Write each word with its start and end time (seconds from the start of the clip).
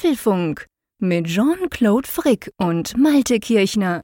Apfelfunk 0.00 0.64
mit 0.98 1.26
Jean-Claude 1.26 2.08
Frick 2.08 2.50
und 2.56 2.96
Malte 2.96 3.38
Kirchner. 3.38 4.00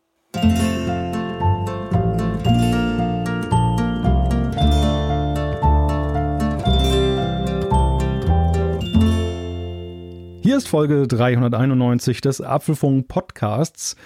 Hier 10.43 10.59
ist 10.59 10.69
Folge 10.69 11.09
391 11.09 12.21
des 12.21 12.43
Apfelfunk 12.43 13.09
Podcasts. 13.09 13.97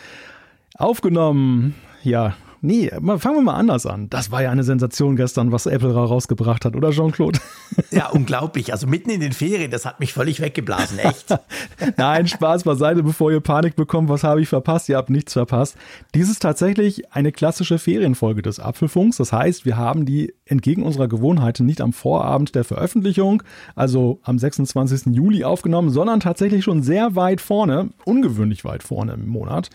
Aufgenommen, 0.77 1.75
ja, 2.04 2.36
Nee, 2.62 2.90
fangen 2.90 3.36
wir 3.36 3.42
mal 3.42 3.54
anders 3.54 3.86
an. 3.86 4.11
Das 4.11 4.30
war 4.30 4.42
ja 4.42 4.50
eine 4.50 4.64
Sensation 4.64 5.16
gestern, 5.16 5.50
was 5.50 5.66
Apple 5.66 5.95
rausgebracht 5.95 6.64
hat, 6.64 6.77
oder 6.77 6.90
Jean-Claude? 6.90 7.38
Ja, 7.92 8.10
unglaublich. 8.10 8.72
Also 8.72 8.86
mitten 8.86 9.10
in 9.10 9.20
den 9.20 9.32
Ferien, 9.32 9.70
das 9.70 9.84
hat 9.84 10.00
mich 10.00 10.12
völlig 10.12 10.40
weggeblasen, 10.40 10.98
echt. 10.98 11.34
Nein, 11.96 12.27
Spaß 12.27 12.64
beiseite, 12.64 13.02
bevor 13.02 13.32
ihr 13.32 13.41
Panik 13.41 13.74
bekommt, 13.74 14.09
was 14.09 14.23
habe 14.23 14.42
ich 14.42 14.48
verpasst? 14.48 14.88
Ihr 14.88 14.96
habt 14.96 15.10
nichts 15.10 15.33
verpasst. 15.33 15.77
Dies 16.14 16.30
ist 16.30 16.41
tatsächlich 16.41 17.12
eine 17.12 17.33
klassische 17.33 17.78
Ferienfolge 17.78 18.42
des 18.42 18.61
Apfelfunks. 18.61 19.16
Das 19.16 19.33
heißt, 19.33 19.64
wir 19.64 19.77
haben 19.77 20.05
die 20.05 20.34
entgegen 20.47 20.83
unserer 20.83 21.08
Gewohnheiten 21.08 21.64
nicht 21.64 21.80
am 21.80 21.92
Vorabend 21.92 22.55
der 22.55 22.64
Veröffentlichung, 22.64 23.42
also 23.74 24.20
am 24.22 24.38
26. 24.38 25.14
Juli 25.14 25.45
aufgenommen, 25.45 25.91
sondern 25.91 26.20
tatsächlich 26.20 26.64
schon 26.64 26.83
sehr 26.83 27.16
weit 27.16 27.41
vorne, 27.41 27.91
ungewöhnlich 28.05 28.64
weit 28.64 28.83
vorne 28.83 29.14
im 29.14 29.28
Monat. 29.28 29.70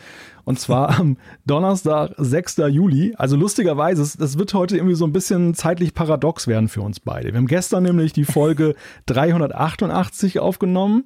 Und 0.46 0.60
zwar 0.60 1.00
am 1.00 1.18
Donnerstag, 1.46 2.14
6. 2.18 2.58
Juli. 2.70 3.14
Also 3.18 3.36
lustigerweise, 3.36 4.18
das 4.18 4.38
wird 4.38 4.54
heute 4.54 4.78
irgendwie 4.78 4.96
so 4.96 5.06
ein 5.06 5.12
bisschen 5.12 5.56
zeitlich 5.56 5.94
paradox 5.94 6.48
werden 6.48 6.70
für 6.70 6.82
uns 6.82 7.00
beide. 7.00 7.34
Wir 7.34 7.38
haben 7.38 7.48
gestern 7.48 7.84
nämlich 7.84 8.14
die 8.14 8.26
Folge 8.26 8.76
388 9.08 10.40
aufgenommen. 10.40 11.06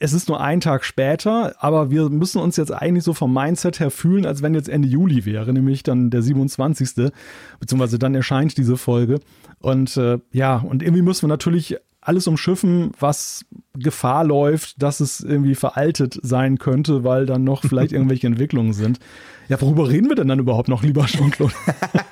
Es 0.00 0.12
ist 0.12 0.28
nur 0.28 0.40
ein 0.40 0.60
Tag 0.60 0.84
später, 0.84 1.54
aber 1.62 1.90
wir 1.90 2.10
müssen 2.10 2.40
uns 2.40 2.56
jetzt 2.56 2.72
eigentlich 2.72 3.04
so 3.04 3.14
vom 3.14 3.32
Mindset 3.32 3.78
her 3.78 3.92
fühlen, 3.92 4.26
als 4.26 4.42
wenn 4.42 4.52
jetzt 4.52 4.68
Ende 4.68 4.88
Juli 4.88 5.24
wäre, 5.24 5.52
nämlich 5.52 5.84
dann 5.84 6.10
der 6.10 6.20
27. 6.20 7.12
Beziehungsweise 7.60 7.98
dann 7.98 8.14
erscheint 8.14 8.58
diese 8.58 8.76
Folge. 8.76 9.20
Und 9.60 9.96
äh, 9.96 10.18
ja, 10.32 10.56
und 10.56 10.82
irgendwie 10.82 11.02
müssen 11.02 11.22
wir 11.22 11.28
natürlich 11.28 11.76
alles 12.00 12.26
umschiffen, 12.26 12.90
was 12.98 13.46
Gefahr 13.74 14.24
läuft, 14.24 14.82
dass 14.82 15.00
es 15.00 15.20
irgendwie 15.20 15.54
veraltet 15.54 16.18
sein 16.22 16.58
könnte, 16.58 17.04
weil 17.04 17.26
dann 17.26 17.44
noch 17.44 17.62
vielleicht 17.62 17.92
irgendwelche 17.92 18.26
Entwicklungen 18.26 18.72
sind. 18.72 18.98
Ja, 19.48 19.60
worüber 19.60 19.88
reden 19.88 20.08
wir 20.08 20.16
denn 20.16 20.28
dann 20.28 20.38
überhaupt 20.38 20.68
noch, 20.68 20.82
lieber 20.82 21.04
Jean-Claude? 21.04 21.52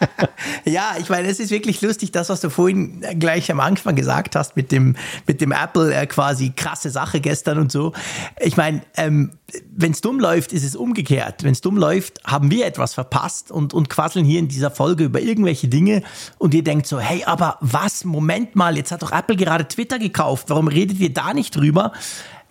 ja, 0.67 0.97
ich 1.01 1.09
meine, 1.09 1.29
es 1.29 1.41
ist 1.41 1.51
wirklich 1.51 1.81
lustig, 1.81 2.13
das, 2.13 2.29
was 2.29 2.43
du 2.43 2.51
vorhin 2.51 3.03
gleich 3.19 3.51
am 3.51 3.61
Anfang 3.61 3.97
gesagt 3.97 4.37
hast 4.37 4.55
mit 4.55 4.71
dem, 4.71 4.97
mit 5.27 5.41
dem 5.41 5.53
Apple 5.53 5.95
äh, 5.95 6.07
quasi 6.07 6.53
krasse 6.55 6.91
Sache 6.91 7.21
gestern 7.21 7.59
und 7.59 7.73
so. 7.73 7.93
Ich 8.41 8.59
meine, 8.59 8.83
ähm, 8.97 9.31
wenn 9.75 9.93
es 9.93 10.01
dumm 10.01 10.21
läuft, 10.21 10.53
ist 10.53 10.65
es 10.65 10.77
umgekehrt. 10.77 11.43
Wenn 11.43 11.53
es 11.53 11.61
dumm 11.61 11.77
läuft, 11.77 12.23
haben 12.25 12.51
wir 12.51 12.67
etwas 12.67 12.95
verpasst 12.95 13.51
und, 13.51 13.73
und 13.73 13.89
quasseln 13.89 14.25
hier 14.25 14.39
in 14.39 14.49
dieser 14.49 14.71
Folge 14.71 15.05
über 15.05 15.21
irgendwelche 15.21 15.69
Dinge 15.69 16.03
und 16.39 16.53
ihr 16.55 16.65
denkt 16.65 16.87
so, 16.87 17.01
hey, 17.01 17.25
aber 17.25 17.57
was, 17.61 18.05
Moment 18.05 18.57
mal, 18.57 18.77
jetzt 18.77 18.93
hat 18.93 19.03
doch 19.03 19.13
Apple 19.13 19.37
gerade 19.37 19.67
Twitter 19.69 19.99
gekauft, 19.99 20.47
warum 20.49 20.69
redet 20.69 21.01
ihr 21.01 21.13
da 21.13 21.33
nicht 21.33 21.52
drüber? 21.57 21.93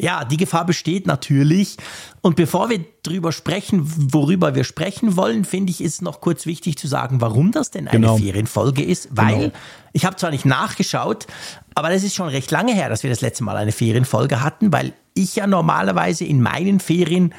Ja, 0.01 0.25
die 0.25 0.37
Gefahr 0.37 0.65
besteht 0.65 1.05
natürlich. 1.05 1.77
Und 2.21 2.35
bevor 2.35 2.71
wir 2.71 2.83
drüber 3.03 3.31
sprechen, 3.31 3.83
worüber 4.11 4.55
wir 4.55 4.63
sprechen 4.63 5.15
wollen, 5.15 5.45
finde 5.45 5.69
ich, 5.69 5.79
ist 5.79 6.01
noch 6.01 6.21
kurz 6.21 6.47
wichtig 6.47 6.77
zu 6.79 6.87
sagen, 6.87 7.21
warum 7.21 7.51
das 7.51 7.69
denn 7.69 7.87
eine 7.87 7.99
genau. 7.99 8.17
Ferienfolge 8.17 8.83
ist. 8.83 9.09
Weil, 9.11 9.39
genau. 9.39 9.53
ich 9.93 10.05
habe 10.05 10.15
zwar 10.15 10.31
nicht 10.31 10.45
nachgeschaut, 10.45 11.27
aber 11.75 11.89
das 11.89 12.01
ist 12.01 12.15
schon 12.15 12.29
recht 12.29 12.49
lange 12.49 12.73
her, 12.73 12.89
dass 12.89 13.03
wir 13.03 13.11
das 13.11 13.21
letzte 13.21 13.43
Mal 13.43 13.57
eine 13.57 13.71
Ferienfolge 13.71 14.41
hatten, 14.41 14.73
weil 14.73 14.93
ich 15.13 15.35
ja 15.35 15.45
normalerweise 15.45 16.25
in 16.25 16.41
meinen 16.41 16.79
Ferien 16.79 17.35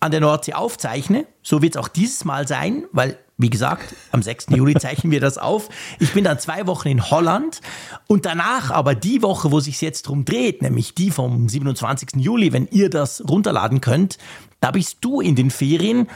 an 0.00 0.10
der 0.10 0.20
Nordsee 0.20 0.54
aufzeichne. 0.54 1.26
So 1.42 1.60
wird 1.60 1.76
es 1.76 1.80
auch 1.80 1.88
dieses 1.88 2.24
Mal 2.24 2.48
sein, 2.48 2.84
weil 2.92 3.18
wie 3.38 3.50
gesagt, 3.50 3.94
am 4.12 4.22
6. 4.22 4.46
Juli 4.50 4.74
zeichnen 4.78 5.10
wir 5.10 5.20
das 5.20 5.38
auf. 5.38 5.68
Ich 5.98 6.12
bin 6.12 6.24
dann 6.24 6.38
zwei 6.38 6.66
Wochen 6.66 6.88
in 6.88 7.10
Holland 7.10 7.60
und 8.06 8.26
danach 8.26 8.70
aber 8.70 8.94
die 8.94 9.22
Woche, 9.22 9.50
wo 9.50 9.60
sich 9.60 9.80
jetzt 9.80 10.02
drum 10.02 10.24
dreht, 10.24 10.60
nämlich 10.60 10.94
die 10.94 11.10
vom 11.10 11.48
27. 11.48 12.10
Juli, 12.16 12.52
wenn 12.52 12.68
ihr 12.70 12.90
das 12.90 13.22
runterladen 13.26 13.80
könnt, 13.80 14.18
da 14.60 14.72
bist 14.72 14.98
du 15.00 15.20
in 15.20 15.36
den 15.36 15.50
Ferien 15.50 16.08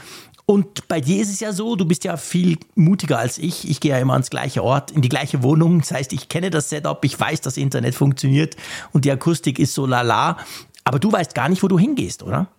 und 0.45 0.89
bei 0.89 0.99
dir 0.99 1.21
ist 1.21 1.29
es 1.29 1.39
ja 1.39 1.53
so, 1.53 1.77
du 1.77 1.85
bist 1.85 2.03
ja 2.03 2.17
viel 2.17 2.57
mutiger 2.75 3.17
als 3.17 3.37
ich. 3.37 3.69
Ich 3.69 3.79
gehe 3.79 3.91
ja 3.91 3.99
immer 3.99 4.13
ans 4.13 4.29
gleiche 4.29 4.61
Ort, 4.61 4.91
in 4.91 5.01
die 5.01 5.09
gleiche 5.09 5.41
Wohnung. 5.41 5.79
Das 5.79 5.91
heißt, 5.91 6.11
ich 6.11 6.27
kenne 6.27 6.49
das 6.49 6.69
Setup, 6.69 7.03
ich 7.05 7.17
weiß, 7.17 7.41
dass 7.41 7.55
Internet 7.55 7.95
funktioniert 7.95 8.57
und 8.91 9.05
die 9.05 9.11
Akustik 9.11 9.57
ist 9.57 9.73
so 9.73 9.85
lala. 9.85 10.37
Aber 10.83 10.99
du 10.99 11.11
weißt 11.11 11.33
gar 11.33 11.47
nicht, 11.47 11.63
wo 11.63 11.69
du 11.69 11.79
hingehst, 11.79 12.23
oder? 12.23 12.49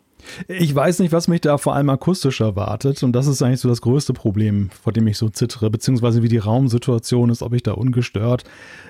Ich 0.48 0.74
weiß 0.74 0.98
nicht, 1.00 1.12
was 1.12 1.28
mich 1.28 1.40
da 1.40 1.58
vor 1.58 1.74
allem 1.74 1.90
akustisch 1.90 2.40
erwartet. 2.40 3.02
Und 3.02 3.12
das 3.12 3.26
ist 3.26 3.42
eigentlich 3.42 3.60
so 3.60 3.68
das 3.68 3.80
größte 3.80 4.12
Problem, 4.12 4.70
vor 4.82 4.92
dem 4.92 5.06
ich 5.06 5.18
so 5.18 5.28
zittere, 5.28 5.70
beziehungsweise 5.70 6.22
wie 6.22 6.28
die 6.28 6.38
Raumsituation 6.38 7.30
ist, 7.30 7.42
ob 7.42 7.52
ich 7.52 7.62
da 7.62 7.72
ungestört 7.72 8.44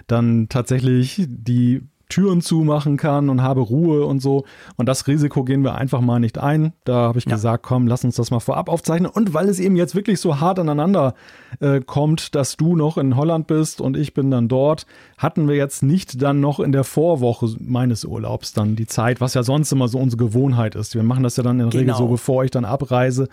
dann 0.06 0.48
tatsächlich 0.48 1.24
die 1.28 1.82
Türen 2.08 2.40
zumachen 2.40 2.96
kann 2.96 3.28
und 3.30 3.42
habe 3.42 3.60
Ruhe 3.60 4.04
und 4.06 4.20
so. 4.20 4.44
Und 4.76 4.88
das 4.88 5.06
Risiko 5.06 5.44
gehen 5.44 5.62
wir 5.62 5.74
einfach 5.74 6.00
mal 6.00 6.20
nicht 6.20 6.38
ein. 6.38 6.72
Da 6.84 6.94
habe 6.94 7.18
ich 7.18 7.24
ja. 7.24 7.32
gesagt, 7.32 7.62
komm, 7.62 7.86
lass 7.86 8.04
uns 8.04 8.16
das 8.16 8.30
mal 8.30 8.40
vorab 8.40 8.68
aufzeichnen. 8.68 9.10
Und 9.10 9.34
weil 9.34 9.48
es 9.48 9.58
eben 9.58 9.76
jetzt 9.76 9.94
wirklich 9.94 10.20
so 10.20 10.40
hart 10.40 10.58
aneinander 10.58 11.14
äh, 11.60 11.80
kommt, 11.80 12.34
dass 12.34 12.56
du 12.56 12.76
noch 12.76 12.98
in 12.98 13.16
Holland 13.16 13.46
bist 13.46 13.80
und 13.80 13.96
ich 13.96 14.14
bin 14.14 14.30
dann 14.30 14.48
dort, 14.48 14.86
hatten 15.18 15.48
wir 15.48 15.56
jetzt 15.56 15.82
nicht 15.82 16.20
dann 16.22 16.40
noch 16.40 16.60
in 16.60 16.72
der 16.72 16.84
Vorwoche 16.84 17.54
meines 17.60 18.04
Urlaubs 18.04 18.52
dann 18.52 18.76
die 18.76 18.86
Zeit, 18.86 19.20
was 19.20 19.34
ja 19.34 19.42
sonst 19.42 19.72
immer 19.72 19.88
so 19.88 19.98
unsere 19.98 20.24
Gewohnheit 20.24 20.74
ist. 20.74 20.94
Wir 20.94 21.02
machen 21.02 21.22
das 21.22 21.36
ja 21.36 21.42
dann 21.42 21.60
in 21.60 21.70
der 21.70 21.80
genau. 21.80 21.94
Regel 21.94 21.94
so, 21.96 22.08
bevor 22.08 22.44
ich 22.44 22.50
dann 22.50 22.64
abreise 22.64 23.28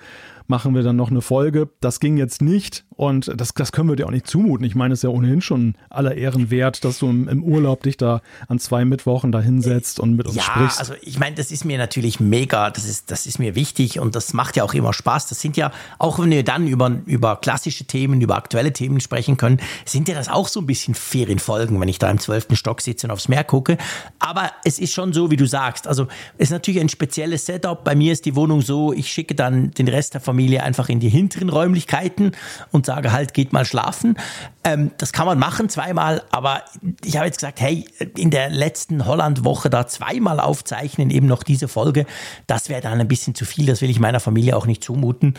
machen 0.48 0.76
wir 0.76 0.84
dann 0.84 0.96
noch 0.96 1.12
eine 1.12 1.22
Folge. 1.22 1.70
Das 1.80 2.00
ging 2.00 2.18
jetzt 2.18 2.42
nicht 2.42 2.86
und 3.02 3.32
das, 3.36 3.54
das 3.54 3.72
können 3.72 3.90
wir 3.90 3.96
dir 3.96 4.06
auch 4.06 4.12
nicht 4.12 4.28
zumuten. 4.28 4.66
Ich 4.66 4.76
meine, 4.76 4.94
es 4.94 5.00
ist 5.00 5.04
ja 5.04 5.10
ohnehin 5.10 5.42
schon 5.42 5.76
aller 5.90 6.16
Ehren 6.16 6.52
wert, 6.52 6.84
dass 6.86 7.00
du 7.00 7.10
im, 7.10 7.28
im 7.28 7.44
Urlaub 7.44 7.82
dich 7.84 7.98
da 7.98 8.22
an 8.48 8.60
zwei 8.60 8.86
Mittwochen 8.86 9.32
da 9.32 9.42
hinsetzt 9.42 10.00
und 10.00 10.16
mit 10.16 10.28
uns 10.28 10.36
ja, 10.36 10.44
sprichst. 10.44 10.80
also 10.80 10.94
ich 11.02 11.18
meine, 11.18 11.36
das 11.36 11.52
ist 11.52 11.66
mir 11.66 11.78
natürlich 11.80 12.20
mega, 12.20 12.70
das 12.70 12.86
ist, 12.86 13.10
das 13.10 13.26
ist 13.26 13.40
mir 13.40 13.56
wichtig 13.56 14.00
und 14.00 14.16
das 14.16 14.34
macht 14.34 14.56
ja 14.56 14.64
auch 14.64 14.76
immer 14.76 14.94
Spaß. 14.94 15.28
Das 15.28 15.42
sind 15.42 15.58
ja, 15.58 15.72
auch 15.98 16.20
wenn 16.20 16.30
wir 16.30 16.44
dann 16.44 16.68
über, 16.68 16.92
über 17.06 17.38
klassische 17.38 17.86
Themen, 17.86 18.22
über 18.22 18.36
aktuelle 18.36 18.72
Themen 18.72 19.00
sprechen 19.00 19.36
können, 19.36 19.60
sind 19.86 20.08
ja 20.08 20.14
das 20.14 20.30
auch 20.30 20.48
so 20.48 20.60
ein 20.60 20.68
bisschen 20.68 20.94
Ferienfolgen, 20.94 21.80
wenn 21.82 21.88
ich 21.88 21.98
da 21.98 22.12
im 22.12 22.20
zwölften 22.20 22.56
Stock 22.56 22.82
sitze 22.82 23.08
und 23.08 23.12
aufs 23.12 23.28
Meer 23.28 23.44
gucke. 23.44 23.78
Aber 24.20 24.52
es 24.64 24.78
ist 24.78 24.94
schon 24.94 25.12
so, 25.12 25.32
wie 25.32 25.38
du 25.38 25.48
sagst. 25.48 25.88
Also 25.88 26.08
es 26.38 26.50
ist 26.50 26.52
natürlich 26.52 26.80
ein 26.80 26.90
spezielles 26.90 27.46
Setup. 27.48 27.84
Bei 27.84 27.96
mir 27.96 28.14
ist 28.14 28.26
die 28.26 28.36
Wohnung 28.36 28.62
so, 28.62 28.94
ich 28.94 29.12
schicke 29.12 29.34
dann 29.34 29.72
den 29.72 29.88
Rest 29.88 30.14
der 30.14 30.22
Familie 30.32 30.64
einfach 30.64 30.88
in 30.88 31.02
die 31.02 31.10
hinteren 31.10 31.50
Räumlichkeiten 31.50 32.32
und 32.72 32.86
sage 32.86 33.12
halt, 33.12 33.34
geht 33.34 33.52
mal 33.52 33.66
schlafen. 33.66 34.16
Ähm, 34.64 34.92
das 34.98 35.12
kann 35.12 35.26
man 35.26 35.38
machen 35.38 35.68
zweimal, 35.68 36.24
aber 36.32 36.64
ich 37.04 37.18
habe 37.18 37.26
jetzt 37.26 37.40
gesagt, 37.40 37.60
hey, 37.60 37.84
in 38.16 38.30
der 38.30 38.50
letzten 38.50 39.06
Holland-Woche 39.06 39.70
da 39.70 39.88
zweimal 39.88 40.40
aufzeichnen, 40.40 41.10
eben 41.10 41.28
noch 41.28 41.44
diese 41.44 41.68
Folge, 41.68 42.06
das 42.48 42.70
wäre 42.70 42.80
dann 42.80 43.02
ein 43.02 43.10
bisschen 43.10 43.36
zu 43.36 43.44
viel, 43.44 43.66
das 43.66 43.82
will 43.82 43.90
ich 43.90 44.00
meiner 44.00 44.22
Familie 44.22 44.56
auch 44.56 44.68
nicht 44.68 44.86
zumuten. 44.86 45.34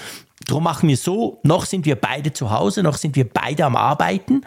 Drum 0.46 0.64
machen 0.64 0.90
wir 0.90 0.98
so, 0.98 1.40
noch 1.42 1.64
sind 1.64 1.86
wir 1.86 1.96
beide 1.96 2.34
zu 2.34 2.50
Hause, 2.50 2.82
noch 2.82 2.98
sind 2.98 3.16
wir 3.16 3.26
beide 3.26 3.64
am 3.64 3.76
Arbeiten. 3.76 4.42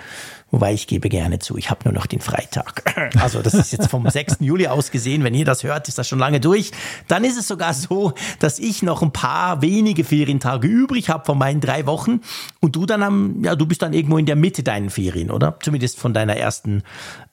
Wobei 0.56 0.74
ich 0.74 0.88
gebe 0.88 1.10
gerne 1.10 1.40
zu, 1.40 1.58
ich 1.58 1.70
habe 1.70 1.82
nur 1.84 1.94
noch 1.94 2.06
den 2.06 2.22
Freitag. 2.22 2.84
Also 3.22 3.42
das 3.42 3.54
ist 3.56 3.74
jetzt 3.74 3.90
vom 3.90 4.10
6. 4.10 4.38
Juli 4.40 4.68
aus 4.68 4.90
gesehen. 4.90 5.26
Wenn 5.26 5.34
ihr 5.34 5.44
das 5.44 5.64
hört, 5.64 5.90
ist 5.90 5.98
das 5.98 6.08
schon 6.08 6.18
lange 6.18 6.40
durch. 6.40 6.72
Dann 7.10 7.26
ist 7.26 7.38
es 7.38 7.46
sogar 7.46 7.74
so, 7.74 8.14
dass 8.40 8.58
ich 8.58 8.82
noch 8.82 9.02
ein 9.02 9.12
paar 9.12 9.62
wenige 9.62 10.06
Ferientage 10.06 10.66
übrig 10.66 11.10
habe 11.10 11.26
von 11.26 11.38
meinen 11.38 11.60
drei 11.60 11.86
Wochen. 11.86 12.22
Und 12.62 12.78
du 12.78 12.86
dann 12.86 13.04
am, 13.04 13.44
ja, 13.44 13.56
du 13.56 13.66
bist 13.66 13.82
dann 13.82 13.92
irgendwo 13.92 14.18
in 14.18 14.26
der 14.26 14.38
Mitte 14.38 14.64
deinen 14.64 14.90
Ferien, 14.90 15.30
oder? 15.30 15.58
Zumindest 15.62 16.00
von 16.00 16.14
deiner 16.14 16.38
ersten 16.38 16.84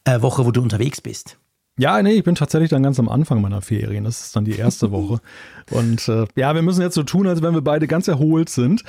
äh, 0.02 0.20
Woche, 0.20 0.44
wo 0.44 0.50
du 0.50 0.60
unterwegs 0.60 1.00
bist. 1.00 1.38
Ja, 1.78 2.02
nee, 2.02 2.14
ich 2.14 2.24
bin 2.24 2.34
tatsächlich 2.34 2.70
dann 2.70 2.82
ganz 2.82 2.98
am 2.98 3.08
Anfang 3.08 3.40
meiner 3.40 3.62
Ferien. 3.62 4.02
Das 4.02 4.20
ist 4.20 4.34
dann 4.34 4.44
die 4.44 4.56
erste 4.56 4.90
Woche. 4.90 5.20
Und 5.70 6.08
äh, 6.08 6.26
ja, 6.34 6.56
wir 6.56 6.62
müssen 6.62 6.82
jetzt 6.82 6.96
so 6.96 7.04
tun, 7.04 7.28
als 7.28 7.40
wenn 7.40 7.54
wir 7.54 7.62
beide 7.62 7.86
ganz 7.86 8.08
erholt 8.08 8.48
sind. 8.48 8.82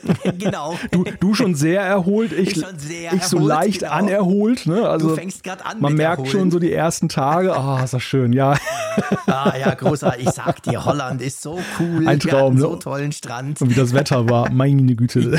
genau. 0.38 0.78
Du, 0.90 1.04
du 1.04 1.34
schon 1.34 1.54
sehr 1.54 1.82
erholt, 1.82 2.32
ich, 2.32 2.56
ich, 2.56 2.64
sehr 2.76 3.12
ich 3.12 3.24
so 3.24 3.36
erholt, 3.36 3.54
leicht 3.54 3.80
genau. 3.80 3.92
anerholt. 3.92 4.66
Ne? 4.66 4.88
Also 4.88 5.10
du 5.10 5.14
fängst 5.14 5.44
gerade 5.44 5.64
an. 5.64 5.80
Man 5.80 5.94
merkt 5.94 6.18
erholen. 6.18 6.30
schon 6.30 6.50
so 6.50 6.58
die 6.58 6.72
ersten 6.72 7.08
Tage. 7.08 7.54
Ah, 7.54 7.80
oh, 7.80 7.84
ist 7.84 7.94
das 7.94 8.02
schön, 8.02 8.32
ja. 8.32 8.56
ah, 9.26 9.52
ja, 9.58 9.74
großartig. 9.74 10.26
Ich 10.26 10.32
sag 10.32 10.62
dir, 10.62 10.84
Holland 10.84 11.20
ist 11.22 11.42
so 11.42 11.58
cool. 11.78 12.06
Ein 12.06 12.20
Traum, 12.20 12.54
ne? 12.54 12.60
so 12.60 12.76
tollen 12.76 13.12
Strand. 13.12 13.60
Und 13.60 13.70
wie 13.70 13.74
das 13.74 13.92
Wetter 13.92 14.28
war, 14.28 14.50
meine 14.50 14.94
Güte. 14.94 15.38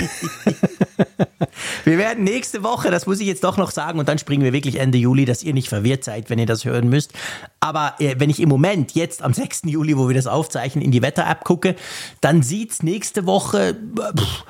wir 1.85 1.97
werden 1.97 2.23
nächste 2.23 2.63
Woche, 2.63 2.91
das 2.91 3.05
muss 3.05 3.19
ich 3.19 3.27
jetzt 3.27 3.43
doch 3.43 3.57
noch 3.57 3.71
sagen, 3.71 3.99
und 3.99 4.07
dann 4.07 4.17
springen 4.17 4.43
wir 4.43 4.53
wirklich 4.53 4.79
Ende 4.79 4.97
Juli, 4.97 5.25
dass 5.25 5.43
ihr 5.43 5.53
nicht 5.53 5.69
verwirrt 5.69 6.03
seid, 6.03 6.29
wenn 6.29 6.39
ihr 6.39 6.45
das 6.45 6.65
hören 6.65 6.89
müsst. 6.89 7.13
Aber 7.59 7.95
äh, 7.99 8.15
wenn 8.17 8.29
ich 8.29 8.39
im 8.39 8.49
Moment, 8.49 8.93
jetzt 8.93 9.21
am 9.21 9.33
6. 9.33 9.63
Juli, 9.65 9.97
wo 9.97 10.07
wir 10.07 10.15
das 10.15 10.27
aufzeichnen, 10.27 10.83
in 10.83 10.91
die 10.91 11.01
Wetter-App 11.01 11.43
gucke, 11.43 11.75
dann 12.21 12.41
sieht 12.43 12.71
es 12.71 12.83
nächste 12.83 13.25
Woche, 13.25 13.75
pff, 13.95 14.42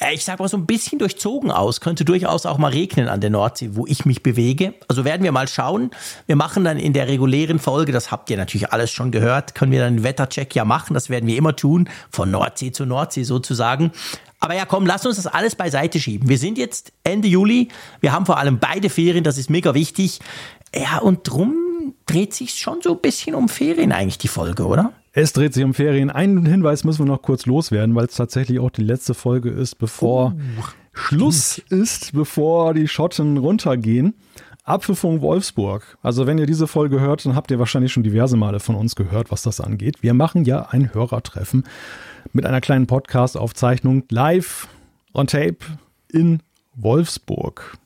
äh, 0.00 0.14
ich 0.14 0.24
sag 0.24 0.38
mal 0.38 0.48
so 0.48 0.56
ein 0.56 0.66
bisschen 0.66 0.98
durchzogen 0.98 1.50
aus. 1.50 1.80
Könnte 1.80 2.04
durchaus 2.04 2.46
auch 2.46 2.58
mal 2.58 2.70
regnen 2.70 3.08
an 3.08 3.20
der 3.20 3.30
Nordsee, 3.30 3.70
wo 3.72 3.86
ich 3.86 4.04
mich 4.04 4.22
bewege. 4.22 4.74
Also 4.88 5.04
werden 5.04 5.22
wir 5.22 5.32
mal 5.32 5.48
schauen. 5.48 5.90
Wir 6.26 6.36
machen 6.36 6.64
dann 6.64 6.78
in 6.78 6.92
der 6.92 7.08
regulären 7.08 7.58
Folge, 7.58 7.92
das 7.92 8.10
habt 8.10 8.30
ihr 8.30 8.36
natürlich 8.36 8.72
alles 8.72 8.90
schon 8.90 9.10
gehört, 9.10 9.54
können 9.54 9.72
wir 9.72 9.80
dann 9.80 9.94
einen 9.94 10.02
Wettercheck 10.04 10.54
ja 10.54 10.64
machen. 10.64 10.94
Das 10.94 11.10
werden 11.10 11.26
wir 11.26 11.36
immer 11.36 11.56
tun, 11.56 11.88
von 12.10 12.30
Nordsee 12.30 12.72
zu 12.72 12.86
Nordsee 12.86 13.24
sozusagen. 13.24 13.92
Aber 14.40 14.54
ja, 14.54 14.64
komm, 14.64 14.86
lass 14.86 15.04
uns 15.04 15.16
das 15.16 15.26
alles 15.26 15.56
beiseite 15.56 15.98
schieben. 15.98 16.28
Wir 16.28 16.38
sind 16.38 16.58
jetzt 16.58 16.92
Ende 17.02 17.26
Juli. 17.26 17.68
Wir 18.00 18.12
haben 18.12 18.24
vor 18.24 18.38
allem 18.38 18.58
beide 18.58 18.88
Ferien, 18.88 19.24
das 19.24 19.36
ist 19.36 19.50
mega 19.50 19.74
wichtig. 19.74 20.20
Ja, 20.74 20.98
und 20.98 21.28
drum 21.28 21.94
dreht 22.06 22.34
sich 22.34 22.54
schon 22.54 22.80
so 22.82 22.92
ein 22.92 23.00
bisschen 23.00 23.34
um 23.34 23.48
Ferien 23.48 23.92
eigentlich 23.92 24.18
die 24.18 24.28
Folge, 24.28 24.66
oder? 24.66 24.92
Es 25.20 25.32
dreht 25.32 25.52
sich 25.52 25.64
um 25.64 25.74
Ferien. 25.74 26.10
Einen 26.10 26.46
Hinweis 26.46 26.84
müssen 26.84 27.00
wir 27.00 27.12
noch 27.12 27.22
kurz 27.22 27.44
loswerden, 27.44 27.92
weil 27.96 28.04
es 28.04 28.14
tatsächlich 28.14 28.60
auch 28.60 28.70
die 28.70 28.84
letzte 28.84 29.14
Folge 29.14 29.50
ist, 29.50 29.74
bevor 29.74 30.36
uh, 30.36 30.62
Schluss 30.92 31.58
ist, 31.58 32.12
bevor 32.12 32.72
die 32.72 32.86
Schotten 32.86 33.36
runtergehen. 33.36 34.14
Apfelfunk 34.62 35.20
Wolfsburg. 35.20 35.98
Also 36.02 36.28
wenn 36.28 36.38
ihr 36.38 36.46
diese 36.46 36.68
Folge 36.68 37.00
hört, 37.00 37.26
dann 37.26 37.34
habt 37.34 37.50
ihr 37.50 37.58
wahrscheinlich 37.58 37.92
schon 37.92 38.04
diverse 38.04 38.36
Male 38.36 38.60
von 38.60 38.76
uns 38.76 38.94
gehört, 38.94 39.32
was 39.32 39.42
das 39.42 39.60
angeht. 39.60 40.04
Wir 40.04 40.14
machen 40.14 40.44
ja 40.44 40.68
ein 40.70 40.94
Hörertreffen 40.94 41.64
mit 42.32 42.46
einer 42.46 42.60
kleinen 42.60 42.86
Podcast-Aufzeichnung 42.86 44.04
live 44.10 44.68
on 45.14 45.26
tape 45.26 45.58
in 46.12 46.44
Wolfsburg. 46.76 47.76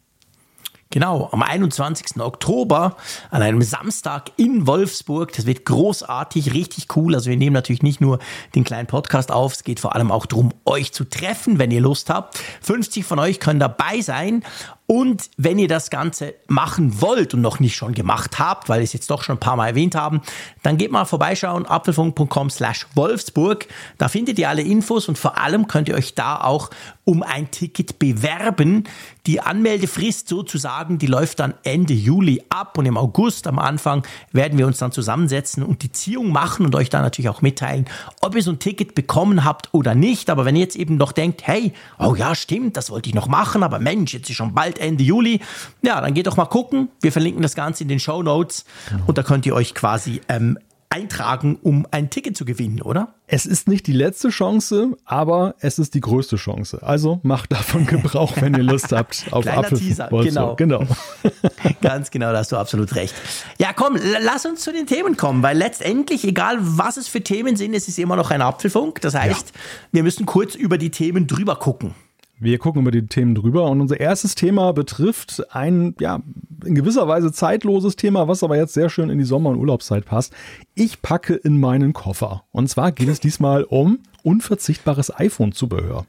Genau, 0.93 1.31
am 1.33 1.43
21. 1.43 2.21
Oktober, 2.21 2.97
an 3.31 3.41
einem 3.41 3.63
Samstag 3.63 4.31
in 4.37 4.67
Wolfsburg. 4.67 5.33
Das 5.33 5.47
wird 5.47 5.65
großartig, 5.65 6.53
richtig 6.53 6.95
cool. 6.97 7.15
Also 7.15 7.31
wir 7.31 7.39
nehmen 7.39 7.55
natürlich 7.55 7.83
nicht 7.83 8.03
nur 8.03 8.19
den 8.55 8.63
kleinen 8.63 8.87
Podcast 8.87 9.33
auf, 9.33 9.55
es 9.55 9.65
geht 9.65 9.81
vor 9.81 9.95
allem 9.95 10.13
auch 10.13 10.27
darum, 10.27 10.53
euch 10.67 10.93
zu 10.93 11.05
treffen, 11.05 11.59
wenn 11.59 11.71
ihr 11.71 11.81
Lust 11.81 12.11
habt. 12.11 12.39
50 12.61 13.07
von 13.07 13.19
euch 13.19 13.41
können 13.41 13.59
dabei 13.59 14.03
sein 14.03 14.45
und 14.93 15.31
wenn 15.39 15.59
ihr 15.59 15.69
das 15.69 15.89
Ganze 15.89 16.35
machen 16.49 17.01
wollt 17.01 17.33
und 17.33 17.41
noch 17.41 17.61
nicht 17.61 17.75
schon 17.75 17.95
gemacht 17.95 18.39
habt, 18.39 18.69
weil 18.69 18.81
wir 18.81 18.85
es 18.85 18.93
jetzt 18.93 19.11
doch 19.11 19.23
schon 19.23 19.37
ein 19.37 19.41
paar 19.41 19.57
Mal 19.57 19.69
erwähnt 19.69 19.95
haben, 19.95 20.21
dann 20.63 20.77
geht 20.77 20.93
mal 20.93 21.07
vorbeischauen, 21.07 21.65
apfelfunk.com 21.65 22.51
slash 22.51 22.87
Wolfsburg. 22.95 23.69
Da 23.97 24.09
findet 24.09 24.39
ihr 24.39 24.51
alle 24.51 24.61
Infos 24.61 25.09
und 25.09 25.17
vor 25.17 25.39
allem 25.39 25.67
könnt 25.67 25.89
ihr 25.89 25.95
euch 25.95 26.15
da 26.15 26.43
auch 26.43 26.69
um 27.05 27.23
ein 27.23 27.51
Ticket 27.51 27.99
bewerben. 27.99 28.85
Die 29.27 29.41
Anmeldefrist 29.41 30.29
sozusagen, 30.29 30.99
die 30.99 31.07
läuft 31.07 31.41
dann 31.41 31.55
Ende 31.63 31.95
Juli 31.95 32.43
ab 32.51 32.77
und 32.77 32.85
im 32.85 32.99
August 32.99 33.47
am 33.47 33.59
Anfang 33.59 34.07
werden 34.33 34.59
wir 34.59 34.67
uns 34.67 34.77
dann 34.77 34.93
zusammensetzen 34.93 35.63
und 35.63 35.83
die 35.83 35.93
Ziehung 35.93 36.33
machen 36.33 36.67
und 36.67 36.75
euch 36.75 36.91
dann 36.91 37.03
natürlich 37.03 37.31
auch 37.31 37.41
mitteilen, 37.41 37.87
ob 38.21 38.37
ihr 38.37 38.43
so 38.43 38.51
ein 38.51 38.59
Ticket 38.59 38.95
bekommen 38.95 39.45
habt 39.45 39.73
oder 39.73 39.95
nicht. 39.95 40.29
Aber 40.29 40.45
wenn 40.45 40.55
ihr 40.55 40.63
jetzt 40.63 40.77
eben 40.77 40.97
noch 40.97 41.13
denkt, 41.13 41.47
hey, 41.47 41.73
oh 41.99 42.15
ja, 42.15 42.35
stimmt, 42.35 42.77
das 42.77 42.91
wollte 42.91 43.09
ich 43.09 43.15
noch 43.15 43.29
machen, 43.29 43.63
aber 43.63 43.79
Mensch, 43.79 44.13
jetzt 44.13 44.29
ist 44.29 44.37
schon 44.37 44.53
bald 44.53 44.82
Ende 44.83 45.05
Juli. 45.05 45.41
Ja, 45.83 46.01
dann 46.01 46.15
geht 46.15 46.27
doch 46.27 46.37
mal 46.37 46.47
gucken. 46.47 46.89
Wir 47.01 47.13
verlinken 47.13 47.43
das 47.43 47.55
Ganze 47.55 47.83
in 47.83 47.89
den 47.89 48.01
Show 48.01 48.23
Notes 48.23 48.65
genau. 48.89 49.05
und 49.07 49.19
da 49.19 49.23
könnt 49.23 49.47
ihr 49.47 49.55
euch 49.55 49.75
quasi 49.75 50.21
ähm, 50.29 50.59
eintragen, 50.93 51.59
um 51.63 51.87
ein 51.91 52.11
Ticket 52.11 52.37
zu 52.37 52.45
gewinnen, 52.45 52.83
oder? 52.83 53.15
Es 53.27 53.47
ist 53.47 53.67
nicht 53.67 53.87
die 53.87 53.95
letzte 53.95 54.29
Chance, 54.29 54.95
aber 55.07 55.55
es 55.61 55.79
ist 55.79 55.95
die 55.95 56.03
größte 56.03 56.37
Chance. 56.37 56.83
Also 56.83 57.19
macht 57.23 57.51
davon 57.53 57.87
Gebrauch, 57.87 58.35
wenn 58.41 58.53
ihr 58.55 58.63
Lust 58.63 58.93
habt 58.93 59.25
auf 59.31 59.45
Kleiner 59.45 59.61
Apfel 59.61 59.79
Teaser, 59.79 60.09
genau. 60.09 60.55
genau. 60.55 60.87
Ganz 61.81 62.11
genau, 62.11 62.31
da 62.33 62.39
hast 62.39 62.53
du 62.53 62.59
absolut 62.59 62.95
recht. 62.95 63.15
Ja, 63.59 63.73
komm, 63.73 63.97
lass 64.21 64.45
uns 64.45 64.61
zu 64.61 64.71
den 64.71 64.87
Themen 64.87 65.17
kommen, 65.17 65.43
weil 65.43 65.57
letztendlich, 65.57 66.25
egal 66.25 66.59
was 66.61 66.99
es 66.99 67.09
für 67.09 67.23
Themen 67.23 67.57
sind, 67.57 67.73
es 67.73 67.89
ist 67.89 67.99
immer 67.99 68.17
noch 68.17 68.31
ein 68.31 68.43
Apfelfunk. 68.43 69.01
Das 69.01 69.15
heißt, 69.15 69.49
ja. 69.49 69.61
wir 69.93 70.03
müssen 70.03 70.27
kurz 70.27 70.55
über 70.55 70.77
die 70.77 70.91
Themen 70.91 71.27
drüber 71.27 71.57
gucken. 71.57 71.95
Wir 72.43 72.59
gucken 72.59 72.83
über 72.83 72.91
die 72.91 73.07
Themen 73.07 73.37
drüber 73.37 73.71
und 73.71 73.81
unser 73.81 74.01
erstes 74.01 74.35
Thema 74.35 74.73
betrifft 74.73 75.45
ein, 75.55 75.95
ja, 76.01 76.21
in 76.65 76.75
gewisser 76.75 77.07
Weise 77.07 77.31
zeitloses 77.31 77.95
Thema, 77.95 78.27
was 78.27 78.43
aber 78.43 78.57
jetzt 78.57 78.75
sehr 78.75 78.91
schön 78.91 79.11
in 79.11 79.19
die 79.19 79.25
Sommer- 79.25 79.51
und 79.51 79.59
Urlaubszeit 79.59 80.05
passt. 80.05 80.35
Ich 80.75 81.03
packe 81.03 81.35
in 81.35 81.61
meinen 81.61 81.93
Koffer. 81.93 82.43
Und 82.51 82.69
zwar 82.69 82.91
geht 82.91 83.07
es 83.07 83.21
diesmal 83.21 83.63
um 83.63 84.01
unverzichtbares 84.25 85.17
iPhone-Zubehör. 85.17 86.05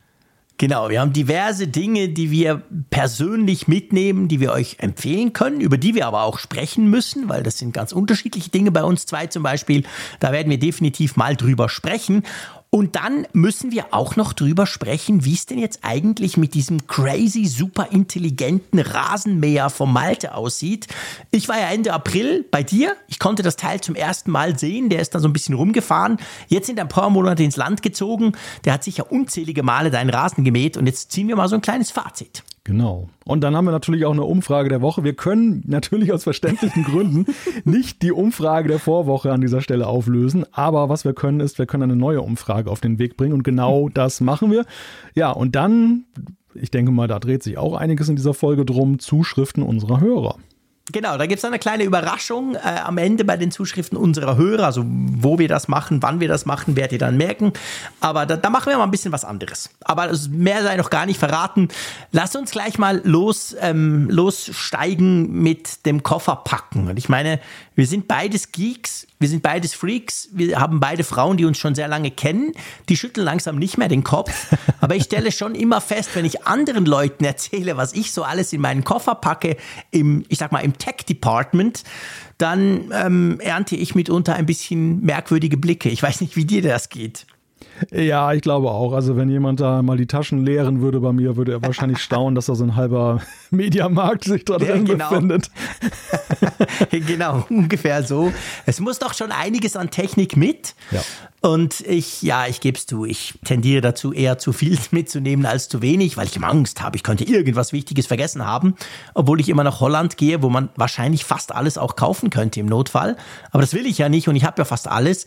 Genau, 0.57 0.89
wir 0.89 1.01
haben 1.01 1.13
diverse 1.13 1.67
Dinge, 1.67 2.09
die 2.09 2.31
wir 2.31 2.63
persönlich 2.89 3.67
mitnehmen, 3.67 4.27
die 4.27 4.39
wir 4.39 4.53
euch 4.53 4.77
empfehlen 4.79 5.33
können, 5.33 5.61
über 5.61 5.77
die 5.77 5.93
wir 5.93 6.07
aber 6.07 6.23
auch 6.23 6.39
sprechen 6.39 6.89
müssen, 6.89 7.29
weil 7.29 7.43
das 7.43 7.59
sind 7.59 7.73
ganz 7.73 7.91
unterschiedliche 7.91 8.49
Dinge 8.49 8.71
bei 8.71 8.83
uns 8.83 9.05
zwei 9.05 9.27
zum 9.27 9.43
Beispiel. 9.43 9.83
Da 10.19 10.31
werden 10.31 10.49
wir 10.49 10.59
definitiv 10.59 11.15
mal 11.15 11.35
drüber 11.35 11.69
sprechen. 11.69 12.23
Und 12.73 12.95
dann 12.95 13.27
müssen 13.33 13.71
wir 13.71 13.93
auch 13.93 14.15
noch 14.15 14.33
drüber 14.33 14.65
sprechen, 14.65 15.25
wie 15.25 15.35
es 15.35 15.45
denn 15.45 15.59
jetzt 15.59 15.81
eigentlich 15.83 16.37
mit 16.37 16.55
diesem 16.55 16.87
crazy, 16.87 17.45
super 17.45 17.89
intelligenten 17.91 18.79
Rasenmäher 18.79 19.69
vom 19.69 19.93
Malte 19.93 20.33
aussieht. 20.33 20.87
Ich 21.29 21.47
war 21.47 21.59
ja 21.59 21.67
Ende 21.67 21.93
April 21.93 22.43
bei 22.49 22.63
dir. 22.63 22.95
Ich 23.07 23.19
konnte 23.19 23.43
das 23.43 23.57
Teil 23.57 23.81
zum 23.81 23.93
ersten 23.93 24.31
Mal 24.31 24.57
sehen. 24.57 24.89
Der 24.89 25.01
ist 25.01 25.13
dann 25.13 25.21
so 25.21 25.27
ein 25.27 25.33
bisschen 25.33 25.53
rumgefahren. 25.53 26.17
Jetzt 26.47 26.65
sind 26.65 26.79
ein 26.79 26.87
paar 26.87 27.11
Monate 27.11 27.43
ins 27.43 27.57
Land 27.57 27.83
gezogen. 27.83 28.31
Der 28.65 28.73
hat 28.73 28.83
sicher 28.83 29.11
unzählige 29.11 29.61
Male 29.61 29.91
deinen 29.91 30.09
Rasen 30.09 30.43
gemäht. 30.43 30.75
Und 30.75 30.87
jetzt 30.87 31.11
ziehen 31.11 31.27
wir 31.27 31.35
mal 31.35 31.49
so 31.49 31.53
ein 31.53 31.61
kleines 31.61 31.91
Fazit. 31.91 32.41
Genau. 32.65 33.09
Und 33.25 33.41
dann 33.41 33.57
haben 33.57 33.65
wir 33.65 33.71
natürlich 33.71 34.05
auch 34.05 34.13
eine 34.13 34.23
Umfrage 34.23 34.69
der 34.69 34.81
Woche. 34.81 35.03
Wir 35.03 35.13
können 35.13 35.63
natürlich 35.67 36.13
aus 36.13 36.23
verständlichen 36.23 36.85
Gründen 36.85 37.25
nicht 37.65 38.01
die 38.01 38.13
Umfrage 38.13 38.69
der 38.69 38.79
Vorwoche 38.79 39.33
an 39.33 39.41
dieser 39.41 39.59
Stelle 39.59 39.85
auflösen. 39.85 40.45
Aber 40.53 40.87
was 40.87 41.03
wir 41.03 41.13
können, 41.13 41.41
ist, 41.41 41.59
wir 41.59 41.65
können 41.65 41.83
eine 41.83 41.95
neue 41.97 42.21
Umfrage 42.21 42.62
auf 42.67 42.81
den 42.81 42.99
Weg 42.99 43.17
bringen. 43.17 43.33
Und 43.33 43.43
genau 43.43 43.89
das 43.93 44.21
machen 44.21 44.51
wir. 44.51 44.65
Ja, 45.15 45.31
und 45.31 45.55
dann, 45.55 46.05
ich 46.53 46.71
denke 46.71 46.91
mal, 46.91 47.07
da 47.07 47.19
dreht 47.19 47.43
sich 47.43 47.57
auch 47.57 47.75
einiges 47.75 48.09
in 48.09 48.15
dieser 48.15 48.33
Folge 48.33 48.65
drum, 48.65 48.99
Zuschriften 48.99 49.63
unserer 49.63 49.99
Hörer. 49.99 50.37
Genau, 50.91 51.17
da 51.17 51.27
gibt 51.27 51.39
es 51.39 51.45
eine 51.45 51.59
kleine 51.59 51.85
Überraschung 51.85 52.55
äh, 52.55 52.59
am 52.59 52.97
Ende 52.97 53.23
bei 53.23 53.37
den 53.37 53.51
Zuschriften 53.51 53.97
unserer 53.97 54.35
Hörer. 54.35 54.65
Also 54.65 54.83
wo 54.85 55.39
wir 55.39 55.47
das 55.47 55.69
machen, 55.69 56.03
wann 56.03 56.19
wir 56.19 56.27
das 56.27 56.45
machen, 56.45 56.75
werdet 56.75 56.91
ihr 56.91 56.99
dann 56.99 57.15
merken. 57.15 57.53
Aber 58.01 58.25
da, 58.25 58.35
da 58.35 58.49
machen 58.49 58.69
wir 58.69 58.77
mal 58.77 58.83
ein 58.83 58.91
bisschen 58.91 59.13
was 59.13 59.23
anderes. 59.23 59.69
Aber 59.85 60.11
mehr 60.29 60.61
sei 60.61 60.75
noch 60.75 60.89
gar 60.89 61.05
nicht 61.05 61.19
verraten. 61.19 61.69
Lass 62.11 62.35
uns 62.35 62.51
gleich 62.51 62.79
mal 62.79 63.01
los, 63.05 63.55
ähm, 63.61 64.09
lossteigen 64.09 65.31
mit 65.31 65.85
dem 65.85 66.03
Koffer 66.03 66.35
packen. 66.43 66.89
Und 66.89 66.97
ich 66.97 67.07
meine, 67.07 67.39
wir 67.75 67.87
sind 67.87 68.07
beides 68.07 68.51
Geeks, 68.51 69.07
wir 69.19 69.27
sind 69.27 69.41
beides 69.41 69.73
Freaks, 69.73 70.29
wir 70.31 70.59
haben 70.59 70.79
beide 70.79 71.03
Frauen, 71.03 71.37
die 71.37 71.45
uns 71.45 71.57
schon 71.57 71.75
sehr 71.75 71.87
lange 71.87 72.11
kennen. 72.11 72.53
Die 72.89 72.97
schütteln 72.97 73.25
langsam 73.25 73.57
nicht 73.57 73.77
mehr 73.77 73.87
den 73.87 74.03
Kopf. 74.03 74.53
Aber 74.81 74.95
ich 74.95 75.03
stelle 75.03 75.31
schon 75.31 75.55
immer 75.55 75.81
fest, 75.81 76.11
wenn 76.13 76.25
ich 76.25 76.45
anderen 76.45 76.85
Leuten 76.85 77.23
erzähle, 77.23 77.77
was 77.77 77.93
ich 77.93 78.11
so 78.11 78.23
alles 78.23 78.53
in 78.53 78.61
meinen 78.61 78.83
Koffer 78.83 79.15
packe, 79.15 79.57
im, 79.91 80.25
ich 80.29 80.37
sag 80.37 80.51
mal, 80.51 80.59
im 80.59 80.77
Tech-Department, 80.77 81.83
dann 82.37 82.91
ähm, 82.93 83.39
ernte 83.39 83.75
ich 83.75 83.95
mitunter 83.95 84.35
ein 84.35 84.45
bisschen 84.45 85.01
merkwürdige 85.01 85.57
Blicke. 85.57 85.89
Ich 85.89 86.03
weiß 86.03 86.21
nicht, 86.21 86.35
wie 86.35 86.45
dir 86.45 86.61
das 86.61 86.89
geht. 86.89 87.25
Ja, 87.91 88.33
ich 88.33 88.41
glaube 88.41 88.69
auch. 88.69 88.93
Also 88.93 89.15
wenn 89.15 89.29
jemand 89.29 89.59
da 89.59 89.81
mal 89.81 89.97
die 89.97 90.07
Taschen 90.07 90.45
leeren 90.45 90.81
würde 90.81 90.99
bei 90.99 91.11
mir, 91.11 91.35
würde 91.35 91.53
er 91.53 91.61
wahrscheinlich 91.61 91.99
staunen, 92.01 92.35
dass 92.35 92.47
da 92.47 92.55
so 92.55 92.63
ein 92.63 92.75
halber 92.75 93.21
Mediamarkt 93.51 94.23
sich 94.23 94.45
da 94.45 94.57
drin 94.57 94.85
ja, 94.85 94.93
genau. 94.93 95.09
befindet. 95.09 95.51
genau, 97.07 97.45
ungefähr 97.49 98.03
so. 98.03 98.31
Es 98.65 98.79
muss 98.79 98.99
doch 98.99 99.13
schon 99.13 99.31
einiges 99.31 99.75
an 99.75 99.89
Technik 99.89 100.37
mit. 100.37 100.75
Ja. 100.91 101.01
Und 101.41 101.81
ich, 101.81 102.21
ja, 102.21 102.47
ich 102.47 102.61
gebe 102.61 102.77
es 102.77 102.85
zu, 102.85 103.03
ich 103.03 103.33
tendiere 103.43 103.81
dazu, 103.81 104.13
eher 104.13 104.37
zu 104.37 104.53
viel 104.53 104.79
mitzunehmen 104.91 105.45
als 105.45 105.67
zu 105.67 105.81
wenig, 105.81 106.15
weil 106.15 106.25
ich 106.25 106.37
immer 106.37 106.47
Angst 106.47 106.81
habe, 106.81 106.95
ich 106.95 107.03
könnte 107.03 107.25
irgendwas 107.25 107.73
Wichtiges 107.73 108.07
vergessen 108.07 108.45
haben, 108.45 108.75
obwohl 109.13 109.41
ich 109.41 109.49
immer 109.49 109.65
nach 109.65 109.81
Holland 109.81 110.15
gehe, 110.15 110.41
wo 110.41 110.49
man 110.49 110.69
wahrscheinlich 110.77 111.25
fast 111.25 111.53
alles 111.53 111.77
auch 111.77 111.97
kaufen 111.97 112.29
könnte 112.29 112.61
im 112.61 112.67
Notfall. 112.67 113.17
Aber 113.51 113.59
das 113.59 113.73
will 113.73 113.85
ich 113.85 113.97
ja 113.97 114.07
nicht 114.07 114.29
und 114.29 114.37
ich 114.37 114.45
habe 114.45 114.61
ja 114.61 114.65
fast 114.65 114.87
alles. 114.87 115.25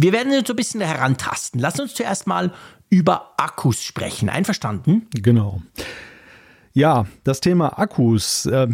Wir 0.00 0.12
werden 0.12 0.32
jetzt 0.32 0.46
so 0.46 0.52
ein 0.52 0.56
bisschen 0.56 0.80
herantasten. 0.80 1.60
Lass 1.60 1.80
uns 1.80 1.92
zuerst 1.94 2.28
mal 2.28 2.52
über 2.88 3.32
Akkus 3.36 3.82
sprechen. 3.82 4.28
Einverstanden? 4.28 5.08
Genau. 5.10 5.60
Ja, 6.72 7.06
das 7.24 7.40
Thema 7.40 7.80
Akkus. 7.80 8.46
Äh, 8.46 8.68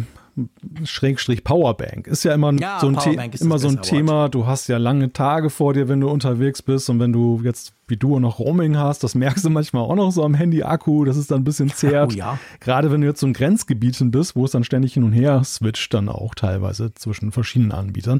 Schrägstrich 0.83 1.43
Powerbank 1.43 2.05
ist 2.07 2.25
ja 2.25 2.33
immer 2.33 2.53
ja, 2.59 2.77
so 2.79 2.89
ein, 2.89 3.31
immer 3.39 3.57
so 3.57 3.69
ein 3.69 3.81
Thema. 3.81 4.11
Wort. 4.11 4.35
Du 4.35 4.45
hast 4.45 4.67
ja 4.67 4.77
lange 4.77 5.13
Tage 5.13 5.49
vor 5.49 5.73
dir, 5.73 5.87
wenn 5.87 6.01
du 6.01 6.09
unterwegs 6.09 6.61
bist 6.61 6.89
und 6.91 6.99
wenn 6.99 7.11
du 7.11 7.41
jetzt 7.43 7.73
wie 7.87 7.97
du 7.97 8.19
noch 8.19 8.37
Roaming 8.37 8.77
hast, 8.77 9.03
das 9.03 9.15
merkst 9.15 9.45
du 9.45 9.49
manchmal 9.49 9.83
auch 9.83 9.95
noch 9.95 10.11
so 10.11 10.23
am 10.23 10.35
Handy-Akku, 10.35 11.05
das 11.05 11.17
ist 11.17 11.31
dann 11.31 11.41
ein 11.41 11.43
bisschen 11.43 11.69
zehrt. 11.69 12.11
Oh, 12.15 12.15
ja. 12.15 12.37
Gerade 12.59 12.91
wenn 12.91 13.01
du 13.01 13.07
jetzt 13.07 13.21
so 13.21 13.25
in 13.25 13.33
Grenzgebieten 13.33 14.11
bist, 14.11 14.35
wo 14.35 14.45
es 14.45 14.51
dann 14.51 14.63
ständig 14.63 14.93
hin 14.93 15.03
und 15.03 15.13
her 15.13 15.43
switcht, 15.43 15.91
dann 15.93 16.09
auch 16.09 16.35
teilweise 16.35 16.93
zwischen 16.93 17.31
verschiedenen 17.31 17.71
Anbietern. 17.71 18.19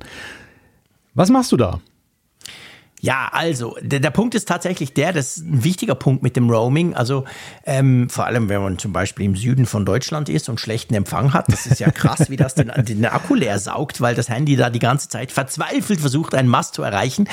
Was 1.13 1.29
machst 1.29 1.51
du 1.51 1.57
da? 1.57 1.81
Ja, 3.01 3.29
also 3.31 3.77
der, 3.81 3.99
der, 3.99 4.09
Punkt 4.09 4.35
ist 4.35 4.47
tatsächlich 4.47 4.93
der, 4.93 5.13
das 5.13 5.37
ist 5.37 5.45
ein 5.45 5.63
wichtiger 5.63 5.95
Punkt 5.95 6.23
mit 6.23 6.35
dem 6.35 6.49
Roaming. 6.49 6.95
Also 6.95 7.25
ähm, 7.65 8.09
vor 8.09 8.25
allem, 8.25 8.49
wenn 8.49 8.61
man 8.61 8.79
zum 8.79 8.93
Beispiel 8.93 9.25
im 9.25 9.35
Süden 9.35 9.65
von 9.65 9.85
Deutschland 9.85 10.29
ist 10.29 10.49
und 10.49 10.59
schlechten 10.59 10.95
Empfang 10.95 11.33
hat, 11.33 11.51
das 11.51 11.67
ist 11.67 11.79
ja 11.79 11.91
krass, 11.91 12.29
wie 12.29 12.37
das 12.37 12.55
den, 12.55 12.71
den 12.85 13.05
Akku 13.05 13.35
leer 13.35 13.59
saugt, 13.59 14.01
weil 14.01 14.15
das 14.15 14.29
Handy 14.29 14.55
da 14.55 14.69
die 14.69 14.79
ganze 14.79 15.09
Zeit 15.09 15.31
verzweifelt 15.31 15.99
versucht, 15.99 16.33
einen 16.33 16.49
Mast 16.49 16.73
zu 16.73 16.83
erreichen. 16.83 17.27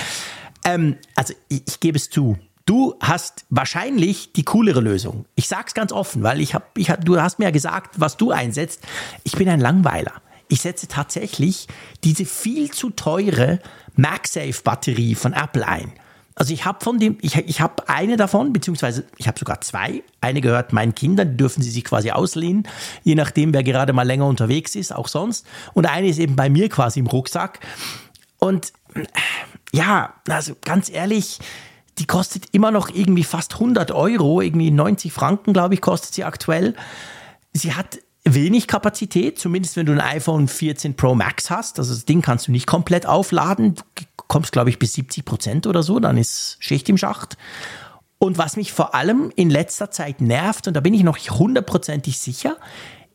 Ähm, 0.64 0.96
also 1.14 1.32
ich, 1.48 1.62
ich 1.66 1.80
gebe 1.80 1.96
es 1.96 2.10
zu, 2.10 2.36
Du 2.64 2.94
hast 3.00 3.44
wahrscheinlich 3.50 4.32
die 4.34 4.44
coolere 4.44 4.80
Lösung. 4.80 5.24
Ich 5.34 5.48
sag's 5.48 5.74
ganz 5.74 5.90
offen, 5.90 6.22
weil 6.22 6.40
ich 6.40 6.54
hab, 6.54 6.78
ich 6.78 6.90
hab, 6.90 7.04
du 7.04 7.20
hast 7.20 7.40
mir 7.40 7.46
ja 7.46 7.50
gesagt, 7.50 7.98
was 7.98 8.16
du 8.16 8.30
einsetzt. 8.30 8.82
Ich 9.24 9.32
bin 9.32 9.48
ein 9.48 9.58
Langweiler. 9.58 10.12
Ich 10.52 10.60
setze 10.60 10.86
tatsächlich 10.86 11.66
diese 12.04 12.26
viel 12.26 12.70
zu 12.70 12.90
teure 12.90 13.58
MagSafe-Batterie 13.96 15.14
von 15.14 15.32
Apple 15.32 15.66
ein. 15.66 15.94
Also 16.34 16.52
ich 16.52 16.66
habe 16.66 16.84
von 16.84 16.98
dem, 16.98 17.16
ich, 17.22 17.36
ich 17.36 17.62
habe 17.62 17.88
eine 17.88 18.18
davon, 18.18 18.52
beziehungsweise 18.52 19.06
ich 19.16 19.28
habe 19.28 19.38
sogar 19.38 19.62
zwei. 19.62 20.02
Eine 20.20 20.42
gehört 20.42 20.74
meinen 20.74 20.94
Kindern, 20.94 21.30
die 21.30 21.36
dürfen 21.38 21.62
sie 21.62 21.70
sich 21.70 21.84
quasi 21.84 22.10
auslehnen, 22.10 22.68
je 23.02 23.14
nachdem, 23.14 23.54
wer 23.54 23.62
gerade 23.62 23.94
mal 23.94 24.02
länger 24.02 24.26
unterwegs 24.26 24.74
ist, 24.74 24.94
auch 24.94 25.08
sonst. 25.08 25.46
Und 25.72 25.86
eine 25.86 26.08
ist 26.08 26.18
eben 26.18 26.36
bei 26.36 26.50
mir 26.50 26.68
quasi 26.68 27.00
im 27.00 27.06
Rucksack. 27.06 27.60
Und 28.38 28.74
ja, 29.72 30.12
also 30.28 30.54
ganz 30.62 30.90
ehrlich, 30.90 31.38
die 31.96 32.06
kostet 32.06 32.48
immer 32.52 32.70
noch 32.70 32.90
irgendwie 32.90 33.24
fast 33.24 33.54
100 33.54 33.90
Euro, 33.90 34.42
irgendwie 34.42 34.70
90 34.70 35.14
Franken, 35.14 35.54
glaube 35.54 35.72
ich, 35.72 35.80
kostet 35.80 36.12
sie 36.12 36.24
aktuell. 36.24 36.74
Sie 37.54 37.72
hat 37.72 38.00
wenig 38.24 38.66
Kapazität, 38.66 39.38
zumindest 39.38 39.76
wenn 39.76 39.86
du 39.86 39.92
ein 39.92 40.00
iPhone 40.00 40.48
14 40.48 40.94
Pro 40.94 41.14
Max 41.14 41.50
hast. 41.50 41.78
Also 41.78 41.92
das 41.92 42.04
Ding 42.04 42.22
kannst 42.22 42.48
du 42.48 42.52
nicht 42.52 42.66
komplett 42.66 43.06
aufladen. 43.06 43.74
Du 43.74 44.04
kommst, 44.28 44.52
glaube 44.52 44.70
ich, 44.70 44.78
bis 44.78 44.94
70 44.94 45.24
Prozent 45.24 45.66
oder 45.66 45.82
so, 45.82 45.98
dann 45.98 46.16
ist 46.16 46.56
Schicht 46.60 46.88
im 46.88 46.98
Schacht. 46.98 47.36
Und 48.18 48.38
was 48.38 48.56
mich 48.56 48.72
vor 48.72 48.94
allem 48.94 49.32
in 49.34 49.50
letzter 49.50 49.90
Zeit 49.90 50.20
nervt, 50.20 50.68
und 50.68 50.74
da 50.74 50.80
bin 50.80 50.94
ich 50.94 51.02
noch 51.02 51.18
hundertprozentig 51.18 52.18
sicher, 52.18 52.56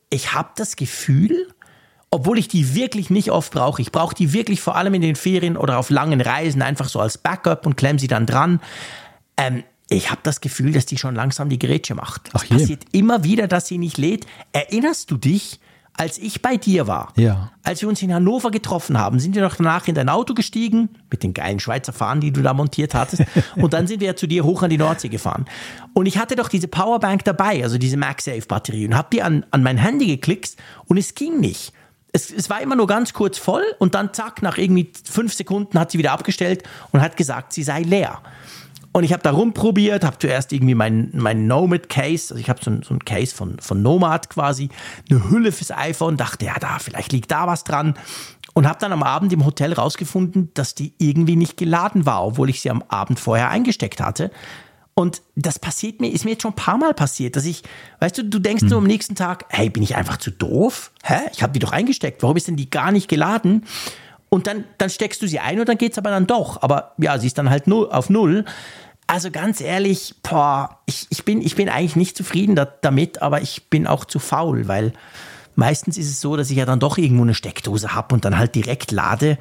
ich 0.09 0.33
habe 0.33 0.49
das 0.55 0.75
Gefühl, 0.75 1.47
obwohl 2.09 2.37
ich 2.37 2.47
die 2.47 2.75
wirklich 2.75 3.09
nicht 3.09 3.31
oft 3.31 3.53
brauche. 3.53 3.81
Ich 3.81 3.91
brauche 3.91 4.15
die 4.15 4.33
wirklich 4.33 4.61
vor 4.61 4.75
allem 4.75 4.93
in 4.93 5.01
den 5.01 5.15
Ferien 5.15 5.57
oder 5.57 5.77
auf 5.77 5.89
langen 5.89 6.21
Reisen 6.21 6.61
einfach 6.61 6.89
so 6.89 6.99
als 6.99 7.17
Backup 7.17 7.65
und 7.65 7.77
klemme 7.77 7.99
sie 7.99 8.07
dann 8.07 8.25
dran. 8.25 8.61
Ähm, 9.37 9.63
ich 9.89 10.11
habe 10.11 10.21
das 10.23 10.41
Gefühl, 10.41 10.73
dass 10.73 10.85
die 10.85 10.97
schon 10.97 11.15
langsam 11.15 11.49
die 11.49 11.59
Gerätsche 11.59 11.95
macht. 11.95 12.29
Es 12.33 12.45
passiert 12.45 12.83
immer 12.91 13.23
wieder, 13.23 13.47
dass 13.47 13.67
sie 13.67 13.77
nicht 13.77 13.97
lädt. 13.97 14.25
Erinnerst 14.51 15.09
du 15.11 15.17
dich, 15.17 15.59
als 15.93 16.19
ich 16.19 16.41
bei 16.41 16.57
dir 16.57 16.85
war, 16.87 17.11
ja. 17.15 17.51
als 17.63 17.81
wir 17.81 17.89
uns 17.89 18.01
in 18.01 18.13
Hannover 18.13 18.51
getroffen 18.51 18.99
haben, 18.99 19.19
sind 19.19 19.33
wir 19.33 19.41
noch 19.41 19.55
danach 19.55 19.87
in 19.87 19.95
dein 19.95 20.09
Auto 20.09 20.35
gestiegen, 20.35 20.89
mit 21.09 21.23
den 21.23 21.33
geilen 21.33 21.59
Schweizer 21.59 21.91
Fahnen, 21.91 22.21
die 22.21 22.31
du 22.31 22.43
da 22.43 22.53
montiert 22.53 22.93
hattest, 22.93 23.23
und 23.55 23.73
dann 23.73 23.87
sind 23.87 24.01
wir 24.01 24.15
zu 24.15 24.27
dir 24.27 24.43
hoch 24.43 24.61
an 24.61 24.69
die 24.69 24.77
Nordsee 24.77 25.09
gefahren. 25.09 25.45
Und 25.93 26.05
ich 26.05 26.19
hatte 26.19 26.35
doch 26.35 26.49
diese 26.49 26.67
Powerbank 26.67 27.23
dabei, 27.23 27.63
also 27.63 27.79
diese 27.79 27.97
MagSafe-Batterie, 27.97 28.85
und 28.85 28.95
habe 28.95 29.07
die 29.11 29.23
an, 29.23 29.45
an 29.49 29.63
mein 29.63 29.77
Handy 29.77 30.05
geklickt 30.05 30.55
und 30.85 30.97
es 30.97 31.15
ging 31.15 31.39
nicht 31.39 31.73
es, 32.13 32.31
es 32.31 32.49
war 32.49 32.61
immer 32.61 32.75
nur 32.75 32.87
ganz 32.87 33.13
kurz 33.13 33.37
voll 33.37 33.63
und 33.79 33.93
dann 33.93 34.13
zack, 34.13 34.41
nach 34.41 34.57
irgendwie 34.57 34.91
fünf 35.03 35.33
Sekunden 35.33 35.79
hat 35.79 35.91
sie 35.91 35.97
wieder 35.97 36.13
abgestellt 36.13 36.63
und 36.91 37.01
hat 37.01 37.17
gesagt, 37.17 37.53
sie 37.53 37.63
sei 37.63 37.81
leer. 37.81 38.21
Und 38.97 39.03
ich 39.03 39.13
habe 39.13 39.21
da 39.21 39.29
rumprobiert, 39.29 40.03
habe 40.03 40.17
zuerst 40.17 40.51
irgendwie 40.51 40.73
mein, 40.73 41.11
mein 41.13 41.45
Nomad 41.45 41.87
Case, 41.87 42.33
also 42.33 42.41
ich 42.41 42.49
habe 42.49 42.59
so, 42.63 42.71
ein, 42.71 42.81
so 42.81 42.95
ein 42.95 43.05
Case 43.05 43.35
von, 43.35 43.59
von 43.59 43.83
Nomad 43.83 44.31
quasi, 44.31 44.69
eine 45.07 45.29
Hülle 45.29 45.51
fürs 45.51 45.69
iPhone, 45.69 46.17
dachte, 46.17 46.45
ja, 46.45 46.55
da, 46.59 46.79
vielleicht 46.79 47.11
liegt 47.11 47.29
da 47.29 47.45
was 47.45 47.63
dran. 47.63 47.93
Und 48.55 48.67
habe 48.67 48.79
dann 48.79 48.91
am 48.91 49.03
Abend 49.03 49.31
im 49.33 49.45
Hotel 49.45 49.73
rausgefunden, 49.73 50.49
dass 50.55 50.73
die 50.73 50.95
irgendwie 50.97 51.35
nicht 51.35 51.57
geladen 51.57 52.07
war, 52.07 52.25
obwohl 52.25 52.49
ich 52.49 52.59
sie 52.59 52.71
am 52.71 52.83
Abend 52.87 53.19
vorher 53.19 53.51
eingesteckt 53.51 54.01
hatte. 54.01 54.31
Und 54.95 55.21
das 55.35 55.59
passiert 55.59 56.01
mir, 56.01 56.11
ist 56.11 56.25
mir 56.25 56.31
jetzt 56.31 56.41
schon 56.41 56.53
ein 56.53 56.55
paar 56.55 56.79
Mal 56.79 56.95
passiert, 56.95 57.35
dass 57.35 57.45
ich, 57.45 57.61
weißt 57.99 58.17
du, 58.17 58.23
du 58.23 58.39
denkst 58.39 58.63
hm. 58.63 58.69
so 58.69 58.77
am 58.79 58.85
nächsten 58.85 59.13
Tag, 59.13 59.45
hey, 59.49 59.69
bin 59.69 59.83
ich 59.83 59.95
einfach 59.95 60.17
zu 60.17 60.31
doof? 60.31 60.91
Hä? 61.03 61.19
Ich 61.33 61.43
habe 61.43 61.53
die 61.53 61.59
doch 61.59 61.71
eingesteckt. 61.71 62.23
Warum 62.23 62.35
ist 62.35 62.47
denn 62.47 62.55
die 62.55 62.71
gar 62.71 62.91
nicht 62.91 63.07
geladen? 63.07 63.63
Und 64.29 64.47
dann, 64.47 64.65
dann 64.77 64.89
steckst 64.89 65.21
du 65.21 65.27
sie 65.27 65.39
ein 65.39 65.59
und 65.59 65.69
dann 65.69 65.77
geht's 65.77 65.97
aber 65.97 66.09
dann 66.09 66.27
doch. 66.27 66.61
Aber 66.61 66.93
ja, 66.97 67.17
sie 67.17 67.27
ist 67.27 67.37
dann 67.37 67.49
halt 67.49 67.67
null, 67.67 67.89
auf 67.91 68.09
null. 68.09 68.43
Also 69.07 69.31
ganz 69.31 69.61
ehrlich, 69.61 70.15
boah, 70.21 70.81
ich, 70.85 71.07
ich, 71.09 71.23
bin, 71.23 71.41
ich 71.41 71.55
bin 71.55 71.69
eigentlich 71.69 71.95
nicht 71.95 72.17
zufrieden 72.17 72.55
da, 72.55 72.65
damit, 72.65 73.21
aber 73.21 73.41
ich 73.41 73.69
bin 73.69 73.87
auch 73.87 74.03
zu 74.03 74.19
faul, 74.19 74.67
weil 74.67 74.91
meistens 75.55 75.97
ist 75.97 76.09
es 76.09 76.19
so, 76.19 76.35
dass 76.35 76.51
ich 76.51 76.57
ja 76.57 76.65
dann 76.65 76.81
doch 76.81 76.97
irgendwo 76.97 77.23
eine 77.23 77.33
Steckdose 77.33 77.95
habe 77.95 78.13
und 78.13 78.25
dann 78.25 78.37
halt 78.37 78.53
direkt 78.55 78.91
lade. 78.91 79.37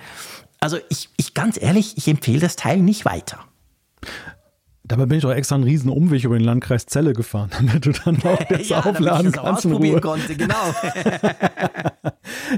Also 0.61 0.79
ich, 0.89 1.11
ich 1.17 1.35
ganz 1.35 1.61
ehrlich, 1.61 1.97
ich 1.97 2.07
empfehle 2.07 2.39
das 2.39 2.55
Teil 2.55 2.79
nicht 2.79 3.05
weiter. 3.05 3.41
Dabei 4.89 5.07
bin 5.07 5.19
ich 5.19 5.23
doch 5.23 5.33
extra 5.33 5.57
einen 5.57 5.65
riesen 5.65 5.91
Umweg 5.91 6.23
über 6.23 6.39
den 6.39 6.45
Landkreis 6.45 6.87
Celle 6.87 7.13
gefahren, 7.13 7.51
damit 7.59 7.87
du 7.87 7.93
dann 7.93 8.17
auch 8.23 8.39
das 8.49 8.69
ja, 8.69 8.81
aufladen 8.81 9.29
ich 9.29 9.33
kannst. 9.35 9.65
in 9.65 9.73
Ruhe. 9.73 10.01
konnte, 10.01 10.37
genau. 10.37 10.55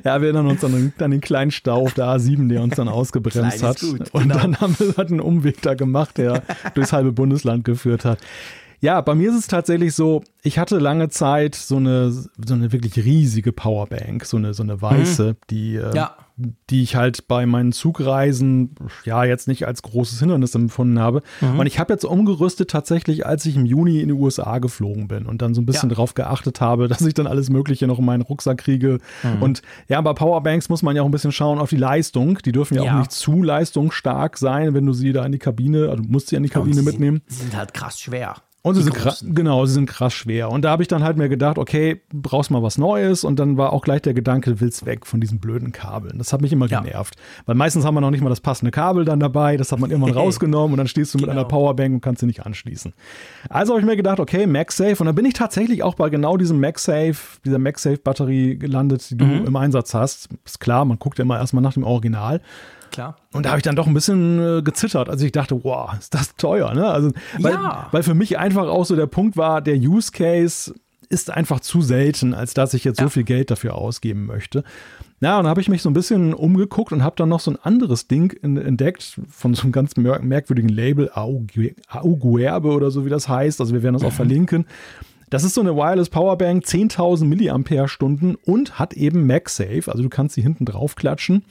ja, 0.05 0.21
wir 0.21 0.29
erinnern 0.29 0.47
uns 0.47 0.63
an 0.63 0.73
den, 0.73 0.93
an 1.03 1.11
den, 1.11 1.21
kleinen 1.21 1.51
Stau 1.51 1.83
auf 1.83 1.95
der 1.95 2.07
A7, 2.07 2.49
der 2.49 2.63
uns 2.63 2.77
dann 2.77 2.89
ausgebremst 2.89 3.63
hat. 3.63 3.81
Gut, 3.81 4.11
und 4.13 4.23
genau. 4.23 4.39
dann 4.39 4.61
haben 4.61 4.79
wir 4.79 4.95
halt 4.97 5.11
einen 5.11 5.21
Umweg 5.21 5.63
da 5.63 5.75
gemacht, 5.75 6.19
der 6.19 6.43
durchs 6.75 6.93
halbe 6.93 7.13
Bundesland 7.13 7.65
geführt 7.65 8.05
hat. 8.05 8.19
Ja, 8.81 9.01
bei 9.01 9.15
mir 9.15 9.31
ist 9.31 9.39
es 9.39 9.47
tatsächlich 9.49 9.95
so, 9.95 10.23
ich 10.43 10.59
hatte 10.59 10.79
lange 10.79 11.09
Zeit 11.09 11.57
so 11.57 11.77
eine, 11.77 12.13
so 12.13 12.55
eine 12.55 12.73
wirklich 12.73 12.97
riesige 12.97 13.53
Powerbank, 13.53 14.25
so 14.25 14.37
eine, 14.37 14.55
so 14.55 14.63
eine 14.63 14.81
weiße, 14.81 15.31
mhm. 15.31 15.37
die, 15.51 15.77
äh, 15.77 15.97
ja. 15.97 16.15
die 16.71 16.85
ich 16.85 16.95
halt 16.95 17.27
bei 17.27 17.45
meinen 17.45 17.73
Zugreisen 17.73 18.77
ja 19.05 19.25
jetzt 19.25 19.49
nicht 19.49 19.67
als 19.67 19.83
großes 19.83 20.21
Hindernis 20.21 20.55
empfunden 20.55 21.01
habe. 21.01 21.23
Mhm. 21.41 21.59
Und 21.59 21.67
ich 21.67 21.81
habe 21.81 21.93
jetzt 21.93 22.05
umgerüstet 22.05 22.71
tatsächlich, 22.71 23.27
als 23.27 23.47
ich 23.47 23.57
im 23.57 23.67
Juni 23.67 24.01
in 24.01 24.09
die 24.09 24.15
USA 24.15 24.59
geflogen 24.59 25.09
bin 25.09 25.27
und 25.27 25.43
dann 25.43 25.55
so 25.55 25.61
ein 25.61 25.67
bisschen 25.67 25.89
ja. 25.89 25.97
darauf 25.97 26.15
geachtet 26.15 26.61
habe, 26.61 26.87
dass 26.89 27.01
ich 27.01 27.15
dann 27.15 27.27
alles 27.27 27.51
Mögliche 27.51 27.89
noch 27.89 27.99
in 27.99 28.05
meinen 28.05 28.23
Rucksack 28.23 28.59
kriege. 28.59 28.99
Mhm. 29.25 29.43
Und 29.43 29.63
ja, 29.89 30.01
bei 30.01 30.13
Powerbanks 30.13 30.69
muss 30.69 30.83
man 30.83 30.95
ja 30.95 31.03
auch 31.03 31.07
ein 31.07 31.13
bisschen 31.13 31.33
schauen 31.33 31.59
auf 31.59 31.71
die 31.71 31.77
Leistung. 31.77 32.39
Die 32.45 32.53
dürfen 32.53 32.77
ja, 32.77 32.85
ja. 32.85 32.95
auch 32.95 32.99
nicht 32.99 33.11
zu 33.11 33.43
leistungsstark 33.43 34.39
sein, 34.39 34.73
wenn 34.73 34.87
du 34.87 34.93
sie 34.93 35.13
da 35.13 35.27
in 35.27 35.33
die 35.33 35.39
Kabine, 35.39 35.89
also 35.89 36.05
du 36.05 36.09
musst 36.09 36.29
sie 36.29 36.37
in 36.37 36.45
die 36.45 36.49
Kabine 36.49 36.83
mitnehmen. 36.83 37.23
Sie 37.27 37.43
sind 37.43 37.57
halt 37.57 37.75
krass 37.75 37.99
schwer. 37.99 38.37
Und 38.69 38.75
sie 38.75 38.83
sind 38.83 38.95
krass, 38.95 39.25
genau, 39.27 39.65
sie 39.67 39.75
sind 39.75 39.87
krass 39.87 40.13
schwer. 40.13 40.51
Und 40.51 40.63
da 40.63 40.71
habe 40.71 40.83
ich 40.83 40.89
dann 40.89 41.03
halt 41.03 41.17
mir 41.17 41.29
gedacht, 41.29 41.59
okay, 41.59 42.01
brauchst 42.13 42.51
mal 42.51 42.63
was 42.63 42.79
Neues. 42.79 43.25
Und 43.25 43.39
dann 43.39 43.57
war 43.57 43.73
auch 43.73 43.83
gleich 43.83 44.03
der 44.03 44.15
Gedanke, 44.15 44.61
willst 44.61 44.85
weg 44.87 45.07
von 45.07 45.21
diesen 45.21 45.41
blöden 45.41 45.73
Kabeln. 45.73 46.19
Das 46.19 46.33
hat 46.33 46.43
mich 46.43 46.53
immer 46.53 46.67
ja. 46.67 46.81
genervt. 46.81 47.17
Weil 47.47 47.55
meistens 47.55 47.85
haben 47.85 47.95
wir 47.95 48.01
noch 48.01 48.11
nicht 48.11 48.21
mal 48.21 48.29
das 48.29 48.41
passende 48.41 48.71
Kabel 48.71 49.05
dann 49.05 49.21
dabei. 49.21 49.57
Das 49.57 49.73
hat 49.73 49.79
man 49.79 49.91
irgendwann 49.91 50.13
rausgenommen 50.17 50.73
und 50.73 50.79
dann 50.79 50.89
stehst 50.89 51.15
du 51.15 51.19
mit 51.19 51.27
genau. 51.27 51.41
einer 51.41 51.49
Powerbank 51.49 51.95
und 51.95 52.01
kannst 52.01 52.21
sie 52.21 52.27
nicht 52.27 52.45
anschließen. 52.45 52.93
Also 53.49 53.73
habe 53.73 53.81
ich 53.81 53.87
mir 53.87 53.97
gedacht, 53.97 54.21
okay, 54.21 54.47
MagSafe. 54.47 54.97
Und 54.99 55.07
dann 55.07 55.15
bin 55.15 55.25
ich 55.25 55.35
tatsächlich 55.35 55.83
auch 55.83 55.95
bei 55.95 56.11
genau 56.11 56.37
diesem 56.37 56.61
MagSafe, 56.61 57.41
dieser 57.45 57.59
MagSafe-Batterie 57.59 58.59
gelandet, 58.59 59.11
die 59.11 59.17
du 59.17 59.25
mhm. 59.25 59.47
im 59.47 59.57
Einsatz 59.57 59.95
hast. 59.95 60.29
Ist 60.45 60.61
klar, 60.61 60.85
man 60.85 60.99
guckt 60.99 61.19
ja 61.19 61.23
immer 61.25 61.39
erstmal 61.39 61.63
nach 61.63 61.75
dem 61.75 61.85
Original. 61.85 62.41
Klar. 62.91 63.17
Und 63.33 63.45
da 63.45 63.51
habe 63.51 63.59
ich 63.59 63.65
dann 63.65 63.77
doch 63.77 63.87
ein 63.87 63.95
bisschen 63.95 64.59
äh, 64.59 64.63
gezittert, 64.63 65.09
als 65.09 65.23
ich 65.23 65.33
dachte, 65.33 65.63
wow, 65.65 65.93
ist 65.99 66.15
das 66.15 66.35
teuer, 66.37 66.75
ne? 66.75 66.89
Also, 66.89 67.13
weil, 67.39 67.53
ja. 67.53 67.89
weil 67.91 68.03
für 68.03 68.15
mich 68.15 68.39
einfach 68.39 68.69
auch 68.69 68.85
so 68.85 68.97
der 68.97 69.07
Punkt 69.07 69.37
war, 69.37 69.61
der 69.61 69.77
Use 69.77 70.13
Case 70.13 70.75
ist 71.09 71.31
einfach 71.31 71.61
zu 71.61 71.81
selten, 71.81 72.35
als 72.35 72.55
dass 72.55 72.75
ich 72.75 72.85
jetzt 72.85 73.01
ja. 73.01 73.07
so 73.07 73.11
viel 73.11 73.25
Geld 73.25 73.51
dafür 73.51 73.77
ausgeben 73.77 74.27
möchte. 74.27 74.63
Ja, 75.21 75.39
und 75.39 75.45
da 75.45 75.51
habe 75.51 75.61
ich 75.61 75.69
mich 75.69 75.83
so 75.83 75.91
ein 75.91 75.95
bisschen 75.95 76.35
umgeguckt 76.35 76.93
und 76.93 77.03
habe 77.03 77.17
dann 77.17 77.29
noch 77.29 77.41
so 77.41 77.51
ein 77.51 77.57
anderes 77.57 78.07
Ding 78.07 78.33
in, 78.43 78.57
entdeckt 78.57 79.19
von 79.29 79.55
so 79.55 79.63
einem 79.63 79.73
ganz 79.73 79.97
mer 79.97 80.21
merkwürdigen 80.21 80.69
Label, 80.69 81.11
Auguerbe 81.13 82.69
oder 82.69 82.91
so 82.91 83.05
wie 83.05 83.11
das 83.11 83.29
heißt. 83.29 83.61
Also 83.61 83.73
wir 83.73 83.83
werden 83.83 83.95
das 83.95 84.05
auch 84.05 84.13
mhm. 84.13 84.17
verlinken. 84.17 84.67
Das 85.31 85.45
ist 85.45 85.55
so 85.55 85.61
eine 85.61 85.77
Wireless 85.77 86.09
Powerbank, 86.09 86.65
10.000 86.65 87.25
Milliampere-Stunden 87.25 88.37
und 88.37 88.79
hat 88.79 88.95
eben 88.95 89.27
MagSafe. 89.27 89.91
Also 89.91 90.03
du 90.03 90.09
kannst 90.09 90.37
sie 90.37 90.43
hinten 90.43 90.65
drauf 90.65 90.95
klatschen 90.95 91.45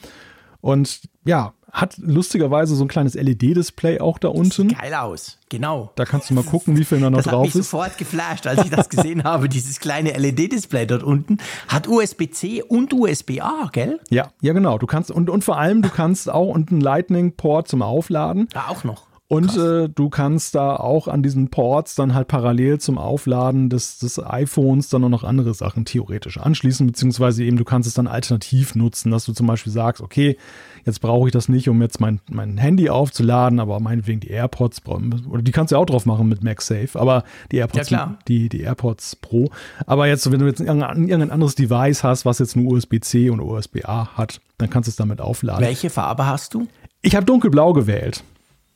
und 0.68 1.00
ja, 1.24 1.54
hat 1.72 1.96
lustigerweise 1.98 2.76
so 2.76 2.84
ein 2.84 2.90
kleines 2.90 3.14
LED-Display 3.14 4.02
auch 4.02 4.20
da 4.20 4.28
unten. 4.28 4.68
Sieht 4.68 4.78
geil 4.78 4.94
aus, 4.94 5.38
genau. 5.48 5.94
Da 5.96 6.04
kannst 6.04 6.30
du 6.30 6.34
mal 6.34 6.44
gucken, 6.44 6.76
wie 6.78 6.84
viel 6.84 7.00
da 7.00 7.10
noch 7.10 7.20
das 7.20 7.28
drauf 7.28 7.48
ist. 7.48 7.56
Mich 7.56 7.66
sofort 7.66 7.98
geflasht, 7.98 8.46
als 8.48 8.66
ich 8.66 8.70
das 8.70 8.90
gesehen 8.90 9.24
habe. 9.24 9.48
Dieses 9.48 9.80
kleine 9.80 10.12
LED-Display 10.18 10.86
dort 10.86 11.04
unten 11.04 11.38
hat 11.70 11.88
USB-C 11.88 12.64
und 12.64 12.94
USB-A, 12.94 13.70
gell? 13.72 14.02
Ja, 14.10 14.28
ja 14.42 14.52
genau. 14.52 14.78
Du 14.78 14.88
kannst 14.88 15.10
und, 15.10 15.30
und 15.30 15.46
vor 15.46 15.58
allem 15.58 15.82
du 15.82 15.90
kannst 15.90 16.30
auch 16.30 16.50
unten 16.50 16.82
Lightning-Port 16.82 17.70
zum 17.70 17.82
Aufladen. 17.82 18.50
Ja, 18.54 18.66
auch 18.68 18.84
noch. 18.84 19.08
Und 19.30 19.58
äh, 19.58 19.90
du 19.90 20.10
kannst 20.10 20.56
da 20.56 20.78
auch 20.78 21.10
an 21.10 21.22
diesen 21.22 21.50
Ports 21.50 21.96
dann 21.96 22.14
halt 22.14 22.30
parallel 22.30 22.80
zum 22.80 22.98
Aufladen 22.98 23.70
des, 23.70 24.00
des 24.00 24.24
iPhones 24.24 24.88
dann 24.88 25.04
auch 25.04 25.10
noch 25.10 25.26
andere 25.26 25.54
Sachen 25.54 25.84
theoretisch 25.84 26.38
anschließen, 26.38 26.88
beziehungsweise 26.88 27.44
eben 27.44 27.58
du 27.58 27.66
kannst 27.66 27.90
es 27.90 27.94
dann 27.94 28.08
alternativ 28.08 28.76
nutzen, 28.76 29.12
dass 29.12 29.26
du 29.26 29.34
zum 29.34 29.46
Beispiel 29.46 29.74
sagst, 29.74 30.02
okay, 30.02 30.38
jetzt 30.86 31.02
brauche 31.02 31.28
ich 31.28 31.34
das 31.34 31.50
nicht, 31.50 31.68
um 31.68 31.82
jetzt 31.82 32.00
mein, 32.00 32.22
mein 32.30 32.58
Handy 32.58 32.90
aufzuladen, 32.90 33.60
aber 33.60 33.82
meinetwegen 33.82 34.22
die 34.22 34.30
AirPods, 34.30 34.82
oder 34.86 35.42
die 35.42 35.52
kannst 35.52 35.72
du 35.72 35.76
ja 35.76 35.82
auch 35.82 35.86
drauf 35.86 36.06
machen 36.06 36.30
mit 36.30 36.42
MagSafe, 36.42 36.98
aber 36.98 37.26
die 37.52 37.58
AirPods, 37.58 37.90
ja, 37.90 38.18
die, 38.30 38.48
die 38.48 38.62
AirPods 38.62 39.18
Pro. 39.18 39.50
Aber 39.86 40.08
jetzt, 40.08 40.32
wenn 40.32 40.40
du 40.40 40.46
jetzt 40.46 40.62
irgendein, 40.62 41.10
irgendein 41.10 41.32
anderes 41.32 41.56
Device 41.56 42.02
hast, 42.02 42.26
was 42.26 42.40
jetzt 42.40 42.56
nur 42.56 42.72
USB-C 42.72 43.30
und 43.30 43.42
USB-A 43.42 44.16
hat, 44.16 44.40
dann 44.58 44.70
kannst 44.70 44.88
du 44.88 44.92
es 44.92 44.96
damit 44.96 45.20
aufladen. 45.20 45.66
Welche 45.66 45.90
Farbe 45.90 46.26
hast 46.26 46.54
du? 46.54 46.68
Ich 47.02 47.14
habe 47.14 47.26
dunkelblau 47.26 47.74
gewählt. 47.74 48.24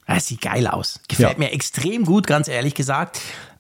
Das 0.08 0.28
sieht 0.28 0.42
geil 0.42 0.68
aus. 0.68 1.00
Gefällt 1.08 1.34
Ja. 1.34 1.38
mir 1.38 1.52
extrem 1.52 2.06
gut, 2.06 2.28
ganz 2.28 2.48
ehrlich 2.48 2.74
gesagt. 2.76 3.20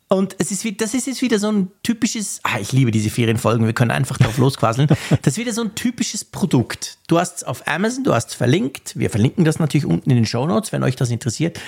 Und 0.10 0.36
es 0.40 0.52
ist, 0.52 0.66
wie- 0.66 0.74
das 0.76 0.94
ist 0.94 1.08
jetzt 1.08 1.22
wieder 1.22 1.40
so 1.40 1.50
ein 1.50 1.72
typisches, 1.84 2.42
ah, 2.44 2.60
ich 2.60 2.74
liebe 2.74 2.92
diese 2.92 3.10
Ferienfolgen, 3.10 3.66
wir 3.66 3.72
können 3.74 3.92
einfach 3.92 4.18
drauf 4.18 4.38
losquasseln. 4.38 4.90
Das 5.22 5.34
ist 5.34 5.38
wieder 5.38 5.54
so 5.54 5.62
ein 5.62 5.74
typisches 5.76 6.26
Produkt. 6.26 6.98
Du 7.08 7.18
hast 7.18 7.38
es 7.38 7.44
auf 7.46 7.66
Amazon, 7.68 8.04
du 8.04 8.14
hast 8.14 8.30
es 8.30 8.36
verlinkt. 8.36 8.98
Wir 9.00 9.10
verlinken 9.10 9.46
das 9.46 9.60
natürlich 9.60 9.86
unten 9.86 10.10
in 10.10 10.18
den 10.18 10.26
Show 10.26 10.46
Notes, 10.46 10.74
wenn 10.74 10.84
euch 10.84 10.98
das 10.98 11.10
interessiert. 11.12 11.60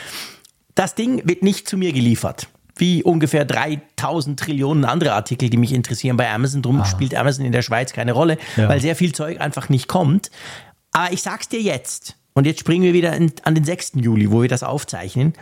Das 0.75 0.95
Ding 0.95 1.21
wird 1.25 1.41
nicht 1.43 1.69
zu 1.69 1.77
mir 1.77 1.93
geliefert. 1.93 2.47
Wie 2.75 3.03
ungefähr 3.03 3.45
3000 3.45 4.37
Trillionen 4.39 4.83
andere 4.83 5.13
Artikel, 5.13 5.49
die 5.49 5.57
mich 5.57 5.71
interessieren 5.71 6.17
bei 6.17 6.29
Amazon. 6.29 6.61
Drum 6.63 6.83
spielt 6.83 7.15
Amazon 7.15 7.45
in 7.45 7.51
der 7.53 7.61
Schweiz 7.61 7.93
keine 7.93 8.11
Rolle, 8.11 8.37
Ja. 8.57 8.67
weil 8.67 8.81
sehr 8.81 8.95
viel 8.97 9.13
Zeug 9.13 9.39
einfach 9.39 9.69
nicht 9.69 9.87
kommt. 9.87 10.31
Aber 10.91 11.13
ich 11.13 11.21
sag's 11.21 11.47
dir 11.47 11.61
jetzt. 11.61 12.15
Und 12.33 12.45
jetzt 12.45 12.59
springen 12.59 12.83
wir 12.83 12.93
wieder 12.93 13.13
in, 13.13 13.31
an 13.43 13.55
den 13.55 13.63
6. 13.63 13.93
Juli, 13.95 14.31
wo 14.31 14.41
wir 14.41 14.49
das 14.49 14.63
aufzeichnen. 14.63 15.33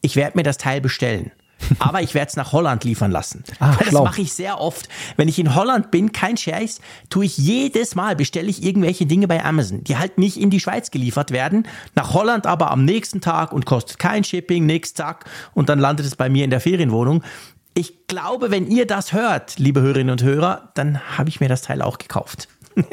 Ich 0.00 0.16
werde 0.16 0.38
mir 0.38 0.42
das 0.42 0.58
Teil 0.58 0.80
bestellen. 0.80 1.32
Aber 1.78 2.02
ich 2.02 2.14
werde 2.14 2.28
es 2.28 2.36
nach 2.36 2.52
Holland 2.52 2.84
liefern 2.84 3.10
lassen. 3.10 3.44
Ah, 3.58 3.76
Weil 3.78 3.90
das 3.90 3.92
mache 3.92 4.22
ich 4.22 4.32
sehr 4.32 4.60
oft. 4.60 4.88
Wenn 5.16 5.28
ich 5.28 5.38
in 5.38 5.54
Holland 5.54 5.90
bin, 5.90 6.12
kein 6.12 6.36
Scheiß, 6.36 6.80
tue 7.08 7.24
ich 7.26 7.36
jedes 7.38 7.94
Mal, 7.94 8.16
bestelle 8.16 8.48
ich 8.48 8.62
irgendwelche 8.62 9.06
Dinge 9.06 9.28
bei 9.28 9.44
Amazon, 9.44 9.84
die 9.84 9.96
halt 9.96 10.18
nicht 10.18 10.38
in 10.38 10.50
die 10.50 10.60
Schweiz 10.60 10.90
geliefert 10.90 11.30
werden, 11.30 11.66
nach 11.94 12.14
Holland 12.14 12.46
aber 12.46 12.70
am 12.70 12.84
nächsten 12.84 13.20
Tag 13.20 13.52
und 13.52 13.66
kostet 13.66 13.98
kein 13.98 14.24
Shipping, 14.24 14.66
nix, 14.66 14.94
zack, 14.94 15.24
und 15.54 15.68
dann 15.68 15.78
landet 15.78 16.06
es 16.06 16.16
bei 16.16 16.28
mir 16.28 16.44
in 16.44 16.50
der 16.50 16.60
Ferienwohnung. 16.60 17.22
Ich 17.74 18.06
glaube, 18.08 18.50
wenn 18.50 18.66
ihr 18.66 18.86
das 18.86 19.12
hört, 19.12 19.58
liebe 19.58 19.80
Hörerinnen 19.80 20.10
und 20.10 20.22
Hörer, 20.22 20.70
dann 20.74 21.00
habe 21.16 21.28
ich 21.28 21.40
mir 21.40 21.48
das 21.48 21.62
Teil 21.62 21.82
auch 21.82 21.98
gekauft. 21.98 22.48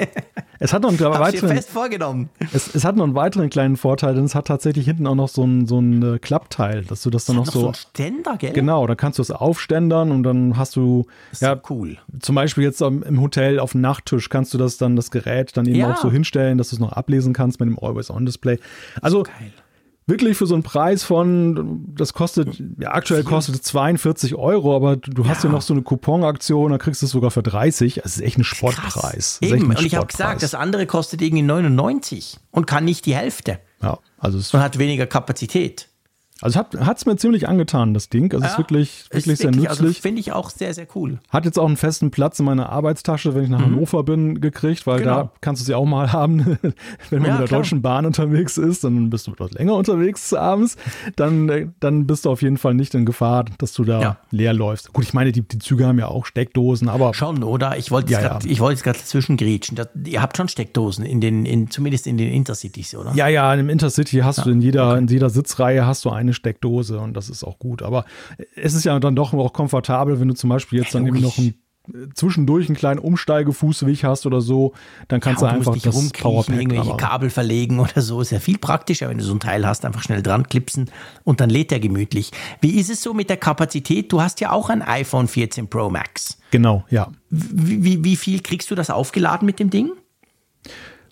Es 0.60 0.74
hat 0.74 0.82
noch 0.82 0.90
einen 0.90 1.00
weiteren, 1.00 1.50
fest 1.50 1.70
vorgenommen. 1.70 2.30
es, 2.52 2.74
es 2.74 2.84
hat 2.84 2.96
noch 2.96 3.04
einen 3.04 3.14
weiteren 3.14 3.52
kleinen 3.52 3.78
Vorteil, 3.78 4.16
denn 4.16 4.24
es 4.24 4.34
hat 4.34 4.48
tatsächlich 4.48 4.86
hinten 4.86 5.06
auch 5.06 5.14
noch 5.14 5.28
so 5.30 5.44
ein, 5.44 5.68
so 5.68 5.80
ein 5.80 6.16
äh, 6.16 6.18
Klappteil, 6.18 6.84
dass 6.84 7.04
du 7.04 7.12
das 7.12 7.26
dann 7.26 7.36
noch, 7.36 7.46
Noch 7.46 7.54
so 7.54 7.60
so. 7.60 7.68
ein 7.68 7.74
Ständer, 7.76 8.38
gell? 8.38 8.54
Genau, 8.54 8.88
da 8.88 8.96
kannst 8.96 9.20
du 9.20 9.22
es 9.22 9.30
aufständern 9.30 10.12
und 10.12 10.24
dann 10.24 10.58
hast 10.58 10.76
du 10.76 11.06
Ist 11.32 11.44
ja 11.44 11.54
so 11.56 11.62
cool. 11.70 11.98
zum 12.22 12.34
Beispiel 12.34 12.64
jetzt 12.64 12.82
im 12.82 13.22
Hotel 13.22 13.60
auf 13.60 13.74
dem 13.74 13.82
Nachttisch 13.82 14.30
kannst 14.30 14.52
du 14.52 14.58
das 14.58 14.78
dann 14.78 14.96
das 14.96 15.12
Gerät 15.12 15.56
dann 15.56 15.68
eben 15.68 15.76
Ja. 15.76 15.94
auch 15.94 15.98
so 15.98 16.10
hinstellen, 16.10 16.58
dass 16.58 16.70
du 16.72 16.78
es 16.78 16.80
noch 16.80 16.92
ablesen 16.94 17.34
kannst 17.34 17.60
mit 17.60 17.70
dem 17.70 17.78
Always 17.80 18.10
On 18.10 18.26
Display. 18.26 18.58
Also 19.04 19.24
Geil. 19.24 19.54
Wirklich 20.08 20.38
für 20.38 20.48
so 20.48 20.56
einen 20.56 20.64
Preis 20.64 21.04
von, 21.04 21.86
das 21.96 22.14
kostet, 22.14 22.62
ja, 22.80 22.92
aktuell 22.94 23.24
kostet 23.24 23.56
es 23.56 23.62
42 23.64 24.36
Euro, 24.36 24.76
aber 24.76 24.96
du 24.96 25.28
hast 25.28 25.44
ja 25.44 25.50
Ja. 25.50 25.56
noch 25.56 25.62
so 25.62 25.74
eine 25.74 25.84
Couponaktion, 25.84 26.72
da 26.72 26.78
kriegst 26.78 27.02
du 27.02 27.06
es 27.06 27.12
sogar 27.12 27.30
für 27.30 27.44
30. 27.44 27.96
Das 28.04 28.16
ist 28.18 28.22
echt 28.22 28.38
ein. 28.38 28.44
Das 28.44 28.96
ist 29.18 29.42
echt 29.44 29.54
Eben. 29.54 29.72
ein 29.72 29.78
Und 29.78 29.86
ich 29.86 29.96
habe 29.96 30.08
gesagt, 30.08 30.42
das 30.42 30.56
andere 30.56 30.86
kostet 30.88 31.22
irgendwie 31.22 31.44
99 31.44 32.38
und 32.52 32.66
kann 32.66 32.86
nicht 32.86 33.06
die 33.06 33.16
Hälfte 33.16 33.60
ja, 33.82 34.00
also 34.18 34.38
es, 34.40 34.54
und 34.54 34.62
hat 34.62 34.80
weniger 34.80 35.06
Kapazität. 35.06 35.90
Also 36.42 36.60
hat 36.60 36.98
es 36.98 37.06
mir 37.06 37.16
ziemlich 37.18 37.48
angetan, 37.48 37.94
das 37.94 38.10
Ding. 38.10 38.32
Also 38.34 38.46
es 38.46 38.52
ist 38.54 38.58
wirklich, 38.58 39.06
Ist 39.10 39.14
wirklich 39.28 39.38
sehr 39.40 39.48
also 39.50 39.62
nützlich. 39.84 40.02
Finde 40.02 40.20
ich 40.20 40.32
auch 40.34 40.50
sehr, 40.50 40.74
sehr 40.74 40.88
cool. 40.96 41.20
Hat 41.30 41.46
jetzt 41.46 41.58
auch 41.58 41.66
einen 41.66 41.78
festen 41.78 42.12
Platz 42.12 42.40
in 42.40 42.46
meiner 42.46 42.70
Arbeitstasche, 42.70 43.34
wenn 43.36 43.44
ich 43.46 43.50
nach 43.50 43.62
Hannover 43.62 44.04
bin, 44.04 44.40
gekriegt, 44.42 44.86
weil 44.88 45.00
Mhm. 45.00 45.04
Genau. 45.04 45.16
da 45.24 45.32
kannst 45.42 45.62
du 45.62 45.66
sie 45.66 45.74
auch 45.76 45.86
mal 45.86 46.12
haben, 46.14 46.58
wenn 47.10 47.22
man 47.22 47.26
Ja, 47.28 47.32
mit 47.34 47.40
der 47.42 47.48
klar. 47.48 47.60
Deutschen 47.62 47.82
Bahn 47.82 48.06
unterwegs 48.06 48.58
ist, 48.58 48.84
dann 48.84 49.10
bist 49.10 49.28
du 49.28 49.32
etwas 49.32 49.52
länger 49.52 49.74
unterwegs 49.76 50.34
abends, 50.34 50.78
dann, 51.16 51.50
äh, 51.50 51.68
dann 51.80 52.08
bist 52.08 52.26
du 52.26 52.30
auf 52.32 52.42
jeden 52.42 52.58
Fall 52.58 52.74
nicht 52.74 52.94
in 52.96 53.06
Gefahr, 53.06 53.46
dass 53.58 53.74
du 53.74 53.84
da 53.84 54.02
Ja. 54.02 54.18
leer 54.32 54.54
läufst. 54.54 54.94
Gut, 54.94 55.04
ich 55.06 55.14
meine, 55.14 55.32
die, 55.32 55.42
die 55.42 55.60
Züge 55.60 55.86
haben 55.88 56.00
ja 56.00 56.08
auch 56.08 56.26
Steckdosen, 56.26 56.90
aber 56.90 57.14
Schon, 57.14 57.44
oder? 57.44 57.78
Ich 57.78 57.90
wollte 57.92 58.12
Ja, 58.14 58.22
ja. 58.22 58.40
jetzt 58.70 58.84
gerade 58.84 59.00
dazwischen 59.00 59.38
grätschen. 59.38 59.76
Das- 59.76 59.88
Ihr 60.06 60.22
habt 60.22 60.38
schon 60.38 60.48
Steckdosen, 60.48 61.06
in 61.06 61.22
den, 61.22 61.46
in, 61.46 61.70
zumindest 61.72 62.06
in 62.08 62.18
den 62.18 62.32
Intercities, 62.32 62.96
oder? 62.96 63.14
ja, 63.16 63.28
ja, 63.28 63.54
im 63.54 63.70
Intercity 63.70 64.18
hast 64.20 64.46
du 64.46 64.50
in 64.52 64.62
jeder, 64.62 64.98
in 64.98 65.08
jeder 65.08 65.30
Sitzreihe 65.30 65.86
hast 65.86 66.06
du 66.06 66.10
eine 66.28 66.34
Steckdose 66.34 67.00
und 67.00 67.14
das 67.16 67.30
ist 67.30 67.44
auch 67.44 67.58
gut. 67.60 67.82
Aber 67.82 68.06
es 68.56 68.74
ist 68.74 68.84
ja 68.84 69.00
dann 69.00 69.16
doch 69.16 69.34
auch 69.34 69.54
komfortabel, 69.54 70.20
wenn 70.20 70.28
du 70.28 70.34
zum 70.36 70.50
Beispiel 70.50 70.80
jetzt 70.80 70.94
Ja, 70.94 71.00
dann 71.00 71.08
eben 71.08 71.22
noch 71.22 71.38
einen, 71.38 71.56
äh, 71.94 72.10
zwischendurch 72.14 72.68
einen 72.68 72.76
kleinen 72.76 73.00
Umsteigefußweg 73.00 74.04
hast 74.04 74.26
oder 74.26 74.42
so, 74.42 74.74
dann 75.08 75.20
kannst 75.22 75.42
Ja, 75.42 75.50
du 75.50 75.56
einfach 75.56 75.78
das 75.78 76.12
Powerpack 76.12 76.56
irgendwelche 76.56 76.84
aber- 76.90 76.98
Kabel 76.98 77.30
verlegen 77.30 77.80
oder 77.80 78.02
so. 78.02 78.20
Ist 78.22 78.32
ja 78.32 78.40
viel 78.40 78.58
praktischer, 78.58 79.08
wenn 79.10 79.18
du 79.18 79.24
so 79.24 79.34
ein 79.34 79.40
Teil 79.40 79.66
hast, 79.66 79.86
einfach 79.86 80.04
schnell 80.04 80.22
dran 80.22 80.48
klipsen 80.48 80.92
und 81.24 81.40
dann 81.40 81.50
lädt 81.50 81.72
er 81.72 81.80
gemütlich. 81.80 82.32
Wie 82.62 82.78
ist 82.80 82.90
es 82.90 83.02
so 83.02 83.14
mit 83.14 83.30
der 83.30 83.38
Kapazität? 83.38 84.12
Du 84.12 84.22
hast 84.22 84.42
ja 84.42 84.52
auch 84.52 84.70
ein 84.70 84.82
iPhone 84.82 85.28
14 85.28 85.70
Pro 85.70 85.90
Max. 85.90 86.38
Genau, 86.52 86.84
ja. 86.90 87.10
Wie, 87.30 87.84
wie, 87.84 88.04
wie 88.04 88.16
viel 88.18 88.42
kriegst 88.42 88.70
du 88.70 88.76
das 88.76 88.90
aufgeladen 88.90 89.46
mit 89.46 89.60
dem 89.60 89.70
Ding? 89.70 89.92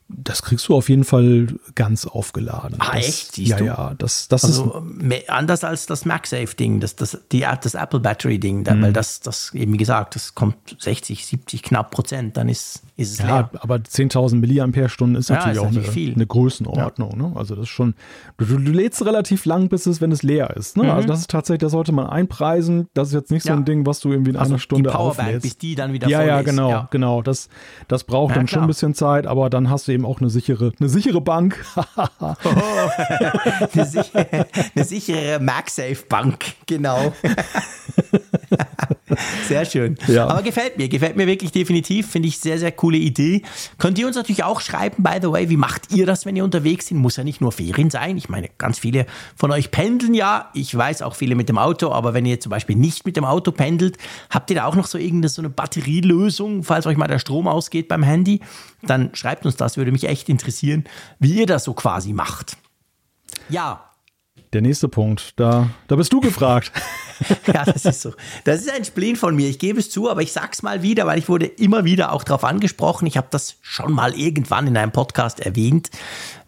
Das 0.08 0.44
kriegst 0.44 0.68
du 0.68 0.76
auf 0.76 0.88
jeden 0.88 1.04
Fall 1.04 1.48
ganz 1.74 2.06
aufgeladen. 2.06 2.76
Ah, 2.80 2.96
das, 2.96 3.08
echt? 3.08 3.32
Siehst 3.34 3.50
ja, 3.50 3.58
du? 3.58 3.66
ja, 3.66 3.94
das, 3.98 4.28
das 4.28 4.44
ist 4.44 4.60
Also 4.60 4.82
mehr, 4.86 5.24
anders 5.30 5.64
als 5.64 5.88
das 5.88 6.06
MagSafe-Ding, 6.06 6.80
das, 6.80 6.96
das, 6.96 7.18
die, 7.32 7.40
das 7.40 7.74
Apple 7.74 8.00
Battery-Ding, 8.00 8.60
Mhm. 8.60 8.82
weil 8.84 8.94
das, 8.94 9.20
das, 9.22 9.52
eben 9.56 9.74
wie 9.74 9.78
gesagt, 9.78 10.16
das 10.16 10.36
kommt 10.36 10.76
60, 10.80 11.26
70 11.26 11.64
knapp 11.64 11.90
Prozent, 11.90 12.38
dann 12.38 12.50
ist, 12.50 12.84
ist 12.98 13.12
es 13.14 13.18
ja, 13.20 13.26
leer. 13.26 13.50
aber 13.60 13.76
10.000 13.76 14.36
Milliampere-Stunden 14.36 15.16
ist 15.16 15.30
Ja, 15.30 15.36
natürlich 15.36 15.56
ist 15.58 15.60
auch 15.62 15.66
natürlich 15.66 15.86
eine, 15.88 15.94
viel. 15.94 16.14
eine 16.14 16.26
Größenordnung. 16.28 17.18
Ne? 17.18 17.32
Also 17.36 17.56
das 17.56 17.64
ist 17.64 17.70
schon, 17.70 17.94
du, 18.38 18.46
du, 18.46 18.58
lädst 18.72 19.06
relativ 19.06 19.46
lang, 19.46 19.68
bis 19.68 19.86
es, 19.86 20.00
wenn 20.00 20.12
es 20.14 20.24
leer 20.24 20.56
ist. 20.56 20.78
Ne? 20.78 20.94
Also 20.94 21.08
das 21.08 21.20
ist 21.20 21.30
tatsächlich, 21.30 21.60
das 21.62 21.72
sollte 21.74 21.92
man 21.92 22.08
einpreisen. 22.08 22.88
Das 22.94 23.10
ist 23.10 23.14
jetzt 23.14 23.32
nicht 23.32 23.44
so 23.44 23.50
Mhm. 23.50 23.56
Ja. 23.56 23.62
ein 23.62 23.66
Ding, 23.66 23.86
was 23.86 24.00
du 24.00 24.12
irgendwie 24.12 24.32
in 24.32 24.38
Also 24.38 24.54
einer 24.54 24.60
Stunde 24.60 24.90
die 24.90 24.96
Powerbank, 24.96 25.20
auflädst. 25.28 25.42
bis 25.44 25.58
die 25.58 25.76
dann 25.76 25.92
wieder 25.94 26.08
ja, 26.08 26.20
voll 26.20 26.28
ja, 26.28 26.40
ist. 26.40 26.46
genau, 26.46 26.70
Ja. 26.70 26.88
genau. 26.92 27.22
Das, 27.22 27.50
das 27.88 28.04
braucht 28.06 28.30
Ja, 28.32 28.36
dann 28.38 28.48
schon 28.48 28.56
klar. 28.60 28.64
ein 28.66 28.68
bisschen 28.68 28.94
Zeit, 28.94 29.28
aber 29.28 29.50
dann 29.50 29.70
hast 29.70 29.88
du 29.88 29.92
eben 29.92 30.06
auch 30.06 30.22
eine 30.22 30.30
sichere, 30.30 30.72
eine 30.80 30.88
sichere 30.90 31.20
Bank. 31.22 31.64
eine, 33.74 33.86
sichere, 33.86 34.48
eine 34.76 34.86
sichere 34.86 35.40
MagSafe-Bank, 35.42 36.46
genau. 36.66 37.14
Sehr 39.48 39.66
schön. 39.66 39.98
Ja. 40.08 40.28
Aber 40.28 40.42
gefällt 40.42 40.78
mir, 40.78 40.90
gefällt 40.90 41.16
mir 41.16 41.28
wirklich 41.28 41.52
definitiv. 41.52 42.10
Finde 42.10 42.28
ich 42.28 42.40
sehr, 42.40 42.58
sehr 42.58 42.72
coole 42.86 42.98
Idee. 42.98 43.42
Könnt 43.80 43.98
ihr 43.98 44.06
uns 44.06 44.16
natürlich 44.16 44.44
auch 44.44 44.62
schreiben, 44.62 45.02
by 45.02 45.18
the 45.20 45.32
way, 45.32 45.50
wie 45.50 45.58
macht 45.58 45.92
ihr 45.92 46.06
das, 46.06 46.28
wenn 46.28 46.36
ihr 46.36 46.44
unterwegs 46.44 46.88
seid? 46.88 47.00
Muss 47.00 47.16
ja 47.18 47.24
nicht 47.24 47.42
nur 47.42 47.52
Ferien 47.52 47.90
sein. 47.90 48.16
Ich 48.16 48.30
meine, 48.30 48.48
ganz 48.60 48.78
viele 48.78 49.08
von 49.36 49.50
euch 49.52 49.72
pendeln 49.72 50.14
ja. 50.14 50.52
Ich 50.54 50.78
weiß 50.78 51.02
auch 51.02 51.16
viele 51.16 51.34
mit 51.34 51.50
dem 51.50 51.58
Auto, 51.58 51.92
aber 51.92 52.14
wenn 52.14 52.28
ihr 52.28 52.40
zum 52.40 52.52
Beispiel 52.52 52.76
nicht 52.76 53.04
mit 53.04 53.18
dem 53.18 53.26
Auto 53.26 53.52
pendelt, 53.52 53.98
habt 54.30 54.52
ihr 54.52 54.58
da 54.58 54.66
auch 54.66 54.76
noch 54.76 54.86
so 54.86 55.00
irgendeine 55.00 55.30
so 55.30 55.42
eine 55.42 55.50
Batterielösung, 55.50 56.62
falls 56.62 56.86
euch 56.86 56.96
mal 56.96 57.08
der 57.08 57.18
Strom 57.18 57.48
ausgeht 57.48 57.88
beim 57.88 58.04
Handy? 58.04 58.42
Dann 58.84 59.10
schreibt 59.16 59.48
uns 59.48 59.56
das, 59.56 59.78
würde 59.78 59.92
mich 59.92 60.04
echt 60.08 60.30
interessieren, 60.30 60.84
wie 61.18 61.40
ihr 61.40 61.48
das 61.48 61.64
so 61.64 61.74
quasi 61.74 62.14
macht. 62.14 62.56
Ja, 63.50 63.90
Der 64.54 64.62
nächste 64.62 64.88
Punkt, 64.90 65.34
da, 65.40 65.72
da 65.88 65.96
bist 65.96 66.14
du 66.14 66.20
gefragt. 66.20 66.72
Ja, 67.48 67.64
das 67.64 67.86
ist 67.86 68.02
so. 68.02 68.14
Das 68.44 68.62
ist 68.62 68.72
ein 68.72 68.86
Spleen 68.86 69.16
von 69.16 69.36
mir. 69.36 69.48
Ich 69.48 69.60
gebe 69.60 69.80
es 69.80 69.90
zu, 69.90 70.10
aber 70.10 70.22
ich 70.22 70.32
sag's 70.32 70.64
mal 70.64 70.82
wieder, 70.82 71.06
weil 71.06 71.20
ich 71.20 71.30
wurde 71.30 71.46
immer 71.46 71.86
wieder 71.86 72.12
auch 72.12 72.24
darauf 72.24 72.44
angesprochen. 72.44 73.08
Ich 73.08 73.18
habe 73.18 73.28
das 73.32 73.58
schon 73.62 73.94
mal 73.94 74.14
irgendwann 74.14 74.68
in 74.68 74.78
einem 74.78 74.92
Podcast 74.92 75.40
erwähnt. 75.40 75.90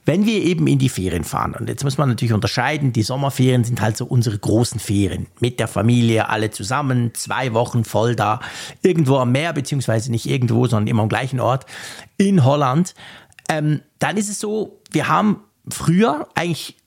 Wenn 0.05 0.25
wir 0.25 0.41
eben 0.41 0.67
in 0.67 0.79
die 0.79 0.87
Ferien 0.87 1.25
fahren, 1.25 1.53
und 1.59 1.67
jetzt 1.67 1.83
muss 1.83 1.97
man 1.97 2.07
natürlich 2.07 2.33
unterscheiden, 2.33 2.93
die 2.93 3.03
Sommerferien 3.03 3.65
sind 3.65 3.81
halt 3.81 3.97
so 3.97 4.05
unsere 4.05 4.39
großen 4.39 4.79
Ferien. 4.79 5.27
Mit 5.41 5.59
der 5.59 5.67
Familie, 5.67 6.29
alle 6.29 6.49
zusammen, 6.49 7.13
zwei 7.13 7.53
Wochen 7.53 7.83
voll 7.83 8.15
da, 8.15 8.39
irgendwo 8.81 9.17
am 9.17 9.33
Meer, 9.33 9.51
beziehungsweise 9.51 10.09
nicht 10.09 10.25
irgendwo, 10.25 10.65
sondern 10.65 10.87
immer 10.87 11.03
am 11.03 11.09
gleichen 11.09 11.41
Ort, 11.41 11.65
in 12.15 12.45
Holland. 12.45 12.95
Ähm, 13.49 13.81
dann 13.99 14.15
ist 14.15 14.29
es 14.29 14.39
so, 14.39 14.79
wir 14.91 15.09
haben 15.09 15.41
früher 15.69 16.29
eigentlich 16.35 16.77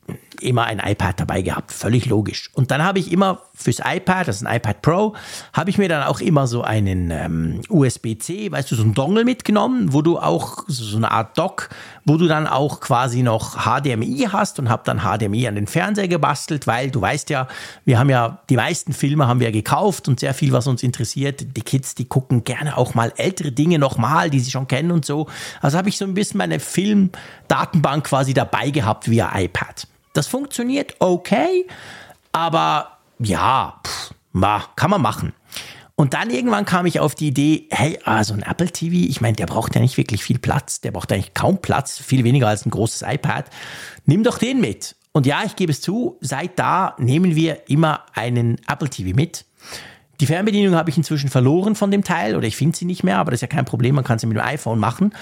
immer 0.40 0.64
ein 0.64 0.78
iPad 0.78 1.20
dabei 1.20 1.42
gehabt, 1.42 1.72
völlig 1.72 2.06
logisch. 2.06 2.50
Und 2.54 2.70
dann 2.70 2.82
habe 2.82 2.98
ich 2.98 3.12
immer 3.12 3.42
fürs 3.54 3.80
iPad, 3.84 4.28
das 4.28 4.36
ist 4.36 4.46
ein 4.46 4.56
iPad 4.56 4.82
Pro, 4.82 5.14
habe 5.52 5.70
ich 5.70 5.78
mir 5.78 5.88
dann 5.88 6.02
auch 6.02 6.20
immer 6.20 6.46
so 6.46 6.62
einen 6.62 7.10
ähm, 7.10 7.60
USB-C, 7.68 8.50
weißt 8.50 8.70
du, 8.70 8.76
so 8.76 8.82
einen 8.82 8.94
Dongle 8.94 9.24
mitgenommen, 9.24 9.92
wo 9.92 10.02
du 10.02 10.18
auch 10.18 10.64
so 10.66 10.96
eine 10.96 11.10
Art 11.10 11.36
Dock, 11.36 11.68
wo 12.04 12.16
du 12.16 12.26
dann 12.26 12.46
auch 12.46 12.80
quasi 12.80 13.22
noch 13.22 13.58
HDMI 13.64 14.28
hast 14.32 14.58
und 14.58 14.68
habe 14.68 14.82
dann 14.84 15.00
HDMI 15.00 15.48
an 15.48 15.54
den 15.54 15.66
Fernseher 15.66 16.08
gebastelt, 16.08 16.66
weil 16.66 16.90
du 16.90 17.00
weißt 17.00 17.30
ja, 17.30 17.48
wir 17.84 17.98
haben 17.98 18.10
ja 18.10 18.38
die 18.48 18.56
meisten 18.56 18.92
Filme 18.92 19.28
haben 19.28 19.40
wir 19.40 19.52
gekauft 19.52 20.08
und 20.08 20.20
sehr 20.20 20.34
viel, 20.34 20.52
was 20.52 20.66
uns 20.66 20.82
interessiert. 20.82 21.56
Die 21.56 21.62
Kids, 21.62 21.94
die 21.94 22.06
gucken 22.06 22.44
gerne 22.44 22.76
auch 22.76 22.94
mal 22.94 23.12
ältere 23.16 23.52
Dinge 23.52 23.78
nochmal, 23.78 24.30
die 24.30 24.40
sie 24.40 24.50
schon 24.50 24.68
kennen 24.68 24.90
und 24.90 25.04
so. 25.04 25.26
Also 25.60 25.76
habe 25.76 25.88
ich 25.88 25.98
so 25.98 26.04
ein 26.04 26.14
bisschen 26.14 26.38
meine 26.38 26.60
Filmdatenbank 26.60 28.04
quasi 28.04 28.34
dabei 28.34 28.70
gehabt 28.70 29.10
via 29.10 29.30
iPad. 29.38 29.86
Das 30.12 30.26
funktioniert 30.26 30.96
okay, 30.98 31.66
aber 32.32 32.98
ja, 33.18 33.80
pff, 33.86 34.14
ma, 34.32 34.64
kann 34.76 34.90
man 34.90 35.02
machen. 35.02 35.32
Und 35.94 36.14
dann 36.14 36.30
irgendwann 36.30 36.64
kam 36.64 36.86
ich 36.86 36.98
auf 36.98 37.14
die 37.14 37.28
Idee, 37.28 37.66
hey, 37.70 37.98
also 38.04 38.32
ein 38.32 38.42
Apple 38.42 38.70
TV, 38.70 39.08
ich 39.10 39.20
meine, 39.20 39.36
der 39.36 39.44
braucht 39.44 39.74
ja 39.74 39.82
nicht 39.82 39.98
wirklich 39.98 40.24
viel 40.24 40.38
Platz, 40.38 40.80
der 40.80 40.92
braucht 40.92 41.12
eigentlich 41.12 41.34
kaum 41.34 41.60
Platz, 41.60 41.98
viel 41.98 42.24
weniger 42.24 42.48
als 42.48 42.64
ein 42.64 42.70
großes 42.70 43.02
iPad. 43.02 43.50
Nimm 44.06 44.24
doch 44.24 44.38
den 44.38 44.62
mit. 44.62 44.96
Und 45.12 45.26
ja, 45.26 45.42
ich 45.44 45.56
gebe 45.56 45.72
es 45.72 45.82
zu, 45.82 46.16
seit 46.22 46.58
da 46.58 46.94
nehmen 46.98 47.36
wir 47.36 47.68
immer 47.68 48.06
einen 48.14 48.56
Apple 48.66 48.88
TV 48.88 49.14
mit. 49.14 49.44
Die 50.20 50.26
Fernbedienung 50.26 50.74
habe 50.74 50.90
ich 50.90 50.96
inzwischen 50.96 51.30
verloren 51.30 51.74
von 51.74 51.90
dem 51.90 52.04
Teil 52.04 52.36
oder 52.36 52.46
ich 52.46 52.56
finde 52.56 52.76
sie 52.76 52.84
nicht 52.84 53.02
mehr, 53.02 53.18
aber 53.18 53.30
das 53.30 53.38
ist 53.38 53.42
ja 53.42 53.48
kein 53.48 53.64
Problem, 53.64 53.94
man 53.94 54.04
kann 54.04 54.18
sie 54.18 54.26
mit 54.26 54.36
dem 54.36 54.44
iPhone 54.44 54.78
machen. 54.78 55.14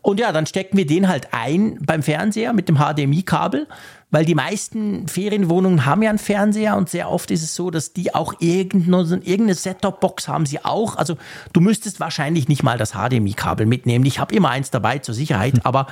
Und 0.00 0.20
ja, 0.20 0.32
dann 0.32 0.46
stecken 0.46 0.76
wir 0.76 0.86
den 0.86 1.08
halt 1.08 1.28
ein 1.32 1.78
beim 1.84 2.02
Fernseher 2.02 2.52
mit 2.52 2.68
dem 2.68 2.78
HDMI-Kabel, 2.78 3.66
weil 4.14 4.24
die 4.24 4.36
meisten 4.36 5.08
Ferienwohnungen 5.08 5.86
haben 5.86 6.00
ja 6.00 6.08
einen 6.08 6.20
Fernseher 6.20 6.76
und 6.76 6.88
sehr 6.88 7.10
oft 7.10 7.32
ist 7.32 7.42
es 7.42 7.56
so, 7.56 7.72
dass 7.72 7.92
die 7.92 8.14
auch 8.14 8.34
irgendeine, 8.38 9.54
Set-Top-Box 9.54 10.28
haben 10.28 10.46
sie 10.46 10.64
auch. 10.64 10.94
Also 10.94 11.16
du 11.52 11.60
müsstest 11.60 11.98
wahrscheinlich 11.98 12.46
nicht 12.46 12.62
mal 12.62 12.78
das 12.78 12.92
HDMI-Kabel 12.92 13.66
mitnehmen. 13.66 14.06
Ich 14.06 14.20
habe 14.20 14.32
immer 14.32 14.50
eins 14.50 14.70
dabei 14.70 15.00
zur 15.00 15.16
Sicherheit, 15.16 15.66
aber 15.66 15.88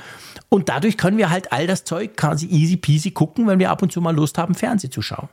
und 0.47 0.69
dadurch 0.69 0.97
können 0.97 1.17
wir 1.17 1.31
halt 1.31 1.51
all 1.51 1.67
das 1.67 1.83
Zeug 1.83 2.15
quasi 2.15 2.47
easy 2.47 2.77
peasy 2.77 3.11
gucken, 3.11 3.45
wenn 3.45 3.59
wir 3.59 3.69
ab 3.69 3.81
und 3.81 3.91
zu 3.91 3.99
mal 3.99 4.15
Lust 4.15 4.37
haben, 4.37 4.55
Fernsehen 4.55 4.91
zu 4.91 5.01
schauen. 5.01 5.27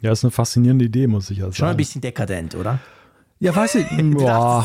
Ja, 0.00 0.12
ist 0.12 0.24
eine 0.24 0.30
faszinierende 0.30 0.86
Idee, 0.86 1.06
muss 1.06 1.28
ich 1.28 1.36
ja 1.36 1.44
sagen. 1.44 1.54
Schon 1.54 1.68
ein 1.68 1.76
bisschen 1.76 2.00
dekadent, 2.00 2.54
oder? 2.54 2.78
Ja, 3.42 3.56
weiß 3.56 3.74
ich. 3.74 3.86
Boah. 4.12 4.64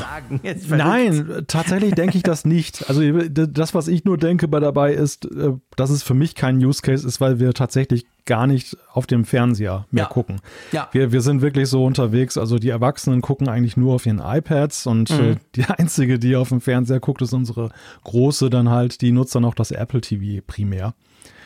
Nein, 0.70 1.46
tatsächlich 1.48 1.96
denke 1.96 2.16
ich 2.16 2.22
das 2.22 2.46
nicht. 2.46 2.88
Also 2.88 3.02
das, 3.28 3.74
was 3.74 3.88
ich 3.88 4.06
nur 4.06 4.20
denke 4.20 4.48
bei 4.48 4.60
dabei 4.60 4.94
ist, 4.94 5.26
äh, 5.26 5.54
dass 5.76 5.90
es 5.90 6.04
für 6.04 6.13
mich 6.13 6.36
kein 6.36 6.63
Use 6.63 6.84
Case 6.84 7.06
ist, 7.06 7.20
weil 7.20 7.40
wir 7.40 7.54
tatsächlich 7.54 8.06
gar 8.26 8.46
nicht 8.46 8.78
auf 8.94 9.08
dem 9.08 9.26
Fernseher 9.26 9.88
mehr 9.90 10.04
ja. 10.04 10.10
gucken. 10.10 10.42
Ja. 10.72 10.90
Wir, 10.92 11.12
wir 11.12 11.22
sind 11.22 11.42
wirklich 11.42 11.70
so 11.70 11.84
unterwegs, 11.84 12.38
also 12.38 12.60
die 12.60 12.70
Erwachsenen 12.70 13.22
gucken 13.22 13.50
eigentlich 13.50 13.78
nur 13.78 13.96
auf 13.96 14.06
ihren 14.06 14.22
iPads 14.24 14.86
und 14.86 15.10
mhm. 15.10 15.26
äh, 15.26 15.36
die 15.56 15.66
einzige, 15.68 16.20
die 16.20 16.36
auf 16.36 16.50
dem 16.50 16.62
Fernseher 16.62 17.00
guckt, 17.00 17.24
ist 17.24 17.34
unsere 17.34 17.72
große 18.04 18.52
dann 18.52 18.70
halt, 18.70 19.02
die 19.02 19.12
nutzt 19.12 19.34
dann 19.34 19.46
auch 19.46 19.56
das 19.56 19.72
Apple 19.72 20.02
TV 20.02 20.44
primär. 20.46 20.94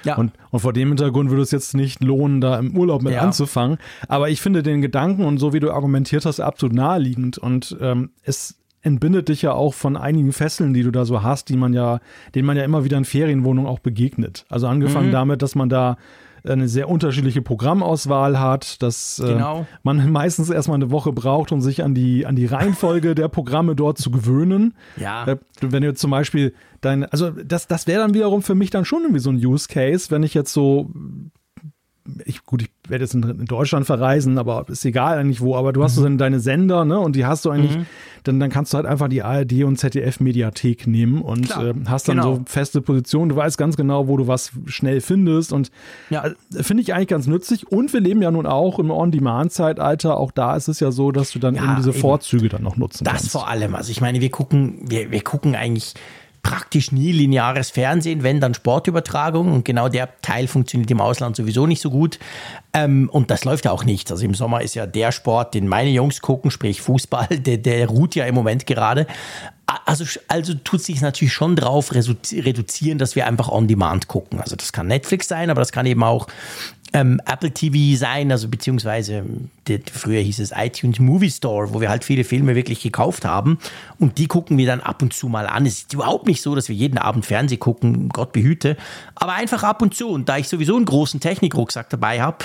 Ja. 0.04 0.18
Und, 0.18 0.32
und 0.50 0.60
vor 0.60 0.74
dem 0.74 0.90
Hintergrund 0.90 1.30
würde 1.30 1.44
es 1.44 1.52
jetzt 1.52 1.74
nicht 1.74 2.04
lohnen, 2.04 2.42
da 2.42 2.58
im 2.58 2.76
Urlaub 2.76 3.02
mit 3.02 3.14
ja. 3.14 3.22
anzufangen. 3.22 3.78
Aber 4.08 4.30
ich 4.30 4.42
finde 4.42 4.64
den 4.64 4.82
Gedanken 4.82 5.26
und 5.26 5.38
so 5.38 5.54
wie 5.54 5.60
du 5.60 5.72
argumentiert 5.72 6.26
hast, 6.26 6.40
absolut 6.40 6.76
naheliegend. 6.76 7.38
Und 7.38 7.78
ähm, 7.82 8.12
es 8.24 8.56
entbindet 8.82 9.30
dich 9.30 9.44
ja 9.44 9.54
auch 9.54 9.74
von 9.74 9.96
einigen 9.96 10.34
Fesseln, 10.34 10.74
die 10.74 10.84
du 10.84 10.92
da 10.92 11.06
so 11.06 11.22
hast, 11.22 11.50
die 11.50 11.58
man 11.58 11.74
ja, 11.74 12.00
denen 12.34 12.48
man 12.48 12.58
ja 12.58 12.64
immer 12.64 12.84
wieder 12.84 12.98
in 12.98 13.06
Ferienwohnungen 13.06 13.70
auch 13.70 13.80
begegnet. 13.80 14.46
Also 14.50 14.68
angefangen 14.68 15.08
mhm. 15.08 15.14
damit, 15.14 15.42
dass 15.42 15.56
man 15.56 15.70
da 15.70 15.98
eine 16.44 16.68
sehr 16.68 16.90
unterschiedliche 16.90 17.42
Programmauswahl 17.42 18.40
hat, 18.40 18.82
dass 18.82 19.20
äh, 19.20 19.34
genau. 19.34 19.62
äh, 19.62 19.66
man 19.84 20.12
meistens 20.12 20.50
erstmal 20.50 20.76
eine 20.76 20.92
Woche 20.92 21.12
braucht, 21.12 21.52
um 21.52 21.62
sich 21.62 21.84
an 21.84 21.94
die, 21.94 22.26
an 22.26 22.36
die 22.36 22.46
Reihenfolge 22.46 23.16
der 23.16 23.28
Programme 23.28 23.76
dort 23.76 23.98
zu 23.98 24.12
gewöhnen. 24.12 24.74
Ja. 24.98 25.26
Äh, 25.28 25.38
wenn 25.62 25.84
du 25.84 25.94
zum 25.94 26.12
Beispiel 26.12 26.54
dein, 26.82 27.06
also 27.06 27.30
das, 27.30 27.68
das 27.68 27.88
wäre 27.88 28.02
dann 28.02 28.14
wiederum 28.14 28.42
für 28.42 28.56
mich 28.56 28.70
dann 28.70 28.86
schon 28.86 29.04
irgendwie 29.04 29.20
so 29.20 29.30
ein 29.30 29.46
Use 29.46 29.68
Case, 29.68 30.12
wenn 30.12 30.24
ich 30.24 30.34
jetzt 30.34 30.54
so 30.54 30.90
ich, 32.26 32.46
gut, 32.46 32.64
ich 32.64 32.70
werde 32.88 33.04
jetzt 33.04 33.14
in, 33.14 33.24
in, 33.24 33.46
Deutschland 33.46 33.86
verreisen, 33.86 34.38
aber 34.38 34.66
ist 34.70 34.86
egal 34.86 35.18
eigentlich 35.18 35.42
wo, 35.42 35.56
aber 35.56 35.74
du 35.74 35.84
hast 35.84 35.98
mhm. 35.98 36.02
so 36.02 36.10
deine 36.18 36.40
Sender, 36.40 36.86
ne, 36.86 37.00
und 37.00 37.16
die 37.16 37.26
hast 37.26 37.46
du 37.46 37.50
eigentlich, 37.50 37.78
mhm. 37.78 37.86
dann, 38.24 38.40
dann 38.40 38.50
kannst 38.50 38.74
du 38.74 38.78
halt 38.78 38.86
einfach 38.86 39.08
die 39.08 39.24
ARD 39.24 39.64
und 39.64 39.78
ZDF-Mediathek 39.78 40.88
nehmen 40.88 41.22
und 41.22 41.52
äh, 41.52 41.74
hast 41.88 42.08
dann 42.08 42.18
genau. 42.18 42.36
so 42.36 42.42
feste 42.46 42.82
Positionen, 42.82 43.30
du 43.30 43.36
weißt 43.36 43.58
ganz 43.58 43.78
genau, 43.78 44.08
wo 44.08 44.18
du 44.18 44.28
was 44.28 44.52
schnell 44.66 45.02
findest 45.02 45.54
und 45.54 45.72
ja. 46.10 46.26
äh, 46.26 46.64
finde 46.64 46.84
ich 46.84 46.94
eigentlich 46.94 47.08
ganz 47.10 47.28
nützlich 47.28 47.72
und 47.72 47.94
wir 47.94 48.00
leben 48.00 48.22
ja 48.22 48.32
nun 48.32 48.46
auch 48.46 48.80
im 48.80 48.92
On-Demand-Zeitalter, 48.92 50.18
auch 50.18 50.32
da 50.32 50.56
ist 50.56 50.68
es 50.68 50.80
ja 50.80 50.92
so, 50.92 51.12
dass 51.12 51.32
du 51.32 51.40
dann 51.40 51.56
ja, 51.56 51.64
eben 51.64 51.76
diese 51.78 51.92
eben. 51.92 52.00
Vorzüge 52.00 52.50
dann 52.50 52.64
noch 52.64 52.78
nutzen 52.78 53.04
das 53.04 53.14
kannst. 53.14 53.26
Das 53.26 53.32
vor 53.32 53.48
allem, 53.48 53.76
also 53.76 53.92
ich 53.92 54.02
meine, 54.02 54.22
wir 54.22 54.30
gucken, 54.32 54.80
wir, 54.90 55.12
wir 55.12 55.22
gucken 55.22 55.56
eigentlich 55.56 55.94
praktisch 56.44 56.92
nie 56.92 57.12
lineares 57.12 57.70
Fernsehen, 57.70 58.24
wenn 58.24 58.40
dann 58.40 58.54
Sportübertragung 58.54 59.52
und 59.52 59.66
genau 59.66 59.90
der 59.90 60.10
Teil 60.22 60.48
funktioniert 60.48 60.90
im 60.90 61.02
Ausland 61.02 61.36
sowieso 61.36 61.68
nicht 61.68 61.82
so 61.82 61.92
gut. 61.92 62.20
Ähm, 62.74 63.10
und 63.12 63.30
das 63.30 63.46
läuft 63.46 63.66
ja 63.66 63.72
auch 63.72 63.84
nicht. 63.84 64.10
Also 64.12 64.26
im 64.26 64.34
Sommer 64.34 64.62
ist 64.62 64.76
ja 64.76 64.88
der 64.88 65.12
Sport, 65.12 65.54
den 65.54 65.68
meine 65.68 65.92
Jungs 65.92 66.22
gucken, 66.22 66.50
sprich 66.50 66.82
Fußball, 66.82 67.28
der, 67.30 67.58
der 67.58 67.88
ruht 67.88 68.16
ja 68.16 68.26
im 68.26 68.36
Moment 68.36 68.66
gerade. 68.66 69.06
Also, 69.86 70.04
also 70.28 70.54
tut 70.56 70.82
sich 70.82 71.00
natürlich 71.00 71.34
schon 71.34 71.56
drauf 71.56 71.94
reduzieren, 71.94 72.98
dass 72.98 73.16
wir 73.16 73.28
einfach 73.28 73.50
on 73.50 73.68
demand 73.68 74.08
gucken. 74.08 74.42
Also 74.42 74.56
das 74.56 74.74
kann 74.74 74.88
Netflix 74.88 75.28
sein, 75.28 75.50
aber 75.50 75.62
das 75.62 75.72
kann 75.72 75.86
eben 75.86 76.04
auch 76.04 76.28
ähm, 76.94 77.22
Apple 77.26 77.52
TV 77.52 77.98
sein, 77.98 78.32
also 78.32 78.50
beziehungsweise 78.50 79.24
die, 79.68 79.80
früher 79.92 80.20
hieß 80.20 80.40
es 80.40 80.52
iTunes 80.56 81.00
Movie 81.00 81.30
Store, 81.30 81.74
wo 81.74 81.80
wir 81.80 81.90
halt 81.90 82.04
viele 82.04 82.24
Filme 82.24 82.56
wirklich 82.56 82.82
gekauft 82.82 83.24
haben 83.26 83.60
und 84.00 84.18
die 84.18 84.28
gucken 84.28 84.58
wir 84.58 84.66
dann 84.66 84.82
ab 84.82 85.02
und 85.02 85.14
zu 85.14 85.30
mal 85.30 85.48
an. 85.48 85.66
Es 85.66 85.80
ist 85.80 85.94
überhaupt 85.94 86.28
nicht 86.28 86.42
so, 86.42 86.56
dass 86.56 86.70
wir 86.70 86.76
jeden 86.76 86.98
Abend 86.98 87.26
Fernsehen 87.26 87.60
gucken, 87.60 88.10
Gott 88.10 88.34
behüte, 88.34 88.76
aber 89.16 89.34
einfach 89.34 89.64
ab 89.64 89.82
und 89.82 89.96
zu. 89.96 90.10
Und 90.10 90.28
da 90.28 90.38
ich 90.38 90.50
sowieso 90.50 90.76
einen 90.76 90.86
großen 90.86 91.20
Technikrucksack 91.20 91.90
dabei 91.90 92.22
habe, 92.22 92.38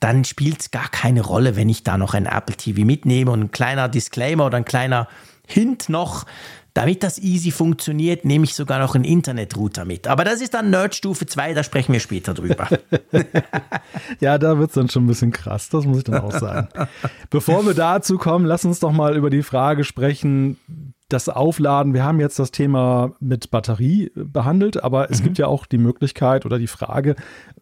dann 0.00 0.24
spielt 0.24 0.60
es 0.60 0.70
gar 0.70 0.88
keine 0.88 1.22
Rolle, 1.22 1.56
wenn 1.56 1.68
ich 1.68 1.82
da 1.82 1.98
noch 1.98 2.14
ein 2.14 2.26
Apple 2.26 2.56
TV 2.56 2.82
mitnehme 2.82 3.32
und 3.32 3.40
ein 3.40 3.50
kleiner 3.50 3.88
Disclaimer 3.88 4.46
oder 4.46 4.58
ein 4.58 4.64
kleiner 4.64 5.08
Hint 5.48 5.88
noch. 5.88 6.26
Damit 6.74 7.02
das 7.02 7.18
easy 7.18 7.50
funktioniert, 7.50 8.24
nehme 8.24 8.44
ich 8.44 8.54
sogar 8.54 8.78
noch 8.78 8.94
einen 8.94 9.02
Internetrouter 9.02 9.84
mit. 9.84 10.06
Aber 10.06 10.22
das 10.22 10.40
ist 10.40 10.54
dann 10.54 10.70
Nerdstufe 10.70 11.26
2, 11.26 11.54
da 11.54 11.64
sprechen 11.64 11.92
wir 11.92 11.98
später 11.98 12.34
drüber. 12.34 12.68
ja, 14.20 14.38
da 14.38 14.58
wird 14.58 14.68
es 14.68 14.74
dann 14.74 14.88
schon 14.88 15.04
ein 15.04 15.08
bisschen 15.08 15.32
krass, 15.32 15.70
das 15.70 15.86
muss 15.86 15.98
ich 15.98 16.04
dann 16.04 16.20
auch 16.20 16.30
sagen. 16.30 16.68
Bevor 17.30 17.66
wir 17.66 17.74
dazu 17.74 18.16
kommen, 18.16 18.44
lass 18.44 18.64
uns 18.64 18.78
doch 18.78 18.92
mal 18.92 19.16
über 19.16 19.28
die 19.28 19.42
Frage 19.42 19.82
sprechen, 19.82 20.56
das 21.08 21.30
Aufladen, 21.30 21.94
wir 21.94 22.04
haben 22.04 22.20
jetzt 22.20 22.38
das 22.38 22.50
Thema 22.50 23.12
mit 23.18 23.50
Batterie 23.50 24.12
behandelt, 24.14 24.84
aber 24.84 25.10
es 25.10 25.20
mhm. 25.20 25.24
gibt 25.24 25.38
ja 25.38 25.46
auch 25.46 25.64
die 25.64 25.78
Möglichkeit 25.78 26.44
oder 26.44 26.58
die 26.58 26.66
Frage, 26.66 27.16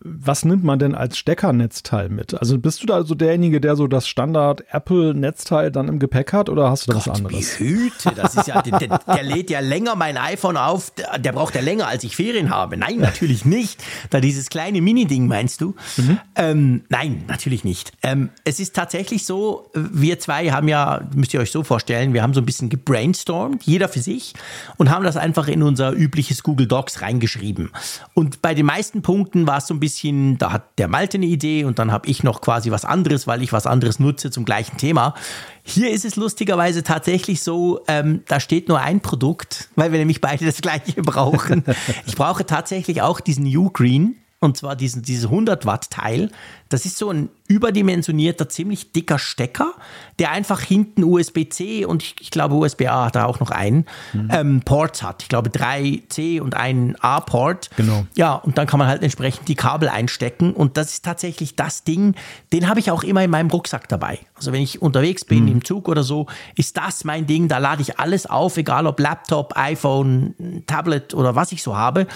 was 0.09 0.45
nimmt 0.45 0.65
man 0.65 0.79
denn 0.79 0.95
als 0.95 1.19
Steckernetzteil 1.19 2.09
mit? 2.09 2.35
Also 2.35 2.59
bist 2.59 2.83
du 2.83 2.87
da 2.87 3.05
so 3.05 3.15
derjenige, 3.15 3.61
der 3.61 3.77
so 3.77 3.87
das 3.87 4.07
Standard 4.07 4.65
Apple-Netzteil 4.71 5.71
dann 5.71 5.89
im 5.89 5.99
Gepäck 5.99 6.33
hat 6.33 6.49
oder 6.49 6.71
hast 6.71 6.87
du 6.87 6.93
da 6.93 6.99
Gott, 6.99 7.07
was 7.09 7.17
anderes? 7.17 7.57
Behüte, 7.57 8.13
das 8.15 8.35
ist 8.35 8.47
ja, 8.47 8.63
der, 8.63 8.79
der, 8.79 8.99
der, 8.99 9.23
lädt 9.23 9.51
ja 9.51 9.61
länger 9.61 9.97
mein 9.97 10.17
iPhone 10.17 10.57
auf, 10.57 10.91
der, 10.91 11.19
der, 11.19 11.33
braucht 11.33 11.55
ja 11.55 11.61
länger, 11.61 11.89
als 11.89 12.05
ich 12.05 12.17
Ferien 12.17 12.51
habe. 12.51 12.77
Nein, 12.77 12.99
natürlich 12.99 13.45
nicht. 13.45 13.83
Da 14.11 14.21
dieses 14.21 14.49
kleine 14.49 14.81
Mini-Ding 14.81 15.27
meinst 15.27 15.61
du? 15.61 15.75
Mhm. 15.97 16.19
Ähm, 16.37 16.85
nein, 16.89 17.25
natürlich 17.27 17.65
nicht. 17.65 17.93
Ähm, 18.03 18.31
es 18.45 18.61
ist 18.61 18.75
tatsächlich 18.75 19.25
so, 19.25 19.71
wir 19.75 20.19
zwei 20.19 20.51
haben 20.51 20.69
ja, 20.69 21.03
müsst 21.15 21.35
ihr 21.35 21.41
euch 21.41 21.51
so 21.51 21.65
vorstellen, 21.65 22.13
wir 22.15 22.23
haben 22.23 22.35
so 22.35 22.41
ein 22.41 22.47
bisschen 22.47 22.69
gebrainstormt, 22.69 23.65
jeder 23.65 23.89
für 23.89 24.01
sich, 24.01 24.35
und 24.77 24.91
haben 24.91 25.05
das 25.05 25.17
einfach 25.17 25.49
in 25.49 25.63
unser 25.63 25.93
übliches 25.93 26.43
Google 26.43 26.67
Docs 26.67 27.03
reingeschrieben. 27.03 27.71
Und 28.15 28.43
bei 28.43 28.55
den 28.55 28.67
meisten 28.67 29.03
Punkten 29.03 29.47
war 29.47 29.59
es 29.59 29.67
so 29.67 29.75
ein 29.75 29.81
bisschen 29.81 29.96
bisschen, 29.97 30.37
da 30.39 30.53
hat 30.53 30.79
der 30.79 30.89
Malte 30.89 31.17
eine 31.17 31.27
Idee 31.27 31.65
und 31.65 31.79
dann 31.79 31.91
habe 31.91 32.09
ich 32.09 32.23
noch 32.23 32.41
quasi 32.41 32.71
was 32.71 32.85
anderes, 32.85 33.27
weil 33.27 33.43
ich 33.43 33.53
was 33.53 33.67
anderes 33.67 33.99
nutze 33.99 34.31
zum 34.31 34.45
gleichen 34.45 34.77
Thema. 34.77 35.15
Hier 35.63 35.91
ist 35.91 36.05
es 36.05 36.17
lustigerweise 36.17 36.83
tatsächlich 36.83 37.43
so, 37.43 37.81
ähm, 37.89 38.23
da 38.29 38.39
steht 38.39 38.69
nur 38.69 38.81
ein 38.81 39.01
Produkt, 39.01 39.71
weil 39.75 39.93
wir 39.93 39.99
nämlich 39.99 40.21
beide 40.21 40.45
das 40.45 40.61
gleiche 40.61 41.03
brauchen. 41.03 41.65
Ich 42.07 42.15
brauche 42.15 42.45
tatsächlich 42.45 43.03
auch 43.03 43.21
diesen 43.21 43.47
U-Green 43.47 44.17
und 44.47 44.57
zwar 44.57 44.77
diesen, 44.77 45.03
dieses 45.03 45.25
100 45.27 45.67
Watt 45.67 45.91
Teil. 45.91 46.31
Das 46.69 46.85
ist 46.85 46.97
so 46.99 47.11
ein 47.11 47.29
überdimensionierter, 47.49 48.49
ziemlich 48.49 48.91
dicker 48.93 49.19
Stecker, 49.19 49.75
der 50.19 50.33
einfach 50.33 50.61
hinten 50.61 51.05
USB-C 51.05 51.85
und 51.85 52.03
ich, 52.03 52.17
ich, 52.21 52.31
glaube 52.31 52.57
USB-A 52.57 53.07
hat 53.07 53.17
da 53.17 53.25
auch 53.25 53.39
noch 53.39 53.51
einen, 53.51 53.87
mhm. 54.13 54.31
ähm, 54.33 54.63
Ports 54.65 55.03
hat. 55.03 55.23
Ich 55.23 55.29
glaube 55.29 55.51
drei 55.51 56.03
C 56.09 56.41
und 56.41 56.57
einen 56.57 56.97
A-Port. 56.97 57.71
Genau. 57.77 58.07
Ja, 58.17 58.35
und 58.35 58.59
dann 58.59 58.67
kann 58.67 58.79
man 58.79 58.89
halt 58.89 59.03
entsprechend 59.03 59.47
die 59.49 59.55
Kabel 59.55 59.89
einstecken 59.89 60.53
und 60.55 60.77
das 60.77 60.93
ist 60.93 61.05
tatsächlich 61.05 61.55
das 61.55 61.85
Ding, 61.85 62.15
den 62.53 62.69
habe 62.69 62.81
ich 62.81 62.91
auch 62.91 63.05
immer 63.05 63.23
in 63.23 63.31
meinem 63.31 63.51
Rucksack 63.51 63.89
dabei. 63.89 64.19
Also 64.35 64.53
wenn 64.53 64.63
ich 64.63 64.83
unterwegs 64.83 65.25
bin, 65.25 65.45
mhm. 65.45 65.53
im 65.53 65.65
Zug 65.65 65.89
oder 65.89 66.03
so, 66.03 66.27
ist 66.57 66.77
das 66.77 67.05
mein 67.05 67.27
Ding, 67.27 67.49
da 67.49 67.59
lade 67.59 67.83
ich 67.83 67.99
alles 67.99 68.27
auf, 68.27 68.57
egal 68.57 68.87
ob 68.87 68.99
Laptop, 68.99 69.57
iPhone, 69.57 70.65
Tablet 70.67 71.15
oder 71.15 71.35
was 71.37 71.53
ich 71.53 71.63
so 71.63 71.77
habe. 71.77 72.07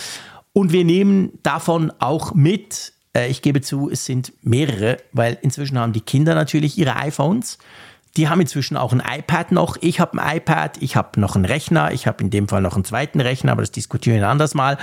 Und 0.52 0.72
wir 0.72 0.84
nehmen 0.84 1.38
davon 1.42 1.92
auch 1.98 2.34
mit, 2.34 2.92
äh, 3.16 3.28
ich 3.28 3.42
gebe 3.42 3.60
zu, 3.60 3.90
es 3.90 4.04
sind 4.04 4.32
mehrere, 4.42 4.98
weil 5.12 5.38
inzwischen 5.42 5.78
haben 5.78 5.92
die 5.92 6.00
Kinder 6.00 6.34
natürlich 6.34 6.76
ihre 6.78 6.96
iPhones. 6.96 7.58
Die 8.16 8.28
haben 8.28 8.40
inzwischen 8.40 8.76
auch 8.76 8.92
ein 8.92 9.00
iPad 9.00 9.52
noch. 9.52 9.76
Ich 9.80 10.00
habe 10.00 10.20
ein 10.20 10.38
iPad, 10.38 10.82
ich 10.82 10.96
habe 10.96 11.20
noch 11.20 11.36
einen 11.36 11.44
Rechner, 11.44 11.92
ich 11.92 12.08
habe 12.08 12.24
in 12.24 12.30
dem 12.30 12.48
Fall 12.48 12.60
noch 12.60 12.74
einen 12.74 12.84
zweiten 12.84 13.20
Rechner, 13.20 13.52
aber 13.52 13.62
das 13.62 13.70
diskutieren 13.70 14.18
wir 14.18 14.28
anders 14.28 14.54
mal. 14.54 14.78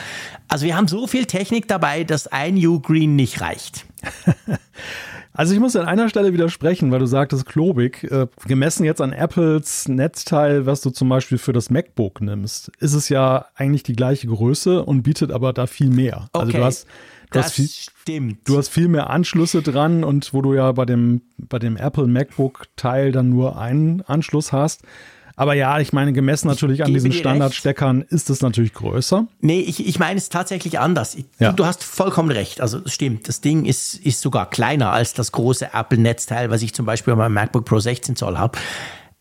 Also 0.47 0.65
wir 0.65 0.77
haben 0.77 0.87
so 0.87 1.07
viel 1.07 1.25
Technik 1.25 1.67
dabei, 1.67 2.05
dass 2.05 2.27
ein 2.27 2.55
U-Green 2.55 3.17
nicht 3.17 3.41
reicht. 3.41 3.85
Also 5.37 5.53
ich 5.53 5.59
muss 5.59 5.75
an 5.75 5.85
einer 5.85 6.09
Stelle 6.09 6.33
widersprechen, 6.33 6.91
weil 6.91 6.97
du 6.97 7.05
sagtest 7.05 7.45
klobig. 7.45 8.03
Äh, 8.05 8.25
gemessen 8.47 8.83
jetzt 8.83 9.01
an 9.01 9.13
Apples 9.13 9.87
Netzteil, 9.87 10.65
was 10.65 10.81
du 10.81 10.89
zum 10.89 11.09
Beispiel 11.09 11.37
für 11.37 11.53
das 11.53 11.69
MacBook 11.69 12.21
nimmst, 12.21 12.71
ist 12.79 12.95
es 12.95 13.07
ja 13.09 13.45
eigentlich 13.53 13.83
die 13.83 13.95
gleiche 13.95 14.25
Größe 14.25 14.83
und 14.83 15.03
bietet 15.03 15.31
aber 15.31 15.53
da 15.53 15.67
viel 15.67 15.91
mehr. 15.91 16.27
Okay. 16.33 16.39
Also 16.39 16.51
du 16.53 16.63
hast, 16.63 16.83
du 16.85 16.89
das 17.33 17.45
hast 17.45 17.53
viel, 17.53 17.67
stimmt. 17.67 18.49
Du 18.49 18.57
hast 18.57 18.69
viel 18.69 18.87
mehr 18.87 19.11
Anschlüsse 19.11 19.61
dran 19.61 20.03
und 20.03 20.33
wo 20.33 20.41
du 20.41 20.55
ja 20.55 20.71
bei 20.71 20.85
dem, 20.85 21.21
bei 21.37 21.59
dem 21.59 21.77
Apple 21.77 22.07
MacBook 22.07 22.63
Teil 22.75 23.11
dann 23.11 23.29
nur 23.29 23.59
einen 23.59 24.01
Anschluss 24.01 24.51
hast. 24.51 24.81
Aber 25.39 25.53
ja, 25.53 25.79
ich 25.79 25.93
meine, 25.93 26.13
gemessen 26.13 26.47
natürlich 26.47 26.83
an 26.83 26.91
diesen 26.91 27.13
Standardsteckern 27.13 28.01
ist 28.01 28.31
es 28.31 28.41
natürlich 28.41 28.73
größer. 28.73 29.27
Nee, 29.39 29.59
ich, 29.59 29.87
ich 29.87 29.99
meine 29.99 30.17
es 30.17 30.29
tatsächlich 30.29 30.79
anders. 30.79 31.13
Ich, 31.13 31.25
Ja. 31.37 31.51
du, 31.51 31.57
du 31.57 31.65
hast 31.67 31.83
vollkommen 31.83 32.31
recht. 32.31 32.59
Also 32.59 32.79
es 32.83 32.93
stimmt, 32.93 33.27
das 33.27 33.39
Ding 33.39 33.65
ist, 33.65 33.93
ist 33.93 34.19
sogar 34.21 34.49
kleiner 34.49 34.91
als 34.91 35.13
das 35.13 35.31
große 35.31 35.73
Apple-Netzteil, 35.73 36.49
was 36.49 36.63
ich 36.63 36.73
zum 36.73 36.87
Beispiel 36.87 37.13
bei 37.13 37.19
meinem 37.19 37.35
MacBook 37.35 37.65
Pro 37.65 37.79
16 37.79 38.15
Zoll 38.15 38.37
habe. 38.37 38.57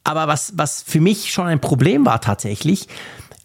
Aber 0.04 0.26
was, 0.26 0.54
was 0.56 0.82
für 0.82 1.00
mich 1.00 1.32
schon 1.32 1.48
ein 1.48 1.60
Problem 1.60 2.06
war 2.06 2.22
tatsächlich, 2.22 2.88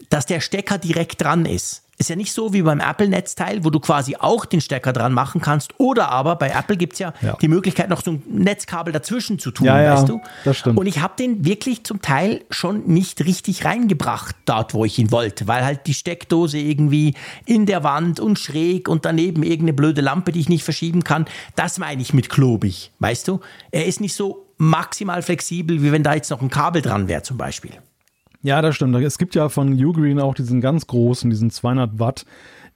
dass 0.09 0.25
der 0.25 0.39
Stecker 0.39 0.77
direkt 0.77 1.21
dran 1.21 1.45
ist. 1.45 1.83
Ist 2.01 2.09
ja 2.09 2.15
nicht 2.15 2.33
so 2.33 2.51
wie 2.51 2.63
beim 2.63 2.79
Apple-Netzteil, 2.79 3.63
wo 3.63 3.69
du 3.69 3.79
quasi 3.79 4.15
auch 4.19 4.45
den 4.45 4.59
Stecker 4.59 4.91
dran 4.91 5.13
machen 5.13 5.39
kannst. 5.39 5.75
Oder 5.77 6.09
aber 6.09 6.35
bei 6.35 6.49
Apple 6.49 6.75
gibt's 6.77 6.97
ja, 6.97 7.13
Ja. 7.21 7.37
die 7.39 7.47
Möglichkeit, 7.47 7.89
noch 7.89 8.01
so 8.01 8.13
ein 8.13 8.23
Netzkabel 8.27 8.91
dazwischen 8.91 9.37
zu 9.37 9.51
tun, 9.51 9.67
Ja, 9.67 9.79
ja, 9.79 9.93
weißt 9.93 10.09
du? 10.09 10.19
das 10.43 10.57
stimmt. 10.57 10.79
Und 10.79 10.87
ich 10.87 10.99
habe 10.99 11.13
den 11.19 11.45
wirklich 11.45 11.83
zum 11.83 12.01
Teil 12.01 12.43
schon 12.49 12.87
nicht 12.87 13.23
richtig 13.23 13.65
reingebracht, 13.65 14.35
dort, 14.45 14.73
wo 14.73 14.83
ich 14.83 14.97
ihn 14.97 15.11
wollte, 15.11 15.47
weil 15.47 15.63
halt 15.63 15.85
die 15.85 15.93
Steckdose 15.93 16.57
irgendwie 16.57 17.13
in 17.45 17.67
der 17.67 17.83
Wand 17.83 18.19
und 18.19 18.39
schräg 18.39 18.89
und 18.89 19.05
daneben 19.05 19.43
irgendeine 19.43 19.73
blöde 19.73 20.01
Lampe, 20.01 20.31
die 20.31 20.39
ich 20.39 20.49
nicht 20.49 20.63
verschieben 20.63 21.03
kann. 21.03 21.25
Das 21.55 21.77
meine 21.77 22.01
ich 22.01 22.13
mit 22.15 22.29
klobig, 22.29 22.91
weißt 22.97 23.27
du? 23.27 23.41
Er 23.69 23.85
ist 23.85 24.01
nicht 24.01 24.15
so 24.15 24.47
maximal 24.57 25.21
flexibel, 25.21 25.83
wie 25.83 25.91
wenn 25.91 26.01
da 26.01 26.15
jetzt 26.15 26.31
noch 26.31 26.41
ein 26.41 26.49
Kabel 26.49 26.81
dran 26.81 27.07
wäre 27.07 27.21
zum 27.21 27.37
Beispiel. 27.37 27.71
Ja, 28.43 28.61
das 28.61 28.75
stimmt. 28.75 28.95
Es 28.95 29.17
gibt 29.17 29.35
ja 29.35 29.49
von 29.49 29.73
Ugreen 29.73 30.19
auch 30.19 30.33
diesen 30.33 30.61
ganz 30.61 30.87
großen, 30.87 31.29
diesen 31.29 31.51
200 31.51 31.99
Watt. 31.99 32.25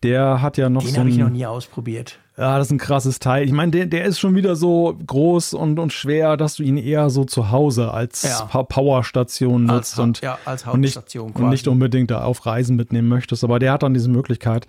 Der 0.03 0.41
hat 0.41 0.57
ja 0.57 0.69
noch 0.69 0.83
Den 0.83 0.91
so 0.93 0.99
habe 0.99 1.09
ich 1.09 1.17
noch 1.17 1.29
nie 1.29 1.45
ausprobiert. 1.45 2.19
ja, 2.37 2.57
das 2.59 2.67
ist 2.67 2.71
ein 2.73 2.77
krasses 2.77 3.17
Teil. 3.17 3.45
Ich 3.45 3.51
meine, 3.53 3.71
der, 3.71 3.85
der 3.87 4.03
ist 4.05 4.19
schon 4.19 4.35
wieder 4.35 4.55
so 4.55 4.95
groß 5.07 5.53
und, 5.55 5.79
und 5.79 5.93
schwer, 5.93 6.37
dass 6.37 6.55
du 6.57 6.63
ihn 6.63 6.77
eher 6.77 7.09
so 7.09 7.23
zu 7.23 7.49
Hause 7.49 7.91
als 7.91 8.21
Ja. 8.23 8.45
Powerstation 8.89 9.69
Als 9.69 9.95
nutzt 9.95 9.97
Ha- 9.97 10.03
und, 10.03 10.21
ja, 10.21 10.37
als 10.45 10.67
und, 10.67 10.81
nicht, 10.81 11.15
und 11.17 11.49
nicht 11.49 11.67
unbedingt 11.67 12.11
da 12.11 12.23
auf 12.23 12.45
Reisen 12.45 12.75
mitnehmen 12.75 13.07
möchtest. 13.07 13.43
Aber 13.43 13.57
der 13.57 13.71
hat 13.71 13.83
dann 13.83 13.93
diese 13.93 14.09
Möglichkeit. 14.09 14.67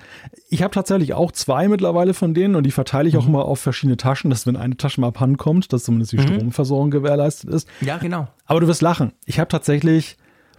Ich 0.48 0.62
habe 0.62 0.72
tatsächlich 0.72 1.12
auch 1.12 1.32
zwei 1.32 1.68
mittlerweile 1.68 2.14
von 2.14 2.32
denen 2.32 2.54
und 2.54 2.64
die 2.64 2.70
verteile 2.70 3.09
ich 3.09 3.14
Mhm. 3.14 3.20
auch 3.20 3.26
immer 3.26 3.44
auf 3.44 3.59
verschiedene 3.61 3.96
Taschen, 3.96 4.30
dass 4.30 4.46
wenn 4.46 4.56
eine 4.56 4.76
Tasche 4.76 5.00
mal 5.00 5.09
abhanden 5.09 5.37
kommt, 5.37 5.72
dass 5.72 5.85
zumindest 5.85 6.12
die 6.12 6.18
Stromversorgung 6.20 6.90
gewährleistet 6.90 7.50
ist. 7.50 7.68
Ja, 7.82 7.98
genau. 7.98 8.28
Aber 8.46 8.61
du 8.61 8.68
wirst 8.68 8.80
lachen. 8.80 9.12
Ich 9.26 9.38
habe 9.38 9.48
tatsächlich 9.48 10.16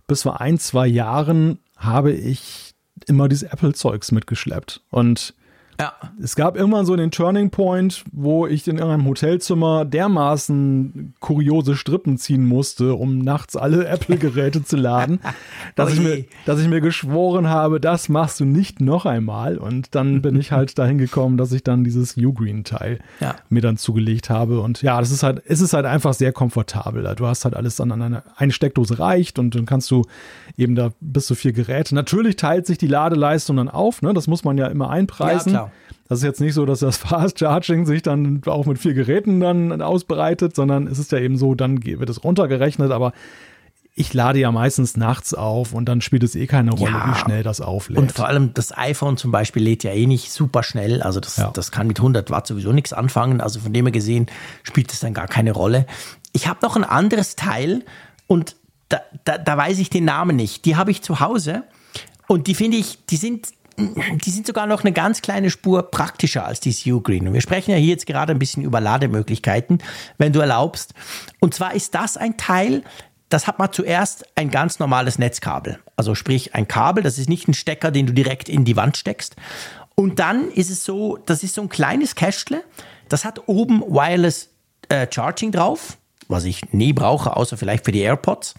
bis 0.08 0.24
vor 0.24 0.42
ein, 0.42 0.58
zwei 0.58 0.88
Jahren 0.88 1.60
habe 1.76 2.12
ich 2.12 2.74
immer 3.06 3.28
dieses 3.28 3.50
Apple-Zeugs 3.52 4.12
mitgeschleppt. 4.12 4.82
Und 4.90 5.36
Ja. 5.80 5.94
es 6.22 6.36
gab 6.36 6.58
irgendwann 6.58 6.86
so 6.86 6.96
den 6.96 7.12
Turning 7.12 7.52
Point, 7.52 8.04
wo 8.12 8.48
ich 8.48 8.68
in 8.68 8.78
irgendeinem 8.78 9.06
Hotelzimmer 9.06 9.86
dermaßen 9.86 11.14
kuriose 11.20 11.76
Strippen 11.76 12.18
ziehen 12.18 12.46
musste, 12.46 12.94
um 12.96 13.20
nachts 13.20 13.56
alle 13.56 13.86
Apple-Geräte 13.88 14.64
zu 14.64 14.76
laden, 14.76 15.20
dass, 15.76 15.90
Oh 15.90 15.94
ich 15.94 16.00
je. 16.00 16.04
mir, 16.04 16.26
dass 16.46 16.60
ich 16.60 16.68
mir 16.68 16.82
geschworen 16.82 17.48
habe, 17.48 17.80
das 17.80 18.10
machst 18.10 18.40
du 18.40 18.46
nicht 18.46 18.82
noch 18.82 19.06
einmal. 19.06 19.58
Und 19.58 19.94
dann 19.96 20.22
bin 20.22 20.36
ich 20.36 20.52
halt 20.52 20.78
dahin 20.80 20.98
gekommen, 20.98 21.38
dass 21.38 21.52
ich 21.52 21.64
dann 21.64 21.84
dieses 21.84 22.18
Ugreen-Teil 22.18 23.00
Ja. 23.20 23.36
mir 23.50 23.62
dann 23.62 23.78
zugelegt 23.78 24.30
habe. 24.30 24.62
Und 24.62 24.82
ja, 24.82 25.00
das 25.00 25.12
ist 25.12 25.24
halt, 25.24 25.42
es 25.46 25.62
ist 25.62 25.74
halt 25.74 25.86
einfach 25.86 26.14
sehr 26.14 26.32
komfortabel. 26.32 27.04
Du 27.16 27.28
hast 27.28 27.46
halt 27.46 27.56
alles 27.56 27.76
dann 27.76 27.92
an 27.92 28.02
einer 28.02 28.24
eine 28.36 28.52
Steckdose 28.52 29.00
reicht 29.00 29.40
und 29.40 29.56
dann 29.56 29.66
kannst 29.66 29.90
du 29.92 30.04
eben 30.58 30.76
da 30.76 30.92
bis 31.02 31.28
zu 31.28 31.36
vier 31.36 31.54
Geräte. 31.54 31.94
Natürlich 31.96 32.36
teilt 32.36 32.66
sich 32.66 32.78
die 32.78 32.88
Ladeleistung 32.88 33.58
dann 33.58 33.70
auf, 33.70 34.02
ne? 34.02 34.14
Das 34.14 34.28
muss 34.28 34.44
man 34.44 34.58
ja 34.58 34.68
immer 34.68 34.90
einpreisen. 34.90 35.54
Ja, 35.54 35.60
klar. 35.60 35.67
Das 36.10 36.20
ist 36.20 36.24
jetzt 36.24 36.40
nicht 36.42 36.54
so, 36.54 36.66
dass 36.66 36.80
das 36.80 36.98
Fast 36.98 37.40
Charging 37.40 37.86
sich 37.86 38.02
dann 38.02 38.42
auch 38.46 38.66
mit 38.66 38.80
vier 38.80 38.94
Geräten 38.94 39.40
dann 39.40 39.82
ausbreitet, 39.82 40.56
sondern 40.56 40.88
es 40.88 41.00
ist 41.00 41.12
ja 41.12 41.20
eben 41.20 41.38
so, 41.38 41.56
dann 41.56 41.84
wird 41.86 42.10
es 42.10 42.24
runtergerechnet, 42.24 42.92
aber 42.92 43.14
ich 44.00 44.14
lade 44.14 44.38
ja 44.40 44.52
meistens 44.52 44.96
nachts 44.96 45.34
auf 45.34 45.74
und 45.74 45.86
dann 45.90 46.02
spielt 46.02 46.22
es 46.22 46.36
eh 46.36 46.46
keine 46.46 46.72
Rolle, 46.72 46.92
Ja. 46.92 47.12
wie 47.12 47.20
schnell 47.20 47.42
das 47.42 47.62
auflädt. 47.62 47.98
Und 47.98 48.12
vor 48.12 48.28
allem 48.28 48.54
das 48.54 48.78
iPhone 48.78 49.18
zum 49.18 49.32
Beispiel 49.32 49.64
lädt 49.64 49.84
ja 49.84 49.92
eh 49.92 50.06
nicht 50.06 50.32
super 50.32 50.62
schnell. 50.62 51.02
Also 51.02 51.20
das, 51.20 51.38
Ja. 51.38 51.50
das 51.52 51.72
kann 51.72 51.88
mit 51.88 52.00
100 52.00 52.30
Watt 52.30 52.46
sowieso 52.46 52.72
nichts 52.72 52.94
anfangen. 52.94 53.42
Also 53.42 53.60
von 53.60 53.74
dem 53.74 53.86
her 53.88 53.92
gesehen 53.92 54.28
spielt 54.62 54.92
das 54.92 55.00
dann 55.00 55.16
gar 55.16 55.28
keine 55.28 55.52
Rolle. 55.52 55.88
Ich 56.32 56.48
habe 56.48 56.60
noch 56.62 56.76
ein 56.76 56.84
anderes 56.84 57.36
Teil 57.36 57.84
und 58.28 58.56
da, 58.90 59.00
da, 59.26 59.40
da 59.40 59.58
weiß 59.58 59.80
ich 59.80 59.90
den 59.90 60.06
Namen 60.06 60.36
nicht. 60.36 60.66
Die 60.66 60.76
habe 60.76 60.92
ich 60.92 61.02
zu 61.02 61.20
Hause 61.20 61.64
und 62.28 62.46
die 62.46 62.54
finde 62.54 62.78
ich, 62.78 63.04
die 63.08 63.18
sind, 63.18 63.48
die 63.78 64.32
sind 64.32 64.48
sogar 64.48 64.66
noch 64.66 64.84
eine 64.84 64.92
ganz 64.92 65.22
kleine 65.22 65.52
Spur 65.52 65.84
praktischer 65.92 66.46
als 66.46 66.60
die 66.60 66.92
Ugreen. 66.92 67.28
Und 67.28 67.34
wir 67.34 67.42
sprechen 67.42 67.72
ja 67.72 67.78
hier 67.78 67.92
jetzt 67.92 68.08
gerade 68.08 68.34
ein 68.34 68.40
bisschen 68.40 68.64
über 68.64 68.82
Lademöglichkeiten, 68.82 69.80
wenn 70.18 70.34
du 70.34 70.40
erlaubst. 70.40 70.94
Und 71.40 71.54
zwar 71.54 71.76
ist 71.76 71.94
das 71.94 72.18
ein 72.18 72.38
Teil, 72.38 72.84
das 73.30 73.46
hat 73.46 73.60
man 73.60 73.72
zuerst 73.72 74.26
ein 74.36 74.50
ganz 74.50 74.80
normales 74.80 75.20
Netzkabel. 75.20 75.80
Also 75.96 76.16
sprich 76.16 76.56
ein 76.56 76.68
Kabel, 76.68 77.04
das 77.04 77.20
ist 77.20 77.30
nicht 77.30 77.48
ein 77.48 77.54
Stecker, 77.54 77.92
den 77.92 78.08
du 78.08 78.14
direkt 78.14 78.50
in 78.50 78.66
die 78.66 78.76
Wand 78.76 78.98
steckst. 78.98 79.36
Und 79.94 80.20
dann 80.20 80.50
ist 80.52 80.72
es 80.72 80.84
so, 80.84 81.18
das 81.26 81.44
ist 81.44 81.56
so 81.56 81.62
ein 81.62 81.70
kleines 81.70 82.16
Kästle, 82.16 82.64
das 83.10 83.26
hat 83.26 83.48
oben 83.48 83.82
Wireless 83.82 84.50
äh, 84.90 85.08
Charging 85.10 85.52
drauf, 85.52 85.98
was 86.28 86.46
ich 86.46 86.74
nie 86.74 86.94
brauche, 86.94 87.36
außer 87.36 87.58
vielleicht 87.58 87.86
für 87.86 87.92
die 87.92 88.02
AirPods. 88.02 88.56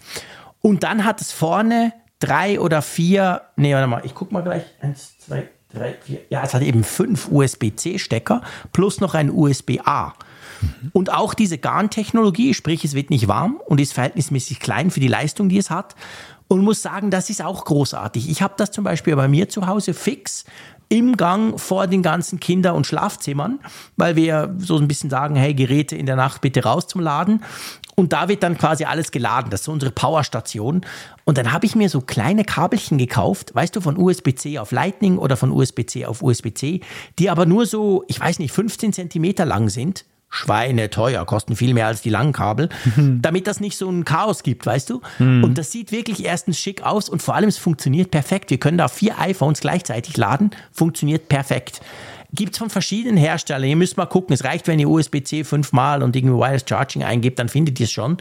Und 0.61 0.83
dann 0.83 1.03
hat 1.05 1.21
es 1.21 1.31
vorne 1.31 1.93
drei 2.19 2.59
oder 2.59 2.81
vier, 2.81 3.41
nee, 3.55 3.73
warte 3.73 3.87
mal, 3.87 4.01
ich 4.05 4.13
guck 4.13 4.31
mal 4.31 4.43
gleich. 4.43 4.63
Eins, 4.81 5.17
zwei, 5.19 5.49
drei, 5.73 5.97
vier. 6.05 6.19
Ja, 6.29 6.43
es 6.43 6.53
hat 6.53 6.61
eben 6.61 6.83
fünf 6.83 7.29
USB-C-Stecker 7.31 8.41
plus 8.71 8.99
noch 8.99 9.15
ein 9.15 9.31
USB-A. 9.31 10.13
Und 10.91 11.13
auch 11.13 11.33
diese 11.33 11.57
Garntechnologie, 11.57 12.53
sprich, 12.53 12.83
es 12.83 12.93
wird 12.93 13.09
nicht 13.09 13.27
warm 13.27 13.61
und 13.65 13.79
ist 13.79 13.93
verhältnismäßig 13.93 14.59
klein 14.59 14.91
für 14.91 14.99
die 14.99 15.07
Leistung, 15.07 15.47
die 15.47 15.57
es 15.57 15.69
hat. 15.69 15.95
Und 16.49 16.63
muss 16.63 16.81
sagen, 16.81 17.11
das 17.11 17.29
ist 17.29 17.43
auch 17.43 17.63
großartig. 17.63 18.29
Ich 18.29 18.41
habe 18.41 18.55
das 18.57 18.71
zum 18.71 18.83
Beispiel 18.83 19.15
bei 19.15 19.27
mir 19.27 19.49
zu 19.49 19.67
Hause 19.67 19.93
fix 19.93 20.45
im 20.89 21.17
Gang 21.17 21.59
vor 21.59 21.85
den 21.85 22.01
ganzen 22.01 22.39
Kinder- 22.39 22.73
und 22.73 22.87
Schlafzimmern, 22.87 23.59
weil 23.95 24.15
wir 24.15 24.55
so 24.57 24.77
ein 24.77 24.87
bisschen 24.87 25.11
sagen, 25.11 25.35
hey, 25.35 25.53
Geräte 25.53 25.95
in 25.95 26.07
der 26.07 26.15
Nacht 26.15 26.41
bitte 26.41 26.63
raus 26.63 26.87
zum 26.87 27.01
Laden. 27.01 27.43
Und 27.95 28.11
da 28.13 28.27
wird 28.27 28.43
dann 28.43 28.57
quasi 28.57 28.85
alles 28.85 29.11
geladen. 29.11 29.51
Das 29.51 29.61
ist 29.61 29.67
unsere 29.67 29.91
Powerstation. 29.91 30.81
Und 31.25 31.37
dann 31.37 31.51
habe 31.51 31.65
ich 31.65 31.75
mir 31.75 31.89
so 31.89 32.01
kleine 32.01 32.43
Kabelchen 32.43 32.97
gekauft, 32.97 33.53
weißt 33.53 33.75
du, 33.75 33.81
von 33.81 33.97
USB-C 33.97 34.57
auf 34.57 34.71
Lightning 34.71 35.17
oder 35.17 35.37
von 35.37 35.51
USB-C 35.51 36.05
auf 36.05 36.23
USB-C, 36.23 36.81
die 37.19 37.29
aber 37.29 37.45
nur 37.45 37.65
so, 37.65 38.03
ich 38.07 38.19
weiß 38.19 38.39
nicht, 38.39 38.51
15 38.51 38.93
Zentimeter 38.93 39.45
lang 39.45 39.69
sind. 39.69 40.05
Schweine 40.29 40.89
teuer, 40.89 41.25
kosten 41.25 41.55
viel 41.55 41.73
mehr 41.73 41.87
als 41.87 42.01
die 42.01 42.09
langen 42.09 42.33
Kabel, 42.33 42.69
damit 42.95 43.47
das 43.47 43.59
nicht 43.59 43.77
so 43.77 43.89
ein 43.89 44.05
Chaos 44.05 44.43
gibt, 44.43 44.65
weißt 44.65 44.89
du? 44.89 45.01
Und 45.17 45.57
das 45.57 45.71
sieht 45.71 45.91
wirklich 45.91 46.23
erstens 46.23 46.59
schick 46.59 46.83
aus 46.83 47.09
und 47.09 47.21
vor 47.21 47.35
allem 47.35 47.49
es 47.49 47.57
funktioniert 47.57 48.11
perfekt. 48.11 48.51
Wir 48.51 48.59
können 48.59 48.77
da 48.77 48.87
vier 48.87 49.19
iPhones 49.19 49.59
gleichzeitig 49.59 50.17
laden, 50.17 50.51
funktioniert 50.71 51.29
perfekt. 51.29 51.81
Gibt's 52.31 52.59
von 52.59 52.69
verschiedenen 52.69 53.17
Herstellern. 53.17 53.67
Ihr 53.67 53.75
müsst 53.75 53.97
mal 53.97 54.05
gucken. 54.05 54.35
Es 54.35 54.43
reicht, 54.43 54.67
wenn 54.67 54.77
ihr 54.77 54.87
USB-C 54.87 55.43
fünfmal 55.43 56.03
und 56.03 56.15
irgendwie 56.15 56.35
Wireless 56.35 56.63
Charging 56.67 57.03
eingebt, 57.03 57.39
dann 57.39 57.49
findet 57.49 57.79
ihr 57.79 57.85
es 57.85 57.91
schon. 57.91 58.17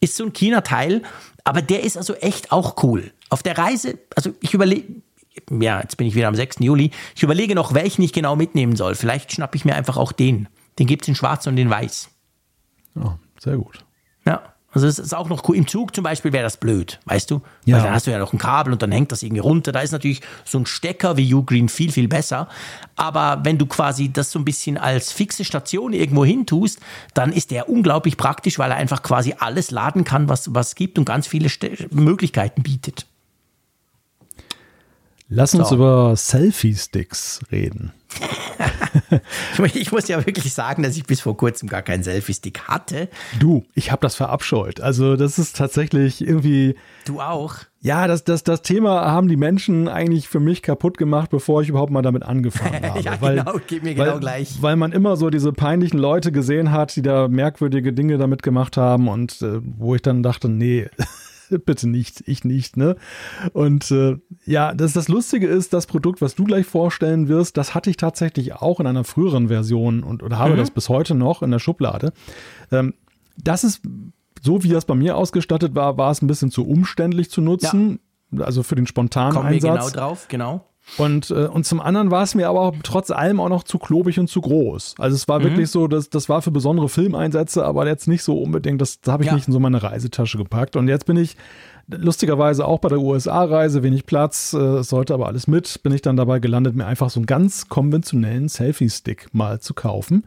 Ist 0.00 0.16
so 0.16 0.24
ein 0.24 0.32
China-Teil, 0.32 1.02
aber 1.44 1.60
der 1.60 1.84
ist 1.84 1.98
also 1.98 2.14
echt 2.14 2.52
auch 2.52 2.82
cool. 2.82 3.12
Auf 3.28 3.42
der 3.42 3.58
Reise, 3.58 3.98
also 4.16 4.30
ich 4.40 4.54
überlege, 4.54 5.02
ja, 5.50 5.80
jetzt 5.80 5.98
bin 5.98 6.06
ich 6.06 6.14
wieder 6.14 6.28
am 6.28 6.34
6. 6.34 6.56
Juli. 6.60 6.90
Ich 7.14 7.22
überlege 7.22 7.54
noch, 7.54 7.74
welchen 7.74 8.02
ich 8.02 8.14
genau 8.14 8.34
mitnehmen 8.34 8.76
soll. 8.76 8.94
Vielleicht 8.94 9.32
schnappe 9.32 9.56
ich 9.56 9.66
mir 9.66 9.74
einfach 9.74 9.98
auch 9.98 10.12
den. 10.12 10.48
Den 10.80 10.86
gibt's 10.86 11.06
in 11.06 11.14
schwarz 11.14 11.46
und 11.46 11.58
in 11.58 11.70
weiß. 11.70 12.08
Ja, 12.96 13.18
sehr 13.38 13.56
gut. 13.58 13.84
Ja. 14.24 14.42
Also 14.72 14.86
es 14.86 14.98
ist 15.00 15.14
auch 15.14 15.28
noch 15.28 15.48
cool. 15.48 15.56
Im 15.56 15.66
Zug 15.66 15.94
zum 15.94 16.04
Beispiel 16.04 16.32
wäre 16.32 16.44
das 16.44 16.56
blöd, 16.56 17.00
weißt 17.04 17.30
du? 17.30 17.42
Ja. 17.64 17.76
Weil 17.76 17.82
dann 17.82 17.92
hast 17.92 18.06
du 18.06 18.12
ja 18.12 18.18
noch 18.18 18.32
ein 18.32 18.38
Kabel 18.38 18.72
und 18.72 18.80
dann 18.82 18.92
hängt 18.92 19.10
das 19.12 19.22
irgendwie 19.22 19.40
runter. 19.40 19.72
Da 19.72 19.80
ist 19.80 19.90
natürlich 19.90 20.22
so 20.44 20.58
ein 20.58 20.64
Stecker 20.66 21.16
wie 21.16 21.34
Ugreen 21.34 21.68
viel, 21.68 21.90
viel 21.92 22.08
besser. 22.08 22.48
Aber 22.96 23.40
wenn 23.44 23.58
du 23.58 23.66
quasi 23.66 24.10
das 24.12 24.30
so 24.30 24.38
ein 24.38 24.44
bisschen 24.44 24.78
als 24.78 25.12
fixe 25.12 25.44
Station 25.44 25.92
irgendwo 25.92 26.24
hin 26.24 26.46
tust, 26.46 26.78
dann 27.14 27.32
ist 27.32 27.50
der 27.50 27.68
unglaublich 27.68 28.16
praktisch, 28.16 28.58
weil 28.58 28.70
er 28.70 28.76
einfach 28.76 29.02
quasi 29.02 29.34
alles 29.38 29.70
laden 29.70 30.04
kann, 30.04 30.28
was 30.28 30.54
was 30.54 30.68
es 30.68 30.74
gibt 30.76 30.98
und 30.98 31.04
ganz 31.04 31.26
viele 31.26 31.48
Ste 31.48 31.88
Möglichkeiten 31.90 32.62
bietet. 32.62 33.06
Lass 35.28 35.54
uns 35.54 35.68
So. 35.68 35.74
über 35.74 36.16
Selfie-Sticks 36.16 37.40
reden. 37.52 37.92
Ich, 39.54 39.58
mu- 39.58 39.64
ich 39.74 39.92
muss 39.92 40.08
ja 40.08 40.24
wirklich 40.24 40.52
sagen, 40.54 40.82
dass 40.82 40.96
ich 40.96 41.04
bis 41.04 41.20
vor 41.20 41.36
kurzem 41.36 41.68
gar 41.68 41.82
keinen 41.82 42.02
Selfie-Stick 42.02 42.62
hatte. 42.68 43.08
Du, 43.38 43.64
ich 43.74 43.90
habe 43.90 44.00
das 44.02 44.14
verabscheut. 44.14 44.80
Also 44.80 45.16
das 45.16 45.38
ist 45.38 45.56
tatsächlich 45.56 46.20
irgendwie, 46.26 46.76
Du 47.04 47.20
auch. 47.20 47.56
ja, 47.80 48.06
das, 48.06 48.24
das, 48.24 48.44
das 48.44 48.62
Thema 48.62 49.10
haben 49.10 49.28
die 49.28 49.36
Menschen 49.36 49.88
eigentlich 49.88 50.28
für 50.28 50.40
mich 50.40 50.62
kaputt 50.62 50.96
gemacht, 50.98 51.30
bevor 51.30 51.62
ich 51.62 51.68
überhaupt 51.68 51.90
mal 51.92 52.02
damit 52.02 52.22
angefangen 52.22 52.82
habe. 52.88 53.00
Ja, 53.00 53.16
genau, 53.16 53.58
geht 53.66 53.82
mir 53.82 53.96
weil, 53.98 54.06
genau 54.06 54.18
gleich. 54.20 54.58
Weil 54.60 54.76
man 54.76 54.92
immer 54.92 55.16
so 55.16 55.30
diese 55.30 55.52
peinlichen 55.52 55.98
Leute 55.98 56.30
gesehen 56.32 56.70
hat, 56.72 56.94
die 56.96 57.02
da 57.02 57.28
merkwürdige 57.28 57.92
Dinge 57.92 58.18
damit 58.18 58.42
gemacht 58.42 58.76
haben 58.76 59.08
und 59.08 59.42
äh, 59.42 59.60
wo 59.62 59.94
ich 59.94 60.02
dann 60.02 60.22
dachte, 60.22 60.48
nee, 60.48 60.88
bitte 61.64 61.88
nicht, 61.88 62.22
ich 62.26 62.44
nicht, 62.44 62.76
ne? 62.76 62.96
Und 63.52 63.90
äh, 63.90 64.18
ja, 64.44 64.74
das, 64.74 64.92
das 64.92 65.08
Lustige 65.08 65.46
ist, 65.46 65.72
das 65.72 65.86
Produkt, 65.86 66.20
was 66.20 66.34
du 66.34 66.44
gleich 66.44 66.66
vorstellen 66.66 67.28
wirst, 67.28 67.56
das 67.56 67.74
hatte 67.74 67.90
ich 67.90 67.96
tatsächlich 67.96 68.54
auch 68.54 68.80
in 68.80 68.86
einer 68.86 69.04
früheren 69.04 69.48
Version 69.48 70.02
und 70.02 70.22
oder 70.22 70.38
habe 70.38 70.56
das 70.56 70.70
bis 70.70 70.88
heute 70.88 71.14
noch 71.14 71.42
in 71.42 71.50
der 71.50 71.58
Schublade. 71.58 72.12
Ähm, 72.70 72.94
das 73.36 73.64
ist 73.64 73.82
so 74.42 74.62
wie 74.62 74.68
das 74.68 74.84
bei 74.84 74.94
mir 74.94 75.16
ausgestattet 75.16 75.74
war, 75.74 75.98
war 75.98 76.10
es 76.10 76.22
ein 76.22 76.26
bisschen 76.26 76.50
zu 76.50 76.66
umständlich 76.66 77.30
zu 77.30 77.40
nutzen. 77.40 78.00
Ja. 78.32 78.44
Also 78.44 78.62
für 78.62 78.74
den 78.74 78.86
spontanen 78.86 79.34
Kommen 79.34 79.48
Einsatz. 79.48 79.62
Wir 79.62 79.70
genau 79.70 79.90
drauf, 79.90 80.28
genau. 80.28 80.69
Und, 80.98 81.30
äh, 81.30 81.46
und 81.46 81.64
zum 81.64 81.80
anderen 81.80 82.10
war 82.10 82.22
es 82.22 82.34
mir 82.34 82.48
aber 82.48 82.60
auch 82.60 82.74
trotz 82.82 83.10
allem 83.10 83.40
auch 83.40 83.48
noch 83.48 83.62
zu 83.62 83.78
klobig 83.78 84.18
und 84.18 84.28
zu 84.28 84.40
groß. 84.40 84.94
Also 84.98 85.14
es 85.14 85.28
war 85.28 85.38
mhm. 85.38 85.44
wirklich 85.44 85.70
so, 85.70 85.86
dass, 85.86 86.10
das 86.10 86.28
war 86.28 86.42
für 86.42 86.50
besondere 86.50 86.88
Filmeinsätze, 86.88 87.64
aber 87.64 87.86
jetzt 87.86 88.08
nicht 88.08 88.22
so 88.22 88.40
unbedingt, 88.40 88.80
das, 88.80 89.00
das 89.00 89.12
habe 89.12 89.22
ich 89.22 89.28
ja. 89.28 89.34
nicht 89.34 89.46
in 89.46 89.52
so 89.52 89.60
meine 89.60 89.82
Reisetasche 89.82 90.38
gepackt. 90.38 90.76
Und 90.76 90.88
jetzt 90.88 91.06
bin 91.06 91.16
ich 91.16 91.36
lustigerweise 91.86 92.66
auch 92.66 92.78
bei 92.78 92.88
der 92.88 93.00
USA-Reise, 93.00 93.82
wenig 93.82 94.06
Platz, 94.06 94.52
äh, 94.52 94.82
sollte 94.82 95.14
aber 95.14 95.26
alles 95.26 95.46
mit, 95.46 95.82
bin 95.82 95.92
ich 95.92 96.02
dann 96.02 96.16
dabei 96.16 96.38
gelandet, 96.38 96.74
mir 96.74 96.86
einfach 96.86 97.10
so 97.10 97.20
einen 97.20 97.26
ganz 97.26 97.68
konventionellen 97.68 98.48
Selfie-Stick 98.48 99.28
mal 99.32 99.60
zu 99.60 99.74
kaufen. 99.74 100.24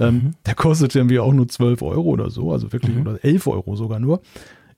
Ähm, 0.00 0.14
mhm. 0.14 0.30
Der 0.46 0.54
kostet 0.54 0.94
irgendwie 0.94 1.18
auch 1.18 1.32
nur 1.32 1.48
12 1.48 1.82
Euro 1.82 2.08
oder 2.08 2.30
so, 2.30 2.52
also 2.52 2.72
wirklich, 2.72 2.96
mhm. 2.96 3.02
oder 3.02 3.24
11 3.24 3.46
Euro 3.46 3.76
sogar 3.76 3.98
nur. 3.98 4.20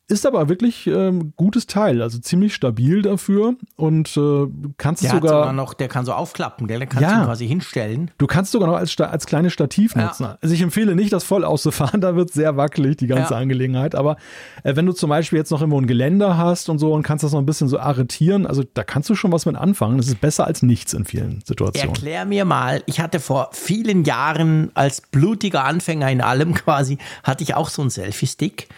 Ist 0.06 0.26
aber 0.26 0.50
wirklich 0.50 0.86
ähm, 0.86 1.32
gutes 1.34 1.66
Teil, 1.66 2.02
also 2.02 2.18
ziemlich 2.18 2.54
stabil 2.54 3.00
dafür 3.00 3.54
und 3.76 4.14
äh, 4.18 4.46
kannst 4.76 5.02
der 5.02 5.08
es 5.08 5.14
sogar, 5.14 5.30
sogar 5.30 5.52
noch, 5.54 5.72
der 5.72 5.88
kann 5.88 6.04
so 6.04 6.12
aufklappen, 6.12 6.66
gell? 6.66 6.78
der 6.78 6.86
kannst 6.86 7.10
ja, 7.10 7.20
du 7.20 7.24
quasi 7.24 7.48
hinstellen. 7.48 8.10
Du 8.18 8.26
kannst 8.26 8.52
sogar 8.52 8.68
noch 8.68 8.76
als, 8.76 9.00
als 9.00 9.24
kleines 9.24 9.54
Stativ 9.54 9.96
ja. 9.96 10.04
nutzen. 10.04 10.26
Also 10.42 10.54
ich 10.54 10.60
empfehle 10.60 10.94
nicht, 10.94 11.10
das 11.10 11.24
voll 11.24 11.42
auszufahren, 11.42 12.00
da 12.02 12.16
wird 12.16 12.30
sehr 12.30 12.58
wackelig 12.58 12.98
die 12.98 13.06
ganze 13.06 13.32
ja. 13.32 13.40
Angelegenheit. 13.40 13.94
Aber 13.94 14.18
äh, 14.62 14.76
wenn 14.76 14.84
du 14.84 14.92
zum 14.92 15.08
Beispiel 15.08 15.38
jetzt 15.38 15.50
noch 15.50 15.62
irgendwo 15.62 15.80
ein 15.80 15.86
Geländer 15.86 16.36
hast 16.36 16.68
und 16.68 16.78
so 16.78 16.92
und 16.92 17.02
kannst 17.02 17.24
das 17.24 17.32
noch 17.32 17.38
ein 17.38 17.46
bisschen 17.46 17.68
so 17.68 17.78
arretieren, 17.78 18.46
also 18.46 18.62
da 18.74 18.84
kannst 18.84 19.08
du 19.08 19.14
schon 19.14 19.32
was 19.32 19.46
mit 19.46 19.56
anfangen. 19.56 19.96
Das 19.96 20.08
ist 20.08 20.20
besser 20.20 20.46
als 20.46 20.62
nichts 20.62 20.92
in 20.92 21.06
vielen 21.06 21.40
Situationen. 21.46 21.94
Erklär 21.94 22.26
mir 22.26 22.44
mal, 22.44 22.82
ich 22.84 23.00
hatte 23.00 23.20
vor 23.20 23.48
vielen 23.52 24.04
Jahren 24.04 24.70
als 24.74 25.00
blutiger 25.00 25.64
Anfänger 25.64 26.10
in 26.10 26.20
allem 26.20 26.52
quasi, 26.54 26.98
hatte 27.22 27.42
ich 27.42 27.54
auch 27.54 27.70
so 27.70 27.80
einen 27.80 27.90
Selfie-Stick 27.90 28.68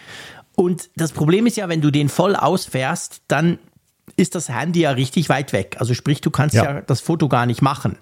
und 0.57 0.89
das 0.95 1.11
Problem 1.11 1.45
ist 1.45 1.55
ja, 1.55 1.69
wenn 1.69 1.81
du 1.81 1.91
den 1.91 2.09
voll 2.09 2.35
ausfährst, 2.35 3.21
dann 3.27 3.59
ist 4.15 4.33
das 4.33 4.49
Handy 4.49 4.81
ja 4.81 4.91
richtig 4.91 5.29
weit 5.29 5.53
weg. 5.53 5.77
Also 5.79 5.93
sprich, 5.93 6.19
du 6.19 6.31
kannst 6.31 6.55
ja, 6.55 6.63
ja 6.63 6.81
das 6.81 6.99
Foto 6.99 7.29
gar 7.29 7.45
nicht 7.45 7.61
machen. 7.61 7.99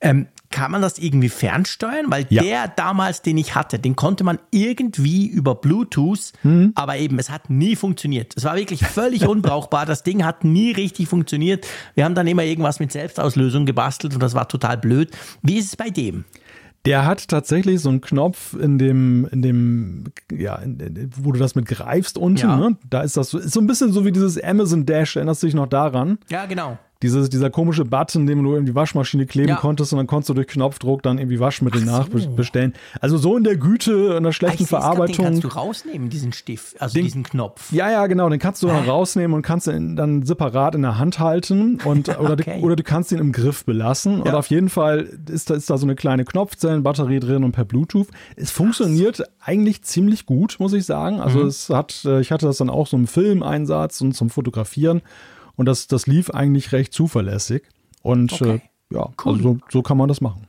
Ähm, 0.00 0.26
kann 0.50 0.72
man 0.72 0.82
das 0.82 0.98
irgendwie 0.98 1.28
fernsteuern? 1.28 2.06
Weil 2.08 2.26
ja. 2.28 2.42
der 2.42 2.68
damals, 2.68 3.22
den 3.22 3.38
ich 3.38 3.54
hatte, 3.54 3.78
den 3.78 3.94
konnte 3.94 4.24
man 4.24 4.40
irgendwie 4.50 5.28
über 5.28 5.54
Bluetooth, 5.54 6.32
mhm. 6.42 6.72
aber 6.74 6.96
eben, 6.96 7.20
es 7.20 7.30
hat 7.30 7.50
nie 7.50 7.76
funktioniert. 7.76 8.34
Es 8.36 8.42
war 8.42 8.56
wirklich 8.56 8.84
völlig 8.84 9.28
unbrauchbar. 9.28 9.86
Das 9.86 10.02
Ding 10.02 10.24
hat 10.24 10.42
nie 10.42 10.72
richtig 10.72 11.06
funktioniert. 11.06 11.68
Wir 11.94 12.04
haben 12.04 12.16
dann 12.16 12.26
immer 12.26 12.42
irgendwas 12.42 12.80
mit 12.80 12.90
Selbstauslösung 12.90 13.64
gebastelt 13.64 14.12
und 14.14 14.20
das 14.20 14.34
war 14.34 14.48
total 14.48 14.76
blöd. 14.76 15.12
Wie 15.40 15.56
ist 15.56 15.66
es 15.66 15.76
bei 15.76 15.88
dem? 15.88 16.24
Der 16.84 17.06
hat 17.06 17.28
tatsächlich 17.28 17.80
so 17.80 17.88
einen 17.88 18.00
Knopf 18.00 18.54
in 18.54 18.78
dem, 18.78 19.28
in 19.30 19.42
dem, 19.42 20.04
ja, 20.32 20.56
in, 20.56 21.10
wo 21.16 21.32
du 21.32 21.38
das 21.38 21.54
mit 21.54 21.66
greifst 21.66 22.18
unten. 22.18 22.40
Ja. 22.40 22.56
Ne? 22.56 22.76
Da 22.90 23.02
ist 23.02 23.16
das 23.16 23.30
so, 23.30 23.38
ist 23.38 23.52
so 23.52 23.60
ein 23.60 23.66
bisschen 23.66 23.92
so 23.92 24.04
wie 24.04 24.12
dieses 24.12 24.42
Amazon 24.42 24.84
Dash. 24.84 25.16
Erinnerst 25.16 25.42
du 25.42 25.46
dich 25.46 25.54
noch 25.54 25.68
daran? 25.68 26.18
Ja, 26.28 26.46
genau 26.46 26.78
dieses, 27.02 27.28
dieser 27.28 27.50
komische 27.50 27.84
Button, 27.84 28.26
den 28.26 28.42
du 28.42 28.54
in 28.54 28.64
die 28.64 28.74
Waschmaschine 28.74 29.26
kleben 29.26 29.50
ja. 29.50 29.56
konntest 29.56 29.92
und 29.92 29.98
dann 29.98 30.06
konntest 30.06 30.30
du 30.30 30.34
durch 30.34 30.46
Knopfdruck 30.46 31.02
dann 31.02 31.18
irgendwie 31.18 31.40
Waschmittel 31.40 31.80
so. 31.80 31.86
nachbestellen. 31.86 32.74
Also 33.00 33.18
so 33.18 33.36
in 33.36 33.44
der 33.44 33.56
Güte, 33.56 34.14
in 34.16 34.22
der 34.22 34.32
schlechten 34.32 34.66
Verarbeitung. 34.66 35.16
Den 35.16 35.24
kannst 35.24 35.44
du 35.44 35.48
rausnehmen, 35.48 36.08
diesen 36.08 36.32
Stift, 36.32 36.80
also 36.80 36.94
den, 36.94 37.04
diesen 37.04 37.22
Knopf. 37.24 37.72
Ja, 37.72 37.90
ja, 37.90 38.06
genau, 38.06 38.28
den 38.28 38.38
kannst 38.38 38.62
du 38.62 38.68
dann 38.68 38.88
rausnehmen 38.88 39.34
und 39.34 39.42
kannst 39.42 39.66
ihn 39.66 39.96
dann 39.96 40.22
separat 40.22 40.74
in 40.74 40.82
der 40.82 40.98
Hand 40.98 41.18
halten 41.18 41.78
und 41.84 42.08
oder, 42.18 42.34
okay. 42.34 42.58
du, 42.58 42.66
oder 42.66 42.76
du 42.76 42.82
kannst 42.82 43.12
ihn 43.12 43.18
im 43.18 43.32
Griff 43.32 43.64
belassen. 43.64 44.18
Ja. 44.18 44.24
Und 44.24 44.34
auf 44.34 44.46
jeden 44.48 44.68
Fall 44.68 45.08
ist 45.28 45.50
da, 45.50 45.54
ist 45.54 45.68
da 45.68 45.78
so 45.78 45.86
eine 45.86 45.96
kleine 45.96 46.24
Knopfzellenbatterie 46.24 47.20
drin 47.20 47.44
und 47.44 47.52
per 47.52 47.64
Bluetooth. 47.64 48.08
Es 48.36 48.50
funktioniert 48.50 49.18
Was? 49.18 49.28
eigentlich 49.40 49.82
ziemlich 49.82 50.26
gut, 50.26 50.56
muss 50.60 50.72
ich 50.72 50.84
sagen. 50.84 51.20
Also 51.20 51.40
mhm. 51.40 51.46
es 51.46 51.68
hat, 51.68 52.04
äh, 52.04 52.20
ich 52.20 52.30
hatte 52.30 52.46
das 52.46 52.58
dann 52.58 52.70
auch 52.70 52.86
so 52.86 52.96
im 52.96 53.06
Filmeinsatz 53.06 54.00
und 54.00 54.12
zum 54.12 54.30
Fotografieren. 54.30 55.02
Und 55.56 55.66
das, 55.66 55.86
das 55.86 56.06
lief 56.06 56.30
eigentlich 56.30 56.72
recht 56.72 56.92
zuverlässig. 56.92 57.62
Und 58.02 58.32
okay. 58.32 58.60
äh, 58.90 58.94
ja, 58.94 59.08
cool. 59.24 59.32
also 59.32 59.42
so, 59.42 59.58
so 59.70 59.82
kann 59.82 59.96
man 59.96 60.08
das 60.08 60.20
machen. 60.20 60.46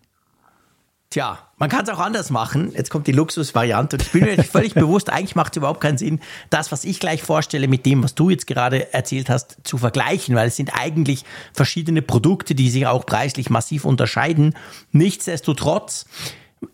Tja, 1.13 1.37
man 1.57 1.69
kann 1.69 1.83
es 1.83 1.89
auch 1.89 1.99
anders 1.99 2.31
machen. 2.31 2.73
Jetzt 2.75 2.89
kommt 2.89 3.05
die 3.05 3.11
Luxusvariante. 3.11 3.97
Und 3.97 4.01
ich 4.01 4.11
bin 4.11 4.23
mir 4.23 4.43
völlig 4.43 4.73
bewusst, 4.73 5.11
eigentlich 5.11 5.35
macht 5.35 5.53
es 5.53 5.57
überhaupt 5.57 5.79
keinen 5.79 5.99
Sinn, 5.99 6.19
das, 6.49 6.71
was 6.71 6.83
ich 6.85 6.99
gleich 6.99 7.21
vorstelle, 7.21 7.67
mit 7.67 7.85
dem, 7.85 8.03
was 8.03 8.15
du 8.15 8.31
jetzt 8.31 8.47
gerade 8.47 8.91
erzählt 8.93 9.29
hast, 9.29 9.57
zu 9.63 9.77
vergleichen, 9.77 10.33
weil 10.33 10.47
es 10.47 10.55
sind 10.55 10.71
eigentlich 10.73 11.23
verschiedene 11.53 12.01
Produkte, 12.01 12.55
die 12.55 12.71
sich 12.71 12.87
auch 12.87 13.05
preislich 13.05 13.51
massiv 13.51 13.85
unterscheiden. 13.85 14.55
Nichtsdestotrotz, 14.91 16.07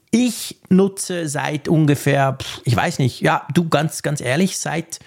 ich 0.09 0.61
nutze 0.69 1.27
seit 1.27 1.67
ungefähr, 1.67 2.37
ich 2.63 2.77
weiß 2.77 2.99
nicht, 2.99 3.19
ja, 3.19 3.45
du 3.53 3.67
ganz, 3.67 4.03
ganz 4.03 4.21
ehrlich, 4.21 4.57
seit 4.57 5.01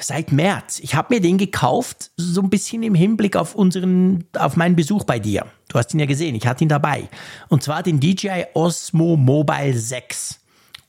seit 0.00 0.32
März. 0.32 0.80
Ich 0.80 0.94
habe 0.94 1.14
mir 1.14 1.20
den 1.20 1.38
gekauft, 1.38 2.10
so 2.16 2.40
ein 2.40 2.50
bisschen 2.50 2.82
im 2.82 2.94
Hinblick 2.94 3.36
auf 3.36 3.54
unseren, 3.54 4.24
auf 4.36 4.56
meinen 4.56 4.76
Besuch 4.76 5.04
bei 5.04 5.18
dir. 5.18 5.46
Du 5.68 5.78
hast 5.78 5.92
ihn 5.92 6.00
ja 6.00 6.06
gesehen, 6.06 6.34
ich 6.34 6.46
hatte 6.46 6.64
ihn 6.64 6.68
dabei. 6.68 7.08
Und 7.48 7.62
zwar 7.62 7.82
den 7.82 8.00
DJI 8.00 8.46
Osmo 8.54 9.16
Mobile 9.16 9.78
6. 9.78 10.37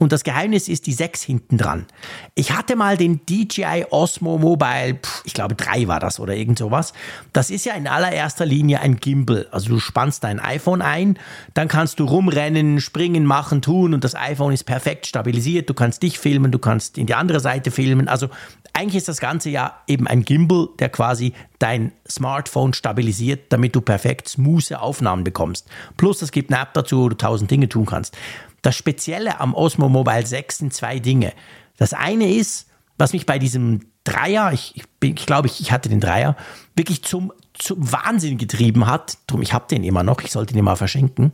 Und 0.01 0.13
das 0.13 0.23
Geheimnis 0.23 0.69
ist 0.69 0.87
die 0.87 0.93
6 0.93 1.21
hinten 1.23 1.57
dran. 1.57 1.85
Ich 2.33 2.53
hatte 2.53 2.77
mal 2.77 2.95
den 2.95 3.19
DJI 3.25 3.87
Osmo 3.89 4.37
Mobile, 4.37 4.97
ich 5.25 5.33
glaube 5.33 5.55
3 5.55 5.89
war 5.89 5.99
das 5.99 6.21
oder 6.21 6.35
irgend 6.35 6.57
sowas. 6.57 6.93
Das 7.33 7.49
ist 7.49 7.65
ja 7.65 7.73
in 7.73 7.85
allererster 7.85 8.45
Linie 8.45 8.79
ein 8.79 8.95
Gimbal. 8.95 9.47
Also 9.51 9.67
du 9.67 9.79
spannst 9.81 10.23
dein 10.23 10.39
iPhone 10.39 10.81
ein, 10.81 11.19
dann 11.53 11.67
kannst 11.67 11.99
du 11.99 12.05
rumrennen, 12.05 12.79
springen, 12.79 13.25
machen, 13.25 13.61
tun 13.61 13.93
und 13.93 14.05
das 14.05 14.15
iPhone 14.15 14.53
ist 14.53 14.63
perfekt 14.63 15.05
stabilisiert. 15.05 15.69
Du 15.69 15.73
kannst 15.73 16.01
dich 16.01 16.17
filmen, 16.17 16.53
du 16.53 16.59
kannst 16.59 16.97
in 16.97 17.05
die 17.05 17.15
andere 17.15 17.41
Seite 17.41 17.69
filmen. 17.69 18.07
Also 18.07 18.29
eigentlich 18.71 18.95
ist 18.95 19.09
das 19.09 19.19
Ganze 19.19 19.49
ja 19.49 19.81
eben 19.85 20.07
ein 20.07 20.23
Gimbal, 20.23 20.69
der 20.79 20.87
quasi 20.87 21.33
dein 21.59 21.91
Smartphone 22.09 22.73
stabilisiert, 22.73 23.51
damit 23.51 23.75
du 23.75 23.81
perfekt 23.81 24.29
smooth 24.29 24.71
Aufnahmen 24.71 25.25
bekommst. 25.25 25.67
Plus 25.97 26.21
es 26.21 26.31
gibt 26.31 26.53
eine 26.53 26.61
App 26.61 26.73
dazu, 26.73 26.99
wo 26.99 27.09
du 27.09 27.17
tausend 27.17 27.51
Dinge 27.51 27.67
tun 27.67 27.85
kannst. 27.85 28.15
Das 28.61 28.75
Spezielle 28.75 29.39
am 29.39 29.53
Osmo 29.53 29.89
Mobile 29.89 30.25
6 30.25 30.57
sind 30.59 30.73
zwei 30.73 30.99
Dinge. 30.99 31.33
Das 31.77 31.93
eine 31.93 32.33
ist, 32.33 32.67
was 32.97 33.13
mich 33.13 33.25
bei 33.25 33.39
diesem 33.39 33.81
Dreier, 34.03 34.51
ich, 34.53 34.75
ich, 34.75 34.83
ich 35.01 35.25
glaube, 35.25 35.47
ich, 35.47 35.61
ich 35.61 35.71
hatte 35.71 35.89
den 35.89 35.99
Dreier, 35.99 36.35
wirklich 36.75 37.03
zum, 37.03 37.31
zum 37.53 37.91
Wahnsinn 37.91 38.37
getrieben 38.37 38.87
hat. 38.87 39.17
Drum, 39.27 39.41
ich 39.41 39.53
habe 39.53 39.67
den 39.69 39.83
immer 39.83 40.03
noch, 40.03 40.21
ich 40.21 40.31
sollte 40.31 40.53
den 40.53 40.63
mal 40.63 40.75
verschenken. 40.75 41.31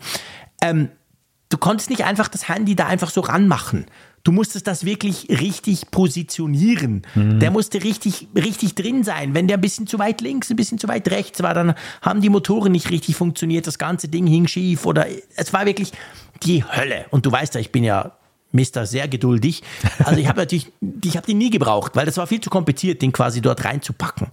Ähm, 0.62 0.90
du 1.50 1.58
konntest 1.58 1.90
nicht 1.90 2.04
einfach 2.04 2.28
das 2.28 2.50
Handy 2.50 2.76
da 2.76 2.88
einfach 2.88 3.10
so 3.10 3.22
ranmachen. 3.22 3.86
Du 4.24 4.32
musstest 4.32 4.66
das 4.66 4.86
wirklich 4.86 5.28
richtig 5.30 5.92
positionieren. 5.92 7.04
Mhm. 7.14 7.40
Der 7.40 7.52
musste 7.52 7.84
richtig, 7.84 8.28
richtig 8.36 8.74
drin 8.74 9.04
sein. 9.04 9.36
Wenn 9.36 9.48
der 9.48 9.58
ein 9.58 9.62
bisschen 9.62 9.86
zu 9.86 10.00
weit 10.00 10.20
links, 10.22 10.50
ein 10.50 10.56
bisschen 10.56 10.80
zu 10.80 10.88
weit 10.88 11.08
rechts 11.12 11.44
war, 11.44 11.54
dann 11.54 11.76
haben 12.02 12.22
die 12.22 12.30
Motoren 12.30 12.72
nicht 12.72 12.90
richtig 12.90 13.16
funktioniert. 13.16 13.68
Das 13.68 13.78
ganze 13.78 14.08
Ding 14.08 14.26
hing 14.26 14.48
schief 14.48 14.88
oder 14.88 15.06
es 15.36 15.54
war 15.54 15.68
wirklich 15.68 15.92
die 16.44 16.64
Hölle. 16.64 17.06
Und 17.12 17.26
du 17.26 17.32
weißt 17.32 17.56
ja, 17.56 17.62
ich 17.62 17.72
bin 17.72 17.84
ja 17.84 18.12
Mister 18.52 18.86
sehr 18.86 19.08
geduldig. 19.08 19.64
Also 20.04 20.20
ich 20.20 20.28
habe 20.28 20.40
natürlich, 20.42 20.72
ich 21.04 21.18
habe 21.18 21.28
den 21.28 21.38
nie 21.38 21.50
gebraucht, 21.50 21.96
weil 21.96 22.06
das 22.06 22.18
war 22.18 22.28
viel 22.28 22.42
zu 22.42 22.50
kompliziert, 22.50 23.02
den 23.02 23.12
quasi 23.12 23.42
dort 23.42 23.64
reinzupacken. 23.64 24.28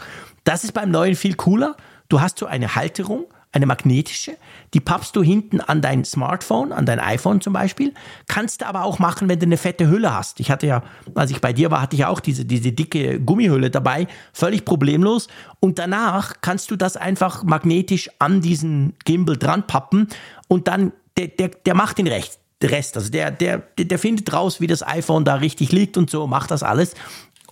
Das 0.45 0.65
ist 0.65 0.73
beim 0.73 0.91
neuen 0.91 1.17
viel 1.17 1.35
cooler. 1.35 1.77
Du 2.09 2.21
hast 2.21 2.38
so 2.38 2.47
eine 2.47 2.75
Halterung, 2.75 3.27
eine 3.53 3.67
magnetische, 3.67 4.37
die 4.73 4.81
pappst 4.81 5.15
du 5.15 5.23
hinten 5.23 5.61
an 5.61 5.83
dein 5.83 6.05
Smartphone, 6.05 6.73
an 6.73 6.87
dein 6.87 6.99
iPhone 6.99 7.41
zum 7.43 7.53
Beispiel. 7.53 7.93
Kannst 8.27 8.62
du 8.62 8.67
aber 8.67 8.85
auch 8.85 8.99
machen, 8.99 9.29
wenn 9.29 9.38
du 9.38 9.47
eine 9.47 9.59
fette 9.59 9.88
Hülle 9.88 10.15
hast. 10.15 10.41
Ich 10.41 10.51
hatte 10.51 10.67
ja, 10.67 10.83
als 11.15 11.31
ich 11.31 11.41
bei 11.41 11.53
dir 11.53 11.71
war, 11.71 11.83
hatte 11.83 11.95
ich 11.95 12.01
ja 12.01 12.09
auch 12.09 12.21
diese, 12.21 12.47
diese 12.47 12.73
dicke 12.73 13.21
Gummihülle 13.21 13.71
dabei, 13.71 14.07
völlig 14.33 14.65
problemlos. 14.65 15.29
Und 15.61 15.79
danach 15.79 16.35
kannst 16.41 16.71
du 16.71 16.77
das 16.77 16.97
einfach 16.97 17.45
magnetisch 17.45 18.11
an 18.19 18.41
diesen 18.41 18.95
Gimbal 19.05 19.37
dran 19.37 19.67
pappen 19.67 20.09
und 20.49 20.67
dann, 20.67 20.93
der, 21.16 21.29
der, 21.29 21.48
der 21.48 21.75
macht 21.75 21.98
den 21.98 22.07
Recht. 22.07 22.38
Rest. 22.70 22.96
Also 22.96 23.11
der, 23.11 23.31
der, 23.31 23.59
der 23.77 23.98
findet 23.98 24.33
raus, 24.33 24.61
wie 24.61 24.66
das 24.66 24.87
iPhone 24.87 25.25
da 25.25 25.35
richtig 25.35 25.72
liegt 25.72 25.96
und 25.96 26.11
so, 26.11 26.27
macht 26.27 26.51
das 26.51 26.62
alles. 26.62 26.94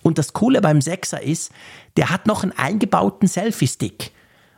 Und 0.01 0.17
das 0.17 0.33
Coole 0.33 0.61
beim 0.61 0.79
6er 0.79 1.19
ist, 1.19 1.51
der 1.97 2.09
hat 2.09 2.27
noch 2.27 2.43
einen 2.43 2.53
eingebauten 2.53 3.27
Selfie-Stick. 3.27 4.11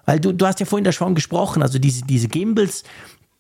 Weil 0.06 0.20
du, 0.20 0.34
du 0.34 0.46
hast 0.46 0.60
ja 0.60 0.66
vorhin 0.66 0.84
davon 0.84 1.16
gesprochen, 1.16 1.62
also 1.62 1.80
diese, 1.80 2.04
diese 2.06 2.28
Gimbals, 2.28 2.84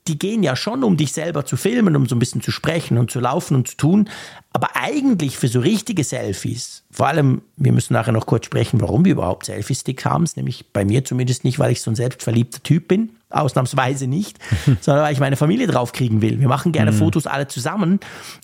die 0.07 0.19
gehen 0.19 0.43
ja 0.43 0.55
schon, 0.55 0.83
um 0.83 0.97
dich 0.97 1.13
selber 1.13 1.45
zu 1.45 1.55
filmen, 1.55 1.95
um 1.95 2.07
so 2.07 2.15
ein 2.15 2.19
bisschen 2.19 2.41
zu 2.41 2.51
sprechen 2.51 2.97
und 2.97 3.09
zu 3.09 3.19
laufen 3.19 3.55
und 3.55 3.69
zu 3.69 3.77
tun. 3.77 4.09
Aber 4.51 4.75
eigentlich 4.75 5.37
für 5.37 5.47
so 5.47 5.61
richtige 5.61 6.03
Selfies, 6.03 6.83
vor 6.91 7.07
allem, 7.07 7.41
wir 7.55 7.71
müssen 7.71 7.93
nachher 7.93 8.11
noch 8.11 8.25
kurz 8.25 8.45
sprechen, 8.45 8.81
warum 8.81 9.05
wir 9.05 9.13
überhaupt 9.13 9.45
Selfie-Sticks 9.45 10.05
haben, 10.05 10.27
nämlich 10.35 10.65
bei 10.73 10.85
mir 10.85 11.05
zumindest 11.05 11.43
nicht, 11.43 11.57
weil 11.57 11.71
ich 11.71 11.81
so 11.81 11.89
ein 11.89 11.95
selbstverliebter 11.95 12.61
Typ 12.61 12.87
bin, 12.89 13.11
ausnahmsweise 13.29 14.07
nicht, 14.07 14.37
sondern 14.81 15.05
weil 15.05 15.13
ich 15.13 15.19
meine 15.19 15.37
Familie 15.37 15.67
draufkriegen 15.67 16.21
will. 16.21 16.39
Wir 16.39 16.49
machen 16.49 16.71
gerne 16.71 16.91
mhm. 16.91 16.97
Fotos 16.97 17.25
alle 17.25 17.47
zusammen. 17.47 17.99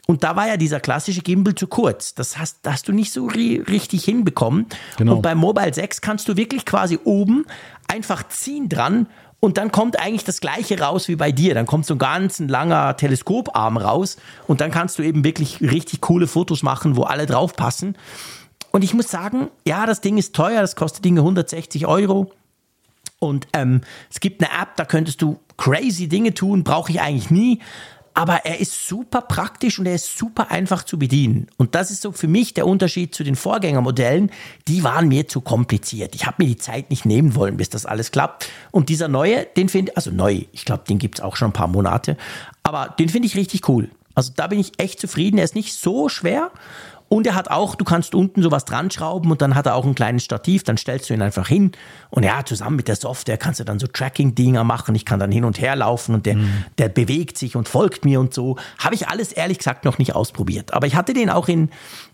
Und 0.08 0.24
da 0.24 0.36
war 0.36 0.48
ja 0.48 0.58
dieser 0.58 0.80
klassische 0.80 1.22
Gimbal 1.22 1.56
zu 1.56 1.67
kurz. 1.67 2.15
Das 2.15 2.38
hast, 2.38 2.60
das 2.63 2.74
hast 2.74 2.88
du 2.88 2.93
nicht 2.93 3.12
so 3.12 3.28
richtig 3.28 4.06
hinbekommen. 4.06 4.65
Genau. 4.98 5.17
Und 5.17 5.22
beim 5.22 5.38
Mobile 5.38 5.74
6 5.74 6.02
kannst 6.02 6.28
du 6.30 6.38
wirklich 6.38 6.65
quasi 6.65 6.98
oben 7.04 7.45
einfach 7.88 8.28
ziehen 8.30 8.69
dran 8.69 9.08
Und 9.39 9.58
dann 9.58 9.71
kommt 9.71 9.97
eigentlich 9.97 10.25
das 10.25 10.41
gleiche 10.41 10.80
raus 10.80 11.08
wie 11.08 11.15
bei 11.15 11.32
dir. 11.32 11.54
Dann 11.54 11.65
kommt 11.65 11.86
so 11.86 11.95
ein 11.95 11.99
ganz 11.99 12.39
langer 12.39 12.97
Teleskoparm 12.97 13.78
raus 13.78 14.17
und 14.47 14.60
dann 14.60 14.71
kannst 14.71 14.99
du 14.99 15.04
eben 15.04 15.23
wirklich 15.23 15.62
richtig 15.62 16.02
coole 16.02 16.28
Fotos 16.28 16.62
machen, 16.62 16.97
wo 16.97 17.04
alle 17.04 17.25
drauf 17.25 17.56
passen. 17.56 17.95
Und 18.71 18.84
ich 18.84 18.93
muss 18.93 19.10
sagen, 19.10 19.47
ja, 19.65 19.86
das 19.86 20.02
Ding 20.02 20.17
ist 20.17 20.36
teuer, 20.36 20.62
das 20.62 20.75
kostet 20.75 21.06
Dinge 21.06 21.21
160 21.21 21.88
Euro. 21.88 22.32
Und 23.19 23.48
ähm, 23.54 23.81
es 24.10 24.19
gibt 24.19 24.44
eine 24.44 24.62
App, 24.62 24.75
da 24.75 24.85
könntest 24.85 25.21
du 25.21 25.40
crazy 25.58 26.08
Dinge 26.08 26.33
tun, 26.33 26.63
brauche 26.63 26.92
ich 26.92 27.02
eigentlich 27.02 27.31
nie 27.31 27.60
aber 28.13 28.45
er 28.45 28.60
ist 28.60 28.87
super 28.87 29.21
praktisch 29.21 29.79
und 29.79 29.85
er 29.85 29.95
ist 29.95 30.17
super 30.17 30.51
einfach 30.51 30.83
zu 30.83 30.99
bedienen. 30.99 31.47
Und 31.57 31.75
das 31.75 31.91
ist 31.91 32.01
so 32.01 32.12
für 32.12 32.27
mich 32.27 32.53
der 32.53 32.67
Unterschied 32.67 33.13
zu 33.15 33.23
den 33.23 33.35
Vorgängermodellen. 33.35 34.31
Die 34.67 34.83
waren 34.83 35.07
mir 35.07 35.27
zu 35.27 35.41
kompliziert. 35.41 36.15
Ich 36.15 36.25
habe 36.25 36.37
mir 36.39 36.47
die 36.47 36.57
Zeit 36.57 36.89
nicht 36.89 37.05
nehmen 37.05 37.35
wollen, 37.35 37.57
bis 37.57 37.69
das 37.69 37.85
alles 37.85 38.12
klappt. 38.12 38.49
Und 38.71 38.89
dieser 38.89 39.07
neue, 39.07 39.45
den 39.45 39.69
finde 39.69 39.95
also 39.95 40.12
neu, 40.12 40.41
ich 40.51 40.65
glaube, 40.65 40.83
den 40.87 40.99
gibt 40.99 41.19
es 41.19 41.23
auch 41.23 41.35
schon 41.35 41.49
ein 41.49 41.53
paar 41.53 41.67
Monate, 41.67 42.17
aber 42.63 42.93
den 42.99 43.10
finde 43.10 43.27
ich 43.27 43.35
richtig 43.35 43.67
cool. 43.69 43.89
Also 44.15 44.33
da 44.35 44.47
bin 44.47 44.60
ich 44.60 44.73
echt 44.79 44.99
zufrieden. 44.99 45.37
Er 45.37 45.45
ist 45.45 45.55
nicht 45.55 45.73
so 45.73 46.10
schwer 46.10 46.51
und 47.10 47.25
er 47.25 47.33
hat 47.33 47.49
auch, 47.49 47.75
du 47.75 47.83
kannst 47.83 48.13
unten 48.13 48.43
sowas 48.43 48.65
dran 48.65 48.91
schrauben 48.91 49.31
und 49.31 49.41
dann 49.41 49.55
hat 49.55 49.65
er 49.65 49.75
auch 49.75 49.85
ein 49.85 49.95
kleines 49.95 50.23
Stativ, 50.23 50.63
dann 50.63 50.77
stellst 50.77 51.10
du 51.10 51.15
ihn 51.15 51.23
einfach 51.23 51.47
hin. 51.47 51.71
Und 52.12 52.23
ja, 52.23 52.45
zusammen 52.45 52.75
mit 52.75 52.87
der 52.87 52.95
Software 52.95 53.37
kannst 53.37 53.60
du 53.60 53.63
dann 53.63 53.79
so 53.79 53.87
Tracking-Dinger 53.87 54.63
machen. 54.63 54.93
Ich 54.93 55.05
kann 55.05 55.19
dann 55.19 55.31
hin 55.31 55.43
und 55.43 55.60
her 55.60 55.75
laufen 55.75 56.13
und 56.13 56.27
der, 56.27 56.35
mhm. 56.35 56.65
der 56.77 56.87
bewegt 56.89 57.39
sich 57.39 57.55
und 57.55 57.67
folgt 57.67 58.05
mir 58.05 58.19
und 58.19 58.33
so. 58.33 58.57
Habe 58.77 58.93
ich 58.93 59.07
alles 59.07 59.31
ehrlich 59.31 59.57
gesagt 59.57 59.85
noch 59.85 59.97
nicht 59.97 60.15
ausprobiert. 60.15 60.73
Aber 60.73 60.85
ich 60.85 60.95
hatte 60.95 61.13
den 61.13 61.31
auch 61.31 61.47
in, 61.47 61.71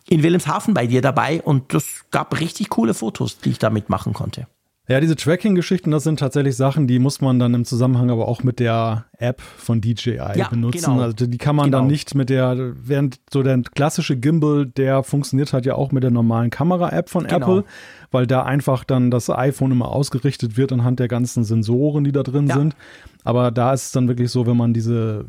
in 0.08 0.24
Wilhelmshaven 0.24 0.74
bei 0.74 0.88
dir 0.88 1.02
dabei 1.02 1.42
und 1.42 1.74
das 1.74 2.06
gab 2.12 2.40
richtig 2.40 2.70
coole 2.70 2.94
Fotos, 2.94 3.40
die 3.40 3.50
ich 3.50 3.60
damit 3.60 3.90
machen 3.90 4.14
konnte. 4.14 4.48
Ja, 4.88 5.00
diese 5.00 5.16
Tracking-Geschichten, 5.16 5.90
das 5.90 6.04
sind 6.04 6.20
tatsächlich 6.20 6.56
Sachen, 6.56 6.86
die 6.86 7.00
muss 7.00 7.20
man 7.20 7.40
dann 7.40 7.56
im 7.56 7.66
Zusammenhang 7.66 8.12
aber 8.12 8.28
auch 8.28 8.44
mit 8.44 8.60
der 8.60 9.06
App 9.18 9.42
von 9.42 9.82
DJI 9.82 10.18
ja, 10.36 10.48
benutzen. 10.48 10.92
Genau. 10.92 11.02
Also 11.02 11.26
die 11.26 11.38
kann 11.40 11.56
man 11.56 11.66
genau. 11.66 11.80
dann 11.80 11.88
nicht 11.88 12.14
mit 12.14 12.30
der, 12.30 12.74
während 12.84 13.20
so 13.32 13.42
der 13.42 13.62
klassische 13.74 14.16
Gimbal, 14.16 14.68
der 14.68 15.02
funktioniert 15.02 15.54
halt 15.54 15.66
ja 15.66 15.74
auch 15.74 15.92
mit 15.92 16.04
der 16.04 16.12
normalen 16.12 16.52
Kamera-App 16.52 17.10
von 17.10 17.26
genau. 17.26 17.36
Apple, 17.36 17.64
weil 18.12 18.28
da 18.28 18.44
einfach 18.44 18.84
dann 18.84 19.10
das 19.10 19.30
iPhone 19.32 19.72
immer 19.72 19.90
ausgerichtet 19.90 20.56
wird 20.56 20.72
anhand 20.72 21.00
der 21.00 21.08
ganzen 21.08 21.44
Sensoren, 21.44 22.04
die 22.04 22.12
da 22.12 22.22
drin 22.22 22.46
ja. 22.46 22.56
sind. 22.56 22.76
Aber 23.24 23.50
da 23.50 23.74
ist 23.74 23.88
es 23.88 23.92
dann 23.92 24.08
wirklich 24.08 24.30
so, 24.30 24.46
wenn 24.46 24.58
man 24.58 24.74
diese 24.74 25.26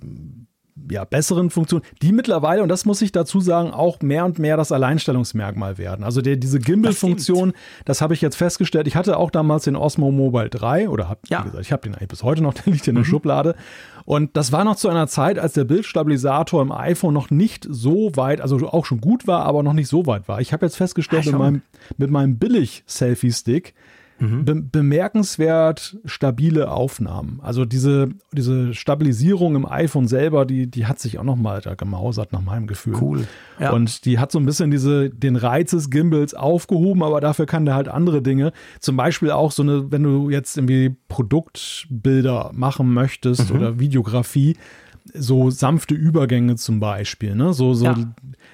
ja, 0.90 1.04
besseren 1.04 1.50
Funktionen, 1.50 1.84
die 2.02 2.12
mittlerweile, 2.12 2.62
und 2.62 2.68
das 2.68 2.84
muss 2.84 3.00
ich 3.02 3.10
dazu 3.10 3.40
sagen, 3.40 3.70
auch 3.70 4.00
mehr 4.00 4.24
und 4.24 4.38
mehr 4.38 4.56
das 4.56 4.72
Alleinstellungsmerkmal 4.72 5.78
werden. 5.78 6.04
Also 6.04 6.20
der, 6.20 6.36
diese 6.36 6.58
Gimbal-Funktion, 6.58 7.52
das, 7.52 7.96
das 7.96 8.00
habe 8.02 8.14
ich 8.14 8.20
jetzt 8.20 8.36
festgestellt. 8.36 8.86
Ich 8.86 8.96
hatte 8.96 9.16
auch 9.16 9.30
damals 9.30 9.64
den 9.64 9.76
Osmo 9.76 10.10
Mobile 10.10 10.50
3 10.50 10.88
oder 10.88 11.08
habe, 11.08 11.20
ja. 11.28 11.40
wie 11.40 11.44
gesagt, 11.46 11.64
ich 11.64 11.72
habe 11.72 11.82
den 11.82 11.94
eigentlich 11.94 12.08
bis 12.08 12.22
heute 12.22 12.42
noch, 12.42 12.54
der 12.64 12.72
liegt 12.72 12.86
in 12.88 12.94
der 12.94 13.04
mhm. 13.04 13.08
Schublade. 13.08 13.54
Und 14.04 14.36
das 14.36 14.52
war 14.52 14.64
noch 14.64 14.76
zu 14.76 14.88
einer 14.88 15.08
Zeit, 15.08 15.38
als 15.38 15.54
der 15.54 15.64
Bildstabilisator 15.64 16.62
im 16.62 16.70
iPhone 16.70 17.14
noch 17.14 17.30
nicht 17.30 17.66
so 17.68 18.14
weit, 18.14 18.40
also 18.40 18.68
auch 18.68 18.84
schon 18.84 19.00
gut 19.00 19.26
war, 19.26 19.44
aber 19.44 19.62
noch 19.62 19.72
nicht 19.72 19.88
so 19.88 20.06
weit 20.06 20.28
war. 20.28 20.40
Ich 20.40 20.52
habe 20.52 20.64
jetzt 20.66 20.76
festgestellt, 20.76 21.24
ja, 21.24 21.32
mit 21.32 21.40
meinem, 21.40 21.62
mit 21.96 22.10
meinem 22.10 22.38
Billig-Selfie-Stick, 22.38 23.74
Mhm. 24.18 24.44
Be 24.44 24.54
bemerkenswert 24.54 25.98
stabile 26.04 26.70
Aufnahmen. 26.70 27.40
Also 27.42 27.64
diese, 27.64 28.08
diese 28.32 28.74
Stabilisierung 28.74 29.56
im 29.56 29.66
iPhone 29.66 30.08
selber, 30.08 30.46
die, 30.46 30.70
die 30.70 30.86
hat 30.86 30.98
sich 30.98 31.18
auch 31.18 31.24
noch 31.24 31.36
mal 31.36 31.60
da 31.60 31.74
gemausert 31.74 32.32
nach 32.32 32.40
meinem 32.40 32.66
Gefühl. 32.66 32.94
Cool. 33.00 33.26
Ja. 33.58 33.72
Und 33.72 34.04
die 34.04 34.18
hat 34.18 34.32
so 34.32 34.38
ein 34.38 34.46
bisschen 34.46 34.70
diese, 34.70 35.10
den 35.10 35.36
Reiz 35.36 35.70
des 35.72 35.90
Gimbals 35.90 36.34
aufgehoben, 36.34 37.02
aber 37.02 37.20
dafür 37.20 37.46
kann 37.46 37.64
der 37.64 37.74
halt 37.74 37.88
andere 37.88 38.22
Dinge. 38.22 38.52
Zum 38.80 38.96
Beispiel 38.96 39.30
auch 39.30 39.52
so 39.52 39.62
eine, 39.62 39.90
wenn 39.92 40.02
du 40.02 40.30
jetzt 40.30 40.56
irgendwie 40.56 40.96
Produktbilder 41.08 42.50
machen 42.54 42.92
möchtest 42.94 43.50
mhm. 43.50 43.56
oder 43.56 43.78
Videografie, 43.78 44.56
so 45.14 45.50
sanfte 45.50 45.94
Übergänge 45.94 46.56
zum 46.56 46.80
Beispiel, 46.80 47.34
ne? 47.34 47.52
So, 47.52 47.74
so, 47.74 47.86
ja. 47.86 47.96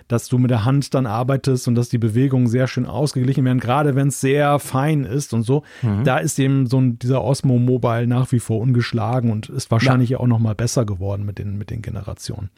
dass 0.09 0.29
du 0.29 0.39
mit 0.39 0.51
der 0.51 0.65
Hand 0.65 0.95
dann 0.95 1.07
arbeitest 1.07 1.69
und 1.69 1.75
dass 1.75 1.89
die 1.89 1.99
Bewegungen 1.99 2.47
sehr 2.47 2.67
schön 2.67 2.87
ausgeglichen 2.87 3.45
werden, 3.45 3.61
gerade 3.61 3.95
wenn 3.95 4.09
es 4.09 4.21
sehr 4.21 4.59
fein 4.59 5.05
ist 5.05 5.35
und 5.35 5.43
so. 5.43 5.63
Mhm. 5.83 6.05
Da 6.05 6.19
ist 6.19 6.39
eben 6.39 6.67
so 6.67 6.81
ein, 6.81 6.99
dieser 6.99 7.23
Osmo 7.23 7.59
Mobile 7.59 8.07
nach 8.07 8.33
wie 8.33 8.41
vor 8.41 8.61
ungeschlagen 8.61 9.31
und 9.31 9.49
ist 9.49 9.71
wahrscheinlich 9.71 10.11
ja. 10.11 10.21
auch 10.21 10.27
noch 10.27 10.39
mal 10.39 10.55
besser 10.55 10.85
geworden 10.85 11.25
mit 11.25 11.39
den, 11.39 11.59
mit 11.59 11.71
den 11.71 11.83
Generationen. 11.83 12.51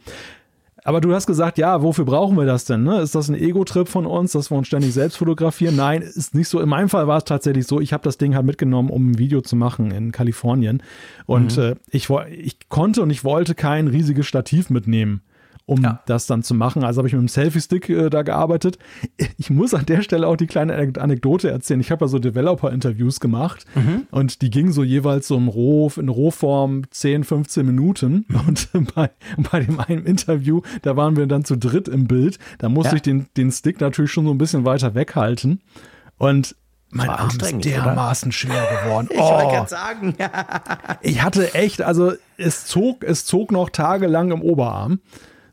Aber 0.87 1.01
du 1.01 1.15
hast 1.15 1.27
gesagt, 1.27 1.57
ja, 1.57 1.83
wofür 1.83 2.05
brauchen 2.05 2.37
wir 2.37 2.45
das 2.45 2.67
denn? 2.67 2.85
Ne? 2.85 3.01
Ist 3.01 3.15
das 3.15 3.31
ein 3.31 3.35
Ego-Trip 3.35 3.89
von 3.89 4.05
uns, 4.05 4.33
dass 4.33 4.51
wir 4.51 4.59
uns 4.59 4.67
ständig 4.67 4.93
selbst 4.93 5.17
fotografieren? 5.17 5.77
Nein, 5.77 6.03
ist 6.03 6.35
nicht 6.35 6.49
so. 6.49 6.61
In 6.61 6.69
meinem 6.69 6.91
Fall 6.91 7.09
war 7.09 7.17
es 7.17 7.25
tatsächlich 7.25 7.67
so, 7.67 7.81
ich 7.81 7.95
habe 7.95 8.05
das 8.05 8.19
Ding 8.19 8.35
halt 8.35 8.45
mitgenommen, 8.45 8.91
um 8.91 9.13
ein 9.13 9.19
Video 9.19 9.41
zu 9.41 9.57
machen 9.57 9.91
in 9.91 10.13
Kalifornien. 10.13 10.83
Und 11.25 11.57
mhm. 11.57 11.63
äh, 11.63 11.75
ich, 11.91 12.11
ich 12.11 12.69
konnte 12.69 13.01
und 13.01 13.09
ich 13.09 13.25
wollte 13.25 13.55
kein 13.55 13.89
riesiges 13.89 14.27
Stativ 14.27 14.69
mitnehmen 14.69 15.23
um 15.67 15.83
ja. 15.83 16.03
das 16.07 16.27
dann 16.27 16.43
zu 16.43 16.55
machen. 16.55 16.85
Also 16.85 16.99
habe 16.99 17.09
ich 17.09 17.15
mit 17.15 17.23
dem 17.23 17.29
Selfie-Stick 17.29 17.89
äh, 17.89 18.11
da 18.11 18.23
gearbeitet. 18.23 18.79
Ich 19.39 19.51
muss 19.51 19.73
an 19.73 19.87
der 19.87 20.03
Stelle 20.03 20.27
auch 20.27 20.37
die 20.37 20.47
kleine 20.47 20.75
Anekdote 20.75 21.51
erzählen. 21.51 21.81
Ich 21.81 21.91
habe 21.91 22.05
ja 22.05 22.09
so 22.09 22.19
Developer-Interviews 22.19 23.21
gemacht 23.21 23.65
mhm. 23.75 24.07
und 24.11 24.43
die 24.43 24.51
gingen 24.51 24.73
so 24.73 24.83
jeweils 24.83 25.29
so 25.29 25.37
im 25.37 25.49
Roh, 25.49 25.91
in 25.97 26.09
Rohform 26.09 26.83
10, 26.91 27.25
15 27.25 27.65
Minuten. 27.65 28.27
Mhm. 28.29 28.41
Und 28.47 28.69
bei, 28.95 29.11
bei 29.51 29.61
dem 29.61 29.81
einen 29.81 30.05
Interview, 30.05 30.61
da 30.83 30.97
waren 30.97 31.17
wir 31.17 31.27
dann 31.27 31.45
zu 31.45 31.57
dritt 31.57 31.89
im 31.89 32.07
Bild. 32.07 32.39
Da 32.59 32.69
musste 32.69 32.93
ja. 32.93 32.97
ich 32.97 33.03
den, 33.03 33.27
den 33.37 33.51
Stick 33.51 33.81
natürlich 33.81 34.11
schon 34.11 34.27
so 34.27 34.33
ein 34.33 34.39
bisschen 34.39 34.65
weiter 34.67 34.95
weghalten. 34.95 35.63
Und 36.19 36.57
mein 36.91 37.09
Arm 37.09 37.29
ist 37.29 37.65
dermaßen 37.65 38.29
oder? 38.29 38.33
schwer 38.33 38.83
geworden. 38.83 39.09
ich 39.11 39.19
oh. 39.19 39.31
wollte 39.31 39.47
gerade 39.49 39.69
sagen. 39.69 40.15
ich 41.01 41.23
hatte 41.23 41.55
echt, 41.55 41.83
also 41.83 42.13
es 42.37 42.67
zog, 42.67 43.03
es 43.03 43.25
zog 43.25 43.51
noch 43.51 43.71
tagelang 43.71 44.31
im 44.31 44.43
Oberarm. 44.43 45.01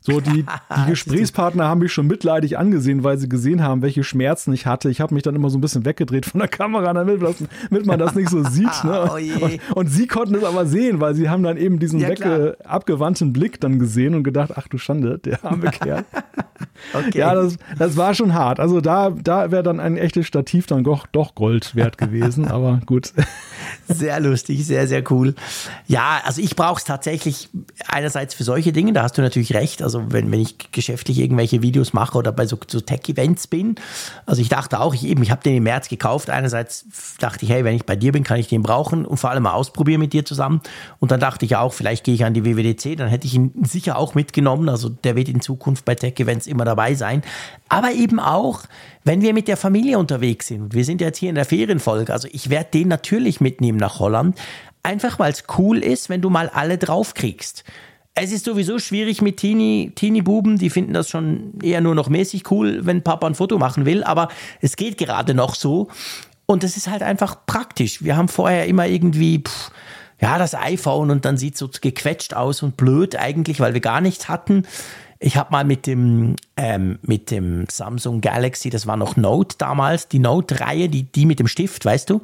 So, 0.04 0.20
die, 0.20 0.44
die 0.76 0.90
Gesprächspartner 0.90 1.68
haben 1.68 1.78
mich 1.78 1.92
schon 1.92 2.08
mitleidig 2.08 2.58
angesehen, 2.58 3.04
weil 3.04 3.18
sie 3.18 3.28
gesehen 3.28 3.62
haben, 3.62 3.82
welche 3.82 4.02
Schmerzen 4.02 4.52
ich 4.52 4.66
hatte. 4.66 4.90
Ich 4.90 5.00
habe 5.00 5.14
mich 5.14 5.22
dann 5.22 5.36
immer 5.36 5.48
so 5.48 5.58
ein 5.58 5.60
bisschen 5.60 5.84
weggedreht 5.84 6.26
von 6.26 6.40
der 6.40 6.48
Kamera, 6.48 6.92
damit, 6.92 7.22
damit 7.22 7.86
man 7.86 7.98
das 8.00 8.16
nicht 8.16 8.28
so 8.28 8.42
sieht. 8.42 8.84
Ne? 8.84 9.10
oh 9.10 9.44
und, 9.44 9.60
und, 9.76 9.86
sie 9.86 10.08
konnten 10.08 10.34
es 10.34 10.42
aber 10.42 10.66
sehen, 10.66 11.00
weil 11.00 11.14
sie 11.14 11.30
haben 11.30 11.44
dann 11.44 11.56
eben 11.56 11.78
diesen 11.78 12.00
ja, 12.00 12.08
wegge, 12.08 12.56
abgewandten 12.64 13.32
Blick 13.32 13.60
dann 13.60 13.78
gesehen 13.78 14.16
und 14.16 14.24
gedacht, 14.24 14.50
ach 14.56 14.66
du 14.66 14.76
Schande, 14.76 15.18
der 15.18 15.44
arme 15.44 15.70
Kerl. 15.70 16.04
okay. 16.92 17.18
Ja, 17.18 17.34
das, 17.36 17.56
das 17.78 17.96
war 17.96 18.14
schon 18.14 18.34
hart. 18.34 18.58
Also 18.58 18.80
da, 18.80 19.10
da 19.10 19.52
wäre 19.52 19.62
dann 19.62 19.78
ein 19.78 19.96
echtes 19.96 20.26
Stativ 20.26 20.66
dann 20.66 20.82
doch, 20.82 21.06
doch 21.06 21.36
Gold 21.36 21.76
wert 21.76 21.96
gewesen, 21.96 22.48
aber 22.48 22.80
gut. 22.86 23.12
Sehr 23.86 24.18
lustig, 24.18 24.66
sehr, 24.66 24.88
sehr 24.88 25.04
cool. 25.12 25.36
Ja, 25.86 26.20
also 26.24 26.42
ich 26.42 26.56
brauche 26.56 26.78
es 26.78 26.84
tatsächlich 26.84 27.50
einerseits 27.86 28.34
für 28.34 28.42
solche 28.42 28.72
Dinge, 28.72 28.92
da 28.92 29.04
hast 29.04 29.16
du 29.16 29.22
natürlich 29.22 29.54
recht. 29.54 29.80
Also 29.82 29.91
wenn, 30.08 30.30
wenn 30.30 30.40
ich 30.40 30.72
geschäftlich 30.72 31.18
irgendwelche 31.18 31.62
Videos 31.62 31.92
mache 31.92 32.18
oder 32.18 32.32
bei 32.32 32.46
so, 32.46 32.58
so 32.66 32.80
Tech-Events 32.80 33.46
bin. 33.46 33.76
Also 34.26 34.40
ich 34.40 34.48
dachte 34.48 34.80
auch, 34.80 34.94
ich 34.94 35.04
ich 35.04 35.30
habe 35.30 35.42
den 35.42 35.56
im 35.56 35.62
März 35.64 35.88
gekauft. 35.88 36.30
Einerseits 36.30 36.86
dachte 37.18 37.44
ich, 37.44 37.50
hey, 37.50 37.64
wenn 37.64 37.76
ich 37.76 37.84
bei 37.84 37.96
dir 37.96 38.12
bin, 38.12 38.24
kann 38.24 38.38
ich 38.38 38.48
den 38.48 38.62
brauchen 38.62 39.04
und 39.04 39.16
vor 39.18 39.30
allem 39.30 39.42
mal 39.42 39.52
ausprobieren 39.52 40.00
mit 40.00 40.12
dir 40.12 40.24
zusammen. 40.24 40.60
Und 40.98 41.10
dann 41.10 41.20
dachte 41.20 41.44
ich 41.44 41.56
auch, 41.56 41.72
vielleicht 41.72 42.04
gehe 42.04 42.14
ich 42.14 42.24
an 42.24 42.34
die 42.34 42.44
WWDC, 42.44 42.96
dann 42.96 43.08
hätte 43.08 43.26
ich 43.26 43.34
ihn 43.34 43.52
sicher 43.62 43.96
auch 43.96 44.14
mitgenommen. 44.14 44.68
Also 44.68 44.88
der 44.88 45.16
wird 45.16 45.28
in 45.28 45.40
Zukunft 45.40 45.84
bei 45.84 45.94
Tech-Events 45.94 46.46
immer 46.46 46.64
dabei 46.64 46.94
sein. 46.94 47.22
Aber 47.68 47.92
eben 47.92 48.20
auch, 48.20 48.62
wenn 49.04 49.22
wir 49.22 49.34
mit 49.34 49.48
der 49.48 49.56
Familie 49.56 49.98
unterwegs 49.98 50.46
sind, 50.48 50.74
wir 50.74 50.84
sind 50.84 51.00
jetzt 51.00 51.18
hier 51.18 51.28
in 51.28 51.34
der 51.34 51.44
Ferienfolge, 51.44 52.12
also 52.12 52.28
ich 52.30 52.50
werde 52.50 52.70
den 52.72 52.88
natürlich 52.88 53.40
mitnehmen 53.40 53.78
nach 53.78 53.98
Holland, 53.98 54.38
einfach 54.82 55.18
weil 55.18 55.32
es 55.32 55.44
cool 55.58 55.78
ist, 55.78 56.08
wenn 56.08 56.20
du 56.20 56.30
mal 56.30 56.48
alle 56.48 56.78
draufkriegst. 56.78 57.64
Es 58.14 58.30
ist 58.30 58.44
sowieso 58.44 58.78
schwierig 58.78 59.22
mit 59.22 59.38
Teenie, 59.38 59.92
Teenie-Buben, 59.94 60.58
die 60.58 60.68
finden 60.68 60.92
das 60.92 61.08
schon 61.08 61.54
eher 61.62 61.80
nur 61.80 61.94
noch 61.94 62.10
mäßig 62.10 62.50
cool, 62.50 62.84
wenn 62.84 63.02
Papa 63.02 63.26
ein 63.26 63.34
Foto 63.34 63.56
machen 63.56 63.86
will, 63.86 64.04
aber 64.04 64.28
es 64.60 64.76
geht 64.76 64.98
gerade 64.98 65.32
noch 65.32 65.54
so. 65.54 65.88
Und 66.44 66.62
es 66.62 66.76
ist 66.76 66.90
halt 66.90 67.02
einfach 67.02 67.46
praktisch. 67.46 68.04
Wir 68.04 68.16
haben 68.16 68.28
vorher 68.28 68.66
immer 68.66 68.86
irgendwie, 68.86 69.38
pff, 69.38 69.70
ja, 70.20 70.38
das 70.38 70.54
iPhone 70.54 71.10
und 71.10 71.24
dann 71.24 71.38
sieht 71.38 71.54
es 71.54 71.60
so 71.60 71.70
gequetscht 71.80 72.34
aus 72.34 72.62
und 72.62 72.76
blöd 72.76 73.16
eigentlich, 73.16 73.60
weil 73.60 73.72
wir 73.72 73.80
gar 73.80 74.02
nichts 74.02 74.28
hatten. 74.28 74.66
Ich 75.18 75.36
habe 75.36 75.50
mal 75.50 75.64
mit 75.64 75.86
dem, 75.86 76.36
ähm, 76.56 76.98
mit 77.02 77.30
dem 77.30 77.64
Samsung 77.70 78.20
Galaxy, 78.20 78.68
das 78.68 78.86
war 78.86 78.96
noch 78.98 79.16
Note 79.16 79.56
damals, 79.56 80.08
die 80.08 80.18
Note-Reihe, 80.18 80.88
die, 80.88 81.04
die 81.04 81.24
mit 81.24 81.38
dem 81.38 81.48
Stift, 81.48 81.84
weißt 81.84 82.10
du, 82.10 82.22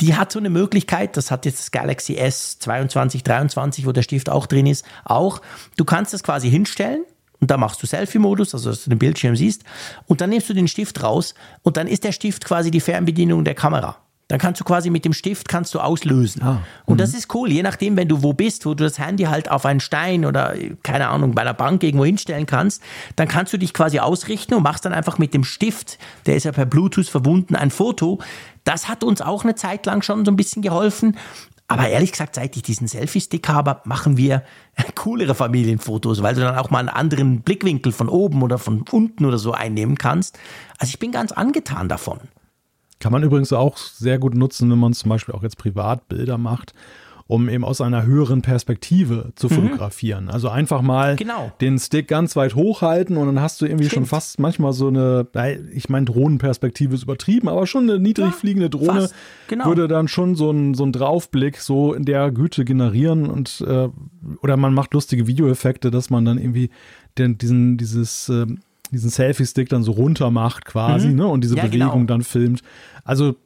die 0.00 0.14
hat 0.14 0.30
so 0.32 0.38
eine 0.38 0.50
Möglichkeit, 0.50 1.16
das 1.16 1.30
hat 1.30 1.44
jetzt 1.44 1.58
das 1.58 1.70
Galaxy 1.70 2.16
S 2.16 2.58
22, 2.60 3.22
23, 3.22 3.86
wo 3.86 3.92
der 3.92 4.02
Stift 4.02 4.30
auch 4.30 4.46
drin 4.46 4.66
ist, 4.66 4.84
auch. 5.04 5.40
Du 5.76 5.84
kannst 5.84 6.12
das 6.12 6.22
quasi 6.22 6.50
hinstellen 6.50 7.04
und 7.40 7.50
da 7.50 7.56
machst 7.56 7.82
du 7.82 7.86
Selfie-Modus, 7.86 8.54
also 8.54 8.70
dass 8.70 8.84
du 8.84 8.90
den 8.90 8.98
Bildschirm 8.98 9.36
siehst, 9.36 9.64
und 10.06 10.20
dann 10.20 10.30
nimmst 10.30 10.48
du 10.48 10.54
den 10.54 10.68
Stift 10.68 11.02
raus 11.02 11.34
und 11.62 11.76
dann 11.76 11.86
ist 11.86 12.04
der 12.04 12.12
Stift 12.12 12.44
quasi 12.44 12.70
die 12.70 12.80
Fernbedienung 12.80 13.44
der 13.44 13.54
Kamera. 13.54 13.96
Dann 14.28 14.38
kannst 14.38 14.60
du 14.60 14.64
quasi 14.64 14.90
mit 14.90 15.06
dem 15.06 15.14
Stift 15.14 15.48
kannst 15.48 15.74
du 15.74 15.80
auslösen. 15.80 16.42
Ah, 16.42 16.60
und 16.84 17.00
das 17.00 17.12
mhm. 17.12 17.18
ist 17.18 17.34
cool, 17.34 17.50
je 17.50 17.62
nachdem, 17.62 17.96
wenn 17.96 18.08
du 18.08 18.22
wo 18.22 18.34
bist, 18.34 18.66
wo 18.66 18.74
du 18.74 18.84
das 18.84 18.98
Handy 18.98 19.24
halt 19.24 19.50
auf 19.50 19.64
einen 19.64 19.80
Stein 19.80 20.26
oder 20.26 20.54
keine 20.82 21.08
Ahnung, 21.08 21.34
bei 21.34 21.42
einer 21.42 21.54
Bank 21.54 21.82
irgendwo 21.82 22.04
hinstellen 22.04 22.44
kannst, 22.44 22.82
dann 23.16 23.26
kannst 23.26 23.52
du 23.54 23.58
dich 23.58 23.72
quasi 23.72 23.98
ausrichten 23.98 24.54
und 24.54 24.62
machst 24.62 24.84
dann 24.84 24.92
einfach 24.92 25.18
mit 25.18 25.32
dem 25.32 25.44
Stift, 25.44 25.98
der 26.26 26.36
ist 26.36 26.44
ja 26.44 26.52
per 26.52 26.66
Bluetooth 26.66 27.08
verbunden, 27.08 27.56
ein 27.56 27.70
Foto. 27.70 28.20
Das 28.64 28.88
hat 28.88 29.02
uns 29.02 29.22
auch 29.22 29.44
eine 29.44 29.54
Zeit 29.54 29.86
lang 29.86 30.02
schon 30.02 30.24
so 30.26 30.30
ein 30.30 30.36
bisschen 30.36 30.60
geholfen. 30.60 31.16
Aber 31.70 31.86
ehrlich 31.86 32.12
gesagt, 32.12 32.34
seit 32.34 32.56
ich 32.56 32.62
diesen 32.62 32.88
Selfie-Stick 32.88 33.46
habe, 33.48 33.82
machen 33.84 34.16
wir 34.16 34.42
coolere 34.94 35.34
Familienfotos, 35.34 36.22
weil 36.22 36.34
du 36.34 36.40
dann 36.40 36.56
auch 36.56 36.70
mal 36.70 36.80
einen 36.80 36.88
anderen 36.88 37.42
Blickwinkel 37.42 37.92
von 37.92 38.08
oben 38.08 38.42
oder 38.42 38.58
von 38.58 38.84
unten 38.90 39.26
oder 39.26 39.38
so 39.38 39.52
einnehmen 39.52 39.96
kannst. 39.96 40.38
Also 40.78 40.90
ich 40.90 40.98
bin 40.98 41.12
ganz 41.12 41.32
angetan 41.32 41.88
davon. 41.88 42.20
Kann 43.00 43.12
man 43.12 43.22
übrigens 43.22 43.52
auch 43.52 43.76
sehr 43.76 44.18
gut 44.18 44.34
nutzen, 44.34 44.70
wenn 44.70 44.78
man 44.78 44.92
zum 44.92 45.08
Beispiel 45.08 45.34
auch 45.34 45.42
jetzt 45.42 45.58
Privatbilder 45.58 46.38
macht 46.38 46.74
um 47.28 47.50
eben 47.50 47.62
aus 47.62 47.82
einer 47.82 48.06
höheren 48.06 48.40
Perspektive 48.40 49.32
zu 49.36 49.48
mhm. 49.48 49.54
fotografieren. 49.54 50.30
Also 50.30 50.48
einfach 50.48 50.80
mal 50.80 51.16
genau. 51.16 51.52
den 51.60 51.78
Stick 51.78 52.08
ganz 52.08 52.34
weit 52.36 52.54
hochhalten 52.54 53.18
und 53.18 53.26
dann 53.26 53.40
hast 53.40 53.60
du 53.60 53.66
irgendwie 53.66 53.84
Stimmt. 53.84 54.06
schon 54.06 54.06
fast 54.06 54.40
manchmal 54.40 54.72
so 54.72 54.88
eine, 54.88 55.26
ich 55.72 55.90
meine, 55.90 56.06
Drohnenperspektive 56.06 56.94
ist 56.94 57.02
übertrieben, 57.02 57.48
aber 57.48 57.66
schon 57.66 57.82
eine 57.82 57.98
niedrig 57.98 58.32
fliegende 58.32 58.70
Drohne 58.70 59.10
genau. 59.46 59.66
würde 59.66 59.88
dann 59.88 60.08
schon 60.08 60.36
so 60.36 60.48
einen 60.48 60.72
so 60.72 60.90
Draufblick 60.90 61.58
so 61.58 61.92
in 61.92 62.06
der 62.06 62.30
Güte 62.30 62.64
generieren 62.64 63.28
und 63.28 63.60
äh, 63.60 63.90
oder 64.40 64.56
man 64.56 64.72
macht 64.72 64.94
lustige 64.94 65.26
Videoeffekte, 65.26 65.90
dass 65.90 66.08
man 66.08 66.24
dann 66.24 66.38
irgendwie 66.38 66.70
den, 67.18 67.36
diesen, 67.36 67.76
dieses 67.76 68.30
äh, 68.30 68.46
diesen 68.92 69.10
Selfie-Stick 69.10 69.68
dann 69.68 69.82
so 69.82 69.92
runter 69.92 70.30
macht 70.30 70.64
quasi, 70.64 71.08
mhm. 71.08 71.16
ne? 71.16 71.26
Und 71.26 71.42
diese 71.42 71.56
ja, 71.56 71.66
Bewegung 71.66 71.92
genau. 71.92 72.04
dann 72.04 72.22
filmt. 72.22 72.62
Also 73.04 73.36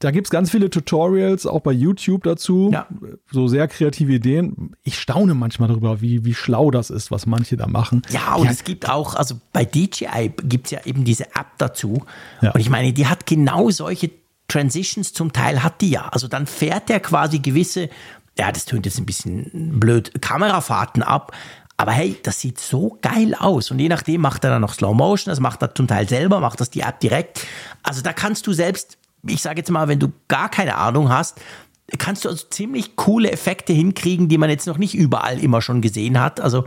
da 0.00 0.10
gibt 0.10 0.26
es 0.26 0.30
ganz 0.30 0.50
viele 0.50 0.70
Tutorials, 0.70 1.46
auch 1.46 1.60
bei 1.60 1.70
YouTube 1.70 2.24
dazu. 2.24 2.70
Ja. 2.72 2.88
So 3.30 3.46
sehr 3.46 3.68
kreative 3.68 4.12
Ideen. 4.12 4.74
Ich 4.82 4.98
staune 4.98 5.34
manchmal 5.34 5.68
darüber, 5.68 6.00
wie, 6.00 6.24
wie 6.24 6.34
schlau 6.34 6.72
das 6.72 6.90
ist, 6.90 7.12
was 7.12 7.26
manche 7.26 7.56
da 7.56 7.68
machen. 7.68 8.02
Ja, 8.10 8.34
und 8.34 8.46
ja. 8.46 8.50
es 8.50 8.64
gibt 8.64 8.88
auch, 8.88 9.14
also 9.14 9.36
bei 9.52 9.64
DJI 9.64 10.32
gibt 10.42 10.66
es 10.66 10.70
ja 10.72 10.80
eben 10.84 11.04
diese 11.04 11.26
App 11.26 11.46
dazu. 11.58 12.02
Ja. 12.42 12.50
Und 12.50 12.60
ich 12.60 12.70
meine, 12.70 12.92
die 12.92 13.06
hat 13.06 13.24
genau 13.26 13.70
solche 13.70 14.10
Transitions 14.48 15.12
zum 15.12 15.32
Teil 15.32 15.62
hat 15.62 15.80
die 15.80 15.90
ja. 15.90 16.08
Also 16.08 16.26
dann 16.26 16.46
fährt 16.46 16.88
der 16.88 17.00
quasi 17.00 17.38
gewisse 17.38 17.88
ja, 18.36 18.50
das 18.50 18.64
tönt 18.64 18.84
jetzt 18.84 18.98
ein 18.98 19.06
bisschen 19.06 19.78
blöd, 19.78 20.10
Kamerafahrten 20.20 21.02
ab, 21.02 21.32
aber 21.76 21.92
hey, 21.92 22.16
das 22.22 22.40
sieht 22.40 22.60
so 22.60 22.98
geil 23.02 23.34
aus. 23.34 23.70
Und 23.70 23.78
je 23.78 23.88
nachdem 23.88 24.20
macht 24.20 24.44
er 24.44 24.50
dann 24.50 24.62
noch 24.62 24.74
Slow 24.74 24.94
Motion, 24.94 25.30
das 25.30 25.40
macht 25.40 25.62
er 25.62 25.74
zum 25.74 25.88
Teil 25.88 26.08
selber, 26.08 26.40
macht 26.40 26.60
das 26.60 26.70
die 26.70 26.80
App 26.80 27.00
direkt. 27.00 27.46
Also 27.82 28.00
da 28.00 28.12
kannst 28.12 28.46
du 28.46 28.52
selbst, 28.52 28.96
ich 29.26 29.42
sage 29.42 29.58
jetzt 29.58 29.70
mal, 29.70 29.88
wenn 29.88 29.98
du 29.98 30.12
gar 30.28 30.48
keine 30.48 30.76
Ahnung 30.76 31.08
hast, 31.08 31.40
kannst 31.98 32.24
du 32.24 32.28
also 32.28 32.46
ziemlich 32.48 32.96
coole 32.96 33.30
Effekte 33.30 33.72
hinkriegen, 33.72 34.28
die 34.28 34.38
man 34.38 34.50
jetzt 34.50 34.66
noch 34.66 34.78
nicht 34.78 34.94
überall 34.94 35.38
immer 35.38 35.60
schon 35.60 35.82
gesehen 35.82 36.20
hat. 36.20 36.40
Also 36.40 36.64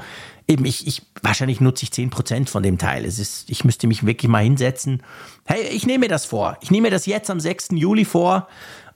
eben, 0.48 0.66
ich, 0.66 0.86
ich 0.88 1.04
wahrscheinlich 1.22 1.62
nutze 1.62 1.84
ich 1.84 1.90
10% 1.90 2.48
von 2.50 2.62
dem 2.62 2.78
Teil. 2.78 3.06
Es 3.06 3.18
ist, 3.18 3.50
ich 3.50 3.64
müsste 3.64 3.88
mich 3.88 4.06
wirklich 4.06 4.30
mal 4.30 4.44
hinsetzen. 4.44 5.04
Hey, 5.46 5.64
ich 5.72 5.86
nehme 5.86 6.00
mir 6.00 6.10
das 6.10 6.26
vor. 6.26 6.58
Ich 6.62 6.70
nehme 6.70 6.88
mir 6.88 6.92
das 6.92 7.06
jetzt 7.06 7.30
am 7.30 7.40
6. 7.40 7.70
Juli 7.72 8.06
vor 8.06 8.48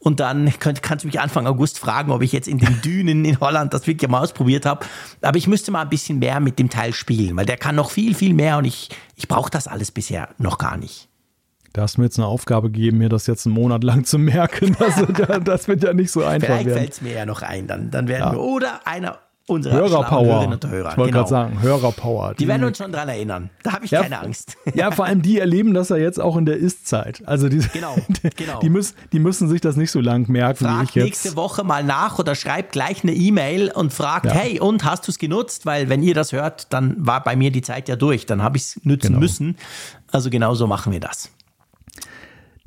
und 0.02 0.20
dann 0.20 0.52
könnt, 0.60 0.82
kannst 0.82 1.04
du 1.04 1.08
mich 1.08 1.20
Anfang 1.20 1.46
August 1.46 1.78
fragen, 1.78 2.12
ob 2.12 2.24
ich 2.24 2.32
jetzt 2.32 2.48
in 2.48 2.58
den 2.58 2.82
Dünen 2.84 3.24
in 3.24 3.40
Holland 3.40 3.74
das 3.74 3.86
wirklich 3.86 4.10
mal 4.10 4.22
ausprobiert 4.22 4.66
habe. 4.66 4.86
Aber 5.22 5.38
ich 5.38 5.48
müsste 5.48 5.72
mal 5.72 5.84
ein 5.84 5.90
bisschen 5.90 6.20
mehr 6.20 6.40
mit 6.40 6.58
dem 6.58 6.70
Teil 6.70 6.92
spielen, 6.94 7.38
weil 7.38 7.46
der 7.46 7.58
kann 7.58 7.76
noch 7.76 7.92
viel, 7.92 8.16
viel 8.16 8.34
mehr 8.34 8.58
und 8.58 8.66
ich, 8.66 8.90
ich 9.16 9.28
brauche 9.28 9.52
das 9.52 9.68
alles 9.68 9.92
bisher 9.92 10.30
noch 10.40 10.58
gar 10.58 10.78
nicht. 10.78 11.08
Da 11.74 11.84
hast 11.84 11.96
du 11.96 12.02
mir 12.02 12.06
jetzt 12.06 12.20
eine 12.20 12.28
Aufgabe 12.28 12.70
gegeben, 12.70 12.98
mir 12.98 13.10
das 13.10 13.28
jetzt 13.28 13.46
einen 13.46 13.56
Monat 13.56 13.84
lang 13.84 14.04
zu 14.04 14.18
merken. 14.18 14.76
Also, 14.80 15.06
das 15.44 15.68
wird 15.68 15.84
ja 15.84 15.94
nicht 15.94 16.12
so 16.12 16.24
einfach 16.24 16.48
Vielleicht 16.48 16.70
fällt 16.70 16.92
es 16.92 17.02
mir 17.02 17.14
ja 17.14 17.26
noch 17.26 17.44
ein. 17.44 17.68
Dann, 17.68 17.92
dann 17.92 18.08
werden 18.08 18.26
ja. 18.26 18.32
wir, 18.34 18.42
oder 18.42 18.86
einer 18.86 19.20
unsere 19.48 19.76
Hörerpower. 19.76 20.48
und 20.48 20.66
Hörer. 20.66 20.92
Ich 20.92 20.98
wollte 20.98 21.12
genau. 21.12 21.24
gerade 21.24 21.30
sagen, 21.30 21.62
Hörerpower. 21.62 22.34
Die, 22.34 22.38
die 22.44 22.48
werden 22.48 22.64
uns 22.64 22.78
schon 22.78 22.92
dran 22.92 23.10
erinnern. 23.10 23.50
Da 23.64 23.74
habe 23.74 23.86
ich 23.86 23.92
ja, 23.92 24.02
keine 24.02 24.20
Angst. 24.20 24.58
Ja, 24.74 24.92
vor 24.92 25.06
allem 25.06 25.22
die 25.22 25.40
erleben 25.40 25.74
das 25.74 25.90
ja 25.90 25.98
jetzt 25.98 26.20
auch 26.20 26.38
in 26.38 26.46
der 26.46 26.58
Ist-Zeit. 26.58 27.22
Also 27.26 27.50
die, 27.50 27.60
genau, 27.74 27.98
genau. 28.36 28.60
Die, 28.60 28.70
müssen, 28.70 28.96
die 29.12 29.20
müssen 29.20 29.50
sich 29.50 29.60
das 29.60 29.76
nicht 29.76 29.92
so 29.92 30.00
lang 30.00 30.30
merken, 30.30 30.66
fragt 30.66 30.80
wie 30.80 30.84
ich 30.84 30.96
jetzt. 30.96 31.06
nächste 31.06 31.36
Woche 31.36 31.64
mal 31.64 31.84
nach 31.84 32.20
oder 32.20 32.36
schreibt 32.36 32.72
gleich 32.72 33.04
eine 33.04 33.14
E-Mail 33.14 33.72
und 33.72 33.92
fragt, 33.92 34.28
ja. 34.28 34.34
hey, 34.34 34.60
und 34.60 34.86
hast 34.86 35.08
du 35.08 35.12
es 35.12 35.20
genutzt? 35.20 35.66
Weil 35.66 35.90
wenn 35.90 36.04
ihr 36.04 36.14
das 36.14 36.32
hört, 36.32 36.72
dann 36.72 36.96
war 36.98 37.24
bei 37.24 37.36
mir 37.36 37.52
die 37.52 37.62
Zeit 37.62 37.90
ja 37.90 37.96
durch. 37.96 38.26
Dann 38.26 38.42
habe 38.42 38.58
ich 38.58 38.64
es 38.64 38.80
nutzen 38.84 39.08
genau. 39.08 39.20
müssen. 39.20 39.58
Also 40.12 40.30
genau 40.30 40.54
so 40.54 40.68
machen 40.68 40.94
wir 40.94 41.00
das. 41.00 41.32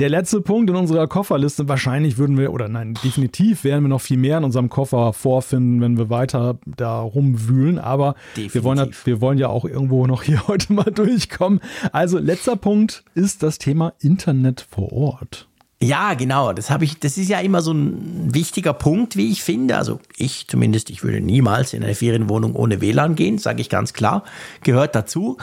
Der 0.01 0.09
letzte 0.09 0.41
Punkt 0.41 0.69
in 0.69 0.75
unserer 0.75 1.07
Kofferliste, 1.07 1.69
wahrscheinlich 1.69 2.19
würden 2.19 2.37
wir, 2.37 2.53
oder 2.53 2.69
nein, 2.69 2.95
definitiv 3.05 3.63
werden 3.63 3.85
wir 3.85 3.89
noch 3.89 4.01
viel 4.01 4.17
mehr 4.17 4.39
in 4.39 4.45
unserem 4.45 4.69
Koffer 4.69 5.13
vorfinden, 5.13 5.81
wenn 5.81 5.97
wir 5.97 6.11
weiter 6.11 6.59
da 6.67 6.99
rumwühlen. 6.99 7.79
Aber 7.79 8.17
wir 8.35 8.65
wollen, 8.65 8.91
wir 9.05 9.21
wollen 9.21 9.39
ja 9.39 9.49
auch 9.49 9.65
irgendwo 9.65 10.09
noch 10.09 10.25
hier 10.25 10.45
heute 10.49 10.73
mal 10.73 10.91
durchkommen. 10.91 11.61
Also 11.93 12.19
letzter 12.19 12.57
Punkt 12.57 13.05
ist 13.15 13.45
das 13.45 13.59
Thema 13.59 13.93
Internet 14.01 14.67
vor 14.69 14.93
Ort. 14.93 15.47
Ja, 15.81 16.15
genau. 16.15 16.53
Das 16.53 16.71
habe 16.71 16.85
ich. 16.85 16.99
Das 16.99 17.17
ist 17.17 17.29
ja 17.29 17.39
immer 17.41 17.61
so 17.61 17.73
ein 17.73 18.35
wichtiger 18.35 18.73
Punkt, 18.73 19.17
wie 19.17 19.31
ich 19.31 19.45
finde. 19.45 19.77
Also 19.77 20.01
ich 20.17 20.49
zumindest, 20.49 20.91
ich 20.91 21.05
würde 21.05 21.21
niemals 21.21 21.73
in 21.73 21.85
eine 21.85 21.95
Ferienwohnung 21.95 22.57
ohne 22.57 22.81
WLAN 22.81 23.15
gehen, 23.15 23.39
sage 23.39 23.61
ich 23.61 23.69
ganz 23.69 23.93
klar. 23.93 24.25
Gehört 24.63 24.95
dazu. 24.95 25.37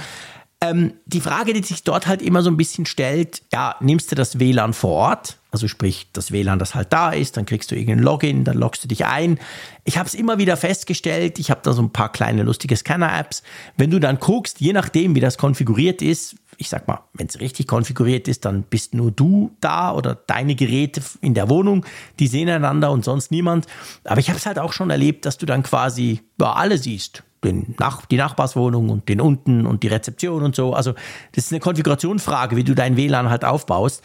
Ähm, 0.63 0.93
die 1.07 1.21
Frage, 1.21 1.53
die 1.53 1.63
sich 1.63 1.83
dort 1.83 2.05
halt 2.05 2.21
immer 2.21 2.43
so 2.43 2.51
ein 2.51 2.57
bisschen 2.57 2.85
stellt, 2.85 3.41
ja, 3.51 3.75
nimmst 3.79 4.11
du 4.11 4.15
das 4.15 4.37
WLAN 4.37 4.73
vor 4.73 4.91
Ort? 4.91 5.37
Also 5.49 5.67
sprich, 5.67 6.07
das 6.13 6.31
WLAN, 6.31 6.59
das 6.59 6.75
halt 6.75 6.93
da 6.93 7.11
ist, 7.11 7.35
dann 7.35 7.47
kriegst 7.47 7.71
du 7.71 7.75
irgendein 7.75 8.03
Login, 8.03 8.43
dann 8.43 8.57
loggst 8.57 8.83
du 8.83 8.87
dich 8.87 9.05
ein. 9.07 9.39
Ich 9.85 9.97
habe 9.97 10.07
es 10.07 10.13
immer 10.13 10.37
wieder 10.37 10.57
festgestellt, 10.57 11.39
ich 11.39 11.49
habe 11.49 11.61
da 11.63 11.73
so 11.73 11.81
ein 11.81 11.89
paar 11.89 12.11
kleine 12.11 12.43
lustige 12.43 12.77
Scanner-Apps. 12.77 13.41
Wenn 13.75 13.89
du 13.89 13.99
dann 13.99 14.19
guckst, 14.19 14.61
je 14.61 14.71
nachdem, 14.71 15.15
wie 15.15 15.19
das 15.19 15.39
konfiguriert 15.39 16.03
ist, 16.03 16.35
ich 16.57 16.69
sag 16.69 16.87
mal, 16.87 16.99
wenn 17.13 17.25
es 17.25 17.39
richtig 17.39 17.65
konfiguriert 17.65 18.27
ist, 18.27 18.45
dann 18.45 18.61
bist 18.61 18.93
nur 18.93 19.11
du 19.11 19.51
da 19.61 19.91
oder 19.91 20.13
deine 20.13 20.53
Geräte 20.53 21.01
in 21.21 21.33
der 21.33 21.49
Wohnung, 21.49 21.87
die 22.19 22.27
sehen 22.27 22.49
einander 22.49 22.91
und 22.91 23.03
sonst 23.03 23.31
niemand. 23.31 23.65
Aber 24.03 24.19
ich 24.19 24.29
habe 24.29 24.37
es 24.37 24.45
halt 24.45 24.59
auch 24.59 24.73
schon 24.73 24.91
erlebt, 24.91 25.25
dass 25.25 25.39
du 25.39 25.47
dann 25.47 25.63
quasi 25.63 26.21
ja, 26.39 26.53
alle 26.53 26.77
siehst 26.77 27.23
den 27.43 27.75
Nach 27.79 28.05
die 28.05 28.17
Nachbarswohnung 28.17 28.89
und 28.89 29.09
den 29.09 29.21
unten 29.21 29.65
und 29.65 29.83
die 29.83 29.87
Rezeption 29.87 30.43
und 30.43 30.55
so. 30.55 30.73
Also 30.73 30.93
das 31.33 31.45
ist 31.45 31.51
eine 31.51 31.59
Konfigurationsfrage, 31.59 32.55
wie 32.55 32.63
du 32.63 32.75
dein 32.75 32.97
WLAN 32.97 33.29
halt 33.29 33.45
aufbaust. 33.45 34.03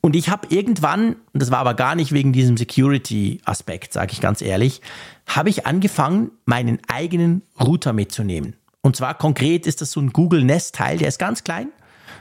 Und 0.00 0.16
ich 0.16 0.30
habe 0.30 0.46
irgendwann, 0.48 1.16
das 1.34 1.50
war 1.50 1.58
aber 1.58 1.74
gar 1.74 1.94
nicht 1.94 2.12
wegen 2.12 2.32
diesem 2.32 2.56
Security-Aspekt, 2.56 3.92
sage 3.92 4.12
ich 4.12 4.20
ganz 4.20 4.40
ehrlich, 4.40 4.80
habe 5.26 5.50
ich 5.50 5.66
angefangen, 5.66 6.30
meinen 6.46 6.78
eigenen 6.88 7.42
Router 7.60 7.92
mitzunehmen. 7.92 8.56
Und 8.80 8.96
zwar 8.96 9.14
konkret 9.14 9.66
ist 9.66 9.82
das 9.82 9.92
so 9.92 10.00
ein 10.00 10.12
Google 10.12 10.42
Nest-Teil, 10.44 10.96
der 10.96 11.08
ist 11.08 11.18
ganz 11.18 11.44
klein, 11.44 11.68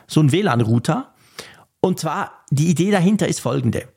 so 0.07 0.19
ein 0.19 0.31
WLAN-Router. 0.31 1.13
Und 1.79 1.99
zwar, 1.99 2.33
die 2.49 2.67
Idee 2.67 2.91
dahinter 2.91 3.29
ist 3.29 3.39
folgende. 3.39 3.87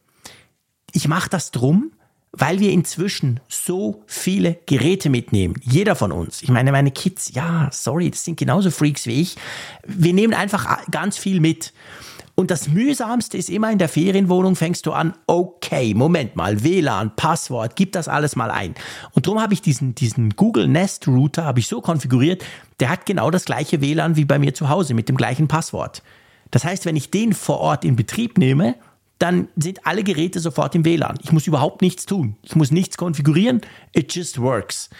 Ich 0.92 1.09
mache 1.09 1.28
das 1.28 1.50
drum, 1.50 1.90
weil 2.33 2.61
wir 2.61 2.70
inzwischen 2.72 3.41
so 3.49 4.03
viele 4.07 4.59
Geräte 4.66 5.11
mitnehmen. 5.11 5.55
Jeder 5.62 5.95
von 5.95 6.12
uns. 6.12 6.43
Ich 6.43 6.49
meine, 6.49 6.72
meine 6.72 6.91
Kids, 6.91 7.33
ja, 7.35 7.68
sorry, 7.70 8.11
das 8.11 8.24
sind 8.24 8.39
genauso 8.39 8.70
Freaks 8.70 9.07
wie 9.07 9.20
ich. 9.20 9.37
Wir 9.87 10.14
nehmen 10.14 10.33
einfach 10.33 10.87
ganz 10.91 11.18
viel 11.18 11.41
mit. 11.41 11.72
Und 12.35 12.51
das 12.51 12.68
mühsamste 12.68 13.37
ist 13.37 13.51
immer 13.51 13.70
in 13.70 13.78
der 13.78 13.91
Ferienwohnung 13.91 14.57
fängst 14.57 14.87
du 14.87 14.93
an, 14.93 15.14
okay, 15.26 15.93
Moment 15.93 16.35
mal, 16.35 16.64
WLAN, 16.64 17.14
Passwort, 17.14 17.76
gib 17.76 17.93
das 17.93 18.09
alles 18.09 18.37
mal 18.37 18.51
ein. 18.51 18.74
Und 19.12 19.26
darum 19.26 19.41
habe 19.41 19.53
ich 19.53 19.61
diesen, 19.61 19.95
diesen 19.95 20.30
Google 20.30 20.66
Nest 20.66 21.07
Router 21.07 21.45
habe 21.45 21.61
ich 21.61 21.68
so 21.68 21.83
konfiguriert, 21.83 22.43
der 22.80 22.89
hat 22.89 23.05
genau 23.05 23.30
das 23.30 23.45
gleiche 23.45 23.83
WLAN 23.83 24.16
wie 24.16 24.24
bei 24.24 24.39
mir 24.39 24.55
zu 24.55 24.70
Hause 24.70 24.95
mit 24.95 25.11
dem 25.11 25.16
gleichen 25.18 25.47
Passwort. 25.47 26.03
Das 26.51 26.64
heißt, 26.64 26.87
wenn 26.87 26.97
ich 26.97 27.11
den 27.11 27.35
vor 27.35 27.59
Ort 27.59 27.85
in 27.85 27.97
Betrieb 27.97 28.39
nehme, 28.39 28.76
dann 29.18 29.48
sind 29.56 29.86
alle 29.86 30.02
Geräte 30.02 30.40
sofort 30.40 30.74
im 30.74 30.84
WLAN. 30.84 31.18
Ich 31.22 31.32
muss 31.32 31.46
überhaupt 31.46 31.82
nichts 31.82 32.06
tun. 32.06 32.36
Ich 32.42 32.56
muss 32.56 32.70
nichts 32.70 32.96
konfigurieren. 32.96 33.60
It 33.92 34.14
just 34.14 34.40
works. 34.40 34.90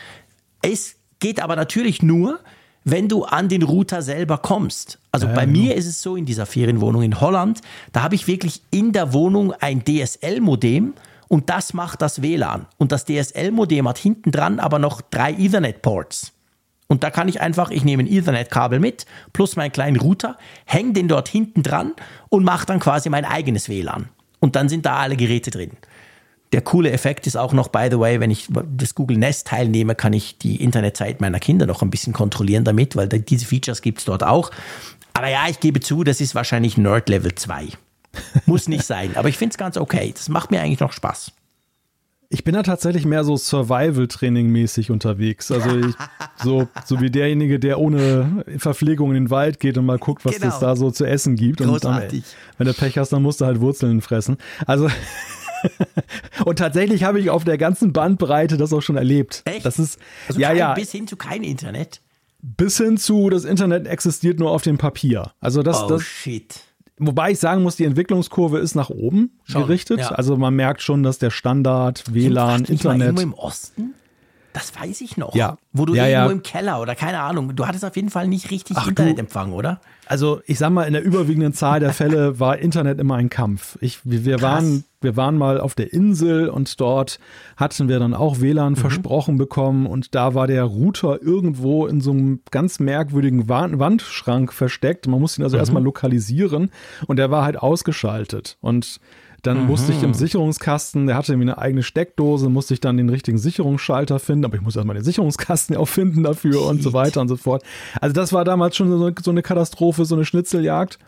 Es 0.62 0.96
geht 1.18 1.40
aber 1.40 1.56
natürlich 1.56 2.02
nur, 2.02 2.40
wenn 2.84 3.08
du 3.08 3.24
an 3.24 3.48
den 3.48 3.62
Router 3.62 4.02
selber 4.02 4.38
kommst. 4.38 4.98
Also 5.10 5.26
äh, 5.26 5.34
bei 5.34 5.46
genau. 5.46 5.58
mir 5.58 5.74
ist 5.74 5.86
es 5.86 6.02
so 6.02 6.16
in 6.16 6.24
dieser 6.24 6.46
Ferienwohnung 6.46 7.02
in 7.02 7.20
Holland, 7.20 7.60
da 7.92 8.02
habe 8.02 8.14
ich 8.14 8.26
wirklich 8.26 8.62
in 8.70 8.92
der 8.92 9.12
Wohnung 9.12 9.52
ein 9.52 9.84
DSL-Modem 9.84 10.94
und 11.28 11.48
das 11.50 11.74
macht 11.74 12.02
das 12.02 12.22
WLAN. 12.22 12.66
Und 12.78 12.92
das 12.92 13.04
DSL-Modem 13.06 13.88
hat 13.88 13.98
hinten 13.98 14.32
dran 14.32 14.60
aber 14.60 14.78
noch 14.78 15.00
drei 15.00 15.32
Ethernet-Ports. 15.32 16.32
Und 16.93 17.03
da 17.03 17.11
kann 17.11 17.26
ich 17.26 17.40
einfach, 17.40 17.70
ich 17.70 17.86
nehme 17.86 18.03
ein 18.03 18.07
Ethernet-Kabel 18.07 18.78
mit, 18.78 19.07
plus 19.32 19.57
meinen 19.57 19.72
kleinen 19.72 19.99
Router, 19.99 20.36
hänge 20.66 20.93
den 20.93 21.09
dort 21.09 21.26
hinten 21.26 21.62
dran 21.62 21.95
und 22.28 22.45
mache 22.45 22.66
dann 22.66 22.80
quasi 22.80 23.09
mein 23.09 23.24
eigenes 23.24 23.70
WLAN. 23.70 24.11
Und 24.40 24.57
dann 24.57 24.68
sind 24.68 24.84
da 24.84 24.97
alle 24.97 25.16
Geräte 25.16 25.51
drin. 25.51 25.70
Der 26.53 26.61
coole 26.61 26.90
Effekt 26.90 27.26
ist 27.26 27.34
auch 27.34 27.55
noch, 27.55 27.68
by 27.68 27.88
the 27.90 27.99
way, 27.99 28.20
wenn 28.20 28.30
ich 28.30 28.49
das 28.76 28.95
Google 28.95 29.16
Nest 29.16 29.47
teilnehme, 29.47 29.95
kann 29.95 30.12
ich 30.12 30.36
die 30.36 30.62
Internetzeit 30.62 31.22
meiner 31.22 31.40
Kinder 31.40 31.64
noch 31.64 31.80
ein 31.80 31.88
bisschen 31.88 32.12
kontrollieren 32.12 32.64
damit, 32.64 32.95
weil 32.95 33.09
diese 33.09 33.47
Features 33.47 33.80
gibt 33.80 34.01
es 34.01 34.05
dort 34.05 34.22
auch. 34.22 34.51
Aber 35.14 35.30
ja, 35.30 35.47
ich 35.49 35.61
gebe 35.61 35.80
zu, 35.80 36.05
das 36.05 36.20
ist 36.20 36.34
wahrscheinlich 36.34 36.76
Nerd 36.76 37.09
Level 37.09 37.34
2. 37.34 37.68
Muss 38.45 38.68
nicht 38.68 38.84
sein, 38.84 39.16
aber 39.16 39.30
ich 39.30 39.38
finde 39.38 39.55
es 39.55 39.57
ganz 39.57 39.78
okay. 39.78 40.12
Das 40.14 40.28
macht 40.28 40.51
mir 40.51 40.61
eigentlich 40.61 40.80
noch 40.80 40.93
Spaß. 40.93 41.32
Ich 42.33 42.45
bin 42.45 42.55
da 42.55 42.62
tatsächlich 42.62 43.05
mehr 43.05 43.24
so 43.24 43.37
Survival-Training-mäßig 43.37 44.91
unterwegs. 44.91 45.53
Also 45.53 45.76
ich, 45.78 45.95
so, 46.43 46.66
so 46.87 47.01
wie 47.01 47.11
derjenige, 47.11 47.59
der 47.59 47.78
ohne 47.78 48.45
Verpflegung 48.57 49.11
in 49.11 49.14
den 49.14 49.30
Wald 49.30 49.61
geht 49.61 49.76
und 49.76 49.85
mal 49.85 49.99
guckt, 49.99 50.24
was 50.24 50.37
genau. 50.37 50.49
es 50.49 50.59
da 50.59 50.74
so 50.74 50.91
zu 50.91 51.05
essen 51.05 51.37
gibt. 51.37 51.59
Großartig. 51.61 52.20
Und 52.20 52.24
dann, 52.24 52.59
wenn 52.59 52.66
du 52.68 52.74
Pech 52.74 52.97
hast, 52.99 53.12
dann 53.12 53.22
musst 53.22 53.41
du 53.43 53.45
halt 53.45 53.61
Wurzeln 53.61 54.01
fressen. 54.01 54.39
Also 54.66 54.89
Und 56.45 56.59
tatsächlich 56.59 57.05
habe 57.05 57.20
ich 57.20 57.30
auf 57.30 57.45
der 57.45 57.59
ganzen 57.59 57.93
Bandbreite 57.93 58.57
das 58.57 58.72
auch 58.72 58.80
schon 58.80 58.97
erlebt. 58.97 59.43
Echt? 59.45 59.64
Das 59.64 59.78
ist, 59.78 59.99
Also 60.28 60.41
ja, 60.41 60.53
ja, 60.53 60.74
bis 60.74 60.91
hin 60.91 61.07
zu 61.07 61.16
kein 61.16 61.43
Internet. 61.43 62.01
bis 62.41 62.78
hin 62.78 62.97
zu, 62.97 63.30
das 63.30 63.45
Internet 63.45 63.87
existiert 63.87 64.39
nur 64.39 64.51
auf 64.51 64.62
dem 64.62 64.78
Papier. 64.78 65.33
Also 65.41 65.62
das, 65.62 65.83
Oh 65.83 65.89
das, 65.89 66.03
shit. 66.03 66.55
Wobei 67.07 67.32
ich 67.32 67.38
sagen 67.38 67.62
muss, 67.62 67.76
die 67.76 67.84
Entwicklungskurve 67.84 68.59
ist 68.59 68.74
nach 68.74 68.90
oben 68.90 69.30
Schon, 69.44 69.62
gerichtet. 69.62 70.00
ja. 70.00 70.09
Also 70.11 70.36
man 70.36 70.55
merkt 70.55 70.82
schon, 70.82 71.03
dass 71.03 71.18
der 71.18 71.30
Standard, 71.30 72.05
WLAN, 72.12 72.64
du 72.64 72.72
Internet. 72.72 73.07
Irgendwo 73.09 73.22
im 73.22 73.34
Osten? 73.34 73.94
Das 74.53 74.72
weiß 74.78 75.00
ich 75.00 75.16
noch. 75.16 75.34
Ja. 75.34 75.57
Wo 75.72 75.86
du 75.86 75.94
Ja, 75.94 76.07
irgendwo 76.07 76.28
ja. 76.28 76.32
im 76.32 76.42
Keller 76.42 76.80
oder 76.82 76.94
keine 76.94 77.20
Ahnung. 77.20 77.57
Du 77.57 77.66
hattest 77.66 77.84
auf 77.86 77.96
jeden 77.96 78.11
Fall 78.11 78.28
nicht 78.28 78.50
richtig 78.50 78.76
Ach, 78.76 78.84
du- 78.84 78.90
Internetempfang, 78.90 79.53
oder? 79.53 79.80
Also 80.07 80.40
ich 80.46 80.59
sag 80.59 80.70
mal, 80.70 80.84
in 80.84 80.92
der 80.92 81.03
überwiegenden 81.03 81.55
Zahl 81.55 81.80
der 81.80 81.94
Fälle 81.94 82.38
war 82.38 82.59
Internet 82.59 82.98
immer 83.00 83.14
ein 83.16 83.30
Kampf. 83.30 83.78
Ich, 83.80 84.00
wir, 84.05 84.26
wir, 84.26 84.36
Krass. 84.36 84.42
waren, 84.42 84.84
wir 85.03 85.16
waren 85.16 85.36
mal 85.38 85.61
auf 85.61 85.74
der 85.74 85.92
Insel 85.92 86.48
und 86.48 86.80
dort 86.80 87.18
hatten 87.57 87.88
wir 87.88 87.98
dann 87.98 88.14
auch 88.14 88.36
Mhm. 88.38 88.42
WLAN 88.42 88.76
versprochen 88.76 89.36
bekommen 89.38 89.86
und 89.86 90.14
da 90.14 90.34
war 90.34 90.46
der 90.46 90.64
Router 90.64 91.22
irgendwo 91.22 91.86
in 91.86 92.00
so 92.00 92.11
einem 92.12 92.40
ganz 92.50 92.78
merkwürdigen 92.80 93.48
Wa- 93.48 93.68
Wandschrank 93.72 94.53
versteckt. 94.53 95.07
Man 95.07 95.20
musste 95.20 95.40
ihn 95.40 95.42
Mhm. 95.42 95.46
also 95.46 95.57
erstmal 95.57 95.82
lokalisieren 95.82 96.70
und 97.07 97.16
der 97.18 97.30
war 97.30 97.44
halt 97.44 97.59
ausgeschaltet. 97.59 98.57
Und 98.61 98.98
dann 99.44 99.66
musste 99.66 99.90
ich 99.90 99.98
Mhm. 99.98 100.05
im 100.05 100.14
Sicherungskasten, 100.14 101.09
der 101.09 101.16
hatte 101.16 101.32
irgendwie 101.32 101.50
eine 101.50 101.59
eigene 101.59 101.82
Steckdose, 101.82 102.48
musste 102.48 102.74
ich 102.74 102.80
dann 102.80 102.96
den 102.96 103.09
richtigen 103.09 103.38
Sicherungsschalter 103.38 104.20
finden, 104.20 104.44
aber 104.44 104.55
ich 104.55 104.61
muss 104.62 104.76
erstmal 104.76 104.94
den 104.94 105.03
Sicherungskasten 105.05 105.76
auch 105.76 105.88
finden 105.88 106.22
dafür 106.22 106.62
und 106.64 106.78
so 106.80 106.90
Shit. 106.90 106.94
weiter 106.94 107.20
und 107.20 107.26
so 107.28 107.36
fort. 107.36 107.64
Also 108.00 108.12
das 108.14 108.32
war 108.32 108.44
damals 108.44 108.76
schon 108.76 108.88
so, 108.88 109.11
so 109.20 109.30
eine 109.32 109.42
Katastrophe, 109.42 110.05
so 110.05 110.14
eine 110.14 110.24
Schnitzeljagd. 110.24 110.98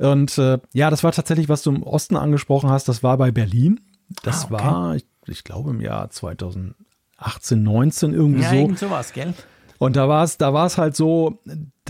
Und 0.00 0.38
äh, 0.38 0.58
ja, 0.72 0.88
das 0.90 1.04
war 1.04 1.12
tatsächlich, 1.12 1.48
was 1.48 1.62
du 1.62 1.70
im 1.70 1.82
Osten 1.82 2.16
angesprochen 2.16 2.70
hast, 2.70 2.88
das 2.88 3.02
war 3.02 3.18
bei 3.18 3.30
Berlin. 3.30 3.80
Das 4.22 4.44
Ah, 4.44 4.54
okay. 4.54 4.64
war, 4.64 4.96
ich, 4.96 5.06
ich 5.26 5.44
glaube, 5.44 5.70
im 5.70 5.80
Jahr 5.80 6.08
2018, 6.10 7.62
19 7.62 8.14
irgendwie 8.14 8.42
Ja, 8.42 8.50
so. 8.50 8.56
irgend 8.56 8.78
sowas, 8.78 9.12
gell? 9.12 9.34
Und 9.78 9.96
da 9.96 10.08
war 10.08 10.24
es, 10.24 10.36
da 10.38 10.52
war 10.52 10.66
es 10.66 10.78
halt 10.78 10.96
so, 10.96 11.38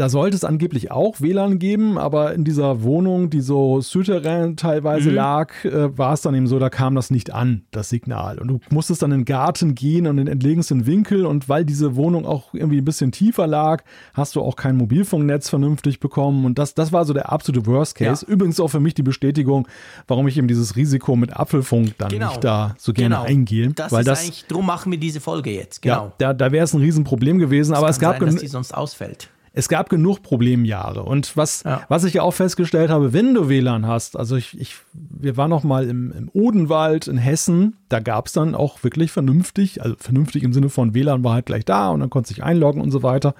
da 0.00 0.08
sollte 0.08 0.34
es 0.34 0.44
angeblich 0.44 0.90
auch 0.90 1.20
WLAN 1.20 1.58
geben, 1.58 1.98
aber 1.98 2.32
in 2.32 2.42
dieser 2.44 2.82
Wohnung, 2.82 3.28
die 3.28 3.42
so 3.42 3.82
souterrain 3.82 4.56
teilweise 4.56 5.10
lag, 5.10 5.52
äh, 5.66 5.96
war 5.98 6.14
es 6.14 6.22
dann 6.22 6.34
eben 6.34 6.46
so, 6.46 6.58
da 6.58 6.70
kam 6.70 6.94
das 6.94 7.10
nicht 7.10 7.34
an, 7.34 7.64
das 7.70 7.90
Signal. 7.90 8.38
Und 8.38 8.48
du 8.48 8.60
musstest 8.70 9.02
dann 9.02 9.12
in 9.12 9.20
den 9.20 9.24
Garten 9.26 9.74
gehen 9.74 10.06
und 10.06 10.16
in 10.16 10.24
den 10.24 10.32
entlegensten 10.32 10.86
Winkel 10.86 11.26
und 11.26 11.50
weil 11.50 11.66
diese 11.66 11.96
Wohnung 11.96 12.24
auch 12.24 12.54
irgendwie 12.54 12.78
ein 12.78 12.84
bisschen 12.86 13.12
tiefer 13.12 13.46
lag, 13.46 13.84
hast 14.14 14.36
du 14.36 14.40
auch 14.40 14.56
kein 14.56 14.74
Mobilfunknetz 14.78 15.50
vernünftig 15.50 16.00
bekommen. 16.00 16.46
Und 16.46 16.58
das, 16.58 16.72
das 16.72 16.92
war 16.92 17.04
so 17.04 17.12
der 17.12 17.30
absolute 17.30 17.66
Worst 17.66 17.94
Case. 17.94 18.24
Ja. 18.26 18.32
Übrigens 18.32 18.58
auch 18.58 18.68
für 18.68 18.80
mich 18.80 18.94
die 18.94 19.02
Bestätigung, 19.02 19.68
warum 20.08 20.26
ich 20.28 20.38
eben 20.38 20.48
dieses 20.48 20.76
Risiko 20.76 21.14
mit 21.14 21.36
Apfelfunk 21.36 21.98
dann 21.98 22.08
Genau. 22.08 22.28
nicht 22.28 22.42
da 22.42 22.74
so 22.78 22.94
gerne 22.94 23.16
Genau. 23.16 23.26
eingehe. 23.26 23.68
Das 23.74 23.92
weil 23.92 24.00
ist 24.00 24.08
das, 24.08 24.22
eigentlich, 24.22 24.46
drum 24.46 24.64
machen 24.64 24.90
wir 24.92 24.98
diese 24.98 25.20
Folge 25.20 25.50
jetzt, 25.50 25.84
ja, 25.84 25.98
genau. 25.98 26.12
da, 26.16 26.32
da 26.32 26.52
wäre 26.52 26.64
es 26.64 26.72
ein 26.72 26.80
Riesenproblem 26.80 27.38
gewesen, 27.38 27.74
aber 27.74 27.90
es 27.90 27.98
gab 27.98 28.18
sein, 28.18 28.24
dass 28.26 28.36
die 28.36 28.46
sonst 28.46 28.72
ausfällt. 28.72 29.28
Es 29.52 29.68
gab 29.68 29.88
genug 29.88 30.22
Problemjahre. 30.22 31.02
Und 31.02 31.36
was, 31.36 31.64
Ja. 31.64 31.82
was 31.88 32.04
ich 32.04 32.14
ja 32.14 32.22
auch 32.22 32.32
festgestellt 32.34 32.90
habe, 32.90 33.12
wenn 33.12 33.34
du 33.34 33.48
WLAN 33.48 33.86
hast, 33.86 34.16
also 34.16 34.36
ich, 34.36 34.58
ich 34.60 34.76
wir 34.92 35.36
waren 35.36 35.50
noch 35.50 35.64
mal 35.64 35.88
im, 35.88 36.12
im 36.12 36.30
Odenwald 36.32 37.08
in 37.08 37.18
Hessen, 37.18 37.76
da 37.88 38.00
gab 38.00 38.26
es 38.26 38.32
dann 38.32 38.54
auch 38.54 38.82
wirklich 38.84 39.10
vernünftig, 39.10 39.82
also 39.82 39.96
vernünftig 39.98 40.42
im 40.44 40.52
Sinne 40.52 40.68
von 40.68 40.94
WLAN 40.94 41.24
war 41.24 41.34
halt 41.34 41.46
gleich 41.46 41.64
da 41.64 41.90
und 41.90 42.00
dann 42.00 42.10
konnte 42.10 42.28
sich 42.28 42.42
einloggen 42.44 42.80
und 42.80 42.90
so 42.90 43.02
weiter. 43.02 43.34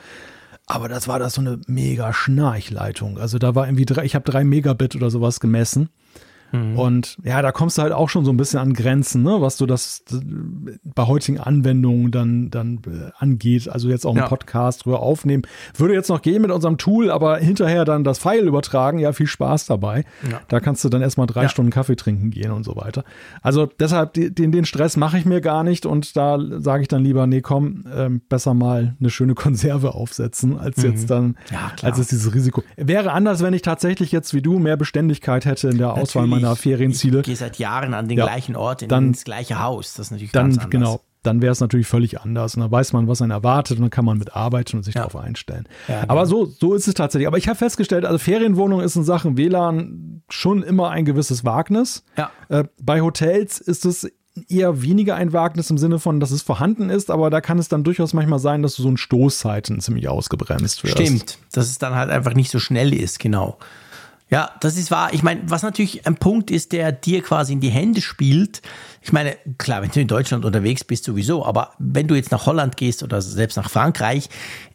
Aber 0.67 0.89
das 0.89 1.09
war 1.09 1.19
das 1.19 1.35
so 1.35 1.41
eine 1.41 1.59
mega 1.67 2.13
Schnarchleitung. 2.13 3.19
Also 3.19 3.39
da 3.39 3.55
war 3.55 3.67
irgendwie 3.67 3.87
drei, 3.87 4.05
ich 4.05 4.15
habe 4.15 4.31
drei 4.31 4.45
Megabit 4.45 4.95
oder 4.97 5.11
sowas 5.11 5.41
gemessen. 5.41 5.89
Und 6.53 7.17
ja, 7.23 7.43
da 7.43 7.53
kommst 7.53 7.79
du 7.79 7.83
halt 7.83 7.93
auch 7.93 8.09
schon 8.09 8.25
so 8.25 8.33
ein 8.33 8.37
bisschen 8.37 8.59
an 8.59 8.75
Grenzen, 8.75 9.23
ne, 9.23 9.41
was 9.41 9.57
so 9.57 9.67
das 9.67 10.03
bei 10.85 11.05
heutigen 11.07 11.39
Anwendungen 11.39 12.11
dann, 12.11 12.51
dann 12.51 12.81
äh, 12.87 13.11
angeht. 13.19 13.69
Also 13.69 13.89
jetzt 13.89 14.05
auch 14.07 14.11
einen 14.11 14.19
Ja. 14.21 14.29
Podcast 14.29 14.85
drüber 14.85 15.01
aufnehmen. 15.01 15.43
Würde 15.77 15.95
jetzt 15.95 16.09
noch 16.09 16.23
gehen 16.23 16.43
mit 16.43 16.51
unserem 16.51 16.77
Tool, 16.79 17.11
aber 17.11 17.37
hinterher 17.39 17.85
dann 17.85 18.05
das 18.05 18.19
File 18.19 18.47
übertragen, 18.47 18.99
ja, 18.99 19.13
viel 19.13 19.27
Spaß 19.27 19.67
dabei. 19.67 20.05
Ja. 20.31 20.41
Da 20.49 20.61
kannst 20.61 20.85
du 20.85 20.89
dann 20.89 21.03
erstmal 21.03 21.27
drei 21.27 21.43
Ja. 21.45 21.49
Stunden 21.49 21.71
Kaffee 21.71 21.97
trinken 21.97 22.31
gehen 22.31 22.51
und 22.51 22.65
so 22.65 22.77
weiter. 22.77 23.05
Also 23.43 23.67
deshalb, 23.79 24.15
den, 24.15 24.53
den 24.53 24.65
Stress 24.65 24.97
mache 24.97 25.19
ich 25.19 25.25
mir 25.25 25.41
gar 25.41 25.63
nicht 25.65 25.87
und 25.87 26.17
da 26.17 26.39
sage 26.59 26.83
ich 26.83 26.89
dann 26.89 27.05
lieber, 27.05 27.27
nee, 27.27 27.41
komm, 27.43 27.85
ähm, 27.95 28.21
besser 28.29 28.55
mal 28.55 28.97
eine 28.99 29.11
schöne 29.11 29.35
Konserve 29.35 29.95
aufsetzen, 29.95 30.59
als 30.59 30.83
jetzt 30.83 31.11
dann, 31.11 31.21
Mhm. 31.21 31.35
Ja, 31.51 31.71
klar. 31.77 31.91
als 31.91 31.99
jetzt 31.99 32.13
dieses 32.13 32.35
Risiko. 32.35 32.63
Wäre 32.77 33.13
anders, 33.13 33.43
wenn 33.43 33.55
ich 33.55 33.63
tatsächlich 33.63 34.11
jetzt 34.13 34.35
wie 34.35 34.43
du 34.43 34.59
mehr 34.59 34.77
Beständigkeit 34.77 35.45
hätte 35.45 35.69
in 35.69 35.79
der 35.79 35.93
Auswahl 35.95 36.27
Natürlich. 36.27 36.40
Meiner 36.43 36.57
Ferienziele. 36.57 37.21
Ich 37.21 37.27
gehe 37.27 37.37
seit 37.37 37.59
Jahren 37.59 37.95
an 37.95 38.09
den 38.09 38.19
Ja. 38.19 38.27
gleichen 38.27 38.57
Ort, 38.57 38.83
in, 38.83 38.89
Dann- 38.89 39.09
ins 39.09 39.25
gleiche 39.25 39.61
Haus. 39.63 39.95
Das 39.95 40.07
ist 40.07 40.11
natürlich 40.13 40.33
dann 40.33 40.47
ganz 40.47 40.55
anders. 40.59 40.71
genau, 40.71 41.01
dann 41.23 41.43
wäre 41.43 41.53
es 41.53 41.61
natürlich 41.61 41.87
völlig 41.87 42.21
anders. 42.21 42.55
Und 42.55 42.63
dann 42.63 42.71
weiß 42.71 42.93
man, 42.95 43.07
was 43.09 43.21
einen 43.23 43.31
erwartet 43.31 43.77
und 43.79 43.83
dann 43.83 43.91
kann 43.91 44.05
man 44.05 44.19
mitarbeiten 44.19 44.79
und 44.79 44.83
sich 44.85 44.95
Ja. 44.95 45.03
darauf 45.03 45.17
einstellen. 45.17 45.69
Ja, 45.89 46.01
genau. 46.03 46.13
Aber 46.13 46.27
so, 46.27 46.47
so 46.47 46.75
ist 46.75 46.89
es 46.89 46.95
tatsächlich. 46.95 47.27
Aber 47.27 47.39
ich 47.39 47.49
habe 47.49 47.59
festgestellt, 47.59 48.05
also 48.05 48.19
Ferienwohnung 48.19 48.81
ist 48.81 48.97
in 48.97 49.05
Sachen 49.05 49.37
WLAN 49.37 50.23
schon 50.31 50.63
immer 50.63 50.91
ein 50.91 51.05
gewisses 51.05 51.45
Wagnis. 51.45 52.05
Ja. 52.17 52.31
Äh, 52.49 52.65
bei 52.81 53.01
Hotels 53.03 53.59
ist 53.59 53.85
es 53.85 54.11
eher 54.49 54.81
weniger 54.81 55.17
ein 55.17 55.33
Wagnis 55.33 55.69
im 55.71 55.77
Sinne 55.77 55.99
von, 55.99 56.21
dass 56.21 56.31
es 56.31 56.41
vorhanden 56.41 56.89
ist, 56.89 57.11
aber 57.11 57.29
da 57.31 57.41
kann 57.41 57.59
es 57.59 57.69
dann 57.69 57.83
durchaus 57.85 58.15
manchmal 58.15 58.39
sein, 58.39 58.63
dass 58.63 58.77
du 58.77 58.83
so 58.83 58.89
in 58.89 58.97
Stoßzeiten 58.97 59.81
ziemlich 59.81 60.09
ausgebremst 60.09 60.85
wirst. 60.85 60.95
Stimmt, 60.97 61.39
dass 61.53 61.67
es 61.67 61.79
dann 61.79 61.95
halt 61.97 62.11
einfach 62.11 62.33
nicht 62.35 62.51
so 62.51 62.59
schnell 62.61 62.95
ist, 62.95 63.19
genau. 63.19 63.59
Ja, 64.31 64.53
das 64.61 64.77
ist 64.77 64.93
wahr. 64.93 65.13
Ich 65.13 65.25
meine, 65.25 65.43
was 65.47 65.63
natürlich 65.63 66.07
ein 66.07 66.15
Punkt 66.15 66.53
ist, 66.53 66.71
der 66.71 66.93
dir 66.93 67.21
quasi 67.21 67.53
in 67.53 67.61
die 67.61 67.71
Hände 67.71 68.01
spielt. 68.01 68.63
Ich 69.03 69.13
meine, 69.13 69.37
klar, 69.59 69.83
wenn 69.83 69.91
du 69.91 70.01
in 70.01 70.07
Deutschland 70.07 70.45
unterwegs 70.45 70.85
bist, 70.85 71.05
sowieso, 71.05 71.45
aber 71.45 71.73
wenn 71.79 72.07
du 72.07 72.15
jetzt 72.15 72.31
nach 72.31 72.47
Holland 72.47 72.77
gehst 72.77 73.03
oder 73.03 73.21
selbst 73.21 73.57
nach 73.57 73.69
Frankreich, 73.69 74.29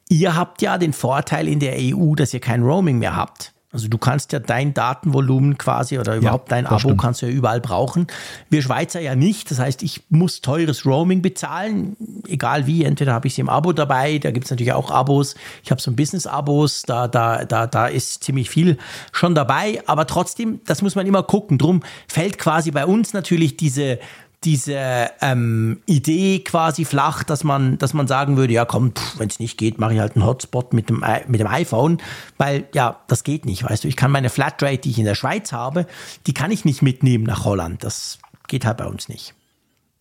ihr 0.09 0.35
habt 0.35 0.61
ja 0.61 0.77
den 0.77 0.91
Vorteil 0.91 1.47
in 1.47 1.61
der 1.61 1.75
EU, 1.77 2.15
dass 2.15 2.33
ihr 2.33 2.41
kein 2.41 2.63
Roaming 2.63 2.99
mehr 2.99 3.15
habt. 3.15 3.54
Also 3.75 3.89
du 3.89 3.97
kannst 3.97 4.31
ja 4.31 4.39
dein 4.39 4.73
Datenvolumen 4.73 5.57
quasi 5.57 5.99
oder 5.99 6.15
überhaupt 6.15 6.49
dein 6.49 6.63
das 6.63 6.71
Abo 6.71 6.79
stimmt. 6.79 7.01
kannst 7.01 7.21
du 7.21 7.25
ja 7.25 7.33
überall 7.33 7.59
brauchen. 7.59 8.07
Wir 8.49 8.61
Schweizer 8.61 9.01
ja 9.01 9.15
nicht. 9.15 9.51
Das 9.51 9.59
heißt, 9.59 9.83
ich 9.83 10.03
muss 10.07 10.39
teures 10.39 10.85
Roaming 10.85 11.21
bezahlen, 11.21 11.97
egal 12.25 12.67
wie. 12.67 12.85
Entweder 12.85 13.11
habe 13.11 13.27
ich 13.27 13.33
es 13.33 13.39
im 13.39 13.49
Abo 13.49 13.73
dabei, 13.73 14.17
da 14.17 14.31
gibt 14.31 14.45
es 14.45 14.51
natürlich 14.51 14.71
auch 14.71 14.91
Abos. 14.91 15.35
Ich 15.61 15.71
habe 15.71 15.81
so 15.81 15.91
ein 15.91 15.97
Business-Abos, 15.97 16.83
da, 16.83 17.09
da, 17.09 17.43
da, 17.43 17.67
da 17.67 17.87
ist 17.87 18.23
ziemlich 18.23 18.49
viel 18.49 18.77
schon 19.11 19.35
dabei. 19.35 19.83
Aber 19.87 20.07
trotzdem, 20.07 20.61
das 20.65 20.81
muss 20.81 20.95
man 20.95 21.05
immer 21.05 21.23
gucken. 21.23 21.57
Drum 21.57 21.83
fällt 22.07 22.37
quasi 22.37 22.71
bei 22.71 22.85
uns 22.85 23.11
natürlich 23.11 23.57
diese 23.57 23.99
diese 24.45 25.09
ähm, 25.21 25.81
Idee 25.85 26.39
quasi 26.39 26.85
flach, 26.85 27.23
dass 27.23 27.43
man, 27.43 27.77
dass 27.77 27.93
man 27.93 28.07
sagen 28.07 28.37
würde, 28.37 28.53
ja 28.53 28.65
komm, 28.65 28.93
wenn 29.17 29.27
es 29.27 29.39
nicht 29.39 29.57
geht, 29.57 29.79
mache 29.79 29.95
ich 29.95 29.99
halt 29.99 30.15
einen 30.15 30.25
Hotspot 30.25 30.73
mit 30.73 30.89
dem, 30.89 31.03
mit 31.27 31.39
dem 31.39 31.47
iPhone, 31.47 32.01
weil 32.37 32.67
ja, 32.73 33.01
das 33.07 33.23
geht 33.23 33.45
nicht, 33.45 33.63
weißt 33.63 33.83
du. 33.83 33.87
Ich 33.87 33.95
kann 33.95 34.11
meine 34.11 34.29
Flatrate, 34.29 34.77
die 34.77 34.91
ich 34.91 34.99
in 34.99 35.05
der 35.05 35.15
Schweiz 35.15 35.51
habe, 35.51 35.87
die 36.27 36.33
kann 36.33 36.51
ich 36.51 36.63
nicht 36.63 36.81
mitnehmen 36.81 37.23
nach 37.23 37.43
Holland. 37.45 37.83
Das 37.83 38.19
geht 38.47 38.65
halt 38.65 38.77
bei 38.77 38.85
uns 38.85 39.09
nicht. 39.09 39.33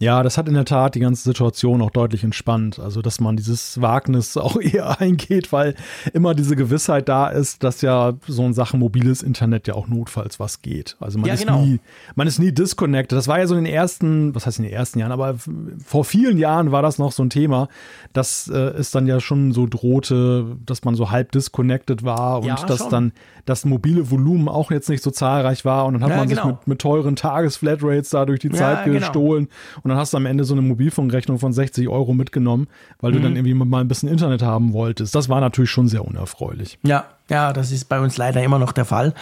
Ja, 0.01 0.24
das 0.24 0.36
hat 0.36 0.49
in 0.49 0.55
der 0.55 0.64
Tat 0.64 0.97
die 0.97 1.01
ganze 1.01 1.22
Situation 1.22 1.80
auch 1.80 1.90
deutlich 1.90 2.24
entspannt. 2.24 2.80
Also, 2.80 3.01
dass 3.01 3.20
man 3.20 3.36
dieses 3.36 3.80
Wagnis 3.80 4.36
auch 4.36 4.57
eher 4.61 5.01
eingeht, 5.01 5.53
weil 5.53 5.76
immer 6.12 6.34
diese 6.34 6.57
Gewissheit 6.57 7.09
da 7.09 7.28
ist, 7.28 7.62
dass 7.62 7.80
ja 7.80 8.14
so 8.26 8.45
in 8.45 8.55
Sachen 8.55 8.80
mobiles 8.80 9.22
Internet 9.22 9.68
ja 9.68 9.74
auch 9.74 9.86
notfalls 9.86 10.40
was 10.40 10.62
geht. 10.62 10.97
Also 10.99 11.18
man 11.18 11.28
Ja, 11.28 11.34
ist 11.34 11.47
genau. 11.47 11.64
nie, 11.64 11.80
man 12.16 12.26
ist 12.26 12.40
nie 12.40 12.51
disconnected. 12.51 13.16
Das 13.16 13.28
war 13.28 13.38
ja 13.38 13.47
so 13.47 13.55
in 13.55 13.64
den 13.64 13.72
ersten, 13.72 14.34
was 14.34 14.47
heißt 14.47 14.59
in 14.59 14.64
den 14.64 14.72
ersten 14.74 14.99
Jahren, 14.99 15.12
aber 15.12 15.36
vor 15.84 16.05
vielen 16.05 16.38
Jahren 16.38 16.72
war 16.72 16.82
das 16.82 16.99
noch 16.99 17.12
so 17.12 17.22
ein 17.22 17.30
Thema, 17.30 17.68
dass 18.12 18.49
äh, 18.49 18.57
es 18.59 18.90
dann 18.90 19.07
ja 19.07 19.20
schon 19.20 19.53
so 19.53 19.66
drohte, 19.66 20.57
dass 20.66 20.84
man 20.84 20.97
so 20.97 21.11
halb 21.12 21.30
disconnected 21.30 22.03
war 22.03 22.40
und 22.40 22.47
Ja, 22.49 22.57
dass 22.66 22.78
schon. 22.78 22.90
dann 22.90 23.12
das 23.47 23.64
mobile 23.64 24.11
Volumen 24.11 24.49
auch 24.49 24.70
jetzt 24.70 24.88
nicht 24.88 25.03
so 25.03 25.11
zahlreich 25.11 25.64
war 25.64 25.86
und 25.86 25.95
dann 25.95 26.03
hat 26.03 26.11
Ja, 26.11 26.16
man 26.16 26.28
sich 26.28 26.38
genau. 26.38 26.49
mit, 26.53 26.66
mit 26.66 26.78
teuren 26.80 27.14
Tagesflatrates 27.16 28.11
da 28.11 28.24
durch 28.24 28.40
die 28.40 28.49
Ja, 28.49 28.55
Zeit 28.55 28.84
genau. 28.84 28.99
gestohlen 28.99 29.49
und 29.82 29.88
dann 29.88 29.99
hast 29.99 30.12
du 30.12 30.16
am 30.16 30.26
Ende 30.26 30.45
so 30.45 30.55
eine 30.55 30.62
Mobilfunkrechnung 30.62 31.38
von 31.38 31.53
60 31.53 31.88
Euro 31.88 32.14
mitgenommen, 32.14 32.68
weil 33.01 33.11
Mhm. 33.12 33.16
du 33.16 33.22
dann 33.22 33.36
irgendwie 33.36 33.55
mal 33.55 33.80
ein 33.80 33.88
bisschen 33.88 34.09
Internet 34.09 34.42
haben 34.42 34.72
wolltest. 34.72 35.14
Das 35.14 35.28
war 35.28 35.40
natürlich 35.40 35.70
schon 35.70 35.88
sehr 35.88 36.05
unerfreulich. 36.05 36.78
Ja, 36.84 37.05
ja, 37.30 37.53
das 37.55 37.70
ist 37.72 37.86
bei 37.88 38.01
uns 38.01 38.16
leider 38.18 38.42
immer 38.42 38.59
noch 38.59 38.72
der 38.72 38.84
Fall. 38.84 39.14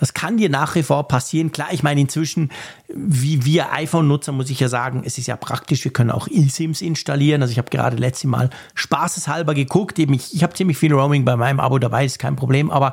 Das 0.00 0.14
kann 0.14 0.36
dir 0.36 0.48
nach 0.48 0.76
wie 0.76 0.84
vor 0.84 1.08
passieren. 1.08 1.50
Klar, 1.50 1.68
ich 1.72 1.82
meine, 1.82 2.00
inzwischen, 2.00 2.50
wie 2.94 3.44
wir 3.44 3.72
iPhone-Nutzer, 3.72 4.30
muss 4.30 4.48
ich 4.48 4.60
ja 4.60 4.68
sagen, 4.68 5.02
es 5.04 5.18
ist 5.18 5.26
ja 5.26 5.36
praktisch, 5.36 5.84
wir 5.84 5.92
können 5.92 6.12
auch 6.12 6.28
eSIMs 6.28 6.82
installieren. 6.82 7.42
Also 7.42 7.50
ich 7.50 7.58
habe 7.58 7.68
gerade 7.68 7.96
letztes 7.96 8.30
Mal 8.30 8.50
spaßeshalber 8.74 9.54
geguckt. 9.54 9.98
Eben 9.98 10.14
ich, 10.14 10.34
ich 10.34 10.42
habe 10.44 10.54
ziemlich 10.54 10.78
viel 10.78 10.92
Roaming 10.92 11.24
bei 11.24 11.34
meinem 11.36 11.58
Abo 11.58 11.78
dabei, 11.80 12.04
ist 12.04 12.20
kein 12.20 12.36
Problem, 12.36 12.70
aber 12.70 12.92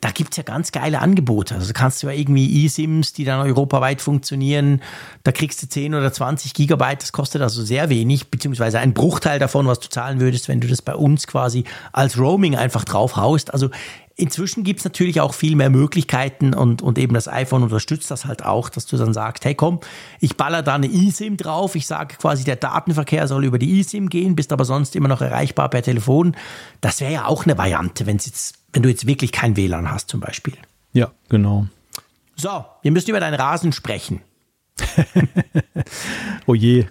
da 0.00 0.10
gibt's 0.10 0.36
ja 0.36 0.42
ganz 0.42 0.72
geile 0.72 1.00
Angebote. 1.00 1.54
Also 1.54 1.72
kannst 1.72 2.02
du 2.02 2.08
ja 2.08 2.12
irgendwie 2.12 2.64
eSIMs, 2.64 3.12
die 3.12 3.24
dann 3.24 3.40
europaweit 3.46 4.00
funktionieren, 4.00 4.82
da 5.24 5.32
kriegst 5.32 5.62
du 5.62 5.68
10 5.68 5.94
oder 5.94 6.12
20 6.12 6.54
Gigabyte, 6.54 7.02
das 7.02 7.12
kostet 7.12 7.42
also 7.42 7.62
sehr 7.62 7.88
wenig, 7.88 8.30
beziehungsweise 8.30 8.78
ein 8.78 8.94
Bruchteil 8.94 9.38
davon, 9.38 9.66
was 9.66 9.80
du 9.80 9.88
zahlen 9.88 10.20
würdest, 10.20 10.48
wenn 10.48 10.60
du 10.60 10.68
das 10.68 10.82
bei 10.82 10.94
uns 10.94 11.26
quasi 11.26 11.64
als 11.92 12.18
Roaming 12.18 12.56
einfach 12.56 12.84
drauf 12.84 13.16
haust. 13.16 13.52
Also 13.52 13.70
inzwischen 14.16 14.64
gibt 14.64 14.80
es 14.80 14.84
natürlich 14.84 15.20
auch 15.20 15.34
viel 15.34 15.56
mehr 15.56 15.70
Möglichkeiten 15.70 16.54
und, 16.54 16.82
und 16.82 16.98
eben 16.98 17.14
das 17.14 17.28
iPhone 17.28 17.62
unterstützt 17.62 18.10
das 18.10 18.24
halt 18.24 18.44
auch, 18.44 18.70
dass 18.70 18.86
du 18.86 18.96
dann 18.96 19.12
sagst, 19.12 19.44
hey 19.44 19.54
komm, 19.54 19.80
ich 20.20 20.36
baller 20.36 20.62
da 20.62 20.74
eine 20.74 20.86
eSIM 20.86 21.36
drauf, 21.36 21.74
ich 21.74 21.86
sage 21.86 22.16
quasi, 22.16 22.44
der 22.44 22.56
Datenverkehr 22.56 23.28
soll 23.28 23.44
über 23.44 23.58
die 23.58 23.80
eSIM 23.80 24.08
gehen, 24.08 24.34
bist 24.34 24.52
aber 24.52 24.64
sonst 24.64 24.96
immer 24.96 25.08
noch 25.08 25.20
erreichbar 25.20 25.68
per 25.68 25.82
Telefon. 25.82 26.34
Das 26.80 27.00
wäre 27.00 27.12
ja 27.12 27.26
auch 27.26 27.44
eine 27.44 27.58
Variante, 27.58 28.06
wenn 28.06 28.16
jetzt, 28.16 28.54
wenn 28.76 28.82
du 28.82 28.90
jetzt 28.90 29.06
wirklich 29.06 29.32
kein 29.32 29.56
WLAN 29.56 29.90
hast 29.90 30.10
zum 30.10 30.20
Beispiel. 30.20 30.52
Ja, 30.92 31.10
genau. 31.30 31.66
So, 32.36 32.66
wir 32.82 32.92
müssen 32.92 33.08
über 33.08 33.20
deinen 33.20 33.32
Rasen 33.32 33.72
sprechen. 33.72 34.20
oh 36.46 36.54
je. 36.54 36.84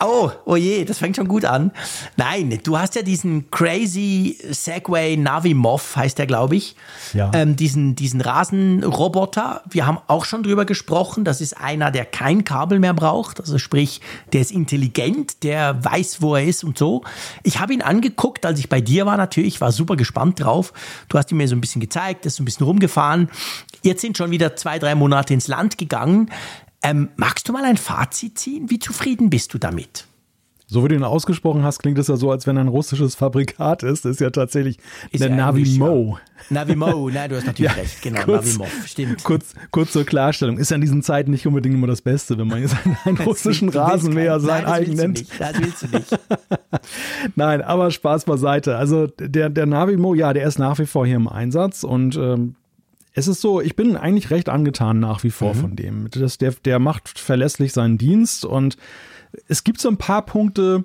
Oh, 0.00 0.30
oh 0.44 0.56
je, 0.56 0.84
das 0.84 0.98
fängt 0.98 1.16
schon 1.16 1.28
gut 1.28 1.44
an. 1.44 1.70
Nein, 2.16 2.58
du 2.64 2.76
hast 2.76 2.96
ja 2.96 3.02
diesen 3.02 3.50
crazy 3.50 4.36
Segway 4.50 5.16
Navimov, 5.16 5.94
heißt 5.94 6.18
der, 6.18 6.26
glaube 6.26 6.56
ich. 6.56 6.74
Ja. 7.12 7.30
Ähm, 7.34 7.54
diesen, 7.54 7.94
diesen 7.94 8.20
Rasenroboter. 8.20 9.62
Wir 9.70 9.86
haben 9.86 9.98
auch 10.08 10.24
schon 10.24 10.42
drüber 10.42 10.64
gesprochen. 10.64 11.24
Das 11.24 11.40
ist 11.40 11.56
einer, 11.56 11.90
der 11.92 12.04
kein 12.04 12.44
Kabel 12.44 12.80
mehr 12.80 12.94
braucht. 12.94 13.38
Also 13.40 13.58
sprich, 13.58 14.00
der 14.32 14.40
ist 14.40 14.50
intelligent, 14.50 15.44
der 15.44 15.84
weiß, 15.84 16.20
wo 16.20 16.34
er 16.34 16.44
ist 16.44 16.64
und 16.64 16.76
so. 16.76 17.02
Ich 17.44 17.60
habe 17.60 17.72
ihn 17.72 17.82
angeguckt, 17.82 18.44
als 18.44 18.58
ich 18.58 18.68
bei 18.68 18.80
dir 18.80 19.06
war 19.06 19.16
natürlich, 19.16 19.60
war 19.60 19.70
super 19.70 19.96
gespannt 19.96 20.40
drauf. 20.40 20.72
Du 21.08 21.18
hast 21.18 21.30
ihn 21.30 21.36
mir 21.36 21.46
so 21.46 21.54
ein 21.54 21.60
bisschen 21.60 21.80
gezeigt, 21.80 22.26
ist 22.26 22.36
so 22.36 22.42
ein 22.42 22.46
bisschen 22.46 22.66
rumgefahren. 22.66 23.30
Jetzt 23.82 24.00
sind 24.00 24.16
schon 24.16 24.30
wieder 24.30 24.56
zwei, 24.56 24.78
drei 24.78 24.94
Monate 24.94 25.32
ins 25.32 25.48
Land 25.48 25.78
gegangen. 25.78 26.30
Ähm, 26.82 27.10
magst 27.16 27.48
du 27.48 27.52
mal 27.52 27.64
ein 27.64 27.76
Fazit 27.76 28.38
ziehen? 28.38 28.70
Wie 28.70 28.78
zufrieden 28.78 29.30
bist 29.30 29.54
du 29.54 29.58
damit? 29.58 30.06
So 30.72 30.82
wie 30.82 30.88
du 30.88 30.94
ihn 30.94 31.04
ausgesprochen 31.04 31.64
hast, 31.64 31.80
klingt 31.80 31.98
es 31.98 32.08
ja 32.08 32.16
so, 32.16 32.30
als 32.30 32.46
wenn 32.46 32.56
ein 32.56 32.68
russisches 32.68 33.14
Fabrikat 33.14 33.82
ist. 33.82 34.06
Das 34.06 34.12
ist 34.12 34.20
ja 34.22 34.30
tatsächlich 34.30 34.78
ist 35.10 35.22
eine 35.22 35.36
Navimo. 35.36 36.16
Ja. 36.16 36.64
Navimo, 36.64 37.10
nein, 37.10 37.28
du 37.28 37.36
hast 37.36 37.44
natürlich 37.44 37.70
ja, 37.76 37.78
recht, 37.78 38.00
genau, 38.00 38.22
kurz, 38.22 38.56
Navimo, 38.56 38.66
stimmt. 38.86 39.22
Kurz, 39.22 39.52
kurz 39.70 39.92
zur 39.92 40.06
Klarstellung, 40.06 40.56
ist 40.56 40.70
ja 40.70 40.76
in 40.76 40.80
diesen 40.80 41.02
Zeiten 41.02 41.30
nicht 41.30 41.46
unbedingt 41.46 41.74
immer 41.74 41.88
das 41.88 42.00
Beste, 42.00 42.38
wenn 42.38 42.48
man 42.48 42.62
jetzt 42.62 42.74
einen 43.04 43.18
russischen 43.18 43.68
Rasenmäher 43.68 44.40
sein 44.40 44.64
eigen 44.64 44.94
nennt. 44.94 45.26
Das 45.38 45.60
willst 45.60 45.82
du 45.82 45.88
nicht. 45.88 46.18
nein, 47.36 47.60
aber 47.60 47.90
Spaß 47.90 48.24
beiseite. 48.24 48.78
Also 48.78 49.08
der, 49.08 49.50
der 49.50 49.66
Navimo, 49.66 50.14
ja, 50.14 50.32
der 50.32 50.48
ist 50.48 50.58
nach 50.58 50.78
wie 50.78 50.86
vor 50.86 51.04
hier 51.04 51.16
im 51.16 51.28
Einsatz 51.28 51.84
und 51.84 52.16
ähm, 52.16 52.54
es 53.14 53.28
ist 53.28 53.40
so, 53.40 53.60
ich 53.60 53.76
bin 53.76 53.96
eigentlich 53.96 54.30
recht 54.30 54.48
angetan 54.48 55.00
nach 55.00 55.22
wie 55.22 55.30
vor 55.30 55.54
mhm. 55.54 55.58
von 55.58 55.76
dem. 55.76 56.10
Das, 56.10 56.38
der, 56.38 56.52
der 56.64 56.78
macht 56.78 57.18
verlässlich 57.18 57.72
seinen 57.72 57.98
Dienst 57.98 58.44
und 58.44 58.76
es 59.48 59.64
gibt 59.64 59.80
so 59.80 59.88
ein 59.88 59.96
paar 59.96 60.22
Punkte, 60.22 60.84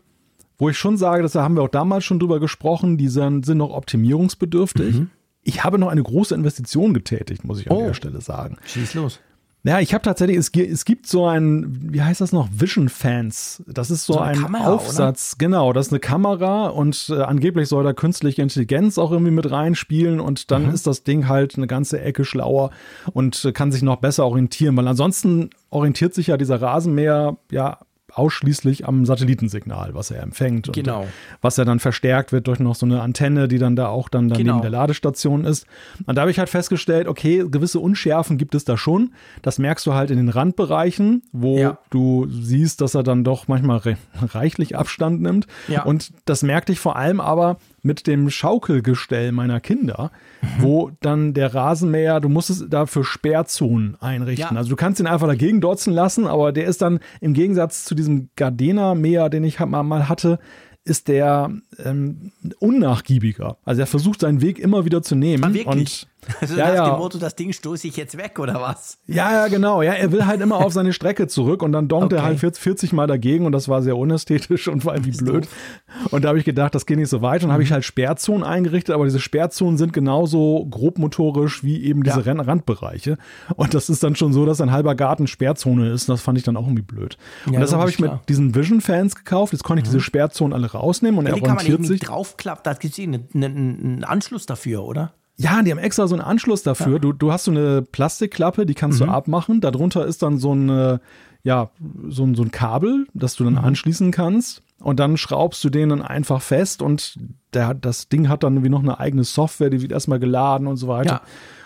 wo 0.57 0.69
ich 0.69 0.78
schon 0.78 0.97
sage, 0.97 1.23
das 1.23 1.36
haben 1.36 1.55
wir 1.55 1.63
auch 1.63 1.69
damals 1.69 2.03
schon 2.03 2.19
drüber 2.19 2.39
gesprochen, 2.39 2.97
die 2.97 3.09
sind, 3.09 3.45
sind 3.45 3.57
noch 3.57 3.71
optimierungsbedürftig. 3.71 4.95
Mhm. 4.95 5.09
Ich 5.43 5.63
habe 5.63 5.78
noch 5.78 5.89
eine 5.89 6.03
große 6.03 6.36
Investition 6.36 6.93
getätigt, 6.93 7.45
muss 7.45 7.59
ich 7.59 7.71
an 7.71 7.78
oh. 7.78 7.86
der 7.88 7.93
Stelle 7.93 8.21
sagen. 8.21 8.57
Schieß 8.65 8.95
los. 8.95 9.19
Ja, 9.68 9.82
ich 9.82 9.93
habe 9.93 10.01
tatsächlich, 10.01 10.38
es, 10.38 10.49
es, 10.49 10.86
gibt 10.86 11.07
so 11.07 11.26
ein, 11.26 11.91
wie 11.91 12.01
heißt 12.01 12.22
das 12.22 12.32
noch, 12.32 12.47
Vision 12.53 12.88
Fans. 12.88 13.61
Das 13.68 13.91
ist 13.91 14.05
so, 14.05 14.13
so 14.13 14.20
ein 14.20 14.41
Kamera, 14.41 14.74
Aufsatz, 14.74 15.34
oder? 15.34 15.45
genau, 15.45 15.74
das 15.74 15.88
ist 15.88 15.91
eine 15.91 15.99
Kamera 15.99 16.68
und 16.68 17.09
äh, 17.09 17.22
angeblich 17.22 17.68
soll 17.68 17.84
da 17.84 17.91
künstliche 17.91 18.41
Intelligenz 18.41 18.97
auch 18.97 19.11
irgendwie 19.11 19.34
mit 19.34 19.51
reinspielen 19.51 20.22
und 20.22 20.51
dann 20.51 20.68
mhm. 20.68 20.74
ist 20.74 20.88
das 20.88 21.03
Ding 21.03 21.28
halt 21.28 21.57
eine 21.57 21.68
ganze 21.68 21.99
Ecke 21.99 22.24
schlauer 22.24 22.72
und 23.11 23.43
äh, 23.43 23.51
kann 23.51 23.74
sich 23.74 23.82
noch 23.82 23.97
besser 23.97 24.26
orientieren, 24.26 24.78
weil 24.78 24.88
ansonsten 24.88 25.49
orientiert 25.70 26.13
sich 26.13 26.28
ja 26.28 26.38
dieser 26.38 26.61
Rasenmäher 26.61 27.36
ja 27.51 27.80
ausschließlich 28.18 28.88
am 28.88 29.05
Satellitensignal, 29.05 29.93
was 29.93 30.11
er 30.11 30.24
empfängt. 30.24 30.72
Genau. 30.74 31.01
Und 31.01 31.07
was 31.41 31.57
er 31.57 31.65
dann 31.65 31.80
verstärkt 31.80 32.32
wird 32.32 32.47
durch 32.47 32.59
noch 32.59 32.76
so 32.76 32.86
eine 32.86 33.01
Antenne, 33.01 33.47
die 33.47 33.57
dann 33.57 33.76
da 33.76 33.88
auch 33.88 34.09
dann, 34.09 34.30
dann 34.30 34.38
genau. 34.38 34.53
neben 34.53 34.61
der 34.61 34.72
Ladestation 34.72 35.45
ist. 35.45 35.65
Und 36.05 36.15
da 36.15 36.22
habe 36.22 36.32
ich 36.32 36.39
halt 36.39 36.49
festgestellt, 36.49 37.07
okay, 37.07 37.45
gewisse 37.49 37.80
Unschärfen 37.80 38.38
gibt 38.38 38.55
es 38.55 38.65
da 38.65 38.78
schon. 38.78 39.13
Das 39.41 39.59
merkst 39.59 39.86
du 39.86 39.93
halt 39.93 40.11
in 40.11 40.18
den 40.18 40.30
Randbereichen, 40.30 41.24
wo 41.32 41.57
ja. 41.57 41.78
du 41.89 42.28
siehst, 42.30 42.82
dass 42.82 42.95
er 42.95 43.03
dann 43.03 43.24
doch 43.24 43.47
manchmal 43.47 43.78
re 43.78 43.97
reichlich 44.22 44.76
Abstand 44.76 45.22
nimmt. 45.22 45.47
Ja. 45.68 45.84
Und 45.84 46.11
das 46.26 46.43
merkte 46.43 46.72
ich 46.72 46.80
vor 46.80 46.95
allem 46.95 47.20
aber 47.20 47.57
mit 47.88 48.05
dem 48.05 48.29
Schaukelgestell 48.29 49.31
meiner 49.31 49.59
Kinder, 49.59 50.11
mhm. 50.41 50.47
wo 50.59 50.91
dann 50.99 51.33
der 51.33 51.55
Rasenmäher, 51.55 52.19
du 52.19 52.29
musst 52.29 52.51
es 52.51 52.69
dafür 52.69 53.03
Sperrzonen 53.03 53.95
einrichten. 53.99 54.53
Ja. 54.53 54.57
Also 54.57 54.69
du 54.69 54.75
kannst 54.75 54.99
ihn 54.99 55.07
einfach 55.07 55.27
dagegen 55.27 55.61
dotzen 55.61 55.93
lassen, 55.93 56.27
aber 56.27 56.51
der 56.51 56.65
ist 56.65 56.83
dann 56.83 56.99
im 57.21 57.33
Gegensatz 57.33 57.85
zu 57.85 57.95
diesem 57.95 58.29
Gardena-Mäher, 58.35 59.29
den 59.29 59.43
ich 59.43 59.59
mal 59.59 60.07
hatte, 60.07 60.38
ist 60.83 61.07
der 61.07 61.51
ähm, 61.83 62.31
unnachgiebiger. 62.59 63.57
Also 63.65 63.81
er 63.81 63.88
versucht 63.88 64.21
seinen 64.21 64.41
Weg 64.41 64.59
immer 64.59 64.85
wieder 64.85 65.01
zu 65.01 65.15
nehmen. 65.15 65.43
Ah, 65.43 65.69
und 65.71 66.07
also 66.41 66.55
ja, 66.55 66.67
nach 66.67 66.75
ja. 66.75 66.89
dem 66.89 66.99
Motto, 66.99 67.17
das 67.17 67.36
Ding 67.36 67.53
stoße 67.53 67.88
ich 67.88 67.97
jetzt 67.97 68.17
weg 68.17 68.39
oder 68.39 68.55
was? 68.55 68.99
Ja, 69.07 69.32
ja, 69.32 69.47
genau. 69.47 69.82
Ja, 69.82 69.93
er 69.93 70.11
will 70.11 70.25
halt 70.25 70.41
immer 70.41 70.57
auf 70.57 70.73
seine 70.73 70.93
Strecke 70.93 71.28
zurück 71.28 71.63
und 71.63 71.71
dann 71.71 71.88
donkt 71.88 72.13
okay. 72.13 72.21
er 72.21 72.23
halt 72.23 72.39
40, 72.39 72.61
40 72.61 72.93
Mal 72.93 73.07
dagegen 73.07 73.45
und 73.45 73.51
das 73.51 73.69
war 73.69 73.82
sehr 73.82 73.97
unästhetisch 73.97 74.67
und 74.67 74.82
vor 74.82 74.93
allem 74.93 75.05
wie 75.05 75.11
blöd. 75.11 75.45
Doof. 75.45 76.11
Und 76.11 76.23
da 76.23 76.30
habe 76.30 76.39
ich 76.39 76.45
gedacht, 76.45 76.75
das 76.75 76.86
geht 76.86 76.97
nicht 76.97 77.09
so 77.09 77.21
weit. 77.21 77.43
Und 77.43 77.49
mhm. 77.49 77.53
habe 77.53 77.63
ich 77.63 77.71
halt 77.71 77.86
Sperrzonen 77.86 78.43
eingerichtet, 78.43 78.93
aber 78.93 79.05
diese 79.05 79.19
Sperrzonen 79.19 79.78
sind 79.78 79.93
genauso 79.93 80.65
grobmotorisch 80.69 81.63
wie 81.63 81.84
eben 81.84 82.03
diese 82.03 82.21
ja. 82.21 82.34
Randbereiche. 82.34 83.17
Und 83.55 83.73
das 83.73 83.89
ist 83.89 84.03
dann 84.03 84.15
schon 84.15 84.34
so, 84.34 84.45
dass 84.45 84.61
ein 84.61 84.71
halber 84.71 84.95
Garten 84.95 85.28
Sperrzone 85.28 85.89
ist. 85.89 86.09
Und 86.09 86.13
das 86.13 86.21
fand 86.21 86.38
ich 86.38 86.43
dann 86.43 86.57
auch 86.57 86.65
irgendwie 86.65 86.84
blöd. 86.84 87.17
Ja, 87.45 87.53
und 87.53 87.59
deshalb 87.61 87.80
habe 87.80 87.89
ich 87.89 87.97
klar. 87.97 88.15
mit 88.15 88.30
diesen 88.30 88.55
Vision-Fans 88.55 89.15
gekauft. 89.15 89.53
Jetzt 89.53 89.63
konnte 89.63 89.82
ich 89.82 89.88
mhm. 89.88 89.93
diese 89.93 90.01
Sperrzonen 90.01 90.53
alle 90.53 90.71
rausnehmen 90.71 91.19
und 91.19 91.28
ja, 91.28 91.36
er 91.36 91.41
orientiert 91.41 91.86
sich. 91.86 92.01
draufklappt, 92.01 92.65
da 92.65 92.73
gibt 92.73 92.97
es 92.97 93.03
einen, 93.03 93.28
einen 93.34 94.03
Anschluss 94.03 94.45
dafür, 94.45 94.84
oder? 94.84 95.13
Ja, 95.38 95.61
die 95.61 95.71
haben 95.71 95.77
extra 95.77 96.07
so 96.07 96.15
einen 96.15 96.23
Anschluss 96.23 96.63
dafür. 96.63 96.93
Ja. 96.93 96.99
Du, 96.99 97.13
du 97.13 97.31
hast 97.31 97.45
so 97.45 97.51
eine 97.51 97.81
Plastikklappe, 97.81 98.65
die 98.65 98.73
kannst 98.73 98.99
mhm. 98.99 99.05
du 99.05 99.11
abmachen. 99.11 99.61
Darunter 99.61 100.05
ist 100.05 100.23
dann 100.23 100.38
so 100.38 100.53
ein, 100.53 100.99
ja, 101.43 101.69
so 102.09 102.23
ein, 102.25 102.35
so 102.35 102.43
ein 102.43 102.51
Kabel, 102.51 103.07
das 103.13 103.35
du 103.35 103.43
dann 103.43 103.53
mhm. 103.53 103.59
anschließen 103.59 104.11
kannst. 104.11 104.63
Und 104.79 104.99
dann 104.99 105.17
schraubst 105.17 105.63
du 105.63 105.69
den 105.69 105.89
dann 105.89 106.01
einfach 106.01 106.41
fest 106.41 106.81
und 106.81 107.17
der, 107.53 107.73
das 107.73 108.09
Ding 108.09 108.29
hat 108.29 108.43
dann 108.43 108.63
wie 108.63 108.69
noch 108.69 108.83
eine 108.83 108.99
eigene 108.99 109.23
Software, 109.23 109.69
die 109.69 109.81
wird 109.81 109.91
erstmal 109.91 110.19
geladen 110.19 110.67
und 110.67 110.77
so 110.77 110.88
weiter. 110.88 111.09
Ja. 111.09 111.21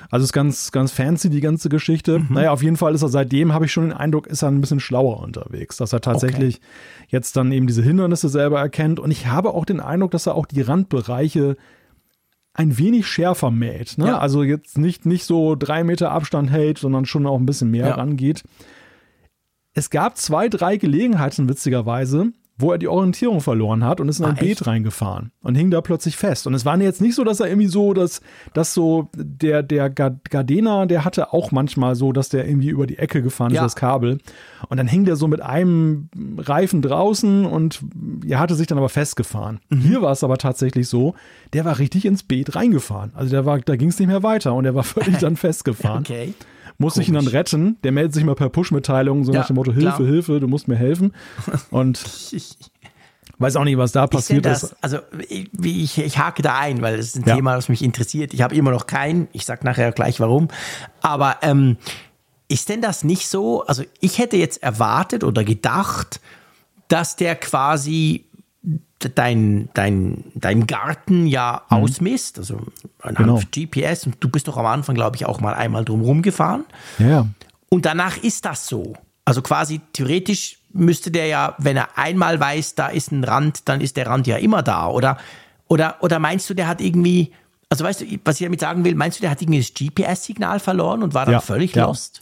Also 0.10 0.26
ist 0.26 0.34
ganz, 0.34 0.72
ganz 0.72 0.92
fancy, 0.92 1.30
die 1.30 1.40
ganze 1.40 1.70
Geschichte. 1.70 2.20
Mhm. 2.20 2.28
Naja, 2.32 2.52
auf 2.52 2.64
jeden 2.64 2.78
Fall 2.78 2.94
ist 2.94 3.02
er 3.02 3.10
seitdem, 3.10 3.54
habe 3.54 3.66
ich 3.66 3.72
schon 3.72 3.86
den 3.86 3.94
Eindruck, 3.94 4.28
ist 4.28 4.44
er 4.44 4.50
ein 4.50 4.62
bisschen 4.62 4.82
schlauer 4.82 5.22
unterwegs, 5.22 5.78
dass 5.78 5.94
er 5.94 6.02
tatsächlich 6.02 6.58
okay. 6.58 7.06
jetzt 7.10 7.38
dann 7.38 7.52
eben 7.52 7.66
diese 7.66 7.82
Hindernisse 7.82 8.28
selber 8.28 8.60
erkennt. 8.60 9.00
Und 9.00 9.12
ich 9.12 9.28
habe 9.28 9.54
auch 9.54 9.66
den 9.66 9.80
Eindruck, 9.80 10.12
dass 10.12 10.28
er 10.28 10.36
auch 10.36 10.46
die 10.46 10.62
Randbereiche 10.62 11.56
ein 12.54 12.78
wenig 12.78 13.08
schärfer 13.08 13.52
mäht. 13.52 13.98
Ne? 13.98 14.08
Ja. 14.08 14.20
Also 14.20 14.44
jetzt 14.44 14.78
nicht, 14.78 15.06
nicht 15.06 15.24
so 15.24 15.56
drei 15.56 15.84
Meter 15.84 16.12
Abstand 16.12 16.52
hält, 16.52 16.78
sondern 16.78 17.06
schon 17.06 17.26
auch 17.26 17.40
ein 17.40 17.46
bisschen 17.46 17.72
mehr 17.72 17.88
ja. 17.88 17.96
rangeht. 17.96 18.44
Es 19.74 19.90
gab 19.90 20.18
zwei, 20.18 20.50
drei 20.50 20.76
Gelegenheiten, 20.78 21.48
witzigerweise, 21.48 22.34
wo 22.62 22.72
er 22.72 22.78
die 22.78 22.88
Orientierung 22.88 23.42
verloren 23.42 23.84
hat 23.84 24.00
und 24.00 24.10
ist 24.10 24.20
in 24.20 24.26
ein 24.26 24.38
ah, 24.38 24.40
Beet 24.40 24.66
reingefahren 24.68 25.32
und 25.42 25.56
hing 25.56 25.72
da 25.72 25.82
plötzlich 25.82 26.16
fest. 26.16 26.48
Und 26.48 26.54
es 26.54 26.66
war 26.66 26.80
jetzt 26.80 27.02
nicht 27.02 27.16
so, 27.16 27.24
dass 27.24 27.40
er 27.40 27.48
irgendwie 27.48 27.68
so, 27.68 27.94
dass, 27.94 28.22
dass 28.54 28.74
so 28.74 29.10
der, 29.16 29.64
der 29.64 29.90
Gardena, 29.90 30.86
der 30.86 31.06
hatte 31.06 31.34
auch 31.34 31.52
manchmal 31.52 31.96
so, 31.96 32.12
dass 32.12 32.30
der 32.30 32.48
irgendwie 32.48 32.70
über 32.70 32.88
die 32.88 32.98
Ecke 32.98 33.22
gefahren 33.22 33.52
ja. 33.52 33.62
ist, 33.62 33.74
das 33.74 33.76
Kabel. 33.76 34.20
Und 34.70 34.78
dann 34.78 34.88
hing 34.88 35.06
der 35.06 35.16
so 35.16 35.28
mit 35.28 35.42
einem 35.42 36.10
Reifen 36.38 36.82
draußen 36.82 37.46
und 37.46 37.82
er 38.28 38.40
hatte 38.40 38.56
sich 38.56 38.68
dann 38.68 38.78
aber 38.78 38.90
festgefahren. 38.90 39.60
Mhm. 39.70 39.80
Hier 39.80 40.02
war 40.02 40.12
es 40.12 40.24
aber 40.24 40.38
tatsächlich 40.38 40.88
so, 40.88 41.16
der 41.54 41.66
war 41.66 41.80
richtig 41.80 42.06
ins 42.06 42.24
Beet 42.24 42.56
reingefahren. 42.56 43.12
Also 43.16 43.32
der 43.32 43.46
war, 43.46 43.60
da 43.60 43.76
ging 43.76 43.90
es 43.90 44.00
nicht 44.00 44.08
mehr 44.08 44.24
weiter 44.24 44.54
und 44.54 44.66
er 44.66 44.76
war 44.76 44.84
völlig 44.84 45.18
dann 45.20 45.36
festgefahren. 45.36 46.02
Okay 46.02 46.34
muss 46.82 46.98
ich 46.98 47.08
ihn 47.08 47.14
dann 47.14 47.28
retten. 47.28 47.78
Der 47.84 47.92
meldet 47.92 48.14
sich 48.14 48.24
mal 48.24 48.36
per 48.36 48.50
Push-Mitteilung, 48.50 49.24
so 49.24 49.32
ja, 49.32 49.40
nach 49.40 49.48
dem 49.48 49.56
Motto: 49.56 49.72
Hilfe, 49.72 49.96
klar. 49.98 50.08
Hilfe, 50.08 50.40
du 50.40 50.48
musst 50.48 50.68
mir 50.68 50.76
helfen. 50.76 51.14
Und 51.70 52.04
weiß 53.42 53.56
auch 53.56 53.64
nicht, 53.64 53.78
was 53.78 53.92
da 53.92 54.08
passiert 54.08 54.46
ist. 54.46 54.64
Das, 54.64 54.76
also 54.84 55.00
ich, 55.30 55.98
ich, 55.98 56.18
hake 56.18 56.42
da 56.42 56.58
ein, 56.58 56.82
weil 56.82 56.96
es 56.96 57.08
ist 57.08 57.18
ein 57.18 57.28
ja. 57.28 57.36
Thema, 57.36 57.56
das 57.56 57.70
mich 57.70 57.82
interessiert. 57.82 58.34
Ich 58.34 58.42
habe 58.42 58.56
immer 58.56 58.72
noch 58.72 58.88
keinen. 58.88 59.28
Ich 59.32 59.46
sag 59.46 59.64
nachher 59.64 59.92
gleich 59.92 60.20
warum. 60.20 60.50
Aber 61.02 61.38
ähm, 61.42 61.78
ist 62.48 62.70
denn 62.70 62.82
das 62.82 63.04
nicht 63.04 63.28
so? 63.28 63.66
Also 63.66 63.84
ich 64.00 64.20
hätte 64.20 64.38
jetzt 64.38 64.62
erwartet 64.62 65.24
oder 65.24 65.44
gedacht, 65.44 66.20
dass 66.88 67.16
der 67.16 67.36
quasi 67.36 68.26
dein, 69.16 69.70
dein, 69.74 70.26
dein 70.36 70.68
Garten 70.68 71.26
ja 71.26 71.64
mhm. 71.70 71.78
ausmisst, 71.78 72.38
also 72.38 72.62
anhand 73.02 73.18
genau. 73.18 73.42
GPS. 73.52 74.06
Und 74.06 74.18
du 74.20 74.30
bist 74.30 74.48
doch 74.48 74.58
am 74.58 74.66
Anfang, 74.66 74.96
glaube 74.96 75.16
ich, 75.16 75.26
auch 75.26 75.42
mal 75.42 75.54
einmal 75.54 75.86
drumherum 75.86 76.22
gefahren. 76.22 76.66
Ja. 77.00 77.28
Und 77.70 77.86
danach 77.86 78.18
ist 78.18 78.46
das 78.46 78.68
so. 78.68 78.94
Also 79.26 79.42
quasi 79.42 79.82
theoretisch 79.94 80.60
müsste 80.74 81.12
der 81.12 81.28
ja, 81.28 81.56
wenn 81.58 81.78
er 81.78 81.98
einmal 81.98 82.40
weiß, 82.40 82.76
da 82.76 82.88
ist 82.88 83.12
ein 83.12 83.24
Rand, 83.24 83.68
dann 83.68 83.82
ist 83.82 83.98
der 83.98 84.08
Rand 84.08 84.28
ja 84.28 84.38
immer 84.38 84.64
da. 84.64 84.88
Oder, 84.88 85.18
oder, 85.68 85.98
oder 86.02 86.20
meinst 86.20 86.50
du, 86.50 86.54
der 86.54 86.68
hat 86.68 86.82
irgendwie, 86.82 87.32
also 87.70 87.84
weißt 87.84 88.02
du, 88.02 88.06
was 88.24 88.40
ich 88.40 88.46
damit 88.46 88.60
sagen 88.60 88.84
will, 88.84 88.96
meinst 88.96 89.20
du, 89.20 89.22
der 89.22 89.32
hat 89.32 89.42
irgendwie 89.42 89.60
das 89.60 89.74
GPS-Signal 89.74 90.60
verloren 90.60 91.04
und 91.04 91.14
war 91.14 91.26
dann 91.26 91.34
ja, 91.34 91.42
völlig 91.42 91.76
ja. 91.76 91.86
lost? 91.86 92.22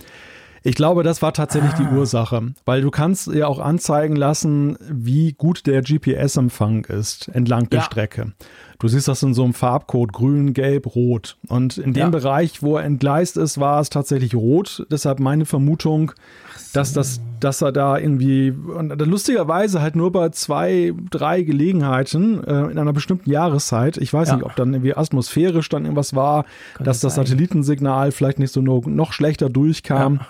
Ich 0.63 0.75
glaube, 0.75 1.03
das 1.03 1.21
war 1.21 1.33
tatsächlich 1.33 1.73
ah. 1.73 1.77
die 1.77 1.95
Ursache, 1.95 2.53
weil 2.65 2.81
du 2.81 2.91
kannst 2.91 3.27
ja 3.27 3.47
auch 3.47 3.59
anzeigen 3.59 4.15
lassen, 4.15 4.77
wie 4.89 5.33
gut 5.33 5.67
der 5.67 5.81
GPS-Empfang 5.81 6.85
ist 6.85 7.29
entlang 7.29 7.69
der 7.69 7.79
ja. 7.79 7.85
Strecke. 7.85 8.33
Du 8.79 8.87
siehst 8.87 9.09
das 9.09 9.21
in 9.23 9.33
so 9.33 9.43
einem 9.43 9.53
Farbcode, 9.53 10.13
grün, 10.13 10.53
gelb, 10.53 10.95
rot. 10.95 11.35
Und 11.49 11.77
in 11.77 11.93
dem 11.93 11.99
ja. 11.99 12.09
Bereich, 12.09 12.63
wo 12.63 12.77
er 12.77 12.85
entgleist 12.85 13.35
ist, 13.35 13.59
war 13.59 13.81
es 13.81 13.89
tatsächlich 13.89 14.35
rot. 14.35 14.87
Deshalb 14.89 15.19
meine 15.19 15.45
Vermutung, 15.45 16.13
so. 16.55 16.79
dass, 16.79 16.93
das, 16.93 17.19
dass 17.41 17.61
er 17.61 17.73
da 17.73 17.97
irgendwie, 17.97 18.51
und 18.51 18.89
lustigerweise 19.01 19.81
halt 19.81 19.97
nur 19.97 20.13
bei 20.13 20.29
zwei, 20.29 20.93
drei 21.09 21.41
Gelegenheiten 21.41 22.41
äh, 22.45 22.71
in 22.71 22.77
einer 22.77 22.93
bestimmten 22.93 23.29
Jahreszeit, 23.29 23.97
ich 23.97 24.13
weiß 24.13 24.29
ja. 24.29 24.35
nicht, 24.35 24.45
ob 24.45 24.55
dann 24.55 24.73
irgendwie 24.73 24.95
atmosphärisch 24.95 25.67
dann 25.67 25.83
irgendwas 25.83 26.15
war, 26.15 26.45
Kann 26.75 26.85
dass 26.85 27.01
das, 27.01 27.15
das 27.15 27.27
Satellitensignal 27.27 28.13
vielleicht 28.13 28.39
nicht 28.39 28.53
so 28.53 28.61
nur, 28.61 28.87
noch 28.87 29.11
schlechter 29.11 29.49
durchkam. 29.49 30.15
Ja. 30.21 30.27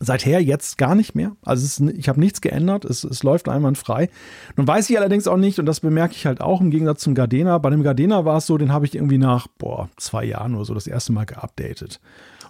Seither 0.00 0.40
jetzt 0.40 0.78
gar 0.78 0.94
nicht 0.94 1.14
mehr. 1.14 1.32
Also 1.42 1.64
ist, 1.64 1.96
ich 1.96 2.08
habe 2.08 2.20
nichts 2.20 2.40
geändert, 2.40 2.84
es, 2.84 3.02
es 3.04 3.22
läuft 3.22 3.48
einwandfrei. 3.48 4.08
Nun 4.56 4.66
weiß 4.66 4.88
ich 4.90 4.98
allerdings 4.98 5.26
auch 5.26 5.36
nicht, 5.36 5.58
und 5.58 5.66
das 5.66 5.80
bemerke 5.80 6.14
ich 6.14 6.26
halt 6.26 6.40
auch 6.40 6.60
im 6.60 6.70
Gegensatz 6.70 7.00
zum 7.00 7.14
Gardena. 7.14 7.58
Bei 7.58 7.70
dem 7.70 7.82
Gardena 7.82 8.24
war 8.24 8.38
es 8.38 8.46
so, 8.46 8.58
den 8.58 8.72
habe 8.72 8.86
ich 8.86 8.94
irgendwie 8.94 9.18
nach 9.18 9.48
boah, 9.58 9.88
zwei 9.96 10.24
Jahren 10.24 10.54
oder 10.54 10.64
so 10.64 10.74
das 10.74 10.86
erste 10.86 11.12
Mal 11.12 11.26
geupdatet. 11.26 12.00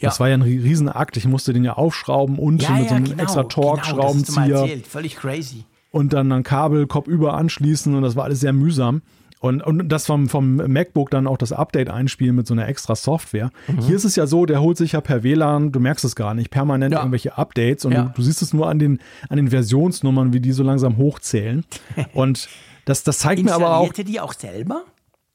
Ja. 0.00 0.10
Das 0.10 0.20
war 0.20 0.28
ja 0.28 0.34
ein 0.34 0.42
Riesenakt. 0.42 1.16
Ich 1.16 1.26
musste 1.26 1.52
den 1.52 1.64
ja 1.64 1.72
aufschrauben 1.72 2.38
und 2.38 2.62
ja, 2.62 2.70
mit 2.70 2.88
so 2.88 2.94
einem 2.94 3.04
genau, 3.06 3.22
extra 3.22 3.44
Torx-Schraubenzieher. 3.44 4.66
Genau, 4.66 4.84
Völlig 4.88 5.16
crazy. 5.16 5.64
Und 5.90 6.12
dann 6.12 6.30
ein 6.30 6.42
Kabel 6.42 6.86
kopfüber 6.86 7.34
anschließen 7.34 7.94
und 7.94 8.02
das 8.02 8.14
war 8.14 8.24
alles 8.24 8.40
sehr 8.40 8.52
mühsam. 8.52 9.02
Und, 9.40 9.62
und 9.62 9.88
das 9.88 10.06
vom, 10.06 10.28
vom 10.28 10.56
MacBook 10.56 11.10
dann 11.10 11.26
auch 11.26 11.38
das 11.38 11.52
Update 11.52 11.90
einspielen 11.90 12.34
mit 12.34 12.46
so 12.46 12.54
einer 12.54 12.66
extra 12.66 12.96
Software. 12.96 13.50
Mhm. 13.68 13.82
Hier 13.82 13.96
ist 13.96 14.04
es 14.04 14.16
ja 14.16 14.26
so, 14.26 14.46
der 14.46 14.60
holt 14.60 14.76
sich 14.76 14.92
ja 14.92 15.00
per 15.00 15.22
WLAN, 15.22 15.70
du 15.70 15.78
merkst 15.78 16.04
es 16.04 16.16
gar 16.16 16.34
nicht, 16.34 16.50
permanent 16.50 16.92
ja. 16.92 16.98
irgendwelche 16.98 17.38
Updates 17.38 17.84
und 17.84 17.92
ja. 17.92 18.04
du, 18.04 18.12
du, 18.16 18.22
siehst 18.22 18.42
es 18.42 18.52
nur 18.52 18.68
an 18.68 18.78
den, 18.78 18.98
an 19.28 19.36
den 19.36 19.50
Versionsnummern, 19.50 20.32
wie 20.32 20.40
die 20.40 20.52
so 20.52 20.64
langsam 20.64 20.96
hochzählen. 20.96 21.64
Und 22.14 22.48
das, 22.84 23.02
das 23.04 23.18
zeigt 23.18 23.44
mir 23.44 23.54
aber 23.54 23.76
auch. 23.76 23.86
Installierte 23.86 24.10
die 24.10 24.20
auch 24.20 24.32
selber? 24.32 24.84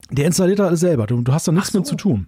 Der 0.09 0.25
installiert 0.25 0.59
alles 0.59 0.79
selber. 0.79 1.05
Du, 1.05 1.21
du 1.21 1.31
hast 1.31 1.47
da 1.47 1.51
nichts 1.51 1.71
so. 1.71 1.79
mit 1.79 1.87
zu 1.87 1.95
tun. 1.95 2.27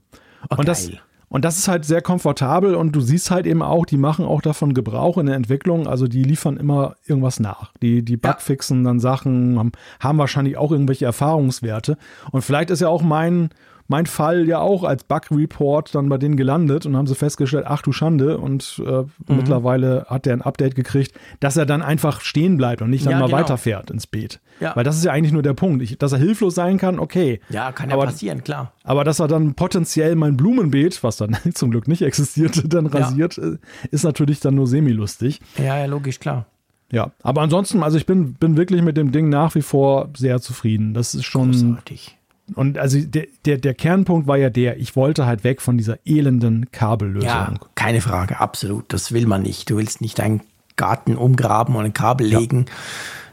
Oh, 0.50 0.58
und 0.58 0.68
das, 0.68 0.92
und 1.28 1.44
das 1.44 1.58
ist 1.58 1.68
halt 1.68 1.86
sehr 1.86 2.02
komfortabel 2.02 2.76
und 2.76 2.96
du 2.96 3.02
siehst 3.02 3.32
halt 3.32 3.46
eben 3.46 3.62
auch, 3.62 3.86
die 3.86 3.98
machen 3.98 4.26
auch 4.26 4.42
davon 4.42 4.74
Gebrauch 4.74 5.18
in 5.18 5.26
der 5.26 5.36
Entwicklung. 5.36 5.88
Also 5.88 6.08
die 6.08 6.24
liefern 6.24 6.58
immer 6.58 6.96
irgendwas 7.06 7.40
nach. 7.40 7.72
Die, 7.82 8.04
die 8.04 8.18
Bugfixen 8.18 8.84
dann 8.84 9.00
Sachen, 9.00 9.58
haben, 9.58 9.72
haben 10.00 10.18
wahrscheinlich 10.18 10.58
auch 10.58 10.72
irgendwelche 10.72 11.06
Erfahrungswerte. 11.06 11.98
Und 12.32 12.44
vielleicht 12.44 12.70
ist 12.70 12.82
ja 12.82 12.90
auch 12.90 13.02
mein, 13.02 13.50
mein 13.88 14.06
Fall 14.06 14.48
ja 14.48 14.60
auch 14.60 14.84
als 14.84 15.04
Bug-Report 15.04 15.94
dann 15.94 16.10
bei 16.10 16.18
denen 16.18 16.38
gelandet 16.38 16.86
und 16.86 16.96
haben 16.96 17.08
sie 17.08 17.16
festgestellt, 17.16 17.66
ach 17.68 17.82
du 17.82 17.92
Schande, 17.92 18.38
und 18.38 18.82
äh, 18.86 19.02
mhm. 19.02 19.08
mittlerweile 19.28 20.06
hat 20.10 20.26
der 20.26 20.34
ein 20.34 20.42
Update 20.42 20.76
gekriegt, 20.76 21.18
dass 21.40 21.58
er 21.58 21.66
dann 21.66 21.82
einfach 21.82 22.22
stehen 22.22 22.58
bleibt 22.58 22.82
und 22.82 22.90
nicht 22.90 23.06
dann 23.06 23.14
ja, 23.14 23.20
mal 23.20 23.28
genau. 23.28 23.38
weiterfährt 23.38 23.92
ins 23.92 24.08
Beet. 24.08 24.40
Ja. 24.60 24.76
Weil 24.76 24.84
das 24.84 24.98
ist 24.98 25.06
ja 25.06 25.12
eigentlich 25.12 25.34
nur 25.34 25.44
der 25.44 25.54
Punkt. 25.54 25.84
Ich, 25.84 25.98
dass 25.98 26.14
er 26.14 26.18
hilflos 26.18 26.56
sein 26.56 26.78
kann, 26.78 27.00
okay. 27.00 27.42
Ja, 27.50 27.72
kann 27.72 27.90
ja 27.90 27.96
aber, 27.96 28.06
passieren, 28.06 28.44
klar. 28.44 28.72
Aber 28.84 29.04
dass 29.04 29.20
er 29.20 29.28
dann 29.28 29.54
potenziell 29.54 30.16
mein 30.16 30.38
Blumenbeet, 30.38 31.04
was 31.04 31.18
dann 31.18 31.38
zum 31.54 31.72
Glück 31.72 31.88
nicht 31.88 32.02
existierte, 32.02 32.68
dann 32.68 32.88
rasiert, 32.88 33.38
ja. 33.38 33.44
Äh, 33.44 33.58
ist 33.92 34.04
natürlich 34.04 34.40
dann 34.40 34.56
nur 34.56 34.68
semi-lustig. 34.68 35.42
Ja, 35.58 35.78
ja, 35.78 35.86
logisch, 35.86 36.20
klar. 36.20 36.46
Ja, 36.92 37.12
aber 37.24 37.42
ansonsten, 37.42 37.84
also 37.84 37.98
ich 37.98 38.06
bin, 38.06 38.36
bin 38.36 38.58
wirklich 38.58 38.82
mit 38.82 38.96
dem 38.96 39.12
Ding 39.12 39.30
nach 39.30 39.56
wie 39.56 39.62
vor 39.62 40.10
sehr 40.16 40.40
zufrieden. 40.40 40.94
Das 40.94 41.16
ist 41.16 41.26
schon. 41.26 41.52
Großartig. 41.52 42.18
Und 42.54 42.78
also 42.78 43.00
der, 43.00 43.26
der, 43.46 43.58
der 43.58 43.74
Kernpunkt 43.74 44.28
war 44.28 44.38
ja 44.38 44.50
der, 44.50 44.78
ich 44.78 44.96
wollte 44.96 45.26
halt 45.26 45.44
weg 45.44 45.62
von 45.62 45.78
dieser 45.78 45.98
elenden 46.06 46.70
Kabellösung. 46.72 47.28
Ja, 47.28 47.54
keine 47.74 48.02
Frage, 48.02 48.40
absolut. 48.40 48.86
Das 48.94 49.12
will 49.12 49.26
man 49.26 49.42
nicht. 49.42 49.70
Du 49.70 49.78
willst 49.78 50.02
nicht 50.02 50.20
deinen 50.20 50.42
Garten 50.76 51.16
umgraben 51.16 51.76
und 51.76 51.86
ein 51.86 51.94
Kabel 51.94 52.32
ja. 52.32 52.40
legen. 52.40 52.66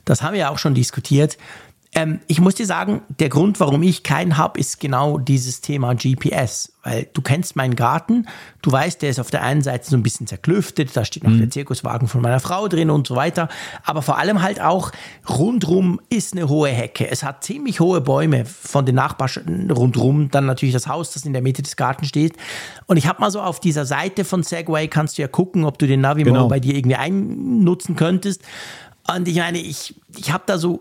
Das 0.05 0.23
haben 0.23 0.33
wir 0.33 0.41
ja 0.41 0.49
auch 0.51 0.59
schon 0.59 0.75
diskutiert. 0.75 1.37
Ähm, 1.95 2.21
ich 2.27 2.41
muss 2.41 2.55
dir 2.55 2.65
sagen, 2.65 3.03
der 3.09 3.29
Grund, 3.29 3.61
warum 3.61 3.83
ich 3.83 4.03
keinen 4.03 4.39
habe, 4.39 4.59
ist 4.59 4.81
genau 4.81 5.19
dieses 5.19 5.61
Thema 5.61 5.95
GPS. 5.95 6.73
Weil 6.83 7.07
du 7.13 7.21
kennst 7.21 7.55
meinen 7.55 7.77
Garten, 7.77 8.27
du 8.63 8.73
weißt, 8.73 9.03
der 9.03 9.11
ist 9.11 9.21
auf 9.21 9.31
der 9.31 9.43
einen 9.43 9.61
Seite 9.61 9.89
so 9.89 9.97
ein 9.97 10.03
bisschen 10.03 10.27
zerklüftet, 10.27 10.97
da 10.97 11.05
steht 11.05 11.23
noch 11.23 11.31
mhm. 11.31 11.39
der 11.39 11.51
Zirkuswagen 11.51 12.09
von 12.09 12.23
meiner 12.23 12.41
Frau 12.41 12.67
drin 12.67 12.89
und 12.89 13.07
so 13.07 13.15
weiter. 13.15 13.49
Aber 13.85 14.01
vor 14.01 14.17
allem 14.17 14.41
halt 14.41 14.61
auch 14.61 14.91
rundrum 15.29 16.01
ist 16.09 16.33
eine 16.33 16.49
hohe 16.49 16.71
Hecke. 16.71 17.09
Es 17.11 17.23
hat 17.23 17.45
ziemlich 17.45 17.79
hohe 17.79 18.01
Bäume 18.01 18.47
von 18.47 18.87
den 18.87 18.95
Nachbarn 18.95 19.71
rundrum, 19.71 20.31
dann 20.31 20.47
natürlich 20.47 20.73
das 20.73 20.89
Haus, 20.89 21.13
das 21.13 21.27
in 21.27 21.35
der 21.35 21.43
Mitte 21.43 21.63
des 21.63 21.77
Gartens 21.77 22.09
steht. 22.09 22.37
Und 22.87 22.97
ich 22.97 23.07
habe 23.07 23.21
mal 23.21 23.31
so 23.31 23.43
auf 23.43 23.61
dieser 23.61 23.85
Seite 23.85 24.25
von 24.25 24.43
Segway 24.43 24.89
kannst 24.89 25.19
du 25.19 25.23
ja 25.23 25.29
gucken, 25.29 25.65
ob 25.65 25.79
du 25.79 25.87
den 25.87 26.01
Navimo 26.01 26.33
genau. 26.33 26.49
bei 26.49 26.59
dir 26.59 26.75
irgendwie 26.75 26.97
einnutzen 26.97 27.97
könntest. 27.97 28.41
Und 29.15 29.29
ich 29.29 29.37
meine, 29.37 29.59
ich, 29.59 29.95
ich 30.17 30.33
habe 30.33 30.45
da 30.47 30.57
so 30.57 30.81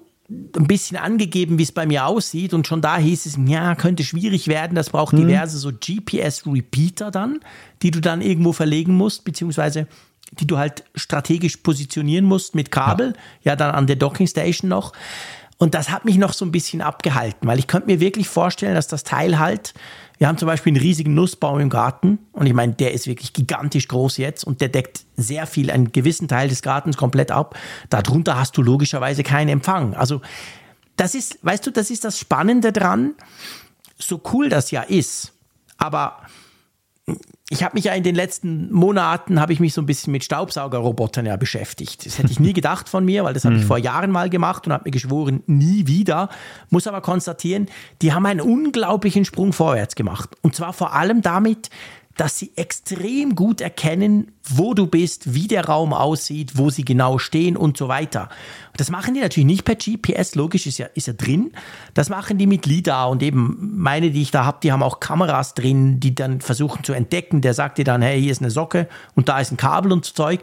ein 0.56 0.68
bisschen 0.68 0.98
angegeben, 0.98 1.58
wie 1.58 1.64
es 1.64 1.72
bei 1.72 1.86
mir 1.86 2.06
aussieht. 2.06 2.54
Und 2.54 2.68
schon 2.68 2.82
da 2.82 2.98
hieß 2.98 3.26
es, 3.26 3.38
ja, 3.46 3.76
könnte 3.76 4.04
schwierig 4.04 4.48
werden. 4.48 4.76
Das 4.76 4.90
braucht 4.90 5.14
mhm. 5.14 5.28
diverse 5.28 5.58
so 5.58 5.72
GPS-Repeater 5.72 7.12
dann, 7.12 7.40
die 7.82 7.92
du 7.92 8.00
dann 8.00 8.22
irgendwo 8.22 8.54
verlegen 8.54 8.96
musst, 8.96 9.26
beziehungsweise 9.26 9.88
die 10.40 10.48
du 10.48 10.58
halt 10.58 10.86
strategisch 10.96 11.58
positionieren 11.58 12.24
musst 12.26 12.56
mit 12.56 12.72
Kabel, 12.72 13.14
ja, 13.44 13.52
ja 13.52 13.56
dann 13.58 13.72
an 13.72 13.88
der 13.88 13.98
Docking 13.98 14.28
Station 14.28 14.70
noch. 14.70 14.94
Und 15.58 15.74
das 15.76 15.90
hat 15.92 16.06
mich 16.06 16.18
noch 16.18 16.34
so 16.34 16.46
ein 16.46 16.52
bisschen 16.52 16.82
abgehalten, 16.82 17.48
weil 17.48 17.60
ich 17.60 17.68
könnte 17.68 17.88
mir 17.88 18.00
wirklich 18.00 18.28
vorstellen, 18.30 18.74
dass 18.74 18.88
das 18.88 19.04
Teil 19.04 19.38
halt 19.38 19.74
wir 20.22 20.28
haben 20.28 20.38
zum 20.38 20.46
Beispiel 20.46 20.70
einen 20.70 20.82
riesigen 20.84 21.16
Nussbaum 21.16 21.60
im 21.60 21.72
Garten 21.72 22.20
und 22.32 22.46
ich 22.46 22.54
meine, 22.54 22.74
der 22.74 22.94
ist 22.94 23.08
wirklich 23.08 23.34
gigantisch 23.34 23.88
groß 23.88 24.18
jetzt 24.18 24.44
und 24.44 24.62
der 24.62 24.70
deckt 24.70 25.04
sehr 25.18 25.48
viel, 25.48 25.72
einen 25.72 25.92
gewissen 25.94 26.28
Teil 26.28 26.48
des 26.48 26.62
Gartens 26.62 26.96
komplett 26.96 27.32
ab. 27.32 27.58
Darunter 27.90 28.38
hast 28.38 28.56
du 28.56 28.62
logischerweise 28.62 29.24
keinen 29.24 29.50
Empfang. 29.50 29.96
Also 29.96 30.22
das 30.96 31.16
ist, 31.16 31.40
weißt 31.42 31.66
du, 31.66 31.72
das 31.72 31.90
ist 31.90 32.04
das 32.04 32.20
Spannende 32.20 32.72
dran, 32.72 33.16
so 33.98 34.22
cool 34.32 34.48
das 34.50 34.70
ja 34.70 34.84
ist, 34.84 35.34
aber 35.80 36.18
ich 37.52 37.64
habe 37.64 37.76
mich 37.76 37.84
ja 37.84 37.94
in 37.94 38.04
den 38.04 38.16
letzten 38.16 38.72
Monaten 38.72 39.42
habe 39.42 39.52
ich 39.52 39.60
mich 39.60 39.74
so 39.74 39.82
ein 39.82 39.86
bisschen 39.86 40.12
mit 40.12 40.24
Staubsaugerrobotern 40.24 41.26
ja 41.26 41.36
beschäftigt. 41.36 42.06
Das 42.06 42.18
hätte 42.18 42.32
ich 42.32 42.40
nie 42.40 42.54
gedacht 42.62 42.88
von 42.88 43.04
mir, 43.04 43.26
weil 43.26 43.34
das 43.34 43.44
habe 43.44 43.56
ich 43.56 43.64
mhm. 43.64 43.68
vor 43.68 43.78
Jahren 43.78 44.10
mal 44.10 44.30
gemacht 44.30 44.66
und 44.66 44.74
habe 44.74 44.86
mir 44.86 44.92
geschworen, 44.92 45.44
nie 45.48 45.86
wieder. 45.86 46.30
Muss 46.70 46.88
aber 46.88 47.02
konstatieren, 47.02 47.68
die 48.02 48.14
haben 48.14 48.26
einen 48.26 48.40
unglaublichen 48.40 49.26
Sprung 49.26 49.52
vorwärts 49.52 49.96
gemacht. 49.96 50.30
Und 50.42 50.56
zwar 50.56 50.72
vor 50.72 50.94
allem 50.94 51.22
damit, 51.22 51.70
dass 52.18 52.38
sie 52.38 52.52
extrem 52.56 53.36
gut 53.36 53.62
erkennen, 53.62 54.32
wo 54.50 54.74
du 54.74 54.88
bist, 54.88 55.34
wie 55.34 55.48
der 55.48 55.66
Raum 55.66 55.94
aussieht, 55.94 56.58
wo 56.58 56.70
sie 56.70 56.84
genau 56.84 57.18
stehen 57.18 57.56
und 57.56 57.78
so 57.78 57.88
weiter. 57.88 58.30
Das 58.78 58.90
machen 58.90 59.14
die 59.14 59.22
natürlich 59.22 59.48
nicht 59.48 59.66
per 59.66 59.76
GPS, 59.76 60.36
logisch 60.36 60.68
ist 60.68 60.78
ja, 60.78 60.88
ist 60.94 61.08
ja 61.08 61.14
drin. 61.14 61.52
Das 61.94 62.10
machen 62.10 62.38
die 62.38 62.48
mit 62.48 62.66
LIDAR 62.66 63.10
und 63.10 63.24
eben 63.24 63.74
meine, 63.78 64.12
die 64.12 64.22
ich 64.22 64.32
da 64.32 64.46
habe, 64.46 64.60
die 64.62 64.72
haben 64.72 64.84
auch 64.84 65.00
Kameras 65.00 65.54
drin, 65.54 66.00
die 66.00 66.16
dann 66.16 66.42
versuchen 66.42 66.84
zu 66.84 66.94
entdecken. 66.94 67.42
Der 67.42 67.54
sagt 67.54 67.78
dir 67.78 67.86
dann, 67.86 68.02
hey, 68.02 68.22
hier 68.22 68.32
ist 68.32 68.42
eine 68.42 68.52
Socke 68.52 68.88
und 69.16 69.30
da 69.30 69.40
ist 69.40 69.52
ein 69.52 69.58
Kabel 69.58 69.92
und 69.92 70.06
so 70.06 70.14
Zeug. 70.14 70.42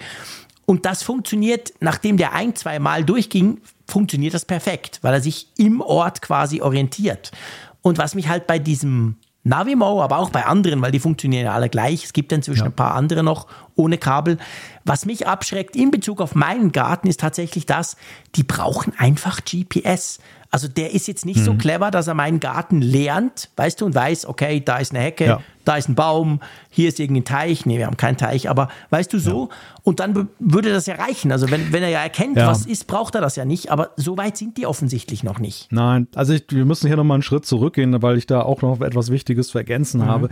Und 0.66 0.84
das 0.84 1.02
funktioniert, 1.02 1.72
nachdem 1.80 2.18
der 2.18 2.34
ein, 2.34 2.54
zwei 2.54 2.78
Mal 2.78 3.04
durchging, 3.04 3.60
funktioniert 3.86 4.34
das 4.34 4.44
perfekt, 4.44 4.98
weil 5.02 5.14
er 5.14 5.22
sich 5.22 5.48
im 5.56 5.80
Ort 5.80 6.20
quasi 6.20 6.60
orientiert. 6.60 7.32
Und 7.80 7.96
was 7.96 8.14
mich 8.14 8.28
halt 8.28 8.46
bei 8.46 8.58
diesem 8.58 9.16
Navimo, 9.48 10.02
aber 10.02 10.18
auch 10.18 10.30
bei 10.30 10.46
anderen, 10.46 10.80
weil 10.82 10.92
die 10.92 11.00
funktionieren 11.00 11.46
ja 11.46 11.52
alle 11.52 11.68
gleich. 11.68 12.04
Es 12.04 12.12
gibt 12.12 12.32
inzwischen 12.32 12.64
ja. 12.64 12.66
ein 12.66 12.76
paar 12.76 12.94
andere 12.94 13.22
noch 13.22 13.46
ohne 13.74 13.98
Kabel. 13.98 14.38
Was 14.84 15.06
mich 15.06 15.26
abschreckt 15.26 15.76
in 15.76 15.90
Bezug 15.90 16.20
auf 16.20 16.34
meinen 16.34 16.72
Garten 16.72 17.08
ist 17.08 17.20
tatsächlich 17.20 17.66
das, 17.66 17.96
die 18.34 18.42
brauchen 18.42 18.92
einfach 18.98 19.40
GPS. 19.44 20.18
Also 20.50 20.66
der 20.66 20.94
ist 20.94 21.06
jetzt 21.08 21.26
nicht 21.26 21.40
mhm. 21.40 21.44
so 21.44 21.54
clever, 21.54 21.90
dass 21.90 22.06
er 22.06 22.14
meinen 22.14 22.40
Garten 22.40 22.80
lernt, 22.80 23.50
weißt 23.56 23.80
du, 23.80 23.86
und 23.86 23.94
weiß, 23.94 24.26
okay, 24.26 24.62
da 24.64 24.78
ist 24.78 24.94
eine 24.94 25.04
Hecke, 25.04 25.24
ja. 25.26 25.40
da 25.66 25.76
ist 25.76 25.90
ein 25.90 25.94
Baum, 25.94 26.40
hier 26.70 26.88
ist 26.88 26.98
irgendein 27.00 27.24
Teich. 27.24 27.66
Nee, 27.66 27.76
wir 27.76 27.86
haben 27.86 27.98
keinen 27.98 28.16
Teich, 28.16 28.48
aber 28.48 28.68
weißt 28.88 29.12
du 29.12 29.18
so? 29.18 29.48
Ja. 29.50 29.56
Und 29.82 30.00
dann 30.00 30.28
würde 30.38 30.70
das 30.72 30.86
ja 30.86 30.94
reichen. 30.94 31.32
Also 31.32 31.50
wenn, 31.50 31.72
wenn 31.72 31.82
er 31.82 31.90
ja 31.90 32.00
erkennt, 32.00 32.38
ja. 32.38 32.46
was 32.46 32.64
ist, 32.64 32.86
braucht 32.86 33.14
er 33.14 33.20
das 33.20 33.36
ja 33.36 33.44
nicht. 33.44 33.70
Aber 33.70 33.90
so 33.96 34.16
weit 34.16 34.38
sind 34.38 34.56
die 34.56 34.66
offensichtlich 34.66 35.22
noch 35.22 35.38
nicht. 35.38 35.70
Nein, 35.70 36.08
also 36.14 36.32
ich, 36.32 36.44
wir 36.48 36.64
müssen 36.64 36.86
hier 36.86 36.96
nochmal 36.96 37.16
einen 37.16 37.22
Schritt 37.22 37.44
zurückgehen, 37.44 38.00
weil 38.00 38.16
ich 38.16 38.26
da 38.26 38.40
auch 38.40 38.62
noch 38.62 38.80
etwas 38.80 39.10
Wichtiges 39.10 39.48
zu 39.48 39.58
ergänzen 39.58 40.00
mhm. 40.00 40.06
habe 40.06 40.28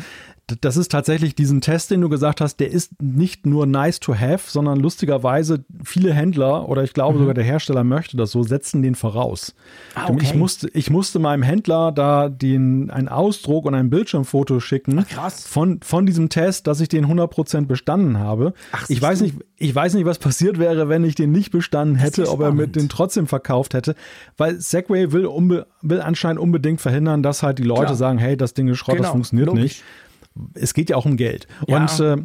das 0.61 0.77
ist 0.77 0.93
tatsächlich 0.93 1.35
diesen 1.35 1.61
Test, 1.61 1.91
den 1.91 2.01
du 2.01 2.09
gesagt 2.09 2.41
hast, 2.41 2.61
der 2.61 2.71
ist 2.71 3.03
nicht 3.03 3.47
nur 3.47 3.67
nice 3.67 3.99
to 3.99 4.15
have, 4.15 4.49
sondern 4.49 4.79
lustigerweise 4.79 5.65
viele 5.83 6.15
Händler 6.15 6.69
oder 6.69 6.85
ich 6.85 6.93
glaube 6.93 7.15
mhm. 7.15 7.23
sogar 7.23 7.35
der 7.35 7.43
Hersteller 7.43 7.83
möchte 7.83 8.17
das 8.17 8.31
so, 8.31 8.45
setzen 8.45 8.81
den 8.81 8.95
voraus. 8.95 9.57
Ah, 9.97 10.09
okay. 10.09 10.21
Ich 10.23 10.35
musste, 10.37 10.69
ich 10.69 10.89
musste 10.89 11.19
meinem 11.19 11.43
Händler 11.43 11.91
da 11.91 12.29
den, 12.29 12.91
einen 12.91 13.09
Ausdruck 13.09 13.65
und 13.65 13.75
ein 13.75 13.91
Bildschirmfoto 13.91 14.61
schicken 14.61 15.05
Ach, 15.19 15.33
von, 15.33 15.81
von 15.83 16.07
diesem 16.07 16.29
Test, 16.29 16.69
dass 16.69 16.81
ich 16.81 16.89
den 16.89 17.07
100% 17.07 17.67
bestanden 17.67 18.21
habe. 18.21 18.55
Ach, 18.71 18.89
ich 18.89 19.03
weiß 19.03 19.23
nicht, 19.23 19.35
ich 19.57 19.75
weiß 19.75 19.95
nicht, 19.95 20.07
was 20.07 20.21
passiert 20.21 20.61
wäre, 20.61 20.89
wenn 20.89 21.03
ich 21.03 21.17
den 21.17 21.33
nicht 21.33 21.51
bestanden 21.51 21.97
hätte, 21.97 22.31
ob 22.31 22.41
er 22.41 22.53
mit 22.53 22.77
den 22.77 22.89
trotzdem 22.89 23.27
verkauft 23.27 23.75
hätte, 23.75 23.97
weil 24.37 24.61
Segway 24.61 25.11
will, 25.11 25.25
will 25.83 26.01
anscheinend 26.01 26.41
unbedingt 26.41 26.81
verhindern, 26.81 27.25
dass 27.25 27.43
halt 27.43 27.59
die 27.59 27.65
Leute 27.65 27.87
Klar. 27.87 27.97
sagen, 27.97 28.19
hey, 28.19 28.37
das 28.37 28.55
Ding 28.55 28.69
ist 28.69 28.79
Schrott, 28.79 28.97
genau, 28.97 29.09
das 29.09 29.13
funktioniert 29.13 29.49
logisch. 29.49 29.63
nicht 29.63 29.83
es 30.55 30.75
geht 30.75 30.91
ja 30.91 30.97
auch 30.97 31.07
um 31.07 31.17
Geld. 31.17 31.47
Ja. 31.67 31.79
Und, 31.79 32.01
äh, 32.01 32.17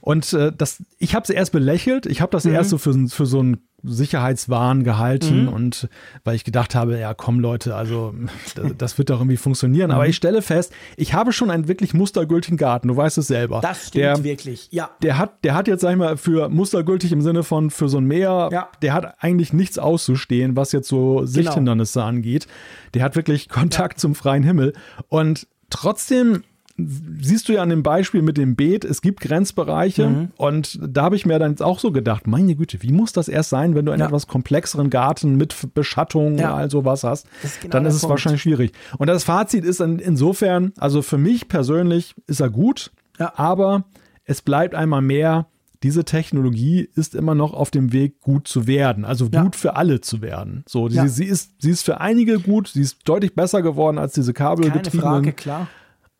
und 0.00 0.32
äh, 0.34 0.52
das, 0.56 0.82
ich 0.98 1.14
habe 1.14 1.24
es 1.24 1.30
erst 1.30 1.52
belächelt. 1.52 2.06
Ich 2.06 2.20
habe 2.20 2.30
das 2.30 2.44
mhm. 2.44 2.54
erst 2.54 2.70
so 2.70 2.78
für, 2.78 3.08
für 3.08 3.26
so 3.26 3.42
ein 3.42 3.58
Sicherheitswahn 3.84 4.82
gehalten 4.82 5.42
mhm. 5.42 5.48
und 5.48 5.88
weil 6.24 6.36
ich 6.36 6.44
gedacht 6.44 6.74
habe, 6.74 6.98
ja 6.98 7.12
komm 7.14 7.38
Leute, 7.38 7.74
also 7.74 8.14
das, 8.54 8.72
das 8.78 8.98
wird 8.98 9.10
doch 9.10 9.20
irgendwie 9.20 9.36
funktionieren. 9.36 9.90
Aber 9.90 10.04
mhm. 10.04 10.10
ich 10.10 10.16
stelle 10.16 10.42
fest, 10.42 10.72
ich 10.96 11.14
habe 11.14 11.32
schon 11.32 11.50
einen 11.50 11.68
wirklich 11.68 11.94
mustergültigen 11.94 12.56
Garten, 12.56 12.88
du 12.88 12.96
weißt 12.96 13.18
es 13.18 13.26
selber. 13.26 13.60
Das 13.60 13.88
stimmt 13.88 14.04
der, 14.04 14.24
wirklich, 14.24 14.68
ja. 14.70 14.90
Der 15.02 15.18
hat, 15.18 15.44
der 15.44 15.54
hat 15.54 15.68
jetzt, 15.68 15.82
sag 15.82 15.92
ich 15.92 15.98
mal, 15.98 16.16
für 16.16 16.48
mustergültig 16.48 17.12
im 17.12 17.20
Sinne 17.20 17.42
von 17.42 17.70
für 17.70 17.88
so 17.88 17.98
ein 17.98 18.04
Meer, 18.04 18.48
ja. 18.52 18.68
der 18.82 18.94
hat 18.94 19.22
eigentlich 19.22 19.52
nichts 19.52 19.78
auszustehen, 19.78 20.56
was 20.56 20.72
jetzt 20.72 20.88
so. 20.88 21.24
Sichthindernisse 21.24 22.00
genau. 22.00 22.08
angeht. 22.08 22.46
Der 22.94 23.02
hat 23.02 23.16
wirklich 23.16 23.48
Kontakt 23.48 23.94
ja. 23.94 23.98
zum 23.98 24.14
freien 24.14 24.42
Himmel. 24.42 24.72
Und 25.08 25.46
trotzdem 25.70 26.42
siehst 26.76 27.48
du 27.48 27.52
ja 27.52 27.62
an 27.62 27.68
dem 27.68 27.84
Beispiel 27.84 28.20
mit 28.20 28.36
dem 28.36 28.56
Beet, 28.56 28.84
es 28.84 29.00
gibt 29.00 29.20
Grenzbereiche 29.20 30.08
mhm. 30.08 30.28
und 30.36 30.78
da 30.82 31.02
habe 31.02 31.14
ich 31.16 31.24
mir 31.24 31.38
dann 31.38 31.60
auch 31.60 31.78
so 31.78 31.92
gedacht, 31.92 32.26
meine 32.26 32.56
Güte, 32.56 32.82
wie 32.82 32.90
muss 32.90 33.12
das 33.12 33.28
erst 33.28 33.50
sein, 33.50 33.76
wenn 33.76 33.86
du 33.86 33.92
einen 33.92 34.00
ja. 34.00 34.06
etwas 34.06 34.26
komplexeren 34.26 34.90
Garten 34.90 35.36
mit 35.36 35.54
Beschattung 35.74 36.36
ja. 36.36 36.52
und 36.52 36.58
all 36.58 36.70
sowas 36.70 37.04
hast, 37.04 37.26
ist 37.44 37.60
genau 37.60 37.72
dann 37.72 37.86
ist 37.86 37.94
es 37.94 38.00
Punkt. 38.00 38.10
wahrscheinlich 38.10 38.42
schwierig. 38.42 38.72
Und 38.98 39.06
das 39.06 39.22
Fazit 39.22 39.64
ist 39.64 39.80
insofern, 39.80 40.72
also 40.76 41.02
für 41.02 41.18
mich 41.18 41.46
persönlich 41.46 42.14
ist 42.26 42.40
er 42.40 42.50
gut, 42.50 42.90
ja. 43.20 43.32
aber 43.36 43.84
es 44.24 44.42
bleibt 44.42 44.74
einmal 44.74 45.02
mehr, 45.02 45.46
diese 45.84 46.04
Technologie 46.04 46.88
ist 46.94 47.14
immer 47.14 47.34
noch 47.34 47.52
auf 47.52 47.70
dem 47.70 47.92
Weg, 47.92 48.20
gut 48.20 48.48
zu 48.48 48.66
werden. 48.66 49.04
Also 49.04 49.26
gut 49.26 49.34
ja. 49.34 49.50
für 49.52 49.76
alle 49.76 50.00
zu 50.00 50.22
werden. 50.22 50.64
So, 50.66 50.88
ja. 50.88 51.06
sie, 51.06 51.26
ist, 51.26 51.52
sie 51.60 51.70
ist 51.70 51.82
für 51.82 52.00
einige 52.00 52.40
gut, 52.40 52.68
sie 52.68 52.80
ist 52.80 53.00
deutlich 53.04 53.34
besser 53.34 53.60
geworden 53.60 53.98
als 53.98 54.14
diese 54.14 54.32
kabelgetriebenen. 54.32 55.02
Keine 55.02 55.02
Frage, 55.02 55.32
klar 55.34 55.68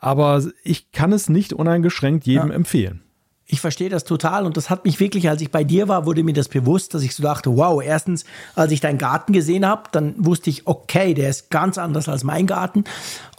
aber 0.05 0.45
ich 0.63 0.93
kann 0.93 1.13
es 1.13 1.31
nicht 1.31 1.55
uneingeschränkt 1.55 2.27
jedem 2.27 2.49
ja. 2.49 2.55
empfehlen. 2.55 3.01
Ich 3.47 3.61
verstehe 3.61 3.89
das 3.89 4.05
total 4.05 4.45
und 4.45 4.59
das 4.59 4.69
hat 4.69 4.85
mich 4.85 5.01
wirklich, 5.01 5.31
als 5.31 5.41
ich 5.41 5.51
bei 5.51 5.65
dir 5.65 5.89
war, 5.89 6.05
wurde 6.05 6.23
mir 6.23 6.35
das 6.35 6.49
bewusst, 6.49 6.93
dass 6.93 7.03
ich 7.03 7.15
so 7.15 7.23
dachte, 7.23 7.57
wow, 7.57 7.83
erstens, 7.83 8.25
als 8.55 8.71
ich 8.73 8.81
deinen 8.81 8.99
Garten 8.99 9.33
gesehen 9.33 9.67
habe, 9.67 9.85
dann 9.93 10.15
wusste 10.19 10.51
ich, 10.51 10.67
okay, 10.67 11.15
der 11.15 11.31
ist 11.31 11.51
ganz 11.51 11.79
anders 11.79 12.09
als 12.09 12.23
mein 12.23 12.47
Garten 12.47 12.85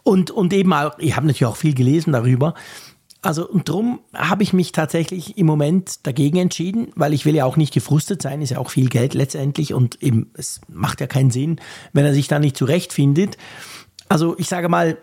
und, 0.04 0.32
und 0.32 0.54
eben 0.54 0.74
auch, 0.74 0.98
ich 0.98 1.16
habe 1.16 1.28
natürlich 1.28 1.46
auch 1.46 1.56
viel 1.56 1.76
gelesen 1.76 2.14
darüber. 2.14 2.56
Also 3.22 3.48
und 3.48 3.70
drum 3.70 4.00
habe 4.14 4.42
ich 4.42 4.52
mich 4.52 4.72
tatsächlich 4.72 5.38
im 5.38 5.46
Moment 5.46 6.08
dagegen 6.08 6.38
entschieden, 6.38 6.88
weil 6.96 7.14
ich 7.14 7.26
will 7.26 7.36
ja 7.36 7.46
auch 7.46 7.58
nicht 7.58 7.74
gefrustet 7.76 8.24
sein, 8.24 8.42
ist 8.42 8.52
ja 8.52 8.58
auch 8.58 8.72
viel 8.72 8.90
Geld 8.90 9.14
letztendlich 9.14 9.74
und 9.74 10.02
eben 10.02 10.32
es 10.34 10.62
macht 10.68 11.00
ja 11.00 11.06
keinen 11.06 11.30
Sinn, 11.30 11.60
wenn 11.94 12.06
er 12.06 12.14
sich 12.14 12.28
da 12.28 12.40
nicht 12.40 12.58
zurechtfindet. 12.58 13.38
Also 14.10 14.36
ich 14.38 14.48
sage 14.48 14.70
mal, 14.70 14.98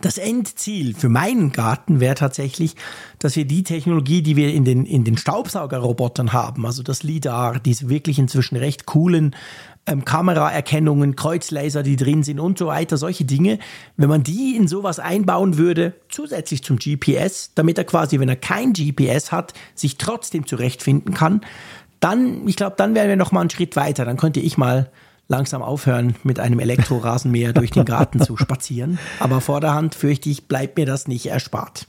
das 0.00 0.18
Endziel 0.18 0.94
für 0.94 1.08
meinen 1.08 1.52
Garten 1.52 2.00
wäre 2.00 2.14
tatsächlich, 2.14 2.74
dass 3.18 3.36
wir 3.36 3.44
die 3.44 3.62
Technologie, 3.62 4.22
die 4.22 4.36
wir 4.36 4.52
in 4.52 4.64
den, 4.64 4.86
in 4.86 5.04
den 5.04 5.16
Staubsaugerrobotern 5.16 6.32
haben, 6.32 6.66
also 6.66 6.82
das 6.82 7.02
LIDAR, 7.02 7.60
diese 7.60 7.88
wirklich 7.88 8.18
inzwischen 8.18 8.56
recht 8.56 8.86
coolen 8.86 9.34
ähm, 9.86 10.04
Kameraerkennungen, 10.04 11.16
Kreuzlaser, 11.16 11.82
die 11.82 11.96
drin 11.96 12.22
sind 12.22 12.40
und 12.40 12.58
so 12.58 12.66
weiter, 12.66 12.96
solche 12.96 13.24
Dinge, 13.24 13.58
wenn 13.96 14.08
man 14.08 14.22
die 14.22 14.54
in 14.56 14.68
sowas 14.68 14.98
einbauen 14.98 15.56
würde, 15.56 15.94
zusätzlich 16.08 16.62
zum 16.62 16.78
GPS, 16.78 17.52
damit 17.54 17.78
er 17.78 17.84
quasi, 17.84 18.20
wenn 18.20 18.28
er 18.28 18.36
kein 18.36 18.74
GPS 18.74 19.32
hat, 19.32 19.54
sich 19.74 19.96
trotzdem 19.96 20.46
zurechtfinden 20.46 21.14
kann, 21.14 21.40
dann, 22.00 22.46
ich 22.46 22.56
glaube, 22.56 22.76
dann 22.76 22.94
wären 22.94 23.08
wir 23.08 23.16
noch 23.16 23.32
mal 23.32 23.40
einen 23.40 23.50
Schritt 23.50 23.74
weiter. 23.76 24.04
Dann 24.04 24.16
könnte 24.16 24.40
ich 24.40 24.56
mal 24.56 24.90
langsam 25.28 25.62
aufhören, 25.62 26.14
mit 26.24 26.40
einem 26.40 26.58
Elektrorasenmäher 26.58 27.52
durch 27.52 27.70
den 27.70 27.84
Garten 27.84 28.20
zu 28.20 28.36
spazieren. 28.36 28.98
Aber 29.20 29.40
vorderhand 29.40 29.94
fürchte 29.94 30.30
ich, 30.30 30.48
bleibt 30.48 30.76
mir 30.78 30.86
das 30.86 31.06
nicht 31.06 31.26
erspart. 31.26 31.86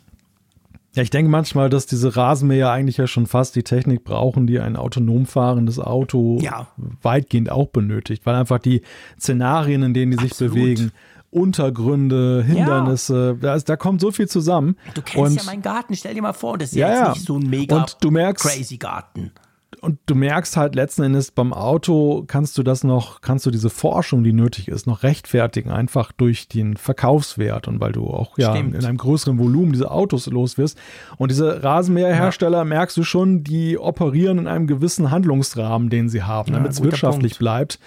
Ja, 0.95 1.03
ich 1.03 1.11
denke 1.11 1.31
manchmal, 1.31 1.69
dass 1.69 1.85
diese 1.85 2.15
Rasenmäher 2.15 2.71
eigentlich 2.71 2.97
ja 2.97 3.07
schon 3.07 3.27
fast 3.27 3.55
die 3.55 3.63
Technik 3.63 4.03
brauchen, 4.03 4.47
die 4.47 4.59
ein 4.59 4.75
autonom 4.75 5.25
fahrendes 5.25 5.79
Auto 5.79 6.39
ja. 6.41 6.67
weitgehend 7.01 7.51
auch 7.51 7.67
benötigt, 7.67 8.25
weil 8.25 8.35
einfach 8.35 8.59
die 8.59 8.81
Szenarien, 9.19 9.83
in 9.83 9.93
denen 9.93 10.11
die 10.11 10.17
sich 10.17 10.31
Absolut. 10.31 10.55
bewegen, 10.55 10.91
Untergründe, 11.31 12.43
Hindernisse, 12.43 13.37
ja. 13.39 13.39
da, 13.39 13.55
ist, 13.55 13.69
da 13.69 13.77
kommt 13.77 14.01
so 14.01 14.11
viel 14.11 14.27
zusammen. 14.27 14.77
Du 14.95 15.03
kennst 15.03 15.31
und, 15.31 15.35
ja 15.35 15.43
meinen 15.43 15.61
Garten, 15.61 15.95
stell 15.95 16.15
dir 16.15 16.23
mal 16.23 16.33
vor, 16.33 16.57
das 16.57 16.71
ist 16.71 16.75
ja, 16.75 17.05
jetzt 17.05 17.17
nicht 17.17 17.27
so 17.27 17.37
ein 17.37 17.47
mega 17.47 17.77
und 17.77 17.97
du 18.01 18.09
merkst, 18.09 18.43
crazy 18.43 18.77
Garten 18.77 19.31
und 19.81 19.99
du 20.07 20.15
merkst 20.15 20.57
halt 20.57 20.75
letzten 20.75 21.03
Endes 21.03 21.31
beim 21.31 21.53
Auto 21.53 22.23
kannst 22.27 22.57
du 22.57 22.63
das 22.63 22.83
noch, 22.83 23.21
kannst 23.21 23.45
du 23.45 23.51
diese 23.51 23.69
Forschung, 23.69 24.23
die 24.23 24.33
nötig 24.33 24.67
ist, 24.67 24.87
noch 24.87 25.03
rechtfertigen, 25.03 25.69
einfach 25.71 26.11
durch 26.11 26.47
den 26.47 26.75
Verkaufswert 26.75 27.67
und 27.67 27.79
weil 27.79 27.91
du 27.91 28.07
auch 28.07 28.37
ja 28.37 28.55
Stimmt. 28.55 28.75
in 28.75 28.85
einem 28.85 28.97
größeren 28.97 29.37
Volumen 29.37 29.71
diese 29.71 29.91
Autos 29.91 30.25
los 30.27 30.57
wirst. 30.57 30.77
Und 31.17 31.31
diese 31.31 31.63
Rasenmäherhersteller 31.63 32.59
ja. 32.59 32.63
merkst 32.65 32.97
du 32.97 33.03
schon, 33.03 33.43
die 33.43 33.77
operieren 33.77 34.39
in 34.39 34.47
einem 34.47 34.67
gewissen 34.67 35.11
Handlungsrahmen, 35.11 35.89
den 35.89 36.09
sie 36.09 36.23
haben, 36.23 36.51
damit 36.53 36.71
es 36.71 36.83
wirtschaftlich 36.83 37.33
Punkt. 37.33 37.39
bleibt. 37.39 37.79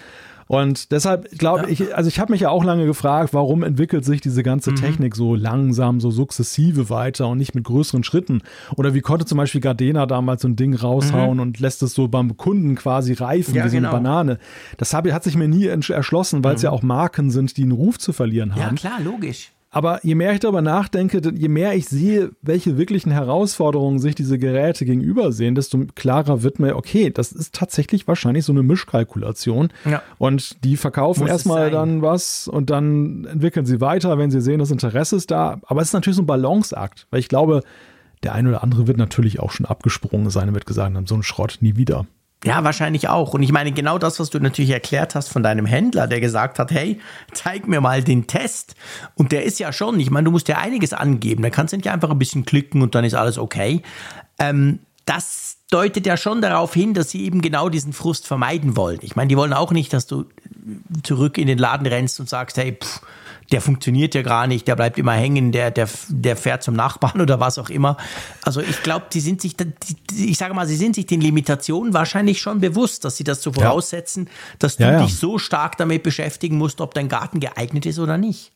Und 0.47 0.91
deshalb 0.91 1.29
glaube 1.37 1.63
ja. 1.63 1.69
ich, 1.69 1.95
also 1.95 2.07
ich 2.07 2.19
habe 2.19 2.31
mich 2.31 2.41
ja 2.41 2.49
auch 2.49 2.63
lange 2.63 2.85
gefragt, 2.85 3.33
warum 3.33 3.63
entwickelt 3.63 4.05
sich 4.05 4.21
diese 4.21 4.43
ganze 4.43 4.71
mhm. 4.71 4.75
Technik 4.75 5.15
so 5.15 5.35
langsam, 5.35 5.99
so 5.99 6.11
sukzessive 6.11 6.89
weiter 6.89 7.27
und 7.27 7.37
nicht 7.37 7.55
mit 7.55 7.63
größeren 7.63 8.03
Schritten? 8.03 8.41
Oder 8.75 8.93
wie 8.93 9.01
konnte 9.01 9.25
zum 9.25 9.37
Beispiel 9.37 9.61
Gardena 9.61 10.05
damals 10.05 10.41
so 10.41 10.47
ein 10.47 10.55
Ding 10.55 10.75
raushauen 10.75 11.35
mhm. 11.35 11.41
und 11.41 11.59
lässt 11.59 11.81
es 11.83 11.93
so 11.93 12.07
beim 12.07 12.37
Kunden 12.37 12.75
quasi 12.75 13.13
reifen, 13.13 13.55
ja, 13.55 13.65
wie 13.65 13.69
so 13.69 13.77
eine 13.77 13.87
genau. 13.87 13.97
Banane? 13.97 14.39
Das 14.77 14.93
hab, 14.93 15.09
hat 15.09 15.23
sich 15.23 15.35
mir 15.35 15.47
nie 15.47 15.65
erschlossen, 15.65 16.43
weil 16.43 16.55
es 16.55 16.61
mhm. 16.61 16.65
ja 16.65 16.71
auch 16.71 16.81
Marken 16.81 17.31
sind, 17.31 17.57
die 17.57 17.63
einen 17.63 17.71
Ruf 17.71 17.97
zu 17.97 18.13
verlieren 18.13 18.55
haben. 18.55 18.75
Ja, 18.75 18.89
klar, 18.89 18.99
logisch. 19.01 19.52
Aber 19.73 19.99
je 20.05 20.13
mehr 20.13 20.31
ich 20.33 20.39
darüber 20.39 20.61
nachdenke, 20.61 21.19
je 21.33 21.47
mehr 21.47 21.73
ich 21.73 21.87
sehe, 21.87 22.29
welche 22.43 22.77
wirklichen 22.77 23.11
Herausforderungen 23.11 23.97
sich 23.97 24.13
diese 24.13 24.37
Geräte 24.37 24.85
gegenüber 24.85 25.31
sehen, 25.31 25.55
desto 25.55 25.79
klarer 25.95 26.43
wird 26.43 26.59
mir, 26.59 26.75
okay, 26.75 27.09
das 27.09 27.31
ist 27.31 27.55
tatsächlich 27.55 28.07
wahrscheinlich 28.07 28.45
so 28.45 28.53
eine 28.53 28.61
Mischkalkulation. 28.61 29.69
Ja. 29.89 30.03
Und 30.19 30.63
die 30.63 30.77
verkaufen 30.77 31.25
erstmal 31.25 31.71
dann 31.71 32.03
was 32.03 32.47
und 32.47 32.69
dann 32.69 33.25
entwickeln 33.25 33.65
sie 33.65 33.81
weiter, 33.81 34.19
wenn 34.19 34.29
sie 34.29 34.41
sehen, 34.41 34.59
das 34.59 34.69
Interesse 34.69 35.15
ist 35.15 35.31
da. 35.31 35.59
Aber 35.63 35.81
es 35.81 35.87
ist 35.87 35.93
natürlich 35.93 36.17
so 36.17 36.21
ein 36.21 36.27
Balanceakt, 36.27 37.07
weil 37.09 37.19
ich 37.19 37.27
glaube, 37.27 37.63
der 38.21 38.33
eine 38.33 38.49
oder 38.49 38.61
andere 38.61 38.85
wird 38.85 38.97
natürlich 38.97 39.39
auch 39.39 39.49
schon 39.49 39.65
abgesprungen 39.65 40.29
sein 40.29 40.49
und 40.49 40.53
wird 40.53 40.67
gesagt 40.67 40.95
haben, 40.95 41.07
so 41.07 41.15
ein 41.15 41.23
Schrott 41.23 41.57
nie 41.61 41.77
wieder. 41.77 42.05
Ja, 42.45 42.63
wahrscheinlich 42.63 43.07
auch. 43.07 43.33
Und 43.33 43.41
ich 43.41 43.53
meine, 43.53 43.71
genau 43.71 43.97
das, 43.97 44.19
was 44.19 44.29
du 44.29 44.39
natürlich 44.39 44.71
erklärt 44.71 45.15
hast 45.15 45.29
von 45.29 45.43
deinem 45.43 45.65
Händler, 45.65 46.07
der 46.07 46.19
gesagt 46.19 46.59
hat, 46.59 46.71
hey, 46.71 46.99
zeig 47.31 47.67
mir 47.67 47.79
mal 47.79 48.03
den 48.03 48.27
Test. 48.27 48.75
Und 49.15 49.31
der 49.31 49.43
ist 49.43 49.59
ja 49.59 49.71
schon, 49.71 49.99
ich 49.99 50.11
meine, 50.11 50.25
du 50.25 50.31
musst 50.31 50.49
ja 50.49 50.57
einiges 50.57 50.91
angeben. 50.91 51.41
Da 51.41 51.49
kannst 51.49 51.71
du 51.71 51.77
nicht 51.77 51.89
einfach 51.89 52.09
ein 52.09 52.19
bisschen 52.19 52.43
klicken 52.43 52.81
und 52.81 52.95
dann 52.95 53.05
ist 53.05 53.13
alles 53.13 53.37
okay. 53.37 53.81
Ähm, 54.39 54.79
das 55.05 55.57
deutet 55.69 56.05
ja 56.05 56.17
schon 56.17 56.41
darauf 56.41 56.73
hin, 56.73 56.93
dass 56.93 57.09
sie 57.09 57.23
eben 57.23 57.41
genau 57.41 57.69
diesen 57.69 57.93
Frust 57.93 58.27
vermeiden 58.27 58.75
wollen. 58.75 58.99
Ich 59.01 59.15
meine, 59.15 59.29
die 59.29 59.37
wollen 59.37 59.53
auch 59.53 59.71
nicht, 59.71 59.93
dass 59.93 60.05
du 60.05 60.25
zurück 61.03 61.37
in 61.37 61.47
den 61.47 61.57
Laden 61.57 61.87
rennst 61.87 62.19
und 62.19 62.29
sagst, 62.29 62.57
hey, 62.57 62.77
pff, 62.81 63.01
der 63.53 63.61
funktioniert 63.61 64.15
ja 64.15 64.23
gar 64.23 64.47
nicht, 64.47 64.67
der 64.67 64.75
bleibt 64.75 64.97
immer 64.97 65.11
hängen, 65.11 65.51
der, 65.51 65.69
der, 65.69 65.87
der 66.09 66.35
fährt 66.35 66.63
zum 66.63 66.75
Nachbarn 66.75 67.21
oder 67.21 67.39
was 67.39 67.59
auch 67.59 67.69
immer. 67.69 67.97
Also 68.41 68.61
ich 68.61 68.81
glaube, 68.81 69.05
die 69.13 69.19
sind 69.19 69.41
sich, 69.41 69.55
ich 70.17 70.37
sage 70.39 70.55
mal, 70.55 70.65
sie 70.65 70.75
sind 70.75 70.95
sich 70.95 71.05
den 71.05 71.21
Limitationen 71.21 71.93
wahrscheinlich 71.93 72.41
schon 72.41 72.59
bewusst, 72.59 73.05
dass 73.05 73.15
sie 73.15 73.23
das 73.23 73.43
so 73.43 73.53
voraussetzen, 73.53 74.27
dass 74.57 74.77
du 74.77 74.83
ja, 74.83 74.93
ja. 74.93 75.03
dich 75.03 75.15
so 75.15 75.37
stark 75.37 75.77
damit 75.77 76.01
beschäftigen 76.01 76.57
musst, 76.57 76.81
ob 76.81 76.95
dein 76.95 77.09
Garten 77.09 77.39
geeignet 77.39 77.85
ist 77.85 77.99
oder 77.99 78.17
nicht. 78.17 78.51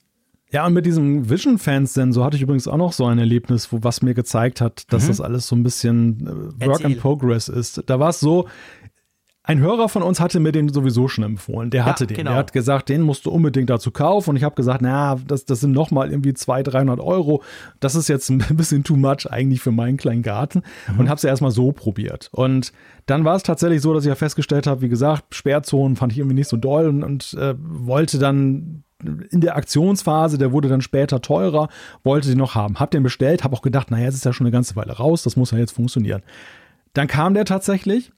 Ja, 0.50 0.66
und 0.66 0.74
mit 0.74 0.86
diesem 0.86 1.30
Vision 1.30 1.60
Fans 1.60 1.94
Sensor 1.94 2.26
hatte 2.26 2.38
ich 2.38 2.42
übrigens 2.42 2.68
auch 2.68 2.78
noch 2.78 2.94
so 2.94 3.06
ein 3.06 3.20
Erlebnis, 3.20 3.72
wo 3.72 3.84
was 3.84 4.02
mir 4.02 4.14
gezeigt 4.14 4.62
hat, 4.62 4.92
dass 4.92 5.04
mhm. 5.04 5.08
das 5.10 5.22
alles 5.22 5.48
so 5.48 5.56
ein 5.56 5.64
bisschen 5.64 6.26
äh, 6.26 6.66
Work 6.66 6.80
Erzähl. 6.80 6.92
in 6.94 6.98
Progress 7.00 7.50
ist. 7.50 7.84
Da 7.86 8.00
war 8.00 8.10
es 8.10 8.20
so, 8.20 8.48
ein 9.48 9.60
Hörer 9.60 9.88
von 9.88 10.04
uns 10.04 10.20
hatte 10.20 10.42
mir 10.42 10.52
den 10.52 10.68
sowieso 10.68 11.08
schon 11.08 11.24
empfohlen. 11.24 11.70
Der 11.70 11.86
hatte 11.86 12.04
ja, 12.04 12.08
den. 12.08 12.18
Genau. 12.18 12.32
Der 12.32 12.40
hat 12.40 12.52
gesagt, 12.52 12.90
den 12.90 13.02
musst 13.02 13.26
du 13.26 13.32
unbedingt 13.32 13.70
dazu 13.70 13.92
kaufen. 13.92 14.32
Und 14.32 14.36
ich 14.36 14.44
habe 14.44 14.56
gesagt, 14.56 14.82
na, 14.82 15.16
das, 15.26 15.46
das 15.46 15.62
sind 15.62 15.72
nochmal 15.72 16.12
irgendwie 16.12 16.34
200, 16.34 16.74
300 16.74 17.00
Euro. 17.00 17.42
Das 17.80 17.96
ist 17.96 18.10
jetzt 18.10 18.30
ein 18.30 18.40
bisschen 18.50 18.84
too 18.84 18.98
much 18.98 19.32
eigentlich 19.32 19.62
für 19.62 19.72
meinen 19.72 19.96
kleinen 19.96 20.22
Garten. 20.22 20.64
Mhm. 20.92 21.00
Und 21.00 21.08
habe 21.08 21.16
es 21.16 21.24
ja 21.24 21.30
erstmal 21.30 21.52
so 21.52 21.72
probiert. 21.72 22.28
Und 22.34 22.74
dann 23.06 23.24
war 23.24 23.38
es 23.38 23.44
tatsächlich 23.44 23.82
so, 23.82 23.94
dass 23.94 24.04
ich 24.04 24.10
ja 24.10 24.16
festgestellt 24.16 24.68
habe, 24.68 24.82
wie 24.82 24.90
gesagt, 24.90 25.34
Sperrzonen 25.34 25.96
fand 25.96 26.12
ich 26.12 26.20
irgendwie 26.20 26.36
nicht 26.36 26.50
so 26.50 26.58
doll 26.58 26.90
und, 26.90 27.04
und 27.04 27.34
äh, 27.36 27.56
wollte 27.58 28.20
dann 28.20 28.84
in 29.32 29.40
der 29.40 29.56
Aktionsphase, 29.56 30.38
der 30.38 30.52
wurde 30.52 30.68
dann 30.68 30.82
später 30.82 31.22
teurer, 31.22 31.70
wollte 32.04 32.28
den 32.28 32.38
noch 32.38 32.56
haben. 32.56 32.82
Hab 32.82 32.92
den 32.92 33.04
bestellt, 33.04 33.46
habe 33.46 33.56
auch 33.56 33.62
gedacht, 33.62 33.92
naja, 33.92 34.10
es 34.10 34.16
ist 34.16 34.26
ja 34.26 34.34
schon 34.34 34.46
eine 34.46 34.52
ganze 34.52 34.76
Weile 34.76 34.92
raus, 34.92 35.24
das 35.24 35.38
muss 35.38 35.52
ja 35.52 35.58
jetzt 35.58 35.72
funktionieren. 35.72 36.22
Dann 36.94 37.08
kam 37.08 37.34
der 37.34 37.46
tatsächlich 37.46 38.12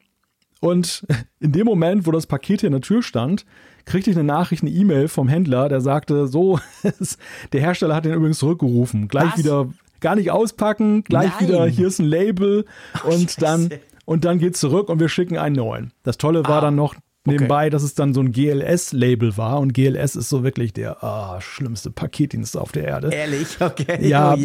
und 0.59 1.05
in 1.39 1.51
dem 1.51 1.65
Moment, 1.65 2.05
wo 2.05 2.11
das 2.11 2.27
Paket 2.27 2.61
hier 2.61 2.67
in 2.67 2.73
der 2.73 2.81
Tür 2.81 3.01
stand, 3.03 3.45
kriegte 3.85 4.11
ich 4.11 4.17
eine 4.17 4.25
Nachricht, 4.25 4.63
eine 4.63 4.71
E-Mail 4.71 5.07
vom 5.07 5.27
Händler, 5.27 5.69
der 5.69 5.81
sagte, 5.81 6.27
so, 6.27 6.59
der 7.53 7.61
Hersteller 7.61 7.95
hat 7.95 8.05
den 8.05 8.13
übrigens 8.13 8.39
zurückgerufen. 8.39 9.07
Gleich 9.07 9.31
Was? 9.31 9.37
wieder 9.37 9.69
gar 9.99 10.15
nicht 10.15 10.31
auspacken, 10.31 11.03
gleich 11.03 11.31
Nein. 11.39 11.47
wieder, 11.47 11.65
hier 11.65 11.87
ist 11.87 11.99
ein 11.99 12.05
Label 12.05 12.65
oh, 13.03 13.09
und 13.09 13.31
Scheiße. 13.31 13.41
dann 13.41 13.69
und 14.05 14.25
dann 14.25 14.39
geht's 14.39 14.59
zurück 14.59 14.89
und 14.89 14.99
wir 14.99 15.07
schicken 15.07 15.37
einen 15.37 15.55
neuen. 15.55 15.91
Das 16.01 16.17
Tolle 16.17 16.43
war 16.45 16.57
ah. 16.57 16.61
dann 16.61 16.75
noch, 16.75 16.95
Nebenbei, 17.25 17.69
dass 17.69 17.83
es 17.83 17.95
dann 17.95 18.13
so 18.13 18.21
ein 18.21 18.31
GLS-Label 18.31 19.35
war 19.35 19.59
und 19.59 19.73
GLS 19.73 20.15
ist 20.15 20.29
so 20.29 20.43
wirklich 20.43 20.71
der 20.71 20.97
oh, 21.01 21.39
schlimmste 21.41 21.91
Paketdienst 21.91 22.57
auf 22.57 22.71
der 22.71 22.85
Erde. 22.85 23.09
Ehrlich, 23.13 23.47
okay. 23.59 24.07
Ja, 24.07 24.35
oh 24.35 24.37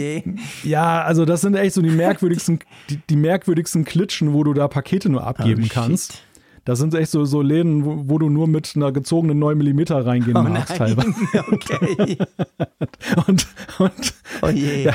ja, 0.65 1.03
also 1.03 1.25
das 1.25 1.41
sind 1.41 1.55
echt 1.55 1.75
so 1.75 1.83
die 1.83 1.91
merkwürdigsten, 1.91 2.59
die, 2.91 2.99
die 3.09 3.17
merkwürdigsten 3.17 3.85
Klitschen, 3.85 4.33
wo 4.33 4.43
du 4.43 4.55
da 4.55 4.67
Pakete 4.67 5.09
nur 5.09 5.25
abgeben 5.25 5.65
oh, 5.67 5.73
kannst. 5.73 6.24
Das 6.67 6.79
sind 6.79 6.95
echt 6.95 7.11
so, 7.11 7.25
so 7.27 7.43
Läden, 7.43 7.85
wo, 7.85 8.05
wo 8.07 8.19
du 8.19 8.31
nur 8.31 8.49
mit 8.49 8.73
einer 8.75 8.91
gezogenen 8.91 9.39
9 9.39 9.59
mm 9.59 9.81
reingehen 9.93 10.37
Oh 10.37 10.43
magst 10.43 10.77
teilweise. 10.77 11.13
Okay. 11.53 12.17
Und, 13.27 13.47
und 13.79 14.15
Oh 14.43 14.49
je. 14.49 14.85
ja, 14.85 14.93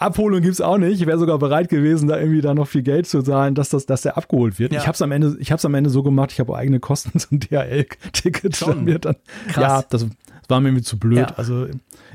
Abholung 0.00 0.40
gibt's 0.40 0.60
auch 0.60 0.78
nicht. 0.78 1.00
Ich 1.00 1.06
wäre 1.06 1.18
sogar 1.18 1.38
bereit 1.38 1.68
gewesen, 1.68 2.08
da 2.08 2.18
irgendwie 2.18 2.40
da 2.40 2.54
noch 2.54 2.66
viel 2.68 2.82
Geld 2.82 3.06
zu 3.06 3.22
zahlen, 3.22 3.54
dass, 3.54 3.68
das, 3.68 3.86
dass 3.86 4.02
der 4.02 4.16
abgeholt 4.16 4.58
wird. 4.58 4.72
Ja. 4.72 4.80
Ich 4.80 4.86
habe 4.86 4.94
es 4.94 5.02
am, 5.02 5.12
Ende- 5.12 5.36
ich 5.38 5.52
hab's 5.52 5.64
am 5.64 5.74
Ende 5.74 5.90
so 5.90 6.02
gemacht, 6.02 6.32
ich 6.32 6.40
habe 6.40 6.56
eigene 6.56 6.80
Kosten 6.80 7.18
zum 7.18 7.38
DHL-Ticket. 7.40 8.56
Schon. 8.56 8.84
Mir 8.84 8.98
dann, 8.98 9.16
Krass. 9.48 9.62
ja, 9.62 9.82
das, 9.88 10.06
war 10.48 10.60
mir 10.60 10.68
irgendwie 10.68 10.84
zu 10.84 10.98
blöd. 10.98 11.18
Ja. 11.30 11.34
Also 11.36 11.66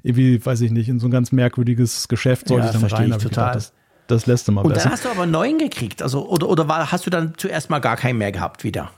irgendwie, 0.04 0.44
weiß 0.46 0.62
ich 0.62 0.72
nicht, 0.72 0.88
in 0.90 1.00
so 1.00 1.08
ein 1.08 1.12
ganz 1.12 1.32
merkwürdiges 1.32 2.08
Geschäft 2.08 2.48
sollte 2.48 2.62
Ja, 2.64 2.66
ich 2.68 2.72
dann 2.74 2.80
verstehe 2.82 3.02
rein. 3.12 3.18
ich 3.18 3.24
total. 3.24 3.52
gedacht, 3.52 3.56
das, 3.56 3.74
das 4.10 4.26
lässt 4.26 4.48
du 4.48 4.52
mal 4.52 4.62
Und 4.62 4.70
besser. 4.74 4.84
dann 4.84 4.92
hast 4.94 5.06
du 5.06 5.10
aber 5.10 5.26
neuen 5.26 5.58
gekriegt. 5.58 6.02
Also, 6.02 6.28
oder 6.28 6.50
oder 6.50 6.68
war, 6.68 6.92
hast 6.92 7.06
du 7.06 7.10
dann 7.10 7.34
zuerst 7.38 7.70
mal 7.70 7.80
gar 7.80 7.96
keinen 7.96 8.18
mehr 8.18 8.32
gehabt 8.34 8.64
wieder? 8.64 8.92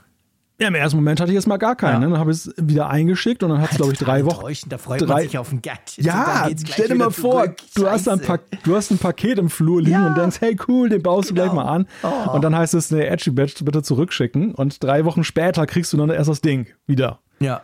Ja, 0.60 0.68
im 0.68 0.74
ersten 0.76 0.96
Moment 0.96 1.18
hatte 1.20 1.32
ich 1.32 1.34
jetzt 1.34 1.48
mal 1.48 1.56
gar 1.56 1.74
keinen. 1.74 1.94
Ja. 1.94 1.98
ne? 2.00 2.10
Dann 2.10 2.18
habe 2.20 2.30
ich 2.30 2.36
es 2.46 2.54
wieder 2.56 2.88
eingeschickt 2.88 3.42
und 3.42 3.48
dann 3.50 3.60
hat 3.60 3.72
es, 3.72 3.76
glaube 3.78 3.94
ich, 3.94 3.98
drei 3.98 4.24
Wochen. 4.26 4.46
Da 4.68 4.78
freut 4.78 5.00
man 5.00 5.08
drei- 5.08 5.22
sich 5.24 5.36
auf 5.38 5.50
ein 5.50 5.60
Gadget. 5.60 5.98
und 5.98 6.04
Ja, 6.04 6.48
stell 6.66 6.86
dir 6.88 6.94
mal 6.94 7.10
vor, 7.10 7.44
zurück. 7.44 7.56
du 7.74 7.90
hast, 7.90 8.08
ein 8.08 8.20
du 8.62 8.76
hast 8.76 8.90
ein 8.92 8.98
Paket 8.98 9.38
im 9.38 9.50
Flur 9.50 9.80
liegen 9.80 9.92
Ja. 10.00 10.06
und 10.06 10.16
denkst, 10.18 10.36
hey 10.40 10.56
cool, 10.68 10.88
den 10.88 11.02
baust 11.02 11.30
du 11.30 11.34
gleich 11.34 11.50
Genau. 11.50 11.64
mal 11.64 11.68
an. 11.68 11.86
Oh. 12.04 12.30
Und 12.34 12.42
dann 12.44 12.54
heißt 12.54 12.74
es, 12.74 12.92
nee, 12.92 13.00
Edgy 13.04 13.30
Badge 13.30 13.64
bitte 13.64 13.82
zurückschicken. 13.82 14.54
Und 14.54 14.84
drei 14.84 15.04
Wochen 15.04 15.24
später 15.24 15.66
kriegst 15.66 15.92
du 15.92 15.96
dann 15.96 16.10
erst 16.10 16.28
das 16.30 16.42
Ding 16.42 16.66
wieder. 16.86 17.18
Ja. 17.40 17.62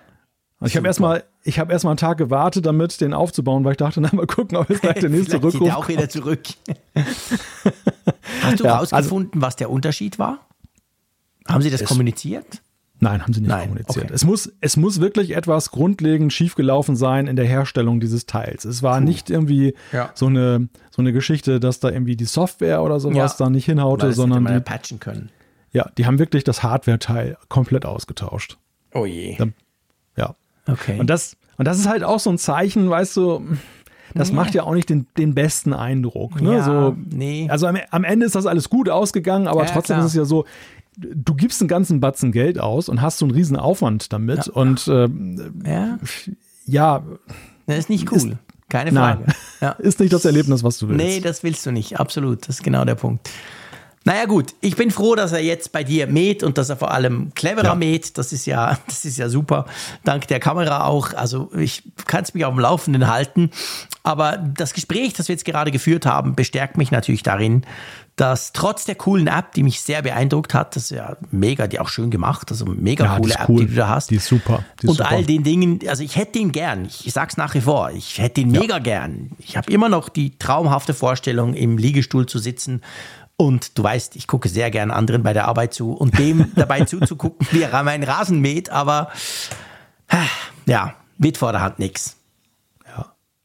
Und 0.59 0.66
ich 0.66 0.76
habe 0.76 0.88
erstmal, 0.88 1.22
ich 1.49 1.59
habe 1.59 1.72
erstmal 1.72 1.92
einen 1.92 1.99
Tag 1.99 2.18
gewartet, 2.18 2.66
damit 2.66 3.01
den 3.01 3.14
aufzubauen, 3.14 3.64
weil 3.64 3.72
ich 3.72 3.76
dachte, 3.78 4.01
na 4.03 4.11
mal 4.12 4.26
gucken, 4.26 4.57
ob 4.59 4.68
jetzt 4.70 4.82
gleich 4.82 5.01
der 5.01 5.09
nächste 5.09 5.32
geht 5.40 5.44
Rückruf 5.44 5.66
der 5.68 5.78
auch 5.78 5.88
wieder 5.88 6.09
zurück. 6.09 6.40
Hast 8.42 8.61
du 8.61 8.64
Ja, 8.64 8.76
rausgefunden, 8.78 9.40
was 9.40 9.57
der 9.57 9.70
Unterschied 9.70 10.18
war? 10.18 10.46
Haben 11.46 11.62
Sie 11.62 11.70
das 11.70 11.84
kommuniziert? 11.84 12.62
Nein, 13.01 13.22
haben 13.22 13.32
sie 13.32 13.40
nicht 13.40 13.49
Nein, 13.49 13.68
kommuniziert. 13.68 14.07
okay. 14.07 14.12
Es, 14.14 14.24
muss, 14.24 14.53
es 14.61 14.76
muss 14.76 15.01
wirklich 15.01 15.36
etwas 15.36 15.70
grundlegend 15.70 16.32
schiefgelaufen 16.32 16.96
sein 16.96 17.28
in 17.28 17.36
der 17.36 17.46
Herstellung 17.46 18.01
dieses 18.01 18.26
Teils. 18.26 18.64
Es 18.64 18.82
war 18.82 19.01
nicht 19.01 19.30
irgendwie 19.30 19.74
Ja. 19.92 20.11
so, 20.14 20.26
eine, 20.26 20.68
so 20.90 21.01
eine 21.01 21.12
Geschichte, 21.12 21.61
dass 21.61 21.78
da 21.78 21.90
irgendwie 21.90 22.16
die 22.16 22.24
Software 22.24 22.82
oder 22.82 22.99
sowas 22.99 23.38
Ja. 23.38 23.44
da 23.46 23.51
nicht 23.51 23.66
hinhaute, 23.66 24.03
Weil 24.03 24.09
das 24.09 24.16
sondern 24.16 24.38
hätte 24.38 24.44
man 24.44 24.53
ja 24.55 24.59
die, 24.59 24.64
patchen 24.64 24.99
können. 24.99 25.30
ja, 25.70 25.88
die 25.96 26.07
haben 26.07 26.18
wirklich 26.18 26.42
das 26.42 26.64
Hardware-Teil 26.64 27.36
komplett 27.49 27.86
ausgetauscht. 27.86 28.59
Oh 28.92 29.07
je. 29.07 29.38
Ja. 30.16 30.34
Okay. 30.66 30.99
Und 30.99 31.07
das, 31.09 31.36
und 31.59 31.66
das 31.66 31.78
ist 31.78 31.88
halt 31.88 32.02
auch 32.04 32.18
so 32.20 32.30
ein 32.30 32.38
Zeichen, 32.38 32.88
weißt 32.88 33.16
du, 33.16 33.42
das 34.14 34.30
Ja. 34.30 34.34
macht 34.34 34.54
ja 34.54 34.62
auch 34.62 34.72
nicht 34.74 34.88
den, 34.88 35.06
den 35.18 35.34
besten 35.34 35.74
Eindruck. 35.74 36.40
Ne? 36.40 36.54
Ja, 36.54 36.64
so, 36.64 36.96
nee. 37.11 37.46
Also 37.50 37.66
am, 37.66 37.76
am 37.90 38.04
Ende 38.04 38.24
ist 38.24 38.34
das 38.34 38.46
alles 38.46 38.70
gut 38.70 38.88
ausgegangen, 38.88 39.46
aber 39.46 39.64
Ja, 39.64 39.70
trotzdem 39.70 39.96
klar. 39.96 40.06
ist 40.06 40.12
es 40.12 40.16
ja 40.16 40.24
so, 40.24 40.46
du 40.96 41.34
gibst 41.34 41.61
einen 41.61 41.68
ganzen 41.68 42.00
Batzen 42.00 42.32
Geld 42.32 42.59
aus 42.59 42.88
und 42.88 43.02
hast 43.02 43.18
so 43.18 43.26
einen 43.26 43.34
riesen 43.34 43.56
Aufwand 43.56 44.12
damit 44.12 44.46
Ja. 44.46 44.52
und 44.54 44.88
ähm, 44.88 45.62
ja, 45.66 45.98
ja, 46.66 47.02
das 47.66 47.78
ist 47.80 47.90
nicht 47.90 48.11
cool. 48.11 48.38
Keine 48.70 48.92
nein, 48.92 49.18
Frage. 49.18 49.32
Ja. 49.61 49.70
ist 49.78 50.00
nicht 50.00 50.12
das 50.12 50.24
Erlebnis, 50.24 50.62
was 50.64 50.78
du 50.78 50.88
willst. 50.88 51.02
Nee, 51.04 51.20
das 51.20 51.42
willst 51.42 51.64
du 51.66 51.70
nicht. 51.70 51.98
Absolut. 52.00 52.42
Das 52.48 52.56
ist 52.56 52.62
genau 52.62 52.84
der 52.84 52.94
Punkt. 52.96 53.30
Naja, 54.09 54.24
gut. 54.24 54.54
Ich 54.62 54.74
bin 54.74 54.90
froh, 54.90 55.14
dass 55.16 55.32
er 55.32 55.40
jetzt 55.42 55.70
bei 55.70 55.84
dir 55.84 56.06
mäht 56.06 56.42
und 56.42 56.56
dass 56.56 56.70
er 56.70 56.78
vor 56.78 56.92
allem 56.92 57.30
cleverer 57.34 57.64
Ja. 57.66 57.74
mäht. 57.74 58.16
Das 58.16 58.32
ist 58.32 58.46
ja, 58.46 58.78
das 58.86 59.04
ist 59.04 59.18
ja 59.18 59.28
super. 59.28 59.66
Dank 60.04 60.26
der 60.28 60.40
Kamera 60.40 60.86
auch. 60.86 61.12
Also, 61.12 61.50
ich 61.54 61.82
kann 62.06 62.22
es 62.24 62.32
mich 62.32 62.46
auf 62.46 62.54
dem 62.54 62.61
Laufenden 62.61 63.06
halten. 63.09 63.50
Aber 64.04 64.38
das 64.38 64.72
Gespräch, 64.72 65.12
das 65.12 65.28
wir 65.28 65.34
jetzt 65.34 65.44
gerade 65.44 65.70
geführt 65.70 66.06
haben, 66.06 66.34
bestärkt 66.34 66.78
mich 66.78 66.90
natürlich 66.90 67.22
darin, 67.22 67.66
dass 68.16 68.54
trotz 68.54 68.86
der 68.86 68.94
coolen 68.94 69.26
App, 69.26 69.52
die 69.52 69.62
mich 69.62 69.82
sehr 69.82 70.00
beeindruckt 70.00 70.54
hat, 70.54 70.74
das 70.74 70.84
ist 70.84 70.90
ja 70.96 71.18
mega, 71.30 71.66
die 71.66 71.78
auch 71.78 71.90
schön 71.90 72.11
gemacht, 72.11 72.50
also 72.50 72.64
mega 72.64 73.04
Ja, 73.04 73.16
coole 73.18 73.34
App, 73.34 73.48
cool. 73.50 73.61
die 73.61 73.66
du 73.66 73.74
da 73.74 73.88
hast. 73.88 74.11
Die 74.11 74.16
ist 74.16 74.26
super. 74.26 74.64
Die 74.80 74.86
ist 74.86 74.90
und 74.90 74.96
super. 74.96 75.11
all 75.11 75.24
den 75.24 75.44
Dingen, 75.44 75.80
also 75.86 76.02
ich 76.02 76.16
hätte 76.16 76.38
ihn 76.38 76.50
gern, 76.50 76.86
ich 76.86 77.12
sag's 77.12 77.36
nach 77.36 77.54
wie 77.54 77.61
vor, 77.61 77.90
ich 77.90 78.18
hätte 78.18 78.40
ihn 78.40 78.50
mega 78.50 78.78
gern. 78.78 79.32
Ich 79.38 79.59
habe 79.59 79.70
immer 79.70 79.90
noch 79.90 80.09
die 80.09 80.38
traumhafte 80.38 80.94
Vorstellung, 80.94 81.52
im 81.52 81.76
Liegestuhl 81.76 82.24
zu 82.24 82.38
sitzen 82.38 82.80
und 83.39 83.78
du 83.78 83.82
weißt, 83.82 84.16
ich 84.16 84.26
gucke 84.26 84.49
sehr 84.49 84.70
gern 84.70 84.91
anderen 84.91 85.22
bei 85.22 85.32
der 85.32 85.49
Arbeit 85.49 85.72
zu 85.72 85.93
und 85.93 86.18
dem 86.18 86.53
dabei 86.57 86.84
zuzugucken, 86.84 87.47
wie 87.53 87.62
er 87.62 87.82
meinen 87.82 88.05
Rasen 88.05 88.41
mäht, 88.41 88.68
aber 88.68 89.11
ah, 90.09 90.26
ja, 90.66 90.95
weht 91.16 91.39
vor 91.39 91.53
der 91.53 91.62
Hand 91.62 91.78
nix. 91.78 92.18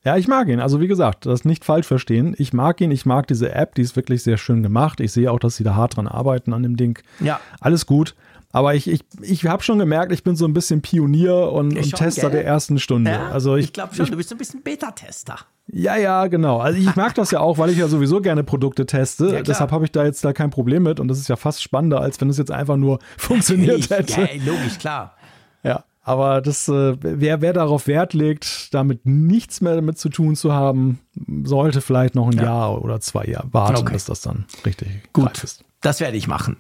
Ja, 0.06 0.18
ich 0.18 0.28
mag 0.28 0.50
ihn. 0.50 0.60
Also 0.60 0.82
wie 0.82 0.88
gesagt, 0.88 1.26
das 1.26 1.46
nicht 1.46 1.64
falsch 1.64 1.88
verstehen. 1.88 2.36
Ich 2.38 2.52
mag 2.52 2.82
ihn, 2.82 2.91
ich 2.91 3.06
mag 3.06 3.26
diese 3.28 3.54
App, 3.54 3.74
die 3.76 3.82
ist 3.82 3.96
wirklich 3.96 4.22
sehr 4.22 4.38
schön 4.38 4.62
gemacht. 4.62 5.00
Ich 5.00 5.14
sehe 5.14 5.32
auch, 5.32 5.39
dass 5.39 5.56
sie 5.56 5.64
da 5.64 5.76
hart 5.76 5.96
dran 5.96 6.10
arbeiten 6.10 6.52
an 6.52 6.62
dem 6.62 6.76
Ding. 6.76 7.00
Ja. 7.22 7.39
Alles 7.62 7.86
gut. 7.86 8.14
Aber 8.52 8.76
ich, 8.76 8.88
ich, 8.89 9.06
ich 9.22 9.46
habe 9.46 9.64
schon 9.64 9.80
gemerkt, 9.80 10.12
ich 10.12 10.24
bin 10.24 10.36
so 10.36 10.46
ein 10.46 10.54
bisschen 10.54 10.82
Pionier 10.82 11.52
und, 11.54 11.78
und 11.78 11.88
schon, 11.88 11.98
Tester 11.98 12.30
gell? 12.30 12.41
der 12.41 12.46
ersten 12.46 12.80
Stunde. 12.80 13.12
Ja, 13.12 13.30
also 13.30 13.56
ich, 13.56 13.66
ich 13.66 13.74
glaube 13.74 13.96
schon, 13.96 14.06
du 14.08 14.18
bist 14.18 14.30
so 14.30 14.36
ein 14.36 14.38
bisschen 14.38 14.62
Beta-Tester. 14.62 15.38
Ja, 15.72 15.95
ja, 15.95 16.28
genau. 16.28 16.59
Also 16.59 16.78
ich 16.80 16.95
mag 16.95 17.16
das 17.16 17.32
ja 17.32 17.39
auch, 17.39 17.57
weil 17.57 17.70
ich 17.70 17.78
ja 17.78 17.88
sowieso 17.88 18.20
gerne 18.22 18.43
Produkte 18.43 18.86
teste. 18.86 19.28
klar. 19.30 19.43
Deshalb 19.43 19.72
habe 19.72 19.86
ich 19.86 19.91
da 19.91 20.03
jetzt 20.03 20.24
da 20.26 20.34
kein 20.34 20.49
Problem 20.49 20.84
mit. 20.84 20.99
Und 20.99 21.07
das 21.07 21.20
ist 21.20 21.30
ja 21.30 21.36
fast 21.38 21.64
spannender, 21.64 22.01
als 22.01 22.20
wenn 22.20 22.30
es 22.30 22.38
jetzt 22.38 22.51
einfach 22.51 22.76
nur 22.76 22.99
funktioniert 23.18 23.89
hätte. 23.89 24.22
ja, 24.22 24.28
logisch, 24.45 24.78
klar. 24.78 25.16
Ja, 25.64 25.86
aber 26.03 26.41
das, 26.41 26.68
äh, 26.68 26.97
wer, 26.99 27.39
wer 27.41 27.53
darauf 27.53 27.88
Wert 27.88 28.14
legt, 28.14 28.74
damit 28.74 29.05
nichts 29.05 29.61
mehr 29.61 29.76
damit 29.76 29.97
zu 29.97 30.09
tun 30.09 30.36
zu 30.36 30.51
haben, 30.51 30.99
sollte 31.45 31.80
vielleicht 31.80 32.14
noch 32.16 32.28
ein 32.28 32.38
Ja. 32.38 32.43
Jahr 32.43 32.82
oder 32.84 32.99
zwei 32.99 33.24
Jahre 33.26 33.47
warten, 33.53 33.78
Okay. 33.78 33.93
bis 33.93 34.03
das 34.05 34.20
dann 34.20 34.45
richtig 34.66 34.89
Gut, 35.14 35.41
ist. 35.45 35.64
das 35.80 36.01
werde 36.01 36.18
ich 36.18 36.28
machen. 36.28 36.57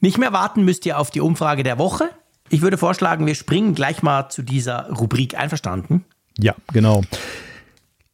Nicht 0.00 0.18
mehr 0.18 0.32
warten 0.32 0.64
müsst 0.64 0.84
ihr 0.86 0.98
auf 0.98 1.10
die 1.10 1.20
Umfrage 1.20 1.62
der 1.62 1.78
Woche. 1.78 2.08
Ich 2.48 2.62
würde 2.62 2.78
vorschlagen, 2.78 3.26
wir 3.26 3.36
springen 3.36 3.76
gleich 3.76 4.02
mal 4.02 4.28
zu 4.28 4.42
dieser 4.42 4.90
Rubrik. 4.90 5.38
Einverstanden? 5.38 6.04
Ja, 6.36 6.54
genau. 6.72 7.02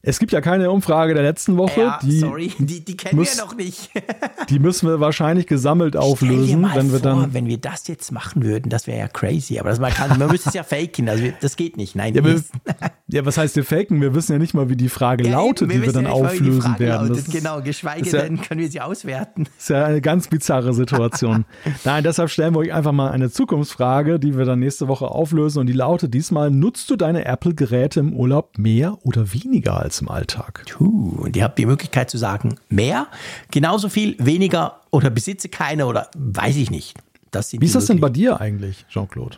Es 0.09 0.21
gibt 0.21 0.31
ja 0.33 0.41
keine 0.41 0.71
Umfrage 0.71 1.15
der 1.15 1.25
letzten 1.25 1.57
Woche. 1.57 1.81
ja, 1.81 1.99
die, 2.01 2.21
sorry, 2.21 2.53
die, 2.59 2.85
die 2.85 2.97
kennen 2.97 3.19
muss- 3.19 3.37
wir 3.37 3.45
noch 3.45 3.57
nicht. 3.57 3.91
die 4.49 4.59
müssen 4.61 4.89
wir 4.89 5.01
wahrscheinlich 5.01 5.47
gesammelt 5.49 5.97
auflösen, 5.97 6.63
wenn 6.75 6.93
wir 6.93 7.01
vor, 7.01 7.11
dann. 7.23 7.35
wenn 7.35 7.47
wir 7.47 7.59
das 7.59 7.89
jetzt 7.89 8.13
machen 8.13 8.45
würden, 8.45 8.71
das 8.71 8.87
wäre 8.87 8.99
ja 9.01 9.09
crazy. 9.09 9.59
Aber 9.59 9.71
das 9.71 9.81
man 9.81 9.93
kann, 9.93 10.17
man 10.19 10.31
müsste 10.31 10.49
es 10.51 10.55
ja 10.55 10.63
faken. 10.63 11.09
Also 11.09 11.25
wir- 11.25 11.35
das 11.41 11.57
geht 11.57 11.77
nicht. 11.77 11.97
Nein, 11.97 12.15
Ja, 12.15 12.25
wir- 12.25 12.35
wir, 12.37 12.43
ja, 13.09 13.27
was 13.27 13.37
heißt 13.37 13.57
wir 13.57 13.65
faken? 13.65 14.01
Wir 14.01 14.15
wissen 14.15 14.31
ja 14.33 14.39
nicht 14.39 14.55
mal, 14.55 14.71
wie 14.71 14.77
die 14.77 14.89
Frage 14.89 15.25
Ja, 15.27 15.33
lautet, 15.33 15.71
eben, 15.73 15.81
die 15.81 15.87
wir 15.87 15.93
dann 15.93 16.05
ja 16.05 16.11
nicht 16.11 16.21
die 16.23 16.25
auflösen 16.27 16.63
Frage 16.63 16.79
werden. 16.79 17.09
lautet. 17.09 17.27
Ist- 17.27 17.33
genau, 17.35 17.61
geschweige 17.63 18.09
denn 18.11 18.41
können 18.41 18.61
wir 18.61 18.71
sie 18.71 18.81
auswerten. 18.81 19.49
ist 19.59 19.71
ja 19.71 19.85
eine 19.87 20.01
ganz 20.01 20.29
bizarre 20.29 20.73
Situation. 20.73 21.45
Nein, 21.85 22.05
deshalb 22.05 22.31
stellen 22.31 22.55
wir 22.55 22.61
euch 22.61 22.73
einfach 22.73 22.93
mal 22.93 23.11
eine 23.11 23.29
Zukunftsfrage, 23.31 24.21
die 24.21 24.39
wir 24.39 24.45
dann 24.45 24.61
nächste 24.61 24.87
Woche 24.87 25.09
auflösen. 25.09 25.59
Und 25.59 25.67
die 25.67 25.73
lautet 25.73 26.15
diesmal: 26.15 26.51
Nutzt 26.53 26.89
du 26.91 26.97
deine 26.97 27.25
Apple-Geräte 27.25 27.99
im 27.99 28.13
Urlaub 28.13 28.57
mehr 28.57 28.99
oder 29.03 29.33
weniger 29.33 29.81
als 29.81 29.96
im 30.01 30.09
Alltag? 30.09 30.65
Puh, 30.71 31.23
und 31.23 31.37
ihr 31.37 31.45
habt 31.45 31.59
die 31.59 31.67
Möglichkeit 31.67 32.11
zu 32.11 32.19
sagen, 32.19 32.57
mehr, 32.69 33.09
genauso 33.51 33.89
viel, 33.89 34.17
weniger 34.19 34.81
oder 34.91 35.11
besitze 35.11 35.49
keine 35.49 35.87
oder 35.87 36.11
weiß 36.17 36.57
ich 36.57 36.71
nicht. 36.71 36.95
Das 37.31 37.51
sind 37.51 37.61
Wie 37.61 37.67
ist 37.67 37.75
das 37.75 37.87
denn 37.87 38.01
bei 38.01 38.09
dir 38.09 38.41
eigentlich, 38.41 38.87
Jean-Claude? 38.89 39.37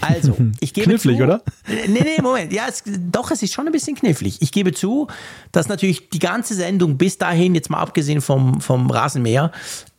Also, 0.00 0.36
ich 0.60 0.74
gebe 0.74 0.86
Knifflig, 0.86 1.18
zu, 1.18 1.24
oder? 1.24 1.42
Nee, 1.66 2.02
nee, 2.02 2.22
Moment. 2.22 2.52
Ja, 2.52 2.64
es, 2.68 2.82
doch, 2.86 3.30
es 3.30 3.42
ist 3.42 3.54
schon 3.54 3.66
ein 3.66 3.72
bisschen 3.72 3.96
knifflig. 3.96 4.42
Ich 4.42 4.52
gebe 4.52 4.72
zu, 4.72 5.08
dass 5.52 5.68
natürlich 5.68 6.10
die 6.10 6.18
ganze 6.18 6.54
Sendung 6.54 6.98
bis 6.98 7.18
dahin, 7.18 7.54
jetzt 7.54 7.70
mal 7.70 7.78
abgesehen 7.78 8.20
vom, 8.20 8.60
vom 8.60 8.90
Rasenmäher, 8.90 9.52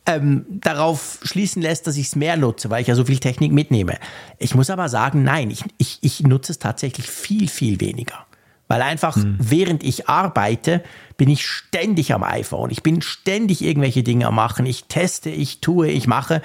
ähm, 0.06 0.46
darauf 0.48 1.18
schließen 1.22 1.60
lässt, 1.60 1.86
dass 1.86 1.96
ich 1.96 2.06
es 2.06 2.16
mehr 2.16 2.36
nutze, 2.36 2.70
weil 2.70 2.82
ich 2.82 2.88
ja 2.88 2.94
so 2.94 3.04
viel 3.04 3.18
Technik 3.18 3.52
mitnehme. 3.52 3.98
Ich 4.38 4.54
muss 4.54 4.70
aber 4.70 4.88
sagen, 4.88 5.24
nein, 5.24 5.50
ich, 5.50 5.64
ich, 5.78 5.98
ich 6.02 6.20
nutze 6.22 6.52
es 6.52 6.58
tatsächlich 6.58 7.10
viel, 7.10 7.48
viel 7.48 7.80
weniger. 7.80 8.25
Weil 8.68 8.82
einfach, 8.82 9.16
während 9.38 9.84
ich 9.84 10.08
arbeite, 10.08 10.82
bin 11.16 11.28
ich 11.28 11.46
ständig 11.46 12.12
am 12.12 12.24
iPhone. 12.24 12.70
Ich 12.70 12.82
bin 12.82 13.00
ständig 13.00 13.62
irgendwelche 13.62 14.02
Dinge 14.02 14.26
am 14.26 14.34
machen. 14.34 14.66
Ich 14.66 14.84
teste, 14.84 15.30
ich 15.30 15.60
tue, 15.60 15.88
ich 15.88 16.06
mache. 16.06 16.42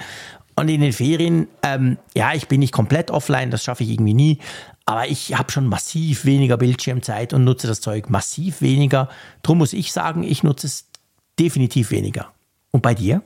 Und 0.54 0.68
in 0.68 0.80
den 0.80 0.92
Ferien, 0.92 1.48
ähm, 1.62 1.98
ja, 2.14 2.32
ich 2.34 2.46
bin 2.46 2.60
nicht 2.60 2.72
komplett 2.72 3.10
offline, 3.10 3.50
das 3.50 3.64
schaffe 3.64 3.82
ich 3.82 3.90
irgendwie 3.90 4.14
nie. 4.14 4.38
Aber 4.84 5.08
ich 5.08 5.36
habe 5.36 5.50
schon 5.50 5.66
massiv 5.66 6.24
weniger 6.24 6.56
Bildschirmzeit 6.56 7.32
und 7.32 7.44
nutze 7.44 7.66
das 7.66 7.80
Zeug 7.80 8.10
massiv 8.10 8.60
weniger. 8.60 9.08
Drum 9.42 9.58
muss 9.58 9.72
ich 9.72 9.92
sagen, 9.92 10.22
ich 10.22 10.42
nutze 10.42 10.66
es 10.66 10.86
definitiv 11.38 11.90
weniger. 11.90 12.32
Und 12.70 12.82
bei 12.82 12.94
dir? 12.94 13.22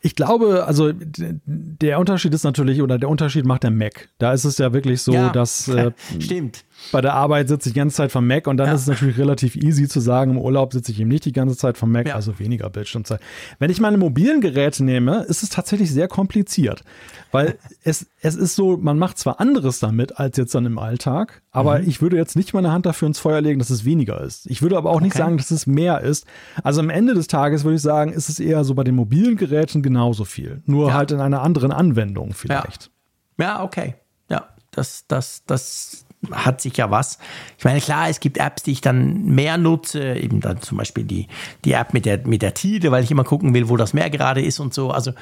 Ich 0.00 0.14
glaube, 0.14 0.64
also 0.66 0.92
der 0.94 1.98
Unterschied 1.98 2.32
ist 2.32 2.44
natürlich, 2.44 2.80
oder 2.80 2.98
der 2.98 3.08
Unterschied 3.08 3.44
macht 3.44 3.64
der 3.64 3.70
Mac. 3.70 4.08
Da 4.18 4.32
ist 4.32 4.44
es 4.44 4.58
ja 4.58 4.72
wirklich 4.72 5.02
so, 5.02 5.28
dass. 5.28 5.68
Äh, 5.68 5.92
Stimmt. 6.18 6.64
Bei 6.92 7.00
der 7.00 7.14
Arbeit 7.14 7.48
sitze 7.48 7.68
ich 7.68 7.74
die 7.74 7.78
ganze 7.78 7.96
Zeit 7.96 8.12
vom 8.12 8.26
Mac 8.26 8.46
und 8.46 8.56
dann 8.56 8.68
ja. 8.68 8.74
ist 8.74 8.82
es 8.82 8.86
natürlich 8.86 9.18
relativ 9.18 9.56
easy 9.56 9.88
zu 9.88 10.00
sagen, 10.00 10.32
im 10.32 10.38
Urlaub 10.38 10.72
sitze 10.72 10.92
ich 10.92 11.00
eben 11.00 11.08
nicht 11.08 11.24
die 11.24 11.32
ganze 11.32 11.56
Zeit 11.56 11.76
vom 11.76 11.92
Mac, 11.92 12.08
ja. 12.08 12.14
also 12.14 12.38
weniger 12.38 12.70
Bildschirmzeit. 12.70 13.20
Wenn 13.58 13.70
ich 13.70 13.80
meine 13.80 13.98
mobilen 13.98 14.40
Geräte 14.40 14.84
nehme, 14.84 15.24
ist 15.24 15.42
es 15.42 15.50
tatsächlich 15.50 15.92
sehr 15.92 16.08
kompliziert, 16.08 16.84
weil 17.30 17.58
es, 17.82 18.06
es 18.20 18.36
ist 18.36 18.54
so, 18.54 18.76
man 18.76 18.98
macht 18.98 19.18
zwar 19.18 19.40
anderes 19.40 19.80
damit 19.80 20.18
als 20.18 20.36
jetzt 20.36 20.54
dann 20.54 20.66
im 20.66 20.78
Alltag, 20.78 21.42
aber 21.50 21.80
mhm. 21.80 21.88
ich 21.88 22.00
würde 22.00 22.16
jetzt 22.16 22.36
nicht 22.36 22.54
meine 22.54 22.72
Hand 22.72 22.86
dafür 22.86 23.08
ins 23.08 23.18
Feuer 23.18 23.40
legen, 23.40 23.58
dass 23.58 23.70
es 23.70 23.84
weniger 23.84 24.20
ist. 24.20 24.46
Ich 24.50 24.62
würde 24.62 24.76
aber 24.76 24.90
auch 24.90 24.96
okay. 24.96 25.04
nicht 25.04 25.16
sagen, 25.16 25.36
dass 25.36 25.50
es 25.50 25.66
mehr 25.66 26.00
ist. 26.00 26.26
Also 26.62 26.80
am 26.80 26.90
Ende 26.90 27.14
des 27.14 27.26
Tages 27.26 27.64
würde 27.64 27.76
ich 27.76 27.82
sagen, 27.82 28.12
ist 28.12 28.28
es 28.28 28.40
eher 28.40 28.64
so 28.64 28.74
bei 28.74 28.84
den 28.84 28.94
mobilen 28.94 29.36
Geräten 29.36 29.82
genauso 29.82 30.24
viel, 30.24 30.62
nur 30.64 30.88
ja. 30.88 30.94
halt 30.94 31.10
in 31.10 31.20
einer 31.20 31.42
anderen 31.42 31.72
Anwendung 31.72 32.32
vielleicht. 32.32 32.90
Ja, 33.38 33.62
okay. 33.62 33.94
Ja, 34.30 34.48
das, 34.70 35.04
das, 35.06 35.42
das 35.46 36.04
hat 36.32 36.60
sich 36.60 36.76
ja 36.76 36.90
was. 36.90 37.18
Ich 37.58 37.64
meine, 37.64 37.80
klar, 37.80 38.08
es 38.08 38.20
gibt 38.20 38.38
Apps, 38.38 38.64
die 38.64 38.72
ich 38.72 38.80
dann 38.80 39.24
mehr 39.24 39.56
nutze, 39.56 40.14
eben 40.14 40.40
dann 40.40 40.60
zum 40.60 40.78
Beispiel 40.78 41.04
die, 41.04 41.28
die 41.64 41.72
App 41.72 41.94
mit 41.94 42.06
der, 42.06 42.26
mit 42.26 42.42
der 42.42 42.54
Tide, 42.54 42.90
weil 42.90 43.04
ich 43.04 43.10
immer 43.10 43.24
gucken 43.24 43.54
will, 43.54 43.68
wo 43.68 43.76
das 43.76 43.94
Meer 43.94 44.10
gerade 44.10 44.42
ist 44.42 44.58
und 44.58 44.74
so. 44.74 44.90
Also, 44.90 45.12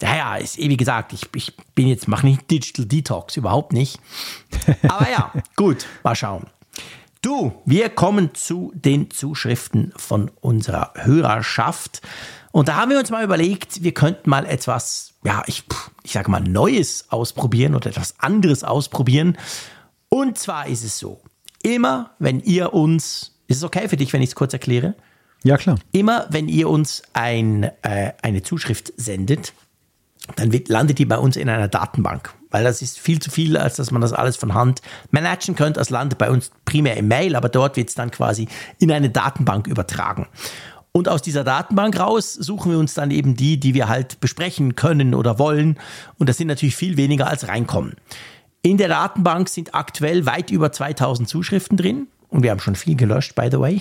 naja, 0.00 0.36
ist 0.36 0.58
eh 0.58 0.68
wie 0.68 0.76
gesagt, 0.76 1.12
ich, 1.12 1.28
ich 1.34 1.54
bin 1.74 1.88
jetzt, 1.88 2.08
mache 2.08 2.26
nicht 2.26 2.50
Digital 2.50 2.86
Detox, 2.86 3.36
überhaupt 3.36 3.72
nicht. 3.72 4.00
Aber 4.88 5.10
ja, 5.10 5.32
gut, 5.56 5.86
mal 6.02 6.14
schauen. 6.14 6.46
Du, 7.22 7.52
wir 7.64 7.88
kommen 7.88 8.34
zu 8.34 8.72
den 8.74 9.10
Zuschriften 9.10 9.92
von 9.96 10.30
unserer 10.40 10.92
Hörerschaft. 10.94 12.00
Und 12.52 12.68
da 12.68 12.76
haben 12.76 12.90
wir 12.90 12.98
uns 12.98 13.10
mal 13.10 13.24
überlegt, 13.24 13.82
wir 13.82 13.92
könnten 13.92 14.30
mal 14.30 14.46
etwas, 14.46 15.14
ja, 15.24 15.42
ich, 15.46 15.64
ich 16.04 16.12
sage 16.12 16.30
mal, 16.30 16.40
Neues 16.40 17.06
ausprobieren 17.10 17.74
oder 17.74 17.90
etwas 17.90 18.14
anderes 18.20 18.64
ausprobieren. 18.64 19.36
Und 20.08 20.38
zwar 20.38 20.66
ist 20.66 20.84
es 20.84 20.98
so, 20.98 21.20
immer 21.62 22.12
wenn 22.18 22.40
ihr 22.40 22.72
uns, 22.72 23.38
ist 23.48 23.58
es 23.58 23.64
okay 23.64 23.88
für 23.88 23.96
dich, 23.96 24.12
wenn 24.12 24.22
ich 24.22 24.30
es 24.30 24.34
kurz 24.34 24.52
erkläre? 24.52 24.94
Ja, 25.42 25.56
klar. 25.56 25.78
Immer 25.92 26.26
wenn 26.30 26.48
ihr 26.48 26.68
uns 26.68 27.02
ein, 27.12 27.64
äh, 27.82 28.12
eine 28.22 28.42
Zuschrift 28.42 28.92
sendet, 28.96 29.52
dann 30.34 30.52
wird, 30.52 30.68
landet 30.68 30.98
die 30.98 31.04
bei 31.04 31.18
uns 31.18 31.36
in 31.36 31.48
einer 31.48 31.68
Datenbank, 31.68 32.34
weil 32.50 32.64
das 32.64 32.82
ist 32.82 32.98
viel 32.98 33.20
zu 33.20 33.30
viel, 33.30 33.56
als 33.56 33.76
dass 33.76 33.92
man 33.92 34.00
das 34.00 34.12
alles 34.12 34.36
von 34.36 34.54
Hand 34.54 34.82
managen 35.10 35.54
könnte. 35.54 35.78
Es 35.78 35.90
landet 35.90 36.18
bei 36.18 36.30
uns 36.30 36.50
primär 36.64 36.96
im 36.96 37.06
Mail, 37.06 37.36
aber 37.36 37.48
dort 37.48 37.76
wird 37.76 37.88
es 37.88 37.94
dann 37.94 38.10
quasi 38.10 38.48
in 38.78 38.90
eine 38.90 39.10
Datenbank 39.10 39.68
übertragen. 39.68 40.26
Und 40.90 41.08
aus 41.08 41.20
dieser 41.20 41.44
Datenbank 41.44 42.00
raus 42.00 42.32
suchen 42.32 42.72
wir 42.72 42.78
uns 42.78 42.94
dann 42.94 43.10
eben 43.10 43.36
die, 43.36 43.60
die 43.60 43.74
wir 43.74 43.86
halt 43.86 44.18
besprechen 44.18 44.76
können 44.76 45.14
oder 45.14 45.38
wollen. 45.38 45.78
Und 46.18 46.28
das 46.28 46.38
sind 46.38 46.46
natürlich 46.46 46.74
viel 46.74 46.96
weniger 46.96 47.28
als 47.28 47.48
reinkommen. 47.48 47.96
In 48.62 48.76
der 48.76 48.88
Datenbank 48.88 49.48
sind 49.48 49.74
aktuell 49.74 50.26
weit 50.26 50.50
über 50.50 50.72
2000 50.72 51.28
Zuschriften 51.28 51.76
drin. 51.76 52.08
Und 52.28 52.42
wir 52.42 52.50
haben 52.50 52.60
schon 52.60 52.74
viel 52.74 52.96
gelöscht, 52.96 53.34
by 53.34 53.48
the 53.50 53.58
way. 53.58 53.80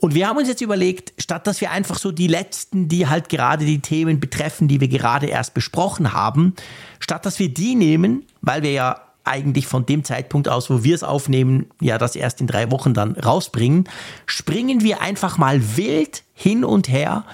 Und 0.00 0.14
wir 0.14 0.26
haben 0.26 0.38
uns 0.38 0.48
jetzt 0.48 0.62
überlegt, 0.62 1.12
statt 1.18 1.46
dass 1.46 1.60
wir 1.60 1.70
einfach 1.70 1.98
so 1.98 2.10
die 2.10 2.26
letzten, 2.26 2.88
die 2.88 3.06
halt 3.06 3.28
gerade 3.28 3.64
die 3.64 3.80
Themen 3.80 4.18
betreffen, 4.18 4.66
die 4.66 4.80
wir 4.80 4.88
gerade 4.88 5.26
erst 5.26 5.54
besprochen 5.54 6.12
haben, 6.12 6.54
statt 6.98 7.26
dass 7.26 7.38
wir 7.38 7.52
die 7.52 7.74
nehmen, 7.74 8.24
weil 8.40 8.62
wir 8.62 8.72
ja 8.72 9.00
eigentlich 9.24 9.66
von 9.66 9.84
dem 9.84 10.02
Zeitpunkt 10.02 10.48
aus, 10.48 10.70
wo 10.70 10.82
wir 10.82 10.94
es 10.94 11.02
aufnehmen, 11.02 11.66
ja 11.80 11.98
das 11.98 12.16
erst 12.16 12.40
in 12.40 12.46
drei 12.46 12.70
Wochen 12.70 12.94
dann 12.94 13.12
rausbringen, 13.12 13.88
springen 14.26 14.82
wir 14.82 15.02
einfach 15.02 15.36
mal 15.36 15.76
wild 15.76 16.22
hin 16.32 16.64
und 16.64 16.88
her 16.88 17.24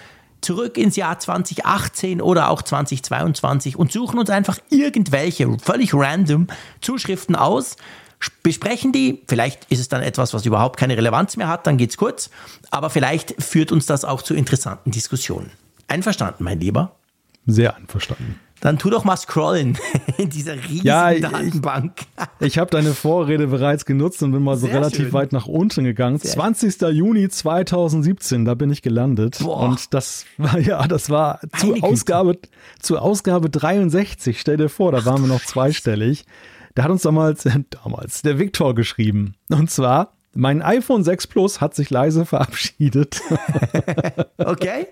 zurück 0.46 0.78
ins 0.78 0.94
Jahr 0.94 1.18
2018 1.18 2.22
oder 2.22 2.50
auch 2.50 2.62
2022 2.62 3.76
und 3.76 3.90
suchen 3.90 4.20
uns 4.20 4.30
einfach 4.30 4.58
irgendwelche 4.70 5.58
völlig 5.58 5.92
random 5.92 6.46
Zuschriften 6.80 7.34
aus, 7.34 7.76
besprechen 8.44 8.92
die. 8.92 9.24
Vielleicht 9.26 9.64
ist 9.70 9.80
es 9.80 9.88
dann 9.88 10.02
etwas, 10.02 10.34
was 10.34 10.46
überhaupt 10.46 10.78
keine 10.78 10.96
Relevanz 10.96 11.36
mehr 11.36 11.48
hat, 11.48 11.66
dann 11.66 11.76
geht's 11.76 11.96
kurz. 11.96 12.30
Aber 12.70 12.90
vielleicht 12.90 13.42
führt 13.42 13.72
uns 13.72 13.86
das 13.86 14.04
auch 14.04 14.22
zu 14.22 14.34
interessanten 14.34 14.92
Diskussionen. 14.92 15.50
Einverstanden, 15.88 16.44
mein 16.44 16.60
Lieber? 16.60 16.94
Sehr 17.46 17.74
einverstanden. 17.74 18.38
Dann 18.60 18.78
tu 18.78 18.88
doch 18.88 19.04
mal 19.04 19.16
scrollen 19.16 19.76
in 20.18 20.30
dieser 20.30 20.54
riesigen 20.54 20.86
ja, 20.86 21.12
Datenbank. 21.14 21.92
Ich, 22.40 22.46
ich 22.46 22.58
habe 22.58 22.70
deine 22.70 22.94
Vorrede 22.94 23.48
bereits 23.48 23.84
genutzt 23.84 24.22
und 24.22 24.32
bin 24.32 24.42
mal 24.42 24.56
so 24.56 24.66
Sehr 24.66 24.76
relativ 24.76 25.06
schön. 25.06 25.12
weit 25.12 25.32
nach 25.32 25.46
unten 25.46 25.84
gegangen. 25.84 26.18
Sehr 26.18 26.32
20. 26.32 26.80
Juni 26.92 27.28
2017, 27.28 28.44
da 28.44 28.54
bin 28.54 28.70
ich 28.70 28.80
gelandet. 28.80 29.38
Boah. 29.42 29.68
Und 29.68 29.92
das 29.92 30.24
war 30.38 30.58
ja, 30.58 30.86
das 30.88 31.10
war 31.10 31.40
zu 31.58 31.74
Ausgabe, 31.82 32.38
zu 32.80 32.98
Ausgabe 32.98 33.50
63. 33.50 34.40
Stell 34.40 34.56
dir 34.56 34.68
vor, 34.68 34.92
da 34.92 34.98
Ach, 34.98 35.06
waren 35.06 35.22
wir 35.22 35.28
noch 35.28 35.44
zweistellig. 35.44 36.24
Da 36.74 36.84
hat 36.84 36.90
uns 36.90 37.02
damals, 37.02 37.46
damals 37.84 38.22
der 38.22 38.38
Viktor 38.38 38.74
geschrieben. 38.74 39.34
Und 39.50 39.70
zwar, 39.70 40.14
mein 40.34 40.62
iPhone 40.62 41.04
6 41.04 41.26
Plus 41.26 41.60
hat 41.60 41.74
sich 41.74 41.90
leise 41.90 42.24
verabschiedet. 42.24 43.20
okay. 44.38 44.86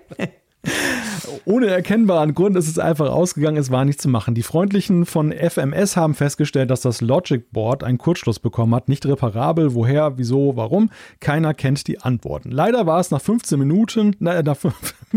Ohne 1.45 1.67
erkennbaren 1.67 2.33
Grund 2.33 2.55
ist 2.57 2.67
es 2.67 2.79
einfach 2.79 3.09
ausgegangen, 3.09 3.57
es 3.57 3.71
war 3.71 3.85
nichts 3.85 4.01
zu 4.01 4.09
machen. 4.09 4.33
Die 4.33 4.43
Freundlichen 4.43 5.05
von 5.05 5.31
FMS 5.31 5.95
haben 5.95 6.15
festgestellt, 6.15 6.71
dass 6.71 6.81
das 6.81 7.01
Logic 7.01 7.51
Board 7.51 7.83
einen 7.83 7.97
Kurzschluss 7.97 8.39
bekommen 8.39 8.73
hat. 8.73 8.89
Nicht 8.89 9.05
reparabel, 9.05 9.73
woher, 9.73 10.17
wieso, 10.17 10.55
warum? 10.55 10.89
Keiner 11.19 11.53
kennt 11.53 11.87
die 11.87 12.01
Antworten. 12.01 12.51
Leider 12.51 12.85
war 12.85 12.99
es 12.99 13.11
nach 13.11 13.21
15 13.21 13.59
Minuten, 13.59 14.15
na, 14.19 14.41
nach 14.41 14.57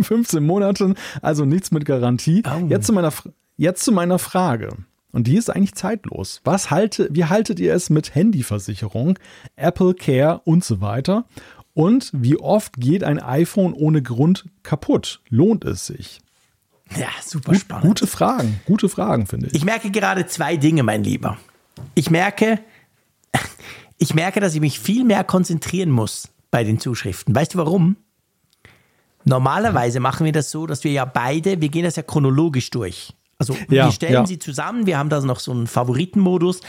15 0.01 0.43
Monaten, 0.47 0.95
also 1.23 1.45
nichts 1.45 1.71
mit 1.71 1.85
Garantie. 1.85 2.43
Oh. 2.47 2.67
Jetzt, 2.67 2.87
zu 2.87 2.93
meiner, 2.93 3.13
jetzt 3.57 3.85
zu 3.85 3.93
meiner 3.93 4.19
Frage. 4.19 4.71
Und 5.11 5.27
die 5.27 5.37
ist 5.37 5.49
eigentlich 5.49 5.75
zeitlos. 5.75 6.43
Was 6.45 6.71
halte, 6.71 7.09
wie 7.11 7.25
haltet 7.25 7.61
ihr 7.61 7.75
es 7.75 7.89
mit 7.89 8.15
Handyversicherung, 8.15 9.19
Apple 9.57 9.95
Care 9.95 10.43
und 10.45 10.65
so 10.65 10.81
weiter? 10.83 11.25
Und 11.79 12.11
wie 12.13 12.37
oft 12.37 12.73
geht 12.79 13.05
ein 13.05 13.21
iPhone 13.21 13.73
ohne 13.73 14.03
Grund 14.03 14.47
kaputt? 14.65 15.21
Lohnt 15.29 15.65
es 15.65 15.87
sich? 15.87 16.19
Ja, 16.97 17.07
super 17.25 17.53
Gut, 17.53 17.61
spannend. 17.61 17.87
Gute 17.87 18.09
Fragen, 18.09 18.61
gute 18.67 18.89
Fragen, 18.89 19.27
finde 19.29 19.47
ich. 19.47 19.55
Ich 19.55 19.65
merke 19.65 19.93
gerade 19.93 20.27
zwei 20.27 20.57
Dinge, 20.57 20.83
mein 20.83 21.05
Lieber. 21.05 21.39
Ich 21.95 22.11
merke, 22.11 22.59
ich 23.97 24.13
merke, 24.13 24.41
dass 24.41 24.57
ich 24.57 24.61
mich 24.61 24.81
viel 24.81 25.05
mehr 25.05 25.23
konzentrieren 25.23 25.93
muss 25.93 26.31
bei 26.51 26.65
den 26.65 26.81
Zuschriften. 26.81 27.33
Weißt 27.33 27.55
du 27.55 27.59
warum? 27.59 27.97
Normalerweise 29.25 30.01
machen 30.01 30.25
wir 30.25 30.33
das 30.33 30.51
so, 30.51 30.67
dass 30.67 30.83
wir 30.83 30.91
ja 30.91 31.05
beide, 31.05 31.61
wir 31.61 31.69
gehen 31.69 31.85
das 31.85 31.95
ja 31.95 32.03
chronologisch 32.03 32.71
durch. 32.71 33.15
Also 33.41 33.55
ja, 33.71 33.87
wir 33.87 33.93
stellen 33.93 34.13
ja. 34.15 34.27
sie 34.27 34.41
zusammen, 34.41 34.87
wir 34.87 34.99
haben 34.99 35.11
da 35.11 35.21
noch 35.21 35.39
so 35.39 35.53
einen 35.53 35.69
Favoritenmodus 35.69 36.61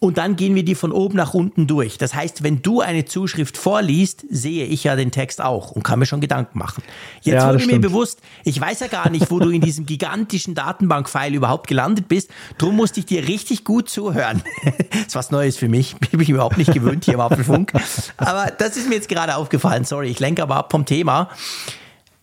und 0.00 0.16
dann 0.16 0.36
gehen 0.36 0.54
wir 0.54 0.64
die 0.64 0.74
von 0.74 0.90
oben 0.90 1.16
nach 1.16 1.34
unten 1.34 1.66
durch. 1.66 1.98
Das 1.98 2.14
heißt, 2.14 2.42
wenn 2.42 2.62
du 2.62 2.80
eine 2.80 3.04
Zuschrift 3.04 3.58
vorliest, 3.58 4.24
sehe 4.30 4.64
ich 4.64 4.84
ja 4.84 4.96
den 4.96 5.10
Text 5.10 5.42
auch 5.42 5.72
und 5.72 5.82
kann 5.82 5.98
mir 5.98 6.06
schon 6.06 6.22
Gedanken 6.22 6.58
machen. 6.58 6.82
Jetzt 7.20 7.42
ja, 7.42 7.52
wurde 7.52 7.66
mir 7.66 7.78
bewusst, 7.78 8.20
ich 8.42 8.58
weiß 8.58 8.80
ja 8.80 8.86
gar 8.86 9.10
nicht, 9.10 9.30
wo 9.30 9.38
du 9.38 9.50
in 9.50 9.60
diesem 9.60 9.84
gigantischen 9.84 10.54
Datenbank-File 10.54 11.34
überhaupt 11.34 11.68
gelandet 11.68 12.08
bist. 12.08 12.30
Drum 12.56 12.74
musste 12.74 13.00
ich 13.00 13.06
dir 13.06 13.28
richtig 13.28 13.64
gut 13.64 13.90
zuhören. 13.90 14.42
das 14.64 15.00
ist 15.08 15.14
was 15.16 15.30
Neues 15.30 15.58
für 15.58 15.68
mich. 15.68 15.94
Bin 16.10 16.20
ich 16.20 16.30
überhaupt 16.30 16.56
nicht 16.56 16.72
gewöhnt 16.72 17.04
hier 17.04 17.14
im 17.14 17.20
Apfelfunk. 17.20 17.74
Aber 18.16 18.50
das 18.50 18.78
ist 18.78 18.88
mir 18.88 18.94
jetzt 18.94 19.10
gerade 19.10 19.36
aufgefallen. 19.36 19.84
Sorry, 19.84 20.08
ich 20.08 20.20
lenke 20.20 20.42
aber 20.42 20.56
ab 20.56 20.70
vom 20.70 20.86
Thema. 20.86 21.28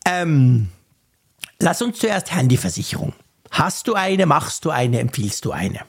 Ähm, 0.05 0.69
lass 1.59 1.83
uns 1.83 1.99
zuerst 1.99 2.35
Handyversicherung. 2.35 3.13
Hast 3.51 3.87
du 3.87 3.93
eine, 3.93 4.25
machst 4.25 4.65
du 4.65 4.69
eine, 4.69 4.99
empfiehlst 4.99 5.45
du 5.45 5.51
eine? 5.51 5.81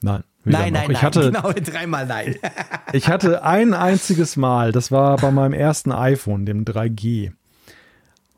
Nein. 0.00 0.24
Nein, 0.44 0.72
nein, 0.72 0.90
ich 0.90 0.94
nein, 0.94 1.02
hatte, 1.02 1.30
genau, 1.30 1.52
dreimal 1.64 2.06
nein. 2.06 2.36
ich 2.92 3.08
hatte 3.08 3.44
ein 3.44 3.74
einziges 3.74 4.36
Mal, 4.36 4.72
das 4.72 4.90
war 4.90 5.16
bei 5.18 5.30
meinem 5.30 5.52
ersten 5.52 5.92
iPhone, 5.92 6.46
dem 6.46 6.64
3G 6.64 7.32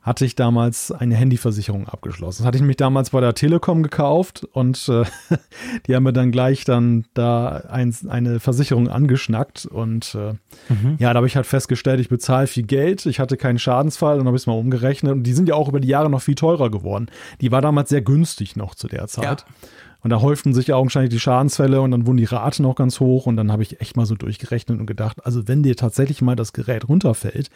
hatte 0.04 0.26
ich 0.26 0.36
damals 0.36 0.92
eine 0.92 1.16
Handyversicherung 1.16 1.88
abgeschlossen. 1.88 2.42
Das 2.42 2.46
hatte 2.46 2.58
ich 2.58 2.62
mich 2.62 2.76
damals 2.76 3.10
bei 3.10 3.22
der 3.22 3.34
Telekom 3.34 3.82
gekauft 3.82 4.46
und 4.52 4.86
äh, 4.90 5.04
die 5.86 5.96
haben 5.96 6.02
mir 6.02 6.12
dann 6.12 6.30
gleich 6.30 6.64
dann 6.64 7.06
da 7.14 7.62
ein, 7.70 7.96
eine 8.08 8.38
Versicherung 8.38 8.88
angeschnackt 8.88 9.64
und 9.64 10.14
äh, 10.14 10.34
mhm. 10.72 10.96
ja, 10.98 11.14
da 11.14 11.16
habe 11.16 11.26
ich 11.26 11.36
halt 11.36 11.46
festgestellt, 11.46 12.00
ich 12.00 12.10
bezahle 12.10 12.46
viel 12.46 12.64
Geld, 12.64 13.06
ich 13.06 13.18
hatte 13.18 13.38
keinen 13.38 13.58
Schadensfall, 13.58 14.18
dann 14.18 14.26
habe 14.26 14.36
ich 14.36 14.42
es 14.42 14.46
mal 14.46 14.52
umgerechnet 14.52 15.12
und 15.12 15.22
die 15.22 15.32
sind 15.32 15.48
ja 15.48 15.54
auch 15.54 15.70
über 15.70 15.80
die 15.80 15.88
Jahre 15.88 16.10
noch 16.10 16.20
viel 16.20 16.34
teurer 16.34 16.70
geworden. 16.70 17.06
Die 17.40 17.50
war 17.50 17.62
damals 17.62 17.88
sehr 17.88 18.02
günstig 18.02 18.56
noch 18.56 18.74
zu 18.74 18.88
der 18.88 19.06
Zeit. 19.08 19.40
Ja. 19.40 19.56
Und 20.04 20.10
da 20.10 20.20
häuften 20.20 20.52
sich 20.52 20.66
ja 20.66 20.76
augenscheinlich 20.76 21.10
die 21.10 21.18
Schadensfälle 21.18 21.80
und 21.80 21.90
dann 21.90 22.06
wurden 22.06 22.18
die 22.18 22.26
Raten 22.26 22.66
auch 22.66 22.76
ganz 22.76 23.00
hoch 23.00 23.24
und 23.24 23.38
dann 23.38 23.50
habe 23.50 23.62
ich 23.62 23.80
echt 23.80 23.96
mal 23.96 24.04
so 24.04 24.14
durchgerechnet 24.14 24.78
und 24.78 24.86
gedacht, 24.86 25.24
also 25.24 25.48
wenn 25.48 25.62
dir 25.62 25.76
tatsächlich 25.76 26.20
mal 26.20 26.36
das 26.36 26.52
Gerät 26.52 26.86
runterfällt, 26.90 27.48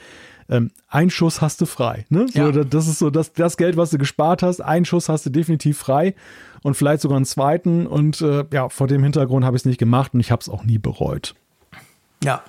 ähm, 0.49 0.71
ein 0.89 1.11
Schuss 1.11 1.43
hast 1.43 1.61
du 1.61 1.67
frei. 1.67 2.07
Ne? 2.09 2.27
So, 2.33 2.41
ja. 2.41 2.65
Das 2.65 2.89
ist 2.89 3.01
so 3.01 3.11
das, 3.11 3.35
das 3.35 3.59
Geld, 3.59 3.77
was 3.77 3.91
du 3.91 3.99
gespart 3.99 4.43
hast, 4.43 4.63
ein 4.63 4.87
Schuss 4.87 5.11
hast 5.11 5.27
du 5.27 5.31
definitiv 5.31 5.77
frei 5.77 6.15
und 6.63 6.75
vielleicht 6.75 7.03
sogar 7.03 7.17
einen 7.17 7.27
zweiten 7.27 7.87
und 7.87 8.23
äh, 8.23 8.47
ja, 8.51 8.71
vor 8.71 8.87
dem 8.87 9.03
Hintergrund 9.03 9.45
habe 9.45 9.55
ich 9.55 9.61
es 9.61 9.67
nicht 9.67 9.79
gemacht 9.79 10.15
und 10.15 10.21
ich 10.21 10.31
habe 10.31 10.41
es 10.41 10.49
auch 10.49 10.65
nie 10.65 10.79
bereut. 10.79 11.35
Ja, 12.25 12.43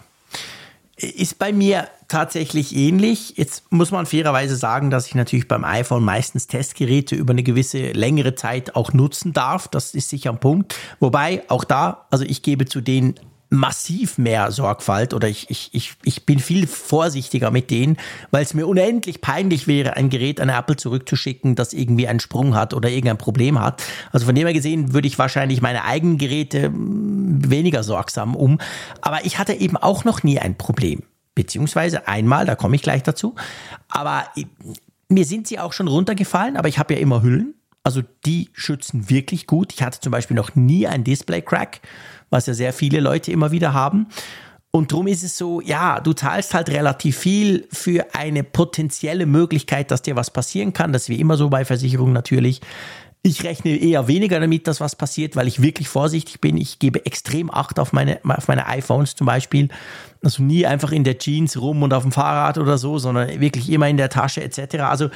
ist 0.95 1.39
bei 1.39 1.51
mir 1.51 1.89
tatsächlich 2.09 2.75
ähnlich. 2.75 3.35
Jetzt 3.37 3.71
muss 3.71 3.91
man 3.91 4.05
fairerweise 4.05 4.55
sagen, 4.55 4.89
dass 4.89 5.07
ich 5.07 5.15
natürlich 5.15 5.47
beim 5.47 5.63
iPhone 5.63 6.03
meistens 6.03 6.47
Testgeräte 6.47 7.15
über 7.15 7.31
eine 7.31 7.43
gewisse 7.43 7.91
längere 7.91 8.35
Zeit 8.35 8.75
auch 8.75 8.91
nutzen 8.91 9.31
darf. 9.31 9.67
Das 9.69 9.93
ist 9.93 10.09
sicher 10.09 10.31
ein 10.31 10.39
Punkt. 10.39 10.75
Wobei 10.99 11.43
auch 11.47 11.63
da, 11.63 12.07
also 12.09 12.25
ich 12.25 12.41
gebe 12.41 12.65
zu 12.65 12.81
den 12.81 13.15
massiv 13.49 14.17
mehr 14.17 14.51
Sorgfalt 14.51 15.13
oder 15.13 15.27
ich, 15.27 15.49
ich, 15.49 15.69
ich, 15.73 15.93
ich 16.03 16.25
bin 16.25 16.39
viel 16.39 16.67
vorsichtiger 16.67 17.49
mit 17.49 17.71
denen, 17.71 17.97
weil 18.31 18.43
es 18.43 18.53
mir 18.53 18.67
unendlich 18.67 19.21
peinlich 19.21 19.67
wäre, 19.67 19.95
ein 19.95 20.09
Gerät 20.09 20.39
an 20.39 20.49
Apple 20.49 20.75
zurückzuschicken, 20.75 21.55
das 21.55 21.73
irgendwie 21.73 22.07
einen 22.07 22.19
Sprung 22.19 22.53
hat 22.55 22.73
oder 22.73 22.89
irgendein 22.89 23.17
Problem 23.17 23.59
hat. 23.59 23.83
Also 24.11 24.27
von 24.27 24.35
dem 24.35 24.45
her 24.45 24.53
gesehen 24.53 24.93
würde 24.93 25.07
ich 25.07 25.17
wahrscheinlich 25.17 25.61
meine 25.61 25.83
eigenen 25.83 26.17
Geräte 26.17 26.65
hm, 26.65 27.49
weniger 27.49 27.81
sorgsam 27.83 28.35
um. 28.35 28.59
Aber 29.01 29.25
ich 29.25 29.39
hatte 29.39 29.53
eben 29.53 29.77
auch 29.77 30.03
noch 30.03 30.21
nie 30.21 30.37
ein 30.37 30.55
Problem. 30.55 31.01
Beziehungsweise 31.43 32.07
einmal, 32.07 32.45
da 32.45 32.55
komme 32.55 32.75
ich 32.75 32.81
gleich 32.81 33.03
dazu. 33.03 33.35
Aber 33.87 34.25
mir 35.07 35.25
sind 35.25 35.47
sie 35.47 35.59
auch 35.59 35.73
schon 35.73 35.87
runtergefallen, 35.87 36.57
aber 36.57 36.67
ich 36.67 36.79
habe 36.79 36.93
ja 36.93 36.99
immer 36.99 37.23
Hüllen. 37.23 37.53
Also 37.83 38.01
die 38.25 38.49
schützen 38.53 39.09
wirklich 39.09 39.47
gut. 39.47 39.73
Ich 39.73 39.81
hatte 39.81 40.01
zum 40.01 40.11
Beispiel 40.11 40.35
noch 40.35 40.55
nie 40.55 40.85
einen 40.85 41.03
Display-Crack 41.03 41.81
was 42.29 42.45
ja 42.45 42.53
sehr 42.53 42.73
viele 42.73 42.99
Leute 42.99 43.31
immer 43.31 43.51
wieder 43.51 43.73
haben. 43.73 44.07
Und 44.71 44.91
darum 44.91 45.07
ist 45.07 45.23
es 45.23 45.35
so, 45.35 45.61
ja, 45.61 45.99
du 45.99 46.13
zahlst 46.13 46.53
halt 46.53 46.69
relativ 46.69 47.17
viel 47.17 47.67
für 47.71 48.13
eine 48.13 48.43
potenzielle 48.43 49.25
Möglichkeit, 49.25 49.89
dass 49.89 50.03
dir 50.03 50.15
was 50.15 50.29
passieren 50.29 50.73
kann. 50.73 50.93
Das 50.93 51.03
ist 51.03 51.09
wie 51.09 51.19
immer 51.19 51.37
so 51.37 51.49
bei 51.49 51.65
Versicherungen 51.65 52.13
natürlich. 52.13 52.61
Ich 53.21 53.43
rechne 53.43 53.75
eher 53.75 54.07
weniger 54.07 54.39
damit, 54.39 54.65
dass 54.67 54.79
was 54.79 54.95
passiert, 54.95 55.35
weil 55.35 55.47
ich 55.47 55.61
wirklich 55.61 55.89
vorsichtig 55.89 56.39
bin. 56.39 56.55
Ich 56.55 56.79
gebe 56.79 57.05
extrem 57.05 57.51
Acht 57.51 57.77
auf 57.77 57.91
meine, 57.91 58.21
auf 58.23 58.47
meine 58.47 58.67
iPhones 58.67 59.15
zum 59.15 59.27
Beispiel. 59.27 59.67
Also 60.23 60.41
nie 60.41 60.65
einfach 60.65 60.93
in 60.93 61.03
der 61.03 61.17
Jeans 61.17 61.59
rum 61.59 61.83
und 61.83 61.93
auf 61.93 62.03
dem 62.03 62.13
Fahrrad 62.13 62.57
oder 62.57 62.77
so, 62.77 62.97
sondern 62.97 63.41
wirklich 63.41 63.69
immer 63.69 63.89
in 63.89 63.97
der 63.97 64.09
Tasche 64.09 64.41
etc. 64.41 64.75
Also 64.83 65.09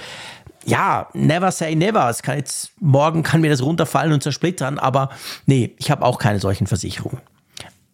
ja, 0.65 1.07
never 1.13 1.51
say 1.51 1.75
never. 1.75 2.09
Es 2.09 2.21
kann 2.21 2.37
jetzt, 2.37 2.71
morgen 2.81 3.23
kann 3.23 3.41
mir 3.41 3.49
das 3.49 3.61
runterfallen 3.61 4.13
und 4.13 4.23
zersplittern, 4.23 4.79
aber 4.79 5.09
nee, 5.45 5.73
ich 5.77 5.89
habe 5.89 6.05
auch 6.05 6.19
keine 6.19 6.39
solchen 6.39 6.67
Versicherungen. 6.67 7.21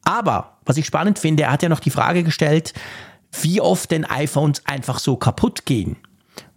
Aber, 0.04 0.58
was 0.66 0.78
ich 0.78 0.86
spannend 0.86 1.20
finde, 1.20 1.44
er 1.44 1.52
hat 1.52 1.62
ja 1.62 1.70
noch 1.70 1.80
die 1.80 1.92
Frage 1.92 2.24
gestellt, 2.24 2.74
wie 3.42 3.62
oft 3.62 3.92
denn 3.92 4.06
iPhones 4.06 4.66
einfach 4.66 4.98
so 4.98 5.18
kaputt 5.18 5.66
gehen. 5.66 5.98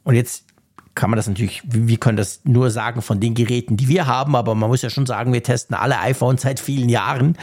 Und 0.05 0.15
jetzt 0.15 0.45
kann 0.94 1.10
man 1.10 1.16
das 1.16 1.27
natürlich, 1.27 1.62
wir 1.64 1.97
können 1.97 2.16
das 2.16 2.40
nur 2.44 2.70
sagen 2.70 3.02
von 3.02 3.20
den 3.20 3.35
Geräten, 3.35 3.77
die 3.77 3.89
wir 3.89 4.06
haben, 4.06 4.36
aber 4.36 4.55
man 4.55 4.69
muss 4.69 4.82
ja 4.82 4.90
schon 4.90 5.06
sagen, 5.06 5.32
wir 5.32 5.43
testen 5.43 5.74
alle 5.74 5.98
iPhones 6.01 6.43
seit 6.43 6.60
vielen 6.60 6.89
Jahren. 6.89 7.36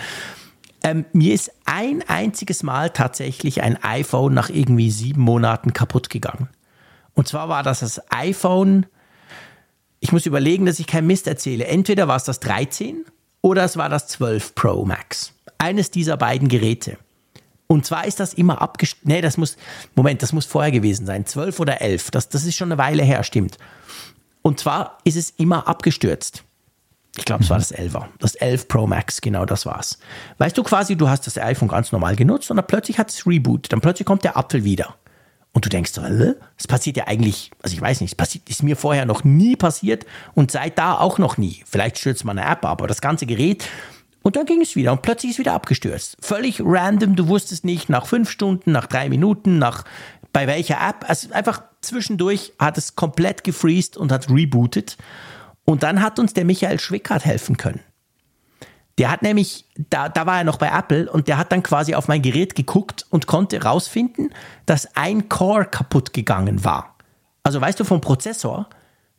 Ähm, 0.84 1.06
mir 1.14 1.34
ist 1.34 1.52
ein 1.66 2.04
einziges 2.08 2.64
Mal 2.64 2.92
tatsächlich 2.92 3.62
ein 3.62 3.84
iPhone 3.84 4.34
nach 4.34 4.50
irgendwie 4.50 4.92
sieben 4.92 5.22
Monaten 5.22 5.74
kaputt 5.74 6.10
gegangen. 6.10 6.48
Und 7.14 7.28
zwar 7.28 7.50
war 7.50 7.64
das 7.64 7.80
das 7.80 8.02
iPhone, 8.12 8.86
ich 10.00 10.12
muss 10.12 10.26
überlegen, 10.26 10.66
dass 10.66 10.80
ich 10.80 10.88
keinen 10.88 11.08
Mist 11.08 11.28
erzähle. 11.28 11.66
Entweder 11.66 12.08
war 12.08 12.16
es 12.16 12.24
das 12.24 12.40
13 12.40 13.04
oder 13.42 13.64
es 13.66 13.76
war 13.76 13.90
das 13.90 14.08
12 14.08 14.56
Pro 14.56 14.86
Max. 14.86 15.34
Eines 15.58 15.92
dieser 15.92 16.16
beiden 16.16 16.48
Geräte. 16.48 16.98
Und 17.72 17.86
zwar 17.86 18.06
ist 18.06 18.20
das 18.20 18.34
immer 18.34 18.64
abgestürzt. 18.64 19.06
Nee, 19.08 19.22
das 19.22 19.38
muss, 19.38 19.56
Moment, 19.96 20.24
das 20.24 20.34
muss 20.34 20.48
vorher 20.48 20.72
gewesen 20.72 21.06
sein. 21.06 21.28
12 21.28 21.60
oder 21.60 21.82
11. 21.82 22.10
Das, 22.10 22.28
das 22.28 22.44
ist 22.44 22.56
schon 22.56 22.72
eine 22.72 22.82
Weile 22.82 23.04
her, 23.04 23.24
stimmt. 23.24 23.60
Und 24.42 24.60
zwar 24.60 24.98
ist 25.04 25.16
es 25.16 25.30
immer 25.30 25.68
abgestürzt. 25.68 26.44
Ich 27.16 27.26
glaube, 27.26 27.44
es 27.44 27.50
war 27.52 27.60
das 27.60 27.72
11er. 27.72 28.06
Das 28.18 28.34
11 28.34 28.68
Pro 28.68 28.88
Max, 28.88 29.22
genau 29.22 29.46
das 29.46 29.68
war's. 29.68 30.00
Weißt 30.40 30.58
du 30.58 30.64
quasi, 30.64 30.96
du 30.96 31.10
hast 31.10 31.28
das 31.28 31.38
iPhone 31.38 31.68
ganz 31.68 31.92
normal 31.92 32.16
genutzt 32.16 32.50
und 32.50 32.58
dann 32.58 32.66
plötzlich 32.66 32.98
hat 32.98 33.12
es 33.12 33.28
Reboot. 33.28 33.72
Dann 33.72 33.82
plötzlich 33.82 34.08
kommt 34.08 34.24
der 34.24 34.36
Apfel 34.36 34.64
wieder. 34.64 34.96
Und 35.52 35.64
du 35.64 35.70
denkst 35.70 35.92
so, 35.92 36.02
es 36.58 36.68
passiert 36.68 36.98
ja 36.98 37.06
eigentlich, 37.08 37.52
also 37.62 37.76
ich 37.76 37.82
weiß 37.82 38.02
nicht, 38.02 38.12
es 38.12 38.16
passiert, 38.16 38.50
ist 38.50 38.64
mir 38.64 38.78
vorher 38.78 39.06
noch 39.06 39.24
nie 39.24 39.56
passiert 39.56 40.08
und 40.34 40.50
seit 40.50 40.78
da 40.80 40.98
auch 40.98 41.20
noch 41.20 41.38
nie. 41.38 41.64
Vielleicht 41.68 42.00
stürzt 42.00 42.26
man 42.26 42.40
eine 42.40 42.50
App 42.50 42.66
ab, 42.66 42.66
aber 42.66 42.88
das 42.88 43.02
ganze 43.02 43.28
Gerät. 43.28 43.66
Und 44.30 44.36
dann 44.36 44.46
ging 44.46 44.62
es 44.62 44.76
wieder 44.76 44.92
und 44.92 45.02
plötzlich 45.02 45.32
ist 45.32 45.40
wieder 45.40 45.54
abgestürzt. 45.54 46.16
Völlig 46.20 46.62
random, 46.64 47.16
du 47.16 47.28
wusstest 47.30 47.66
nicht, 47.66 47.90
nach 47.90 48.06
fünf 48.06 48.30
Stunden, 48.30 48.72
nach 48.72 48.86
drei 48.86 49.10
Minuten, 49.10 49.58
nach 49.58 49.86
bei 50.32 50.46
welcher 50.46 50.76
App. 50.76 51.04
Also 51.10 51.34
einfach 51.34 51.64
zwischendurch 51.82 52.54
hat 52.60 52.78
es 52.78 52.96
komplett 52.96 53.44
gefreezed 53.44 53.98
und 53.98 54.12
hat 54.12 54.30
rebootet. 54.30 54.98
Und 55.66 55.82
dann 55.82 56.04
hat 56.04 56.20
uns 56.20 56.34
der 56.34 56.46
Michael 56.46 56.80
Schwickert 56.80 57.26
helfen 57.26 57.58
können. 57.58 57.80
Der 59.00 59.10
hat 59.10 59.24
nämlich, 59.24 59.66
da, 59.90 60.10
da 60.10 60.28
war 60.28 60.38
er 60.38 60.44
noch 60.44 60.58
bei 60.58 60.70
Apple 60.70 61.12
und 61.12 61.28
der 61.28 61.40
hat 61.40 61.52
dann 61.52 61.64
quasi 61.64 61.96
auf 61.96 62.08
mein 62.08 62.22
Gerät 62.22 62.54
geguckt 62.54 63.08
und 63.10 63.26
konnte 63.26 63.64
rausfinden, 63.64 64.32
dass 64.68 64.96
ein 64.96 65.28
Core 65.28 65.66
kaputt 65.66 66.14
gegangen 66.14 66.64
war. 66.64 66.98
Also 67.42 67.60
weißt 67.60 67.80
du, 67.80 67.84
vom 67.84 68.00
Prozessor, 68.00 68.70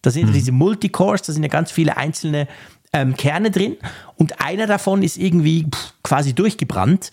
da 0.03 0.12
sind 0.12 0.28
mhm. 0.28 0.35
diese 0.35 0.53
Multicores, 0.53 1.23
da 1.23 1.32
sind 1.32 1.43
ja 1.43 1.49
ganz 1.49 1.73
viele 1.73 1.97
einzelne 1.97 2.47
ähm, 2.93 3.17
Kerne 3.17 3.51
drin 3.51 3.77
und 4.17 4.41
einer 4.41 4.67
davon 4.67 5.03
ist 5.03 5.17
irgendwie 5.17 5.67
pff, 5.73 5.95
quasi 6.03 6.35
durchgebrannt 6.35 7.11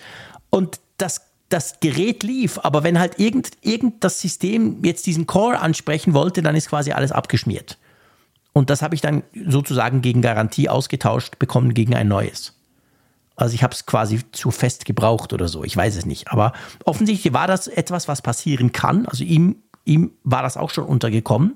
und 0.50 0.80
das 0.98 1.22
das 1.50 1.80
Gerät 1.80 2.24
lief, 2.24 2.60
aber 2.62 2.84
wenn 2.84 3.00
halt 3.00 3.20
irgend, 3.20 3.52
irgend 3.62 4.04
das 4.04 4.20
System 4.20 4.84
jetzt 4.84 5.06
diesen 5.06 5.28
Core 5.28 5.60
ansprechen 5.60 6.14
wollte, 6.14 6.42
dann 6.42 6.56
ist 6.56 6.70
quasi 6.70 6.92
alles 6.92 7.12
abgeschmiert. 7.12 7.78
Und 8.52 8.70
das 8.70 8.82
habe 8.82 8.96
ich 8.96 9.02
dann 9.02 9.24
sozusagen 9.46 10.02
gegen 10.02 10.22
Garantie 10.22 10.68
ausgetauscht 10.68 11.40
bekommen 11.40 11.74
gegen 11.74 11.96
ein 11.96 12.08
neues. 12.08 12.54
Also 13.36 13.54
ich 13.54 13.62
habe 13.62 13.74
es 13.74 13.86
quasi 13.86 14.20
zu 14.32 14.50
fest 14.50 14.86
gebraucht 14.86 15.32
oder 15.32 15.48
so. 15.48 15.64
Ich 15.64 15.78
weiß 15.78 15.96
es 15.96 16.06
nicht. 16.08 16.32
Aber 16.32 16.54
offensichtlich 16.84 17.34
war 17.34 17.46
das 17.46 17.68
etwas, 17.68 18.08
was 18.08 18.24
passieren 18.24 18.72
kann. 18.72 19.06
Also 19.06 19.24
ihm, 19.24 19.58
ihm 19.86 20.12
war 20.24 20.42
das 20.42 20.58
auch 20.58 20.72
schon 20.72 20.86
untergekommen. 20.86 21.54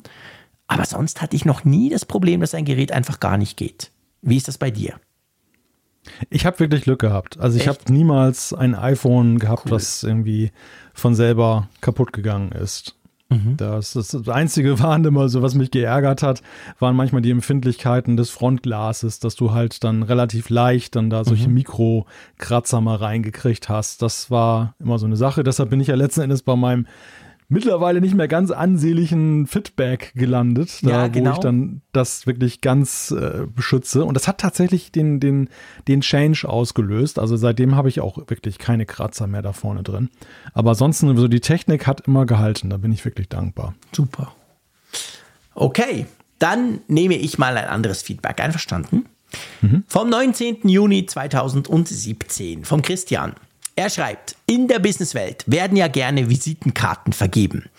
Aber 0.68 0.86
sonst 0.86 1.24
hatte 1.24 1.36
ich 1.36 1.44
noch 1.44 1.66
nie 1.66 1.90
das 1.90 2.06
Problem, 2.06 2.40
dass 2.40 2.54
ein 2.54 2.66
Gerät 2.66 2.92
einfach 2.92 3.20
gar 3.20 3.38
nicht 3.38 3.58
geht. 3.58 3.90
Wie 4.22 4.38
ist 4.38 4.48
das 4.48 4.58
bei 4.58 4.72
dir? 4.72 5.00
Ich 6.30 6.46
habe 6.46 6.60
wirklich 6.60 6.84
Glück 6.84 7.00
gehabt. 7.00 7.40
Also 7.40 7.60
ich 7.60 7.68
habe 7.68 7.80
niemals 7.90 8.54
ein 8.54 8.76
iPhone 8.76 9.38
gehabt, 9.38 9.66
cool. 9.66 9.72
das 9.72 10.04
irgendwie 10.04 10.52
von 10.94 11.14
selber 11.14 11.70
kaputt 11.80 12.12
gegangen 12.12 12.52
ist. 12.52 12.96
Mhm. 13.32 13.56
Das, 13.56 13.94
das, 13.94 14.10
das 14.10 14.28
einzige 14.28 14.80
waren 14.84 15.06
immer 15.06 15.30
so, 15.30 15.42
was 15.42 15.56
mich 15.56 15.72
geärgert 15.72 16.22
hat, 16.22 16.42
waren 16.80 16.96
manchmal 16.96 17.22
die 17.22 17.32
Empfindlichkeiten 17.32 18.18
des 18.18 18.30
Frontglases, 18.30 19.20
dass 19.20 19.36
du 19.36 19.52
halt 19.52 19.84
dann 19.84 20.04
relativ 20.04 20.50
leicht 20.50 20.96
dann 20.96 21.10
da 21.10 21.24
solche 21.24 21.48
mhm. 21.48 21.56
Mikrokratzer 21.56 22.82
mal 22.82 22.98
reingekriegt 22.98 23.70
hast. 23.70 24.02
Das 24.02 24.30
war 24.30 24.76
immer 24.80 25.00
so 25.00 25.06
eine 25.06 25.16
Sache. 25.16 25.44
Deshalb 25.44 25.70
bin 25.70 25.80
ich 25.80 25.88
ja 25.88 25.96
letzten 25.96 26.22
Endes 26.22 26.44
bei 26.44 26.56
meinem 26.56 26.88
mittlerweile 27.52 28.00
nicht 28.00 28.16
mehr 28.16 28.28
ganz 28.28 28.50
ansehnlichen 28.50 29.46
Fitback 29.46 30.14
gelandet, 30.16 30.80
da 30.84 30.90
ja, 30.90 31.08
genau. 31.08 31.32
wo 31.32 31.34
ich 31.36 31.40
dann 31.40 31.82
das 31.92 32.26
wirklich 32.26 32.62
ganz 32.62 33.12
äh, 33.12 33.46
beschütze. 33.54 34.06
Und 34.06 34.14
das 34.16 34.28
hat 34.28 34.40
tatsächlich 34.40 34.92
den, 34.92 35.20
den, 35.20 35.50
den 35.88 36.02
Change 36.02 36.48
ausgelöst. 36.48 37.20
Also 37.20 37.36
seitdem 37.36 37.76
habe 37.76 37.90
ich 37.90 38.00
auch 38.00 38.18
wirklich 38.30 38.58
keine 38.58 38.86
Kratzer 38.86 39.28
mehr 39.28 39.42
da 39.42 39.52
vorne 39.52 39.84
drin. 39.84 40.10
Aber 40.54 40.72
ansonsten, 40.72 41.16
so 41.18 41.28
die 41.28 41.42
Technik 41.42 41.88
hat 41.88 42.08
immer 42.08 42.26
gehalten. 42.26 42.70
Da 42.70 42.78
bin 42.78 42.94
ich 42.94 43.04
wirklich 43.04 43.28
dankbar. 43.28 43.76
Super. 43.92 44.34
Okay, 45.54 46.06
dann 46.40 46.80
nehme 46.88 47.16
ich 47.16 47.38
mal 47.38 47.58
ein 47.58 47.68
anderes 47.68 48.02
Feedback. 48.02 48.40
Einverstanden? 48.40 49.06
Mhm. 49.62 49.84
Vom 49.88 50.10
19. 50.10 50.68
Juni 50.70 51.06
2017 51.06 52.64
vom 52.64 52.82
Christian. 52.82 53.34
Er 53.78 53.90
schreibt, 53.90 54.36
in 54.48 54.68
der 54.68 54.80
Businesswelt 54.80 55.46
werden 55.48 55.78
ja 55.78 55.88
gerne 55.88 56.30
Visitenkarten 56.30 57.14
vergeben. 57.14 57.70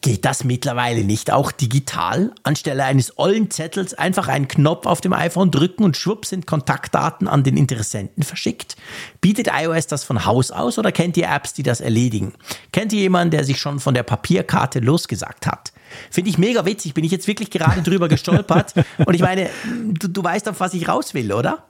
Geht 0.00 0.24
das 0.24 0.44
mittlerweile 0.44 1.04
nicht 1.04 1.30
auch 1.30 1.52
digital? 1.52 2.32
Anstelle 2.42 2.84
eines 2.84 3.18
ollen 3.18 3.50
Zettels 3.50 3.92
einfach 3.92 4.28
einen 4.28 4.48
Knopf 4.48 4.86
auf 4.86 5.02
dem 5.02 5.12
iPhone 5.12 5.50
drücken 5.50 5.84
und 5.84 5.96
schwupp 5.96 6.24
sind 6.24 6.46
Kontaktdaten 6.46 7.28
an 7.28 7.44
den 7.44 7.58
Interessenten 7.58 8.22
verschickt? 8.22 8.76
Bietet 9.20 9.48
iOS 9.54 9.86
das 9.86 10.04
von 10.04 10.24
Haus 10.24 10.50
aus 10.50 10.78
oder 10.78 10.90
kennt 10.90 11.18
ihr 11.18 11.28
Apps, 11.28 11.52
die 11.52 11.62
das 11.62 11.82
erledigen? 11.82 12.32
Kennt 12.72 12.94
ihr 12.94 13.00
jemanden, 13.00 13.32
der 13.32 13.44
sich 13.44 13.58
schon 13.58 13.78
von 13.78 13.92
der 13.92 14.04
Papierkarte 14.04 14.80
losgesagt 14.80 15.46
hat? 15.46 15.72
Finde 16.10 16.30
ich 16.30 16.38
mega 16.38 16.64
witzig, 16.64 16.94
bin 16.94 17.04
ich 17.04 17.12
jetzt 17.12 17.28
wirklich 17.28 17.50
gerade 17.50 17.82
drüber 17.82 18.08
gestolpert. 18.08 18.72
Und 19.04 19.12
ich 19.12 19.20
meine, 19.20 19.50
du, 19.84 20.08
du 20.08 20.24
weißt, 20.24 20.48
auf 20.48 20.60
was 20.60 20.72
ich 20.72 20.88
raus 20.88 21.12
will, 21.12 21.30
oder? 21.30 21.66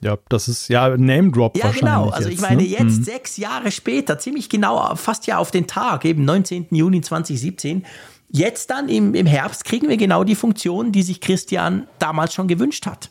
Ja, 0.00 0.16
das 0.28 0.48
ist 0.48 0.68
ja 0.68 0.96
Name 0.96 1.30
Drop 1.30 1.56
ja, 1.56 1.64
wahrscheinlich. 1.64 1.82
Ja, 1.82 1.98
genau. 1.98 2.10
Also 2.10 2.28
jetzt, 2.28 2.38
ich 2.38 2.42
meine, 2.42 2.62
ne? 2.62 2.68
jetzt 2.68 2.96
hm. 2.96 3.04
sechs 3.04 3.36
Jahre 3.36 3.70
später, 3.70 4.18
ziemlich 4.18 4.48
genau, 4.48 4.94
fast 4.94 5.26
ja 5.26 5.38
auf 5.38 5.50
den 5.50 5.66
Tag, 5.66 6.04
eben 6.04 6.24
19. 6.24 6.66
Juni 6.70 7.00
2017. 7.00 7.84
Jetzt 8.30 8.70
dann 8.70 8.88
im, 8.88 9.14
im 9.14 9.26
Herbst 9.26 9.64
kriegen 9.64 9.88
wir 9.88 9.96
genau 9.96 10.22
die 10.22 10.34
Funktion, 10.34 10.92
die 10.92 11.02
sich 11.02 11.20
Christian 11.20 11.86
damals 11.98 12.34
schon 12.34 12.46
gewünscht 12.46 12.86
hat. 12.86 13.10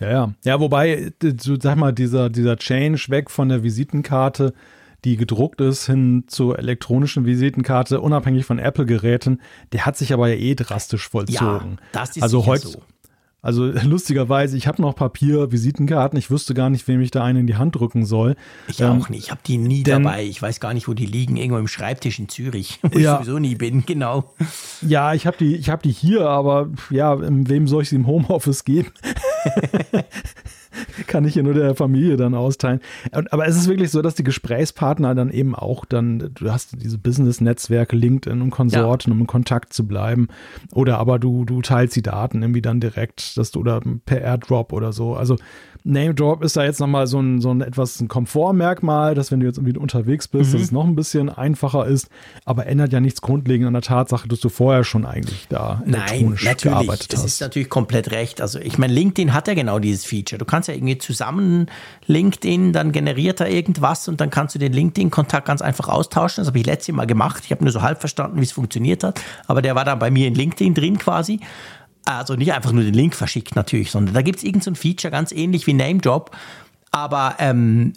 Ja, 0.00 0.10
ja. 0.10 0.34
Ja, 0.44 0.60
wobei, 0.60 1.12
so, 1.40 1.56
sag 1.58 1.76
mal, 1.76 1.92
dieser, 1.92 2.28
dieser 2.28 2.56
Change 2.56 3.06
weg 3.08 3.30
von 3.30 3.48
der 3.48 3.62
Visitenkarte, 3.62 4.52
die 5.04 5.16
gedruckt 5.16 5.60
ist, 5.60 5.86
hin 5.86 6.24
zur 6.26 6.58
elektronischen 6.58 7.24
Visitenkarte, 7.24 8.00
unabhängig 8.00 8.44
von 8.44 8.58
Apple-Geräten, 8.58 9.40
der 9.72 9.86
hat 9.86 9.96
sich 9.96 10.12
aber 10.12 10.28
ja 10.28 10.34
eh 10.34 10.54
drastisch 10.56 11.08
vollzogen. 11.08 11.78
Ja, 11.80 11.86
das 11.92 12.16
ist 12.16 12.22
also 12.22 12.46
heute, 12.46 12.68
so. 12.68 12.82
Also 13.42 13.64
lustigerweise, 13.82 14.56
ich 14.56 14.68
habe 14.68 14.80
noch 14.80 14.94
Papier, 14.94 15.50
Visitenkarten. 15.50 16.16
Ich 16.18 16.30
wüsste 16.30 16.54
gar 16.54 16.70
nicht, 16.70 16.86
wem 16.86 17.00
ich 17.00 17.10
da 17.10 17.24
einen 17.24 17.40
in 17.40 17.46
die 17.48 17.56
Hand 17.56 17.74
drücken 17.74 18.06
soll. 18.06 18.36
Ich 18.68 18.80
ähm, 18.80 19.02
auch 19.02 19.08
nicht. 19.08 19.24
Ich 19.24 19.30
habe 19.32 19.40
die 19.44 19.58
nie 19.58 19.82
denn, 19.82 20.04
dabei. 20.04 20.24
Ich 20.24 20.40
weiß 20.40 20.60
gar 20.60 20.72
nicht, 20.72 20.86
wo 20.86 20.94
die 20.94 21.06
liegen. 21.06 21.36
Irgendwo 21.36 21.58
im 21.58 21.68
Schreibtisch 21.68 22.20
in 22.20 22.28
Zürich, 22.28 22.78
wo 22.82 22.98
ja, 22.98 23.14
ich 23.14 23.26
sowieso 23.26 23.40
nie 23.40 23.56
bin. 23.56 23.84
Genau. 23.84 24.32
Ja, 24.80 25.12
ich 25.12 25.26
habe 25.26 25.36
die, 25.36 25.56
ich 25.56 25.70
die 25.82 25.92
hier, 25.92 26.28
aber 26.28 26.70
ja, 26.90 27.16
wem 27.20 27.66
soll 27.66 27.82
ich 27.82 27.88
sie 27.88 27.96
im 27.96 28.06
Homeoffice 28.06 28.64
geben? 28.64 28.92
kann 31.06 31.24
ich 31.24 31.34
hier 31.34 31.42
nur 31.42 31.54
der 31.54 31.74
Familie 31.74 32.16
dann 32.16 32.34
austeilen. 32.34 32.80
Aber 33.12 33.46
es 33.46 33.56
ist 33.56 33.68
wirklich 33.68 33.90
so, 33.90 34.02
dass 34.02 34.14
die 34.14 34.24
Gesprächspartner 34.24 35.14
dann 35.14 35.30
eben 35.30 35.54
auch 35.54 35.84
dann, 35.84 36.30
du 36.34 36.50
hast 36.50 36.82
diese 36.82 36.98
Business-Netzwerke, 36.98 37.96
LinkedIn 37.96 38.42
und 38.42 38.50
Konsorten, 38.50 39.10
ja. 39.10 39.14
um 39.14 39.20
in 39.20 39.26
Kontakt 39.26 39.72
zu 39.72 39.86
bleiben. 39.86 40.28
Oder 40.72 40.98
aber 40.98 41.18
du, 41.18 41.44
du 41.44 41.62
teilst 41.62 41.96
die 41.96 42.02
Daten 42.02 42.42
irgendwie 42.42 42.62
dann 42.62 42.80
direkt, 42.80 43.36
dass 43.36 43.50
du 43.50 43.60
oder 43.60 43.80
per 44.04 44.20
Airdrop 44.20 44.72
oder 44.72 44.92
so. 44.92 45.14
Also 45.14 45.36
Name 45.84 46.14
Drop 46.14 46.44
ist 46.44 46.56
da 46.56 46.64
jetzt 46.64 46.80
nochmal 46.80 47.06
so 47.06 47.20
ein, 47.20 47.40
so 47.40 47.50
ein 47.50 47.60
etwas 47.60 48.00
ein 48.00 48.08
Komfortmerkmal, 48.08 49.14
dass 49.14 49.32
wenn 49.32 49.40
du 49.40 49.46
jetzt 49.46 49.58
irgendwie 49.58 49.76
unterwegs 49.78 50.28
bist, 50.28 50.50
mhm. 50.50 50.52
dass 50.54 50.62
es 50.62 50.72
noch 50.72 50.84
ein 50.84 50.94
bisschen 50.94 51.28
einfacher 51.28 51.86
ist, 51.86 52.08
aber 52.44 52.66
ändert 52.66 52.92
ja 52.92 53.00
nichts 53.00 53.20
grundlegend 53.20 53.66
an 53.66 53.72
der 53.72 53.82
Tatsache, 53.82 54.28
dass 54.28 54.40
du 54.40 54.48
vorher 54.48 54.84
schon 54.84 55.04
eigentlich 55.04 55.46
da 55.48 55.82
elektronisch 55.84 56.44
Nein, 56.44 56.52
natürlich. 56.52 56.62
gearbeitet 56.62 57.08
hast. 57.12 57.12
Das 57.12 57.24
ist 57.24 57.40
natürlich 57.40 57.68
komplett 57.68 58.10
recht. 58.12 58.40
Also 58.40 58.60
ich 58.60 58.78
meine, 58.78 58.92
LinkedIn 58.92 59.34
hat 59.34 59.48
ja 59.48 59.54
genau 59.54 59.78
dieses 59.78 60.04
Feature. 60.04 60.38
Du 60.38 60.44
kannst 60.44 60.68
ja 60.68 60.74
irgendwie 60.74 60.98
zusammen 60.98 61.66
LinkedIn, 62.06 62.72
dann 62.72 62.92
generiert 62.92 63.40
er 63.40 63.50
irgendwas 63.50 64.06
und 64.08 64.20
dann 64.20 64.30
kannst 64.30 64.54
du 64.54 64.58
den 64.58 64.72
LinkedIn-Kontakt 64.72 65.46
ganz 65.46 65.62
einfach 65.62 65.88
austauschen. 65.88 66.42
Das 66.42 66.48
habe 66.48 66.58
ich 66.58 66.66
letztes 66.66 66.94
Mal 66.94 67.06
gemacht. 67.06 67.42
Ich 67.44 67.50
habe 67.50 67.64
nur 67.64 67.72
so 67.72 67.82
halb 67.82 68.00
verstanden, 68.00 68.38
wie 68.38 68.44
es 68.44 68.52
funktioniert 68.52 69.02
hat, 69.02 69.20
aber 69.46 69.62
der 69.62 69.74
war 69.74 69.84
dann 69.84 69.98
bei 69.98 70.10
mir 70.10 70.28
in 70.28 70.34
LinkedIn 70.34 70.74
drin 70.74 70.98
quasi. 70.98 71.40
Also 72.04 72.34
nicht 72.34 72.52
einfach 72.52 72.72
nur 72.72 72.82
den 72.82 72.94
Link 72.94 73.14
verschickt 73.14 73.54
natürlich, 73.54 73.90
sondern 73.90 74.14
da 74.14 74.22
gibt 74.22 74.38
es 74.38 74.44
irgendein 74.44 74.74
so 74.74 74.80
Feature, 74.80 75.10
ganz 75.10 75.32
ähnlich 75.32 75.66
wie 75.66 75.74
NameDrop. 75.74 76.36
Aber 76.90 77.36
ähm, 77.38 77.94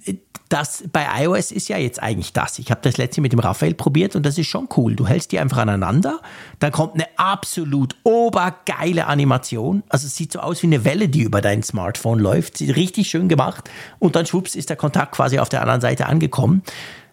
das 0.49 0.83
bei 0.93 1.05
iOS 1.23 1.51
ist 1.51 1.67
ja 1.69 1.77
jetzt 1.77 2.01
eigentlich 2.01 2.31
das. 2.31 2.59
Ich 2.59 2.69
habe 2.69 2.81
das 2.83 2.97
letzte 2.97 3.19
mit 3.19 3.33
dem 3.33 3.39
Raphael 3.39 3.73
probiert 3.73 4.15
und 4.15 4.25
das 4.25 4.37
ist 4.37 4.47
schon 4.47 4.69
cool. 4.77 4.95
Du 4.95 5.07
hältst 5.07 5.31
die 5.31 5.39
einfach 5.39 5.57
aneinander, 5.57 6.21
dann 6.59 6.71
kommt 6.71 6.93
eine 6.93 7.07
absolut 7.17 7.95
obergeile 8.03 9.07
Animation. 9.07 9.83
Also 9.89 10.07
es 10.07 10.15
sieht 10.15 10.31
so 10.31 10.39
aus 10.39 10.61
wie 10.61 10.67
eine 10.67 10.85
Welle, 10.85 11.09
die 11.09 11.23
über 11.23 11.41
dein 11.41 11.63
Smartphone 11.63 12.19
läuft. 12.19 12.57
Sieht 12.57 12.75
richtig 12.75 13.09
schön 13.09 13.27
gemacht 13.27 13.69
und 13.99 14.15
dann 14.15 14.25
schwupps 14.25 14.55
ist 14.55 14.69
der 14.69 14.77
Kontakt 14.77 15.13
quasi 15.13 15.39
auf 15.39 15.49
der 15.49 15.61
anderen 15.61 15.81
Seite 15.81 16.05
angekommen. 16.05 16.61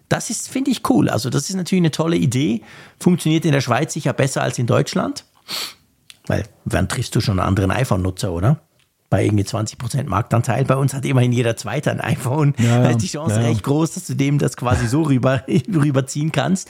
Das 0.09 0.29
ist, 0.29 0.47
finde 0.49 0.69
ich, 0.69 0.87
cool. 0.89 1.09
Also 1.09 1.31
das 1.31 1.49
ist 1.49 1.55
natürlich 1.55 1.81
eine 1.81 1.91
tolle 1.91 2.17
Idee. 2.17 2.61
Funktioniert 2.99 3.45
in 3.45 3.51
der 3.51 3.61
Schweiz 3.61 3.93
sicher 3.93 4.13
besser 4.13 4.43
als 4.43 4.59
in 4.59 4.67
Deutschland. 4.67 5.25
Weil, 6.27 6.45
wann 6.65 6.87
triffst 6.87 7.15
du 7.15 7.21
schon 7.21 7.39
einen 7.39 7.47
anderen 7.47 7.71
iPhone-Nutzer, 7.71 8.31
oder? 8.31 8.59
Bei 9.09 9.25
irgendwie 9.25 9.43
20% 9.43 10.05
Marktanteil. 10.05 10.65
Bei 10.65 10.75
uns 10.75 10.93
hat 10.93 11.05
immerhin 11.05 11.31
jeder 11.31 11.55
Zweite 11.55 11.91
ein 11.91 12.01
iPhone. 12.01 12.55
Ja, 12.57 12.81
da 12.81 12.89
ist 12.89 13.01
die 13.01 13.07
Chance 13.07 13.35
ja, 13.35 13.47
recht 13.47 13.63
groß, 13.63 13.93
dass 13.93 14.07
du 14.07 14.15
dem 14.15 14.39
das 14.39 14.57
quasi 14.57 14.87
so 14.87 15.03
rüber, 15.03 15.43
rüberziehen 15.47 16.31
kannst. 16.31 16.69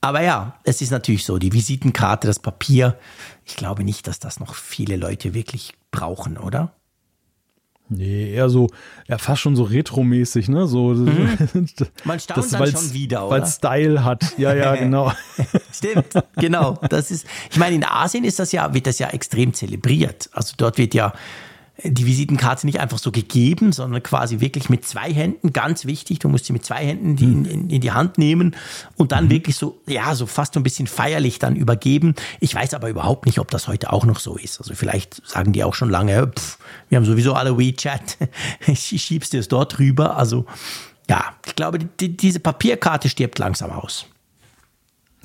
Aber 0.00 0.22
ja, 0.22 0.58
es 0.64 0.80
ist 0.82 0.90
natürlich 0.90 1.24
so, 1.24 1.38
die 1.38 1.52
Visitenkarte, 1.52 2.26
das 2.26 2.38
Papier. 2.38 2.98
Ich 3.44 3.56
glaube 3.56 3.84
nicht, 3.84 4.06
dass 4.06 4.18
das 4.18 4.38
noch 4.38 4.54
viele 4.54 4.96
Leute 4.96 5.34
wirklich 5.34 5.74
brauchen, 5.90 6.36
oder? 6.36 6.72
Nee, 7.88 8.32
eher 8.32 8.48
so, 8.48 8.68
ja, 9.08 9.18
fast 9.18 9.42
schon 9.42 9.56
so 9.56 9.64
retromäßig, 9.64 10.48
ne? 10.48 10.66
So, 10.66 10.94
mhm. 10.94 11.36
Man 12.04 12.18
staunt 12.18 12.38
das, 12.38 12.50
dann 12.50 12.66
schon 12.66 12.92
wieder, 12.94 13.26
oder? 13.26 13.42
Weil 13.42 13.46
Style 13.46 14.04
hat. 14.04 14.38
Ja, 14.38 14.54
ja, 14.54 14.74
genau. 14.76 15.12
Stimmt, 15.70 16.14
genau. 16.36 16.78
Das 16.88 17.10
ist, 17.10 17.26
ich 17.50 17.58
meine, 17.58 17.76
in 17.76 17.84
Asien 17.84 18.24
ist 18.24 18.38
das 18.38 18.52
ja, 18.52 18.72
wird 18.72 18.86
das 18.86 18.98
ja 18.98 19.08
extrem 19.08 19.52
zelebriert. 19.52 20.30
Also 20.32 20.54
dort 20.56 20.78
wird 20.78 20.94
ja 20.94 21.12
die 21.82 22.06
Visitenkarte 22.06 22.66
nicht 22.66 22.78
einfach 22.78 22.98
so 22.98 23.10
gegeben, 23.10 23.72
sondern 23.72 24.02
quasi 24.02 24.38
wirklich 24.38 24.70
mit 24.70 24.86
zwei 24.86 25.12
Händen, 25.12 25.52
ganz 25.52 25.86
wichtig, 25.86 26.20
du 26.20 26.28
musst 26.28 26.44
sie 26.44 26.52
mit 26.52 26.64
zwei 26.64 26.86
Händen 26.86 27.16
die 27.16 27.24
in, 27.24 27.44
in, 27.44 27.70
in, 27.70 27.80
die 27.80 27.90
Hand 27.90 28.16
nehmen 28.16 28.54
und 28.96 29.10
dann 29.10 29.24
mhm. 29.24 29.30
wirklich 29.30 29.56
so, 29.56 29.80
ja, 29.86 30.14
so 30.14 30.26
fast 30.26 30.54
so 30.54 30.60
ein 30.60 30.62
bisschen 30.62 30.86
feierlich 30.86 31.40
dann 31.40 31.56
übergeben. 31.56 32.14
Ich 32.38 32.54
weiß 32.54 32.74
aber 32.74 32.88
überhaupt 32.88 33.26
nicht, 33.26 33.40
ob 33.40 33.50
das 33.50 33.66
heute 33.66 33.92
auch 33.92 34.04
noch 34.04 34.20
so 34.20 34.36
ist. 34.36 34.60
Also 34.60 34.74
vielleicht 34.74 35.26
sagen 35.26 35.52
die 35.52 35.64
auch 35.64 35.74
schon 35.74 35.90
lange, 35.90 36.28
pff, 36.28 36.58
wir 36.88 36.96
haben 36.96 37.04
sowieso 37.04 37.34
alle 37.34 37.58
WeChat, 37.58 38.18
schiebst 38.74 39.32
du 39.32 39.38
es 39.38 39.48
dort 39.48 39.78
rüber. 39.80 40.16
Also 40.16 40.46
ja, 41.10 41.34
ich 41.44 41.56
glaube, 41.56 41.80
die, 41.80 42.16
diese 42.16 42.38
Papierkarte 42.38 43.08
stirbt 43.08 43.38
langsam 43.40 43.70
aus. 43.70 44.06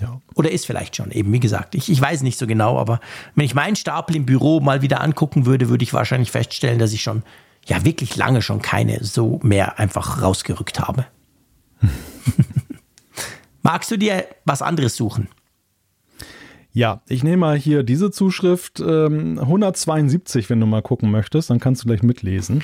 Ja. 0.01 0.21
Oder 0.35 0.51
ist 0.51 0.65
vielleicht 0.65 0.95
schon, 0.95 1.11
eben 1.11 1.31
wie 1.33 1.39
gesagt. 1.39 1.75
Ich, 1.75 1.89
ich 1.89 1.99
weiß 2.01 2.21
nicht 2.21 2.39
so 2.39 2.47
genau, 2.47 2.77
aber 2.77 2.99
wenn 3.35 3.45
ich 3.45 3.55
meinen 3.55 3.75
Stapel 3.75 4.15
im 4.15 4.25
Büro 4.25 4.59
mal 4.59 4.81
wieder 4.81 5.01
angucken 5.01 5.45
würde, 5.45 5.69
würde 5.69 5.83
ich 5.83 5.93
wahrscheinlich 5.93 6.31
feststellen, 6.31 6.79
dass 6.79 6.93
ich 6.93 7.01
schon, 7.01 7.23
ja, 7.65 7.83
wirklich 7.83 8.15
lange 8.15 8.41
schon 8.41 8.61
keine 8.61 9.03
so 9.03 9.39
mehr 9.43 9.79
einfach 9.79 10.21
rausgerückt 10.21 10.79
habe. 10.79 11.05
Magst 13.61 13.91
du 13.91 13.97
dir 13.97 14.25
was 14.45 14.61
anderes 14.61 14.95
suchen? 14.95 15.27
Ja, 16.71 17.01
ich 17.07 17.23
nehme 17.23 17.37
mal 17.37 17.57
hier 17.57 17.83
diese 17.83 18.11
Zuschrift 18.11 18.79
ähm, 18.79 19.39
172, 19.39 20.49
wenn 20.49 20.59
du 20.59 20.65
mal 20.65 20.81
gucken 20.81 21.11
möchtest, 21.11 21.49
dann 21.49 21.59
kannst 21.59 21.83
du 21.83 21.87
gleich 21.87 22.03
mitlesen. 22.03 22.63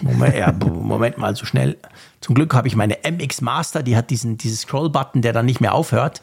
Moment, 0.00 0.34
ja, 0.34 0.52
Moment 0.52 1.18
mal, 1.18 1.36
so 1.36 1.44
schnell. 1.44 1.76
Zum 2.20 2.34
Glück 2.34 2.54
habe 2.54 2.68
ich 2.68 2.76
meine 2.76 2.98
MX 3.04 3.42
Master, 3.42 3.82
die 3.82 3.96
hat 3.96 4.10
diesen, 4.10 4.38
diesen 4.38 4.56
Scroll-Button, 4.56 5.22
der 5.22 5.32
dann 5.32 5.46
nicht 5.46 5.60
mehr 5.60 5.74
aufhört. 5.74 6.22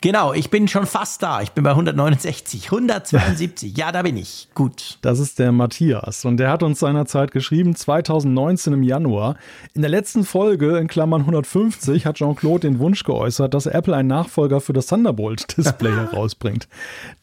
Genau, 0.00 0.32
ich 0.32 0.48
bin 0.48 0.68
schon 0.68 0.86
fast 0.86 1.24
da. 1.24 1.42
Ich 1.42 1.50
bin 1.50 1.64
bei 1.64 1.70
169, 1.70 2.66
172. 2.66 3.76
Ja, 3.76 3.90
da 3.90 4.02
bin 4.02 4.16
ich. 4.16 4.48
Gut. 4.54 4.98
Das 5.02 5.18
ist 5.18 5.40
der 5.40 5.50
Matthias 5.50 6.24
und 6.24 6.36
der 6.36 6.50
hat 6.50 6.62
uns 6.62 6.78
seinerzeit 6.78 7.32
geschrieben, 7.32 7.74
2019 7.74 8.74
im 8.74 8.84
Januar. 8.84 9.34
In 9.74 9.82
der 9.82 9.90
letzten 9.90 10.22
Folge, 10.22 10.78
in 10.78 10.86
Klammern 10.86 11.22
150, 11.22 12.06
hat 12.06 12.14
Jean-Claude 12.16 12.68
den 12.68 12.78
Wunsch 12.78 13.02
geäußert, 13.02 13.52
dass 13.54 13.66
Apple 13.66 13.96
einen 13.96 14.08
Nachfolger 14.08 14.60
für 14.60 14.72
das 14.72 14.86
Thunderbolt-Display 14.86 15.90
herausbringt. 16.12 16.68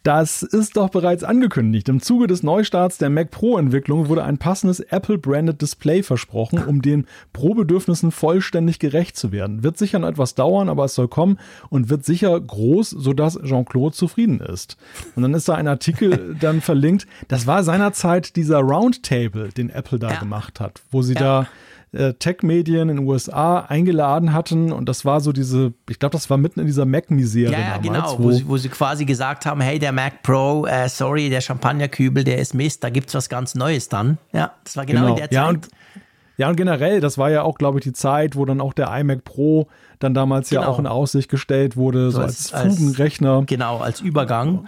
Das 0.03 0.43
ist 0.43 0.75
doch 0.75 0.89
bereits 0.89 1.23
angekündigt. 1.23 1.87
Im 1.87 2.01
Zuge 2.01 2.27
des 2.27 2.43
Neustarts 2.43 2.97
der 2.97 3.09
Mac 3.09 3.31
Pro-Entwicklung 3.31 4.09
wurde 4.09 4.25
ein 4.25 4.37
passendes 4.37 4.81
Apple-branded 4.81 5.61
Display 5.61 6.03
versprochen, 6.03 6.61
um 6.65 6.81
den 6.81 7.07
Pro-Bedürfnissen 7.31 8.11
vollständig 8.11 8.79
gerecht 8.79 9.15
zu 9.15 9.31
werden. 9.31 9.63
Wird 9.63 9.77
sicher 9.77 9.99
noch 9.99 10.09
etwas 10.09 10.35
dauern, 10.35 10.67
aber 10.67 10.83
es 10.83 10.95
soll 10.95 11.07
kommen 11.07 11.39
und 11.69 11.89
wird 11.89 12.03
sicher 12.03 12.37
groß 12.39 12.64
groß, 12.65 12.89
sodass 12.89 13.39
Jean-Claude 13.43 13.95
zufrieden 13.95 14.39
ist. 14.39 14.77
Und 15.15 15.23
dann 15.23 15.33
ist 15.33 15.47
da 15.47 15.55
ein 15.55 15.67
Artikel 15.67 16.35
dann 16.39 16.61
verlinkt. 16.61 17.07
Das 17.27 17.47
war 17.47 17.63
seinerzeit 17.63 18.35
dieser 18.35 18.59
Roundtable, 18.59 19.49
den 19.49 19.69
Apple 19.69 19.99
da 19.99 20.11
ja. 20.11 20.19
gemacht 20.19 20.59
hat, 20.59 20.81
wo 20.91 21.01
sie 21.01 21.13
ja. 21.13 21.19
da 21.19 21.47
äh, 21.91 22.13
Tech-Medien 22.13 22.89
in 22.89 22.97
den 22.97 23.07
USA 23.07 23.59
eingeladen 23.59 24.33
hatten 24.33 24.71
und 24.71 24.89
das 24.89 25.05
war 25.05 25.21
so 25.21 25.31
diese, 25.31 25.73
ich 25.89 25.99
glaube, 25.99 26.13
das 26.13 26.29
war 26.29 26.37
mitten 26.37 26.59
in 26.59 26.65
dieser 26.65 26.85
Mac-Misere 26.85 27.51
ja, 27.51 27.59
ja, 27.59 27.77
damals. 27.77 27.83
Genau, 27.83 28.19
wo, 28.19 28.23
wo, 28.23 28.31
sie, 28.31 28.47
wo, 28.47 28.57
sie, 28.57 28.69
quasi 28.69 29.05
gesagt 29.05 29.45
haben, 29.45 29.61
hey, 29.61 29.79
der 29.79 29.91
Mac 29.91 30.23
Pro, 30.23 30.65
äh, 30.65 30.89
sorry, 30.89 31.29
der 31.29 31.41
Champagnerkübel, 31.41 32.23
der 32.23 32.39
ist 32.39 32.53
Mist, 32.53 32.83
da 32.83 32.89
gibt 32.89 33.09
es 33.09 33.15
was 33.15 33.29
ganz 33.29 33.55
Neues 33.55 33.87
dann. 33.87 34.17
Ja, 34.33 34.53
das 34.63 34.75
war 34.75 34.85
genau, 34.85 35.01
genau. 35.01 35.13
in 35.13 35.15
der 35.17 35.29
Zeit. 35.29 35.65
Ja, 35.65 36.01
ja, 36.37 36.49
und 36.49 36.55
generell, 36.55 36.99
das 36.99 37.17
war 37.17 37.29
ja 37.29 37.43
auch, 37.43 37.57
glaube 37.57 37.79
ich, 37.79 37.83
die 37.83 37.93
Zeit, 37.93 38.35
wo 38.35 38.45
dann 38.45 38.61
auch 38.61 38.73
der 38.73 38.95
iMac 38.95 39.23
Pro 39.23 39.67
dann 39.99 40.13
damals 40.13 40.49
genau. 40.49 40.63
ja 40.63 40.67
auch 40.67 40.79
in 40.79 40.87
Aussicht 40.87 41.29
gestellt 41.29 41.77
wurde, 41.77 42.11
so, 42.11 42.17
so 42.17 42.23
als, 42.23 42.53
als 42.53 42.77
Fugenrechner. 42.77 43.43
Genau, 43.45 43.77
als 43.77 44.01
Übergang. 44.01 44.67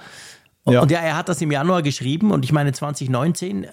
Und 0.64 0.74
ja. 0.74 0.82
und 0.82 0.92
ja, 0.92 1.00
er 1.00 1.16
hat 1.16 1.30
das 1.30 1.42
im 1.42 1.52
Januar 1.52 1.82
geschrieben 1.82 2.32
und 2.32 2.44
ich 2.44 2.52
meine 2.52 2.74
2019 2.74 3.64
äh, 3.64 3.70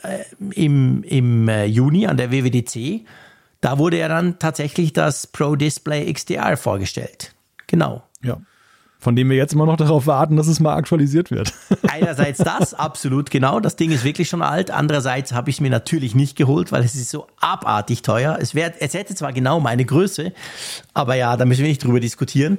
im, 0.52 1.02
im 1.02 1.48
äh, 1.48 1.64
Juni 1.64 2.06
an 2.06 2.16
der 2.16 2.30
WWDC, 2.30 3.04
da 3.60 3.78
wurde 3.78 3.98
ja 3.98 4.08
dann 4.08 4.38
tatsächlich 4.38 4.92
das 4.92 5.26
Pro 5.26 5.56
Display 5.56 6.12
XDR 6.12 6.56
vorgestellt. 6.56 7.34
Genau. 7.66 8.02
Ja 8.22 8.38
von 9.04 9.14
dem 9.14 9.28
wir 9.28 9.36
jetzt 9.36 9.52
immer 9.52 9.66
noch 9.66 9.76
darauf 9.76 10.06
warten, 10.06 10.36
dass 10.36 10.46
es 10.46 10.60
mal 10.60 10.74
aktualisiert 10.74 11.30
wird. 11.30 11.52
Einerseits 11.88 12.38
das, 12.38 12.72
absolut 12.72 13.30
genau. 13.30 13.60
Das 13.60 13.76
Ding 13.76 13.92
ist 13.92 14.02
wirklich 14.02 14.30
schon 14.30 14.40
alt. 14.40 14.70
Andererseits 14.70 15.32
habe 15.32 15.50
ich 15.50 15.56
es 15.56 15.60
mir 15.60 15.70
natürlich 15.70 16.14
nicht 16.14 16.36
geholt, 16.36 16.72
weil 16.72 16.82
es 16.82 16.94
ist 16.94 17.10
so 17.10 17.26
abartig 17.38 18.00
teuer. 18.00 18.38
Es, 18.40 18.54
wär, 18.54 18.72
es 18.80 18.94
hätte 18.94 19.14
zwar 19.14 19.34
genau 19.34 19.60
meine 19.60 19.84
Größe, 19.84 20.32
aber 20.94 21.16
ja, 21.16 21.36
da 21.36 21.44
müssen 21.44 21.60
wir 21.60 21.68
nicht 21.68 21.84
drüber 21.84 22.00
diskutieren. 22.00 22.56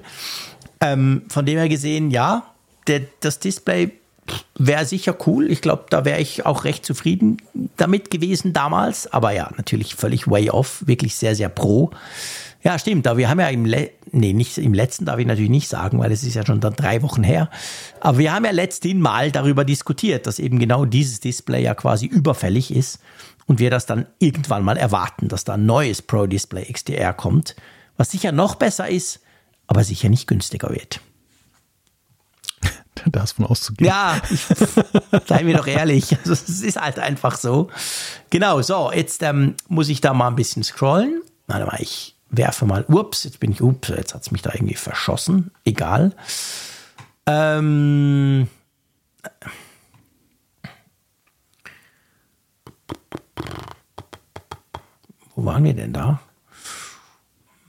Ähm, 0.80 1.24
von 1.30 1.48
dem 1.48 1.58
her 1.58 1.68
gesehen, 1.68 2.12
ja, 2.12 2.44
der, 2.86 3.02
das 3.22 3.40
Display 3.40 3.92
wäre 4.56 4.86
sicher 4.86 5.16
cool. 5.26 5.52
Ich 5.52 5.62
glaube, 5.62 5.86
da 5.90 6.06
wäre 6.06 6.20
ich 6.20 6.46
auch 6.46 6.64
recht 6.64 6.86
zufrieden 6.86 7.38
damit 7.78 8.12
gewesen 8.12 8.54
damals. 8.54 9.12
Aber 9.12 9.32
ja, 9.32 9.50
natürlich 9.58 9.96
völlig 9.96 10.28
way 10.28 10.52
off, 10.52 10.84
wirklich 10.86 11.16
sehr, 11.16 11.34
sehr 11.34 11.50
pro. 11.50 11.90
Ja, 12.66 12.80
stimmt. 12.80 13.06
Aber 13.06 13.20
wir 13.20 13.30
haben 13.30 13.40
ja 13.40 13.48
im, 13.50 13.64
Le 13.64 13.92
nee, 14.12 14.34
nicht 14.34 14.58
im 14.58 14.74
letzten 14.74 15.06
darf 15.06 15.20
ich 15.20 15.28
natürlich 15.28 15.52
nicht 15.52 15.70
sagen, 15.70 16.00
weil 16.00 16.12
es 16.12 16.24
ist 16.24 16.34
ja 16.34 16.44
schon 16.44 16.60
dann 16.62 16.74
drei 16.74 17.04
Wochen 17.04 17.24
her. 17.24 17.52
Aber 18.00 18.18
wir 18.18 18.34
haben 18.34 18.44
ja 18.44 18.50
letztens 18.50 18.96
mal 18.96 19.32
darüber 19.32 19.64
diskutiert, 19.64 20.26
dass 20.26 20.40
eben 20.40 20.58
genau 20.58 20.84
dieses 20.84 21.20
Display 21.20 21.62
ja 21.62 21.76
quasi 21.76 22.08
überfällig 22.08 22.76
ist 22.76 23.00
und 23.46 23.60
wir 23.60 23.70
das 23.70 23.86
dann 23.86 24.08
irgendwann 24.18 24.64
mal 24.64 24.78
erwarten, 24.78 25.28
dass 25.28 25.44
da 25.44 25.54
ein 25.54 25.68
neues 25.68 26.02
Pro 26.02 26.26
Display 26.26 26.66
XDR 26.66 27.14
kommt, 27.14 27.56
was 27.98 28.10
sicher 28.10 28.32
noch 28.32 28.56
besser 28.56 28.90
ist, 28.90 29.20
aber 29.68 29.84
sicher 29.84 30.10
nicht 30.10 30.28
günstiger 30.28 30.72
wird. 30.72 31.00
Da 33.12 33.22
ist 33.22 33.34
von 33.34 33.46
auszugehen. 33.46 33.90
Ja, 33.90 34.20
seien 35.28 35.46
wir 35.46 35.58
doch 35.58 35.68
ehrlich. 35.68 36.18
Also, 36.18 36.34
es 36.34 36.62
ist 36.62 36.82
halt 36.82 36.98
einfach 36.98 37.38
so. 37.38 37.70
Genau, 38.32 38.64
so, 38.64 38.92
jetzt 38.92 39.22
ähm, 39.22 39.54
muss 39.68 39.90
ich 39.90 40.02
da 40.02 40.14
mal 40.14 40.30
ein 40.30 40.36
bisschen 40.36 40.64
scrollen. 40.64 41.22
Warte 41.46 41.66
mal, 41.66 41.80
ich 41.80 42.15
werfe 42.30 42.66
mal, 42.66 42.86
ups, 42.88 43.24
jetzt 43.24 43.40
bin 43.40 43.52
ich, 43.52 43.62
ups, 43.62 43.90
jetzt 43.90 44.14
hat 44.14 44.22
es 44.22 44.32
mich 44.32 44.42
da 44.42 44.52
irgendwie 44.54 44.76
verschossen. 44.76 45.52
Egal. 45.64 46.14
Ähm. 47.26 48.48
Wo 55.36 55.44
waren 55.44 55.64
wir 55.64 55.74
denn 55.74 55.94
da? 55.94 56.22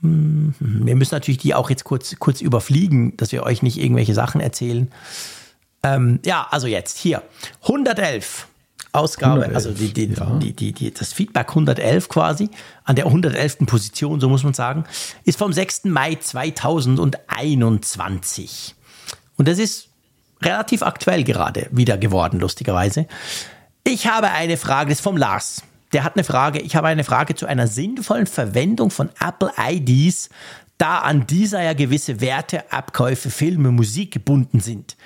Hm, 0.01 0.53
wir 0.59 0.95
müssen 0.95 1.15
natürlich 1.15 1.39
die 1.39 1.53
auch 1.53 1.69
jetzt 1.69 1.83
kurz, 1.83 2.15
kurz 2.19 2.41
überfliegen, 2.41 3.17
dass 3.17 3.31
wir 3.31 3.43
euch 3.43 3.61
nicht 3.61 3.77
irgendwelche 3.77 4.13
Sachen 4.13 4.39
erzählen. 4.41 4.91
Ähm, 5.83 6.19
ja, 6.25 6.47
also 6.49 6.67
jetzt 6.67 6.97
hier. 6.97 7.23
111. 7.63 8.47
Ausgabe, 8.97 9.45
111, 9.45 9.55
also 9.55 9.71
die, 9.71 9.93
die, 9.93 10.13
ja. 10.13 10.25
die, 10.39 10.93
das 10.93 11.13
Feedback 11.13 11.47
111 11.49 12.09
quasi, 12.09 12.49
an 12.83 12.95
der 12.95 13.05
111. 13.05 13.59
Position, 13.65 14.19
so 14.19 14.27
muss 14.29 14.43
man 14.43 14.53
sagen, 14.53 14.83
ist 15.23 15.37
vom 15.37 15.53
6. 15.53 15.85
Mai 15.85 16.15
2021. 16.15 18.75
Und 19.37 19.47
das 19.47 19.59
ist 19.59 19.87
relativ 20.41 20.81
aktuell 20.83 21.23
gerade 21.23 21.67
wieder 21.71 21.97
geworden, 21.97 22.39
lustigerweise. 22.39 23.07
Ich 23.83 24.07
habe 24.07 24.31
eine 24.31 24.57
Frage, 24.57 24.89
das 24.89 24.99
ist 24.99 25.03
vom 25.03 25.15
Lars. 25.17 25.63
Der 25.93 26.03
hat 26.03 26.15
eine 26.15 26.25
Frage, 26.25 26.59
ich 26.59 26.75
habe 26.75 26.87
eine 26.87 27.05
Frage 27.05 27.35
zu 27.35 27.45
einer 27.45 27.67
sinnvollen 27.67 28.27
Verwendung 28.27 28.91
von 28.91 29.09
Apple 29.19 29.51
IDs, 29.57 30.29
da 30.77 30.99
an 30.99 31.25
dieser 31.25 31.63
ja 31.63 31.73
gewisse 31.73 32.19
Werte, 32.19 32.69
Abkäufe, 32.71 33.29
Filme, 33.29 33.71
Musik 33.71 34.11
gebunden 34.11 34.59
sind. 34.59 34.97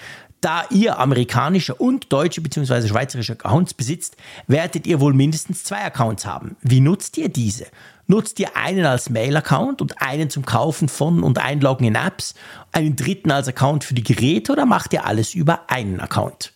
Da 0.41 0.65
ihr 0.71 0.97
amerikanische 0.97 1.75
und 1.75 2.11
deutsche 2.11 2.41
bzw. 2.41 2.87
schweizerische 2.87 3.33
Accounts 3.33 3.75
besitzt, 3.75 4.17
werdet 4.47 4.87
ihr 4.87 4.99
wohl 4.99 5.13
mindestens 5.13 5.63
zwei 5.63 5.83
Accounts 5.83 6.25
haben. 6.25 6.57
Wie 6.61 6.79
nutzt 6.79 7.19
ihr 7.19 7.29
diese? 7.29 7.67
Nutzt 8.07 8.39
ihr 8.39 8.57
einen 8.57 8.85
als 8.85 9.11
Mail-Account 9.11 9.83
und 9.83 10.01
einen 10.01 10.31
zum 10.31 10.43
Kaufen 10.43 10.89
von 10.89 11.21
und 11.21 11.37
Einloggen 11.37 11.85
in 11.85 11.93
Apps, 11.93 12.33
einen 12.71 12.95
dritten 12.95 13.29
als 13.29 13.47
Account 13.47 13.83
für 13.83 13.93
die 13.93 14.03
Geräte 14.03 14.51
oder 14.51 14.65
macht 14.65 14.93
ihr 14.93 15.05
alles 15.05 15.35
über 15.35 15.69
einen 15.69 15.99
Account? 15.99 16.53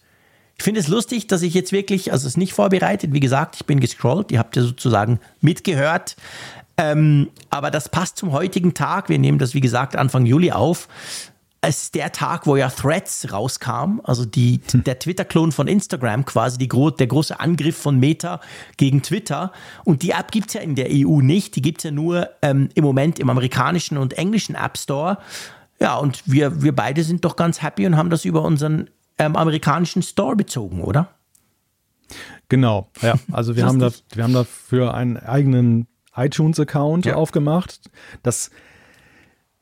Ich 0.58 0.64
finde 0.64 0.80
es 0.80 0.88
lustig, 0.88 1.28
dass 1.28 1.44
ich 1.44 1.54
jetzt 1.54 1.72
wirklich, 1.72 2.12
also 2.12 2.26
es 2.26 2.34
ist 2.34 2.38
nicht 2.38 2.54
vorbereitet, 2.54 3.14
wie 3.14 3.20
gesagt, 3.20 3.56
ich 3.56 3.66
bin 3.66 3.80
gescrollt, 3.80 4.32
ihr 4.32 4.40
habt 4.40 4.56
ja 4.56 4.64
sozusagen 4.64 5.20
mitgehört. 5.42 6.16
Ähm, 6.78 7.30
aber 7.52 7.72
das 7.72 7.88
passt 7.88 8.18
zum 8.18 8.32
heutigen 8.32 8.74
Tag. 8.74 9.10
Wir 9.10 9.20
nehmen 9.20 9.38
das, 9.38 9.54
wie 9.54 9.62
gesagt, 9.62 9.96
Anfang 9.96 10.26
Juli 10.26 10.52
auf 10.52 10.88
es 11.68 11.84
ist 11.84 11.96
der 11.96 12.12
Tag, 12.12 12.46
wo 12.48 12.56
ja 12.56 12.70
Threads 12.70 13.32
rauskam, 13.32 14.00
also 14.04 14.26
die, 14.26 14.62
hm. 14.72 14.84
der 14.84 15.00
Twitter-Klon 15.00 15.52
von 15.52 15.68
Instagram 15.68 16.26
quasi, 16.26 16.58
die, 16.58 16.68
der 16.68 17.08
große 17.08 17.40
Angriff 17.40 17.78
von 17.78 18.00
Meta 18.00 18.40
gegen 18.78 19.02
Twitter. 19.02 19.52
Und 19.84 20.02
die 20.02 20.12
App 20.12 20.32
gibt 20.32 20.48
es 20.48 20.54
ja 20.54 20.62
in 20.62 20.76
der 20.76 20.88
EU 20.90 21.22
nicht, 21.22 21.56
die 21.56 21.62
gibt 21.62 21.80
es 21.80 21.84
ja 21.86 21.92
nur 21.92 22.30
ähm, 22.42 22.70
im 22.76 22.84
Moment 22.84 23.20
im 23.20 23.30
amerikanischen 23.30 23.98
und 23.98 24.14
englischen 24.14 24.56
App 24.56 24.78
Store. 24.78 25.18
Ja, 25.80 25.98
und 25.98 26.24
wir, 26.26 26.62
wir 26.62 26.76
beide 26.76 27.04
sind 27.04 27.26
doch 27.26 27.36
ganz 27.36 27.62
happy 27.62 27.86
und 27.86 27.98
haben 27.98 28.10
das 28.10 28.26
über 28.26 28.44
unseren 28.44 28.90
ähm, 29.18 29.36
amerikanischen 29.36 30.02
Store 30.02 30.36
bezogen, 30.36 30.82
oder? 30.82 31.10
Genau, 32.50 32.90
ja. 33.02 33.16
Also 33.32 33.56
wir 33.56 33.66
haben, 33.66 33.80
da, 33.80 33.90
wir 34.14 34.24
haben 34.24 34.34
dafür 34.34 34.94
einen 34.94 35.18
eigenen 35.18 35.88
iTunes-Account 36.16 37.06
ja. 37.06 37.16
aufgemacht. 37.16 37.90
Das 38.24 38.52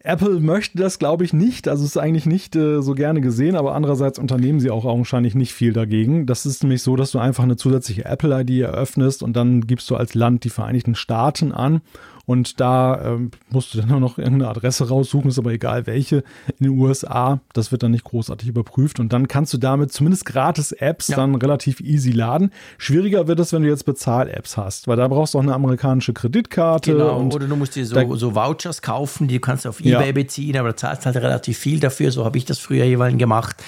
Apple 0.05 0.41
möchte 0.41 0.77
das, 0.77 0.99
glaube 0.99 1.23
ich, 1.23 1.31
nicht. 1.31 1.69
Also 1.69 1.85
es 1.85 1.91
ist 1.91 1.97
eigentlich 1.97 2.25
nicht 2.25 2.57
äh, 2.57 2.81
so 2.81 2.93
gerne 2.93 3.21
gesehen, 3.21 3.55
aber 3.55 3.73
andererseits 3.73 4.19
unternehmen 4.19 4.59
sie 4.59 4.69
auch 4.69 4.83
augenscheinlich 4.83 5.33
nicht 5.33 5.53
viel 5.53 5.71
dagegen. 5.71 6.25
Das 6.25 6.45
ist 6.45 6.61
nämlich 6.61 6.83
so, 6.83 6.97
dass 6.97 7.11
du 7.11 7.19
einfach 7.19 7.45
eine 7.45 7.55
zusätzliche 7.55 8.03
Apple-ID 8.03 8.63
eröffnest 8.63 9.23
und 9.23 9.33
dann 9.33 9.61
gibst 9.61 9.89
du 9.89 9.95
als 9.95 10.13
Land 10.13 10.43
die 10.43 10.49
Vereinigten 10.49 10.95
Staaten 10.95 11.53
an 11.53 11.81
und 12.25 12.61
da 12.61 13.01
ähm, 13.03 13.31
musst 13.49 13.73
du 13.73 13.81
dann 13.81 13.99
noch 13.99 14.17
irgendeine 14.17 14.49
Adresse 14.49 14.87
raussuchen, 14.87 15.29
ist 15.29 15.39
aber 15.39 15.51
egal 15.51 15.85
welche 15.87 16.23
in 16.57 16.67
den 16.67 16.79
USA. 16.79 17.41
Das 17.51 17.73
wird 17.73 17.83
dann 17.83 17.91
nicht 17.91 18.05
großartig 18.05 18.47
überprüft. 18.47 19.01
Und 19.01 19.11
dann 19.11 19.27
kannst 19.27 19.53
du 19.53 19.57
damit 19.57 19.91
zumindest 19.91 20.25
gratis 20.25 20.71
Apps 20.71 21.09
ja. 21.09 21.17
dann 21.17 21.35
relativ 21.35 21.81
easy 21.81 22.11
laden. 22.11 22.51
Schwieriger 22.77 23.27
wird 23.27 23.41
es, 23.41 23.51
wenn 23.51 23.63
du 23.63 23.67
jetzt 23.67 23.83
Bezahl-Apps 23.83 24.55
hast, 24.55 24.87
weil 24.87 24.95
da 24.95 25.07
brauchst 25.09 25.33
du 25.33 25.39
auch 25.39 25.43
eine 25.43 25.53
amerikanische 25.53 26.13
Kreditkarte. 26.13 26.93
Genau, 26.93 27.21
oder 27.23 27.45
du 27.45 27.55
musst 27.57 27.75
dir 27.75 27.85
so, 27.85 28.15
so 28.15 28.35
Vouchers 28.35 28.81
kaufen, 28.81 29.27
die 29.27 29.39
kannst 29.39 29.65
du 29.65 29.69
auf 29.69 29.81
Ebay 29.81 30.07
ja. 30.07 30.11
beziehen, 30.13 30.55
aber 30.55 30.69
du 30.69 30.75
zahlst 30.77 31.05
halt 31.05 31.17
relativ 31.17 31.57
viel 31.57 31.81
dafür. 31.81 32.09
So 32.11 32.23
habe 32.23 32.37
ich 32.37 32.45
das 32.45 32.57
früher 32.57 32.85
jeweils 32.85 33.17
gemacht. 33.17 33.61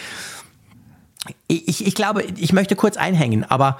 Ich, 1.47 1.85
ich 1.85 1.95
glaube, 1.95 2.23
ich 2.23 2.53
möchte 2.53 2.75
kurz 2.75 2.95
einhängen, 2.95 3.43
aber 3.43 3.79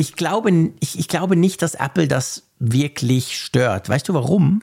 ich 0.00 0.16
glaube, 0.16 0.50
ich, 0.80 0.98
ich 0.98 1.08
glaube 1.08 1.36
nicht, 1.36 1.60
dass 1.60 1.74
Apple 1.74 2.08
das 2.08 2.44
wirklich 2.58 3.38
stört. 3.38 3.90
Weißt 3.90 4.08
du 4.08 4.14
warum? 4.14 4.62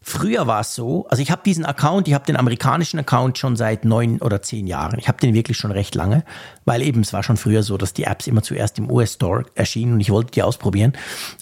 Früher 0.00 0.46
war 0.46 0.60
es 0.60 0.74
so, 0.74 1.06
also 1.08 1.22
ich 1.22 1.30
habe 1.30 1.42
diesen 1.44 1.66
Account, 1.66 2.08
ich 2.08 2.14
habe 2.14 2.24
den 2.24 2.38
amerikanischen 2.38 2.98
Account 2.98 3.36
schon 3.36 3.56
seit 3.56 3.84
neun 3.84 4.22
oder 4.22 4.40
zehn 4.40 4.66
Jahren. 4.66 4.98
Ich 4.98 5.06
habe 5.06 5.18
den 5.18 5.34
wirklich 5.34 5.58
schon 5.58 5.70
recht 5.70 5.94
lange, 5.94 6.24
weil 6.64 6.80
eben 6.80 7.02
es 7.02 7.12
war 7.12 7.22
schon 7.22 7.36
früher 7.36 7.62
so, 7.62 7.76
dass 7.76 7.92
die 7.92 8.04
Apps 8.04 8.26
immer 8.26 8.42
zuerst 8.42 8.78
im 8.78 8.90
US 8.90 9.14
Store 9.14 9.44
erschienen 9.54 9.94
und 9.94 10.00
ich 10.00 10.10
wollte 10.10 10.30
die 10.32 10.42
ausprobieren. 10.42 10.94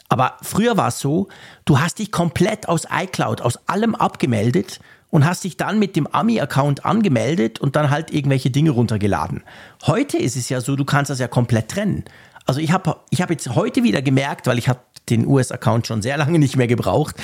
Aber 0.09 0.37
früher 0.43 0.77
war 0.77 0.89
es 0.89 0.99
so, 0.99 1.29
du 1.65 1.79
hast 1.79 2.01
dich 2.01 2.11
komplett 2.11 2.69
aus 2.69 2.89
iCloud, 2.91 3.41
aus 3.41 3.69
allem 3.69 3.95
abgemeldet 3.95 4.81
und 5.11 5.27
hast 5.27 5.45
dich 5.45 5.57
dann 5.57 5.79
mit 5.79 5.95
dem 5.95 6.09
Ami-Account 6.09 6.85
angemeldet 6.85 7.61
und 7.61 7.77
dann 7.77 7.91
halt 7.91 8.13
irgendwelche 8.13 8.51
Dinge 8.51 8.71
runtergeladen. 8.71 9.45
Heute 9.87 10.17
ist 10.19 10.37
es 10.37 10.49
ja 10.49 10.61
so, 10.61 10.75
du 10.75 10.85
kannst 10.85 11.11
das 11.11 11.19
ja 11.19 11.29
komplett 11.29 11.69
trennen. 11.69 12.05
Also 12.47 12.61
ich 12.61 12.73
habe 12.73 12.97
ich 13.11 13.23
hab 13.23 13.31
jetzt 13.31 13.55
heute 13.55 13.83
wieder 13.83 14.03
gemerkt, 14.03 14.47
weil 14.47 14.59
ich 14.59 14.69
habe 14.69 14.81
den 15.09 15.27
US-Account 15.27 15.87
schon 15.87 16.03
sehr 16.03 16.17
lange 16.17 16.39
nicht 16.39 16.57
mehr 16.57 16.67
gebraucht, 16.67 17.17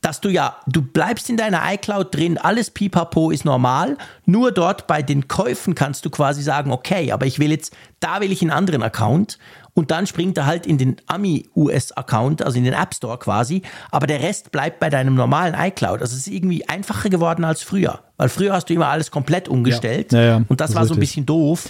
dass 0.00 0.20
du 0.20 0.28
ja, 0.28 0.56
du 0.66 0.82
bleibst 0.82 1.28
in 1.28 1.36
deiner 1.36 1.60
iCloud 1.72 2.14
drin, 2.14 2.38
alles 2.38 2.70
pipapo 2.70 3.30
ist 3.30 3.44
normal, 3.44 3.96
nur 4.26 4.52
dort 4.52 4.86
bei 4.86 5.02
den 5.02 5.26
Käufen 5.26 5.74
kannst 5.74 6.04
du 6.04 6.10
quasi 6.10 6.42
sagen, 6.42 6.70
okay, 6.70 7.10
aber 7.10 7.26
ich 7.26 7.38
will 7.38 7.50
jetzt, 7.50 7.76
da 7.98 8.20
will 8.20 8.30
ich 8.30 8.40
einen 8.42 8.52
anderen 8.52 8.82
Account. 8.82 9.38
Und 9.74 9.92
dann 9.92 10.08
springt 10.08 10.36
er 10.36 10.46
halt 10.46 10.66
in 10.66 10.76
den 10.76 10.96
Ami-US-Account, 11.06 12.42
also 12.42 12.58
in 12.58 12.64
den 12.64 12.72
App 12.72 12.94
Store 12.94 13.16
quasi, 13.16 13.62
aber 13.92 14.08
der 14.08 14.20
Rest 14.20 14.50
bleibt 14.50 14.80
bei 14.80 14.90
deinem 14.90 15.14
normalen 15.14 15.54
iCloud. 15.54 16.00
Also 16.00 16.16
es 16.16 16.26
ist 16.26 16.34
irgendwie 16.34 16.68
einfacher 16.68 17.10
geworden 17.10 17.44
als 17.44 17.62
früher, 17.62 18.00
weil 18.16 18.28
früher 18.28 18.54
hast 18.54 18.68
du 18.70 18.74
immer 18.74 18.88
alles 18.88 19.12
komplett 19.12 19.48
umgestellt. 19.48 20.12
Ja. 20.12 20.20
Ja, 20.20 20.26
ja, 20.26 20.36
und 20.48 20.60
das, 20.60 20.70
das 20.70 20.76
war 20.76 20.84
so 20.84 20.94
ein 20.94 21.00
bisschen 21.00 21.26
doof. 21.26 21.68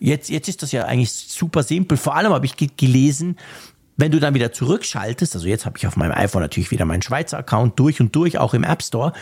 Jetzt, 0.00 0.30
jetzt 0.30 0.48
ist 0.48 0.62
das 0.62 0.72
ja 0.72 0.84
eigentlich 0.84 1.12
super 1.12 1.62
simpel. 1.62 1.96
Vor 1.96 2.16
allem 2.16 2.32
habe 2.32 2.46
ich 2.46 2.54
gelesen, 2.76 3.36
wenn 3.96 4.12
du 4.12 4.20
dann 4.20 4.32
wieder 4.32 4.52
zurückschaltest, 4.52 5.34
also 5.34 5.48
jetzt 5.48 5.66
habe 5.66 5.76
ich 5.76 5.86
auf 5.86 5.96
meinem 5.96 6.12
iPhone 6.12 6.42
natürlich 6.42 6.70
wieder 6.70 6.84
meinen 6.84 7.02
Schweizer 7.02 7.38
Account 7.38 7.78
durch 7.80 8.00
und 8.00 8.14
durch, 8.14 8.38
auch 8.38 8.54
im 8.54 8.62
App 8.62 8.82
Store, 8.82 9.12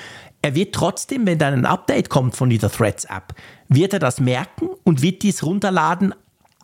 er 0.43 0.55
wird 0.55 0.74
trotzdem, 0.74 1.27
wenn 1.27 1.39
dann 1.39 1.55
ein 1.55 1.65
Update 1.65 2.11
kommt 2.11 2.36
von 2.36 2.51
dieser 2.51 2.70
Threads 2.70 3.05
App, 3.07 3.35
wird 3.69 3.94
er 3.94 3.98
das 3.98 4.20
merken 4.20 4.69
und 4.85 5.01
wird 5.01 5.23
dies 5.23 5.43
runterladen 5.43 6.15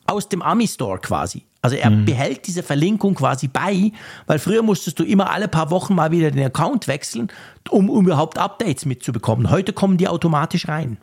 aus 0.07 0.29
dem 0.29 0.43
Ami 0.43 0.69
Store 0.69 0.99
quasi. 0.99 1.47
Also 1.63 1.77
er 1.77 1.91
mhm. 1.91 2.05
behält 2.05 2.47
diese 2.47 2.63
Verlinkung 2.63 3.15
quasi 3.15 3.49
bei, 3.49 3.93
weil 4.27 4.39
früher 4.39 4.63
musstest 4.63 4.99
du 4.99 5.05
immer 5.05 5.31
alle 5.31 5.49
paar 5.49 5.71
Wochen 5.71 5.95
mal 5.95 6.11
wieder 6.11 6.31
den 6.31 6.45
Account 6.45 6.89
wechseln, 6.89 7.29
um, 7.71 7.89
um 7.89 8.05
überhaupt 8.05 8.37
Updates 8.37 8.85
mitzubekommen. 8.85 9.49
Heute 9.49 9.73
kommen 9.73 9.97
die 9.97 10.09
automatisch 10.09 10.69
rein. 10.69 10.99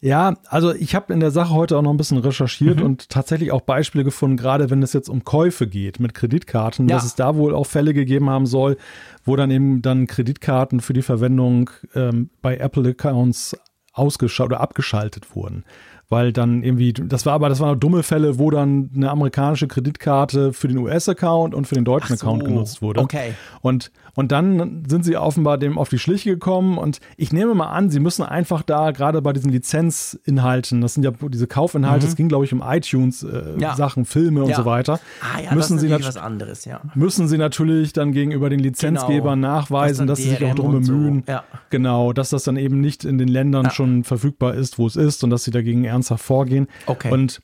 Ja, 0.00 0.34
also 0.48 0.74
ich 0.74 0.94
habe 0.94 1.12
in 1.12 1.20
der 1.20 1.30
Sache 1.30 1.54
heute 1.54 1.76
auch 1.76 1.82
noch 1.82 1.90
ein 1.90 1.96
bisschen 1.96 2.18
recherchiert 2.18 2.78
mhm. 2.78 2.84
und 2.84 3.08
tatsächlich 3.10 3.52
auch 3.52 3.60
Beispiele 3.60 4.04
gefunden, 4.04 4.36
gerade 4.36 4.70
wenn 4.70 4.82
es 4.82 4.92
jetzt 4.92 5.08
um 5.08 5.24
Käufe 5.24 5.66
geht 5.66 6.00
mit 6.00 6.14
Kreditkarten, 6.14 6.88
ja. 6.88 6.96
dass 6.96 7.04
es 7.04 7.14
da 7.14 7.36
wohl 7.36 7.54
auch 7.54 7.66
Fälle 7.66 7.92
gegeben 7.92 8.30
haben 8.30 8.46
soll, 8.46 8.76
wo 9.24 9.36
dann 9.36 9.50
eben 9.50 9.82
dann 9.82 10.06
Kreditkarten 10.06 10.80
für 10.80 10.92
die 10.92 11.02
Verwendung 11.02 11.70
ähm, 11.94 12.30
bei 12.40 12.56
Apple-Accounts 12.56 13.56
ausgeschaltet 13.92 14.52
oder 14.52 14.60
abgeschaltet 14.60 15.34
wurden 15.34 15.64
weil 16.10 16.32
dann 16.32 16.64
irgendwie, 16.64 16.92
das 16.92 17.24
war 17.24 17.34
aber, 17.34 17.48
das 17.48 17.60
waren 17.60 17.78
dumme 17.78 18.02
Fälle, 18.02 18.38
wo 18.38 18.50
dann 18.50 18.90
eine 18.94 19.10
amerikanische 19.10 19.68
Kreditkarte 19.68 20.52
für 20.52 20.66
den 20.66 20.78
US-Account 20.78 21.54
und 21.54 21.66
für 21.66 21.76
den 21.76 21.84
deutschen 21.84 22.16
so, 22.16 22.26
Account 22.26 22.44
genutzt 22.44 22.82
wurde. 22.82 23.00
Okay. 23.00 23.34
Und, 23.62 23.92
und 24.14 24.32
dann 24.32 24.84
sind 24.88 25.04
sie 25.04 25.16
offenbar 25.16 25.58
dem 25.58 25.78
auf 25.78 25.88
die 25.88 25.98
Schliche 25.98 26.30
gekommen 26.30 26.78
und 26.78 27.00
ich 27.16 27.32
nehme 27.32 27.54
mal 27.54 27.70
an, 27.70 27.90
sie 27.90 28.00
müssen 28.00 28.22
einfach 28.22 28.62
da, 28.62 28.90
gerade 28.90 29.22
bei 29.22 29.32
diesen 29.32 29.50
Lizenzinhalten, 29.50 30.80
das 30.80 30.94
sind 30.94 31.04
ja 31.04 31.12
diese 31.28 31.46
Kaufinhalte, 31.46 32.06
es 32.06 32.12
mhm. 32.12 32.16
ging 32.16 32.28
glaube 32.28 32.44
ich 32.44 32.52
um 32.52 32.62
iTunes-Sachen, 32.62 34.02
äh, 34.02 34.06
ja. 34.06 34.10
Filme 34.10 34.42
und 34.42 34.50
ja. 34.50 34.56
so 34.56 34.64
weiter. 34.64 35.00
Ah 35.22 35.40
ja, 35.40 35.54
müssen 35.54 35.76
das 35.76 35.84
ist 35.84 35.90
sie 35.90 36.04
was 36.04 36.16
anderes, 36.16 36.64
ja. 36.64 36.80
Müssen 36.94 37.28
sie 37.28 37.38
natürlich 37.38 37.92
dann 37.92 38.12
gegenüber 38.12 38.50
den 38.50 38.60
Lizenzgebern 38.60 39.40
genau. 39.40 39.54
nachweisen, 39.54 40.06
dass 40.06 40.18
sie 40.18 40.30
sich 40.30 40.44
auch 40.44 40.54
darum 40.54 40.72
bemühen, 40.72 41.24
so. 41.26 41.32
ja. 41.32 41.44
genau, 41.70 42.12
dass 42.12 42.30
das 42.30 42.44
dann 42.44 42.56
eben 42.56 42.80
nicht 42.80 43.04
in 43.04 43.18
den 43.18 43.28
Ländern 43.28 43.70
schon 43.70 44.04
verfügbar 44.04 44.54
ist, 44.54 44.78
wo 44.78 44.86
es 44.86 44.96
ist 44.96 45.24
und 45.24 45.30
dass 45.30 45.44
sie 45.44 45.50
dagegen 45.50 45.84
ernst 45.84 46.10
ernsthaft 46.10 46.24
vorgehen. 46.24 46.66
Okay. 46.86 47.10
Und 47.10 47.40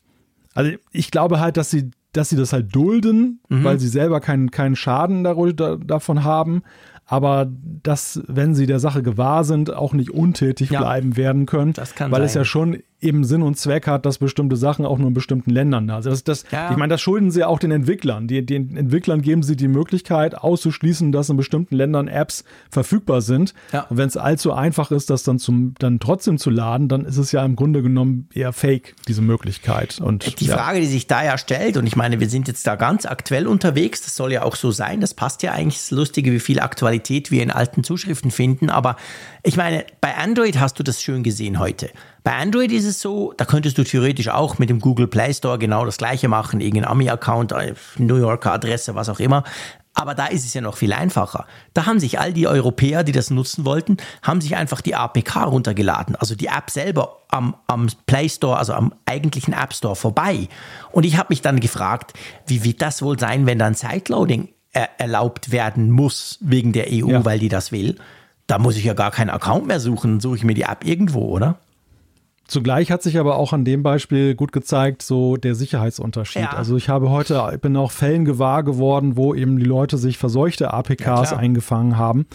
also 0.55 0.72
ich 0.90 1.10
glaube 1.10 1.40
halt, 1.40 1.56
dass 1.56 1.70
sie, 1.70 1.90
dass 2.16 2.28
sie 2.28 2.36
das 2.36 2.52
halt 2.52 2.74
dulden, 2.74 3.40
mhm. 3.48 3.64
weil 3.64 3.78
sie 3.78 3.88
selber 3.88 4.20
keinen, 4.20 4.51
keinen 4.51 4.76
Schaden 4.76 5.24
davon 5.86 6.24
haben. 6.24 6.62
Aber 7.09 7.48
dass, 7.82 8.20
wenn 8.26 8.55
sie 8.55 8.66
der 8.66 8.80
Sache 8.80 9.02
gewahr 9.02 9.44
sind, 9.44 9.72
auch 9.72 9.93
nicht 9.93 10.10
untätig 10.10 10.70
ja. 10.70 10.80
bleiben 10.80 11.16
werden 11.16 11.47
können. 11.47 11.72
Das 11.72 11.94
kann 11.94 12.10
weil 12.10 12.20
sein. 12.20 12.26
es 12.26 12.34
ja 12.34 12.44
schon 12.44 12.78
eben 13.07 13.24
Sinn 13.24 13.43
und 13.43 13.57
Zweck 13.57 13.87
hat, 13.87 14.05
dass 14.05 14.19
bestimmte 14.19 14.57
Sachen 14.57 14.85
auch 14.85 14.99
nur 14.99 15.09
in 15.09 15.15
bestimmten 15.15 15.51
Ländern 15.51 15.87
da 15.87 16.03
sind. 16.03 16.11
Also 16.11 16.24
das, 16.24 16.43
das, 16.43 16.53
ja. 16.53 16.70
Ich 16.70 16.77
meine, 16.77 16.93
das 16.93 17.01
schulden 17.01 17.31
sie 17.31 17.45
auch 17.45 17.59
den 17.59 17.70
Entwicklern. 17.70 18.28
Die, 18.28 18.45
den 18.45 18.77
Entwicklern 18.77 19.23
geben 19.23 19.43
sie 19.43 19.57
die 19.57 19.69
Möglichkeit 19.69 20.37
auszuschließen, 20.37 21.12
dass 21.12 21.28
in 21.28 21.37
bestimmten 21.37 21.77
Ländern 21.77 22.09
Apps 22.09 22.45
verfügbar 22.70 23.20
sind. 23.20 23.55
Ja. 23.73 23.83
Und 23.89 23.97
wenn 23.97 24.09
es 24.09 24.16
allzu 24.16 24.53
einfach 24.53 24.91
ist, 24.91 25.11
das 25.11 25.23
dann, 25.23 25.39
zum, 25.39 25.74
dann 25.78 26.01
trotzdem 26.01 26.39
zu 26.39 26.51
laden, 26.51 26.89
dann 26.89 27.05
ist 27.05 27.16
es 27.16 27.33
ja 27.33 27.45
im 27.45 27.57
Grunde 27.57 27.83
genommen 27.83 28.28
eher 28.35 28.53
fake, 28.53 28.95
diese 29.09 29.23
Möglichkeit. 29.23 30.01
Und, 30.01 30.41
die 30.41 30.47
ja. 30.47 30.57
Frage, 30.57 30.81
die 30.81 30.87
sich 30.87 31.07
da 31.07 31.24
ja 31.24 31.39
stellt, 31.39 31.77
und 31.77 31.87
ich 31.87 31.97
meine, 31.97 32.20
wir 32.20 32.28
sind 32.28 32.49
jetzt 32.49 32.66
da 32.66 32.77
ganz 32.77 33.07
aktuell 33.07 33.47
unterwegs, 33.47 34.03
das 34.03 34.16
soll 34.16 34.33
ja 34.33 34.43
auch 34.43 34.57
so 34.57 34.70
sein, 34.70 35.01
das 35.01 35.15
passt 35.15 35.43
ja 35.43 35.53
eigentlich, 35.53 35.78
das 35.78 35.91
Lustige, 35.91 36.33
wie 36.33 36.41
viel 36.41 36.61
Aktualität 36.61 37.31
wir 37.31 37.43
in 37.43 37.51
alten 37.51 37.85
Zuschriften 37.85 38.31
finden, 38.31 38.70
aber 38.70 38.97
ich 39.43 39.57
meine, 39.57 39.85
bei 40.01 40.16
Android 40.16 40.59
hast 40.59 40.78
du 40.78 40.83
das 40.83 41.01
schön 41.01 41.23
gesehen 41.23 41.59
heute. 41.59 41.91
Bei 42.27 42.39
Android 42.39 42.73
ist 42.73 42.86
es 42.86 43.01
so, 43.01 43.32
da 43.36 43.44
könntest 43.44 43.78
du 43.78 43.85
theoretisch 43.85 44.31
auch 44.31 44.59
mit 44.59 44.69
dem 44.69 44.81
Google 44.81 45.07
Play 45.07 45.32
Store 45.32 45.61
genau 45.61 45.85
das 45.85 45.97
gleiche 45.97 46.27
machen, 46.27 46.61
irgendein 46.61 46.90
Ami-Account, 46.90 47.53
äh, 47.53 47.74
New 47.98 48.16
Yorker 48.16 48.53
Adresse, 48.53 48.97
was 48.97 49.09
auch 49.09 49.20
immer. 49.20 49.44
Aber 49.94 50.16
da 50.16 50.27
ist 50.27 50.44
es 50.44 50.53
ja 50.53 50.61
noch 50.61 50.77
viel 50.77 50.93
einfacher. 50.93 51.47
Da 51.73 51.86
haben 51.86 52.01
sich 52.01 52.19
all 52.19 52.32
die 52.32 52.48
Europäer, 52.48 53.05
die 53.05 53.12
das 53.12 53.31
nutzen 53.31 53.65
wollten, 53.65 53.98
haben 54.23 54.40
sich 54.40 54.57
einfach 54.57 54.81
die 54.81 54.97
APK 54.97 55.44
runtergeladen, 55.44 56.16
also 56.16 56.35
die 56.35 56.48
App 56.48 56.69
selber 56.69 57.19
am, 57.28 57.55
am 57.69 57.86
Play 58.07 58.28
Store, 58.28 58.57
also 58.57 58.73
am 58.73 58.93
eigentlichen 59.05 59.55
App 59.55 59.73
Store 59.73 59.94
vorbei. 59.94 60.48
Und 60.90 61.07
ich 61.07 61.19
habe 61.19 61.28
mich 61.28 61.43
dann 61.43 61.61
gefragt, 61.61 62.12
wie 62.48 62.65
wird 62.65 62.82
das 62.82 63.03
wohl 63.03 63.20
sein, 63.20 63.47
wenn 63.47 63.61
dann 63.61 63.74
Sideloading 63.74 64.48
erlaubt 64.73 65.53
werden 65.53 65.93
muss 65.93 66.39
wegen 66.40 66.73
der 66.73 66.89
EU, 66.89 67.09
ja. 67.09 67.24
weil 67.24 67.39
die 67.39 67.51
das 67.51 67.70
will? 67.70 67.94
Da 68.48 68.59
muss 68.59 68.77
ich 68.77 68.82
ja 68.82 68.94
gar 68.94 69.12
keinen 69.12 69.31
Account 69.31 69.69
mehr 69.69 69.78
suchen, 69.78 70.19
suche 70.19 70.39
ich 70.39 70.44
mir 70.44 70.55
die 70.55 70.62
App 70.62 70.85
irgendwo, 70.85 71.20
oder? 71.28 71.61
Zugleich 72.48 72.90
hat 72.90 73.02
sich 73.02 73.18
aber 73.18 73.36
auch 73.36 73.52
an 73.52 73.64
dem 73.64 73.82
Beispiel 73.82 74.35
gut 74.35 74.52
gezeigt, 74.52 75.02
so 75.02 75.36
der 75.36 75.55
Sicherheitsunterschied. 75.55 76.43
Ja. 76.43 76.52
Also 76.52 76.77
ich 76.77 76.89
habe 76.89 77.10
heute, 77.10 77.59
bin 77.60 77.77
auch 77.77 77.90
Fällen 77.90 78.24
gewahr 78.24 78.62
geworden, 78.62 79.16
wo 79.16 79.35
eben 79.35 79.59
die 79.59 79.64
Leute 79.64 79.98
sich 79.98 80.16
verseuchte 80.18 80.73
APKs 80.73 81.32
ja, 81.32 81.36
eingefangen 81.36 81.97
haben. 81.97 82.27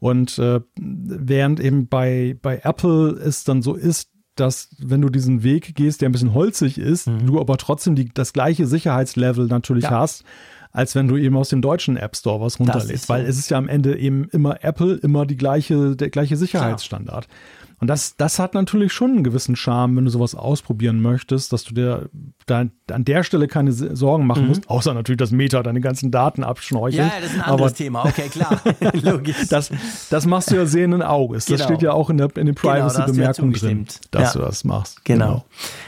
Und 0.00 0.38
äh, 0.38 0.60
während 0.76 1.60
eben 1.60 1.86
bei, 1.86 2.36
bei 2.40 2.60
Apple 2.64 3.10
es 3.10 3.44
dann 3.44 3.62
so 3.62 3.74
ist, 3.74 4.10
dass 4.34 4.70
wenn 4.78 5.02
du 5.02 5.08
diesen 5.08 5.42
Weg 5.42 5.74
gehst, 5.74 6.00
der 6.00 6.08
ein 6.08 6.12
bisschen 6.12 6.34
holzig 6.34 6.78
ist, 6.78 7.06
mhm. 7.06 7.26
du 7.26 7.40
aber 7.40 7.56
trotzdem 7.58 7.94
die, 7.94 8.08
das 8.12 8.32
gleiche 8.32 8.66
Sicherheitslevel 8.66 9.46
natürlich 9.46 9.84
ja. 9.84 9.90
hast, 9.90 10.24
als 10.72 10.94
wenn 10.94 11.08
du 11.08 11.16
eben 11.16 11.36
aus 11.36 11.48
dem 11.48 11.62
deutschen 11.62 11.96
App 11.96 12.16
Store 12.16 12.40
was 12.40 12.58
runterlädst. 12.58 13.06
So. 13.06 13.12
Weil 13.12 13.26
es 13.26 13.38
ist 13.38 13.50
ja 13.50 13.58
am 13.58 13.68
Ende 13.68 13.98
eben 13.98 14.24
immer 14.30 14.64
Apple, 14.64 14.94
immer 14.94 15.26
die 15.26 15.36
gleiche, 15.36 15.96
der 15.96 16.10
gleiche 16.10 16.36
Sicherheitsstandard. 16.36 17.26
Klar. 17.26 17.38
Und 17.80 17.86
das, 17.86 18.16
das 18.16 18.38
hat 18.38 18.52
natürlich 18.52 18.92
schon 18.92 19.12
einen 19.12 19.24
gewissen 19.24 19.56
Charme, 19.56 19.96
wenn 19.96 20.04
du 20.04 20.10
sowas 20.10 20.34
ausprobieren 20.34 21.00
möchtest, 21.00 21.52
dass 21.52 21.64
du 21.64 21.72
dir 21.72 22.10
da 22.44 22.66
an 22.90 23.04
der 23.04 23.24
Stelle 23.24 23.48
keine 23.48 23.72
Sorgen 23.72 24.26
machen 24.26 24.42
mhm. 24.42 24.48
musst, 24.48 24.68
außer 24.68 24.92
natürlich, 24.92 25.18
dass 25.18 25.30
Meta 25.30 25.62
deine 25.62 25.80
ganzen 25.80 26.10
Daten 26.10 26.44
abschnorchelt. 26.44 27.10
Ja, 27.10 27.20
das 27.20 27.30
ist 27.30 27.36
ein 27.36 27.40
anderes 27.40 27.72
Aber, 27.72 27.74
Thema, 27.74 28.04
okay, 28.04 28.28
klar. 28.28 28.60
Logisch. 29.02 29.48
Das, 29.48 29.70
das 30.10 30.26
machst 30.26 30.50
du 30.50 30.56
ja 30.56 30.66
sehenden 30.66 31.02
Auges. 31.02 31.46
Das 31.46 31.56
genau. 31.56 31.70
steht 31.70 31.82
ja 31.82 31.92
auch 31.92 32.10
in, 32.10 32.18
der, 32.18 32.28
in 32.36 32.46
den 32.46 32.54
Privacy-Bemerkungen 32.54 33.52
genau, 33.54 33.66
drin, 33.66 33.86
dass 34.10 34.34
ja. 34.34 34.40
du 34.40 34.46
das 34.46 34.64
machst. 34.64 35.02
Genau. 35.04 35.26
genau. 35.26 35.44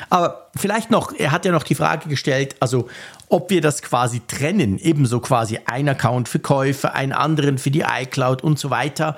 Aber 0.09 0.51
vielleicht 0.57 0.91
noch, 0.91 1.13
er 1.13 1.31
hat 1.31 1.45
ja 1.45 1.53
noch 1.53 1.63
die 1.63 1.75
Frage 1.75 2.09
gestellt, 2.09 2.57
also 2.61 2.89
ob 3.29 3.51
wir 3.51 3.61
das 3.61 3.83
quasi 3.83 4.21
trennen, 4.27 4.79
ebenso 4.79 5.21
quasi 5.21 5.59
ein 5.67 5.89
Account 5.89 6.29
für 6.29 6.39
Käufe, 6.39 6.95
einen 6.95 7.13
anderen 7.13 7.59
für 7.59 7.71
die 7.71 7.83
iCloud 7.83 8.43
und 8.43 8.59
so 8.59 8.71
weiter. 8.71 9.17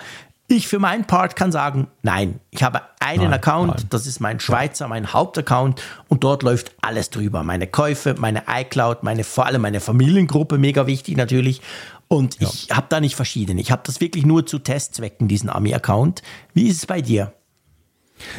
Ich 0.55 0.69
für 0.69 0.79
meinen 0.79 1.05
Part 1.05 1.35
kann 1.35 1.51
sagen, 1.51 1.89
nein, 2.03 2.39
ich 2.53 2.63
habe 2.63 2.83
einen 3.01 3.25
nein, 3.25 3.33
Account, 3.33 3.75
nein. 3.75 3.87
das 3.91 4.07
ist 4.07 4.21
mein 4.21 4.39
Schweizer, 4.39 4.87
mein 4.87 5.13
Hauptaccount 5.13 5.83
und 6.07 6.23
dort 6.23 6.45
läuft 6.45 6.77
alles 6.81 7.11
drüber. 7.11 7.43
Meine 7.43 7.67
Käufe, 7.67 8.15
meine 8.17 8.45
iCloud, 8.49 9.03
meine, 9.03 9.25
vor 9.25 9.47
allem 9.47 9.63
meine 9.63 9.81
Familiengruppe, 9.81 10.57
mega 10.59 10.87
wichtig 10.87 11.17
natürlich. 11.17 11.61
Und 12.07 12.41
ja. 12.41 12.49
ich 12.49 12.69
habe 12.71 12.87
da 12.89 13.01
nicht 13.01 13.17
verschiedene. 13.17 13.61
Ich 13.61 13.73
habe 13.73 13.83
das 13.85 14.01
wirklich 14.01 14.25
nur 14.25 14.47
zu 14.47 14.61
Testzwecken, 14.61 15.27
diesen 15.27 15.51
Ami-Account. 15.51 16.23
Wie 16.53 16.69
ist 16.69 16.79
es 16.79 16.87
bei 16.87 17.03
dir? 17.03 17.33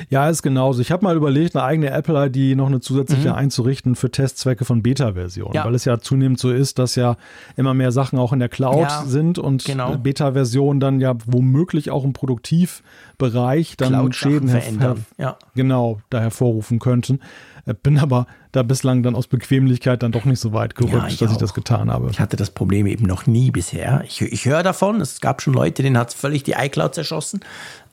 Ja, 0.09 0.29
ist 0.29 0.41
genauso. 0.41 0.81
Ich 0.81 0.91
habe 0.91 1.03
mal 1.03 1.15
überlegt, 1.15 1.55
eine 1.55 1.65
eigene 1.65 1.91
Apple-ID 1.91 2.55
noch 2.57 2.67
eine 2.67 2.79
zusätzliche 2.79 3.29
mhm. 3.29 3.35
einzurichten 3.35 3.95
für 3.95 4.09
Testzwecke 4.09 4.65
von 4.65 4.81
Beta-Versionen, 4.81 5.53
ja. 5.53 5.65
weil 5.65 5.75
es 5.75 5.85
ja 5.85 5.99
zunehmend 5.99 6.39
so 6.39 6.51
ist, 6.51 6.79
dass 6.79 6.95
ja 6.95 7.17
immer 7.55 7.73
mehr 7.73 7.91
Sachen 7.91 8.17
auch 8.17 8.33
in 8.33 8.39
der 8.39 8.49
Cloud 8.49 8.81
ja, 8.89 9.03
sind 9.05 9.37
und 9.37 9.65
genau. 9.65 9.97
Beta-Versionen 9.97 10.79
dann 10.79 10.99
ja 10.99 11.15
womöglich 11.25 11.91
auch 11.91 12.03
im 12.03 12.13
Produktivbereich 12.13 13.77
dann 13.77 14.13
Schäden 14.13 14.49
verändern. 14.49 15.05
Ja. 15.17 15.37
Genau, 15.55 15.99
da 16.09 16.19
hervorrufen 16.19 16.79
könnten. 16.79 17.19
Äh, 17.65 17.73
bin 17.73 17.97
aber 17.97 18.27
da 18.51 18.63
bislang 18.63 19.03
dann 19.03 19.15
aus 19.15 19.27
Bequemlichkeit 19.27 20.01
dann 20.01 20.11
doch 20.11 20.23
nicht 20.25 20.39
so 20.39 20.53
weit 20.53 20.75
gerückt, 20.75 20.93
ja, 20.93 21.07
ich 21.07 21.17
dass 21.17 21.29
auch. 21.29 21.33
ich 21.33 21.39
das 21.39 21.53
getan 21.53 21.91
habe. 21.91 22.09
Ich 22.09 22.19
hatte 22.19 22.37
das 22.37 22.51
Problem 22.51 22.87
eben 22.87 23.05
noch 23.05 23.27
nie 23.27 23.51
bisher. 23.51 24.03
Ich, 24.05 24.21
ich 24.21 24.45
höre 24.45 24.63
davon, 24.63 25.01
es 25.01 25.19
gab 25.19 25.41
schon 25.41 25.53
Leute, 25.53 25.83
denen 25.83 25.97
hat 25.97 26.09
es 26.09 26.13
völlig 26.13 26.43
die 26.43 26.53
iCloud 26.53 26.95
zerschossen. 26.95 27.41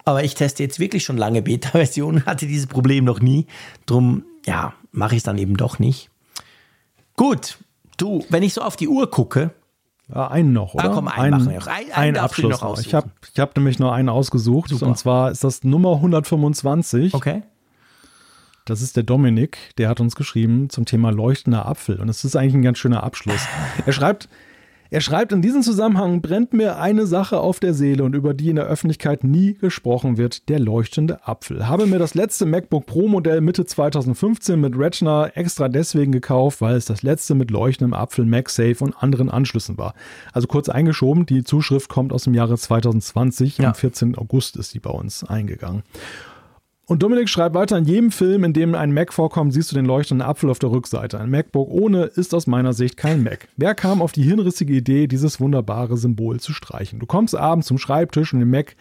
Aber 0.04 0.24
ich 0.24 0.34
teste 0.34 0.62
jetzt 0.62 0.78
wirklich 0.78 1.04
schon 1.04 1.16
lange 1.16 1.42
Beta-Versionen, 1.42 2.24
hatte 2.26 2.46
dieses 2.46 2.66
Problem 2.66 3.04
noch 3.04 3.20
nie. 3.20 3.46
Drum, 3.86 4.24
ja, 4.46 4.74
mache 4.90 5.14
ich 5.14 5.18
es 5.18 5.24
dann 5.24 5.38
eben 5.38 5.56
doch 5.56 5.78
nicht. 5.78 6.10
Gut, 7.16 7.58
du, 7.98 8.24
wenn 8.28 8.42
ich 8.42 8.54
so 8.54 8.62
auf 8.62 8.76
die 8.76 8.88
Uhr 8.88 9.10
gucke. 9.10 9.50
Ja, 10.12 10.28
einen 10.28 10.52
noch, 10.52 10.74
oder? 10.74 10.90
Ah, 10.90 10.94
komm, 10.94 11.08
einen, 11.08 11.34
einen 11.34 11.54
noch. 11.54 11.66
Ein, 11.66 11.92
einen 11.92 12.16
Abschluss 12.16 12.52
noch 12.52 12.62
aussuchen. 12.62 12.88
Ich 12.88 12.94
habe 12.94 13.10
ich 13.32 13.40
hab 13.40 13.56
nämlich 13.56 13.78
nur 13.78 13.94
einen 13.94 14.08
ausgesucht. 14.08 14.70
Super. 14.70 14.86
Und 14.86 14.98
zwar 14.98 15.30
ist 15.30 15.44
das 15.44 15.64
Nummer 15.64 15.94
125. 15.94 17.14
Okay. 17.14 17.42
Das 18.64 18.80
ist 18.80 18.96
der 18.96 19.02
Dominik, 19.02 19.58
der 19.78 19.88
hat 19.88 20.00
uns 20.00 20.14
geschrieben 20.14 20.70
zum 20.70 20.84
Thema 20.84 21.10
leuchtender 21.10 21.66
Apfel. 21.66 22.00
Und 22.00 22.08
es 22.08 22.24
ist 22.24 22.36
eigentlich 22.36 22.54
ein 22.54 22.62
ganz 22.62 22.78
schöner 22.78 23.02
Abschluss. 23.02 23.40
Er 23.86 23.92
schreibt, 23.92 24.28
er 24.92 25.00
schreibt, 25.00 25.32
in 25.32 25.40
diesem 25.40 25.62
Zusammenhang 25.62 26.20
brennt 26.20 26.52
mir 26.52 26.78
eine 26.78 27.06
Sache 27.06 27.40
auf 27.40 27.60
der 27.60 27.72
Seele 27.72 28.04
und 28.04 28.14
über 28.14 28.34
die 28.34 28.50
in 28.50 28.56
der 28.56 28.66
Öffentlichkeit 28.66 29.24
nie 29.24 29.54
gesprochen 29.54 30.18
wird, 30.18 30.50
der 30.50 30.58
leuchtende 30.58 31.26
Apfel. 31.26 31.66
Habe 31.66 31.86
mir 31.86 31.98
das 31.98 32.12
letzte 32.12 32.44
MacBook 32.44 32.84
Pro 32.84 33.08
Modell 33.08 33.40
Mitte 33.40 33.64
2015 33.64 34.60
mit 34.60 34.76
Retina 34.76 35.28
extra 35.28 35.70
deswegen 35.70 36.12
gekauft, 36.12 36.60
weil 36.60 36.76
es 36.76 36.84
das 36.84 37.02
letzte 37.02 37.34
mit 37.34 37.50
leuchtendem 37.50 37.94
Apfel 37.94 38.26
MagSafe 38.26 38.84
und 38.84 39.02
anderen 39.02 39.30
Anschlüssen 39.30 39.78
war. 39.78 39.94
Also 40.34 40.46
kurz 40.46 40.68
eingeschoben, 40.68 41.24
die 41.24 41.42
Zuschrift 41.42 41.88
kommt 41.88 42.12
aus 42.12 42.24
dem 42.24 42.34
Jahre 42.34 42.58
2020, 42.58 43.56
ja. 43.58 43.68
am 43.68 43.74
14. 43.74 44.18
August 44.18 44.56
ist 44.56 44.72
sie 44.72 44.80
bei 44.80 44.90
uns 44.90 45.24
eingegangen. 45.24 45.84
Und 46.92 47.02
Dominik 47.02 47.30
schreibt 47.30 47.54
weiter, 47.54 47.78
in 47.78 47.86
jedem 47.86 48.10
Film, 48.10 48.44
in 48.44 48.52
dem 48.52 48.74
ein 48.74 48.92
Mac 48.92 49.14
vorkommt, 49.14 49.54
siehst 49.54 49.72
du 49.72 49.74
den 49.74 49.86
leuchtenden 49.86 50.28
Apfel 50.28 50.50
auf 50.50 50.58
der 50.58 50.70
Rückseite. 50.70 51.18
Ein 51.18 51.30
MacBook 51.30 51.70
ohne 51.70 52.02
ist 52.04 52.34
aus 52.34 52.46
meiner 52.46 52.74
Sicht 52.74 52.98
kein 52.98 53.22
Mac. 53.22 53.48
Wer 53.56 53.74
kam 53.74 54.02
auf 54.02 54.12
die 54.12 54.24
hinrissige 54.24 54.74
Idee, 54.74 55.06
dieses 55.06 55.40
wunderbare 55.40 55.96
Symbol 55.96 56.38
zu 56.38 56.52
streichen? 56.52 56.98
Du 56.98 57.06
kommst 57.06 57.34
abends 57.34 57.66
zum 57.66 57.78
Schreibtisch 57.78 58.34
und 58.34 58.40
der 58.40 58.46
Mac, 58.46 58.76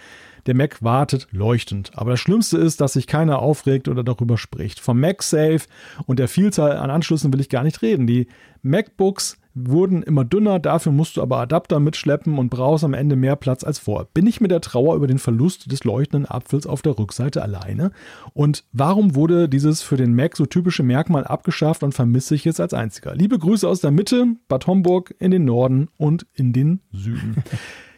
der 0.46 0.56
Mac 0.56 0.84
wartet 0.84 1.30
leuchtend. 1.32 1.92
Aber 1.94 2.12
das 2.12 2.20
Schlimmste 2.20 2.58
ist, 2.58 2.82
dass 2.82 2.92
sich 2.92 3.08
keiner 3.08 3.40
aufregt 3.40 3.88
oder 3.88 4.04
darüber 4.04 4.38
spricht. 4.38 4.82
Vom 4.82 5.00
MagSafe 5.00 5.62
und 6.06 6.20
der 6.20 6.28
Vielzahl 6.28 6.76
an 6.76 6.90
Anschlüssen 6.90 7.32
will 7.32 7.40
ich 7.40 7.48
gar 7.48 7.64
nicht 7.64 7.82
reden. 7.82 8.08
Die 8.08 8.28
MacBooks 8.62 9.38
wurden 9.54 10.04
immer 10.04 10.26
dünner, 10.26 10.60
dafür 10.60 10.92
musst 10.92 11.18
du 11.18 11.22
aber 11.22 11.38
Adapter 11.38 11.80
mitschleppen 11.80 12.38
und 12.38 12.50
brauchst 12.50 12.84
am 12.84 12.94
Ende 12.94 13.16
mehr 13.16 13.36
Platz 13.36 13.64
als 13.64 13.80
vor. 13.80 14.08
Bin 14.14 14.28
ich 14.28 14.42
mit 14.42 14.52
der 14.52 14.62
Trauer 14.62 14.96
über 14.96 15.08
den 15.08 15.20
Verlust 15.20 15.72
des 15.72 15.84
leuchtenden 15.84 16.30
Apfels 16.30 16.66
auf 16.66 16.82
der 16.82 16.98
Rückseite 16.98 17.42
alleine? 17.42 17.92
Und 18.34 18.64
warum 18.72 19.16
wurde 19.16 19.50
dieses 19.50 19.82
für 19.82 19.98
den 19.98 20.16
Mac 20.16 20.38
so 20.38 20.46
typische 20.46 20.84
Merkmal 20.84 21.26
abgeschafft 21.26 21.84
und 21.84 21.94
vermisse 21.94 22.36
ich 22.36 22.46
es 22.46 22.60
als 22.60 22.74
einziger? 22.74 23.16
Liebe 23.16 23.38
Grüße 23.38 23.68
aus 23.68 23.82
der 23.82 23.92
Mitte, 23.92 24.26
Bad 24.48 24.68
Homburg 24.68 25.14
in 25.20 25.32
den 25.32 25.46
Norden 25.46 25.90
und 25.98 26.26
in 26.34 26.54
den 26.54 26.82
Süden. 26.92 27.44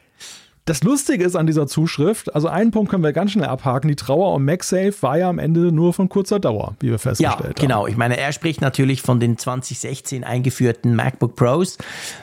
Das 0.65 0.81
Lustige 0.81 1.25
ist 1.25 1.35
an 1.35 1.45
dieser 1.45 1.67
Zuschrift, 1.67 2.33
also 2.33 2.47
einen 2.47 2.71
Punkt 2.71 2.89
können 2.89 3.03
wir 3.03 3.11
ganz 3.11 3.31
schnell 3.31 3.47
abhaken, 3.47 3.89
die 3.89 3.97
Trauer 3.97 4.33
um 4.33 4.45
MagSafe 4.45 4.93
war 5.01 5.17
ja 5.17 5.27
am 5.27 5.37
Ende 5.37 5.73
nur 5.73 5.91
von 5.91 6.07
kurzer 6.07 6.39
Dauer, 6.39 6.77
wie 6.79 6.89
wir 6.89 6.99
festgestellt 6.99 7.39
ja, 7.41 7.47
haben. 7.47 7.55
genau. 7.55 7.85
Ich 7.85 7.97
meine, 7.97 8.17
er 8.17 8.31
spricht 8.31 8.61
natürlich 8.61 9.01
von 9.01 9.19
den 9.19 9.37
2016 9.37 10.23
eingeführten 10.23 10.95
MacBook 10.95 11.35
Pros 11.35 11.77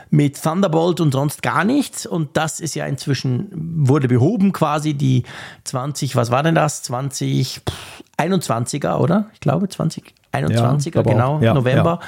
mit 0.09 0.43
Thunderbolt 0.43 1.01
und 1.01 1.13
sonst 1.13 1.43
gar 1.43 1.65
nichts 1.65 2.07
und 2.07 2.35
das 2.39 2.61
ist 2.61 2.75
ja 2.75 2.87
inzwischen, 2.87 3.51
wurde 3.53 4.09
behoben 4.09 4.53
quasi, 4.53 4.95
die 4.95 5.25
20, 5.65 6.17
was 6.17 6.31
war 6.31 6.43
denn 6.43 6.55
das? 6.55 6.83
2021er, 6.91 8.97
oder? 8.97 9.29
Ich 9.35 9.41
glaube 9.41 9.69
20. 9.69 10.15
21er, 10.33 10.97
ja, 10.97 11.03
genau, 11.03 11.41
ja, 11.41 11.55
November. 11.55 12.01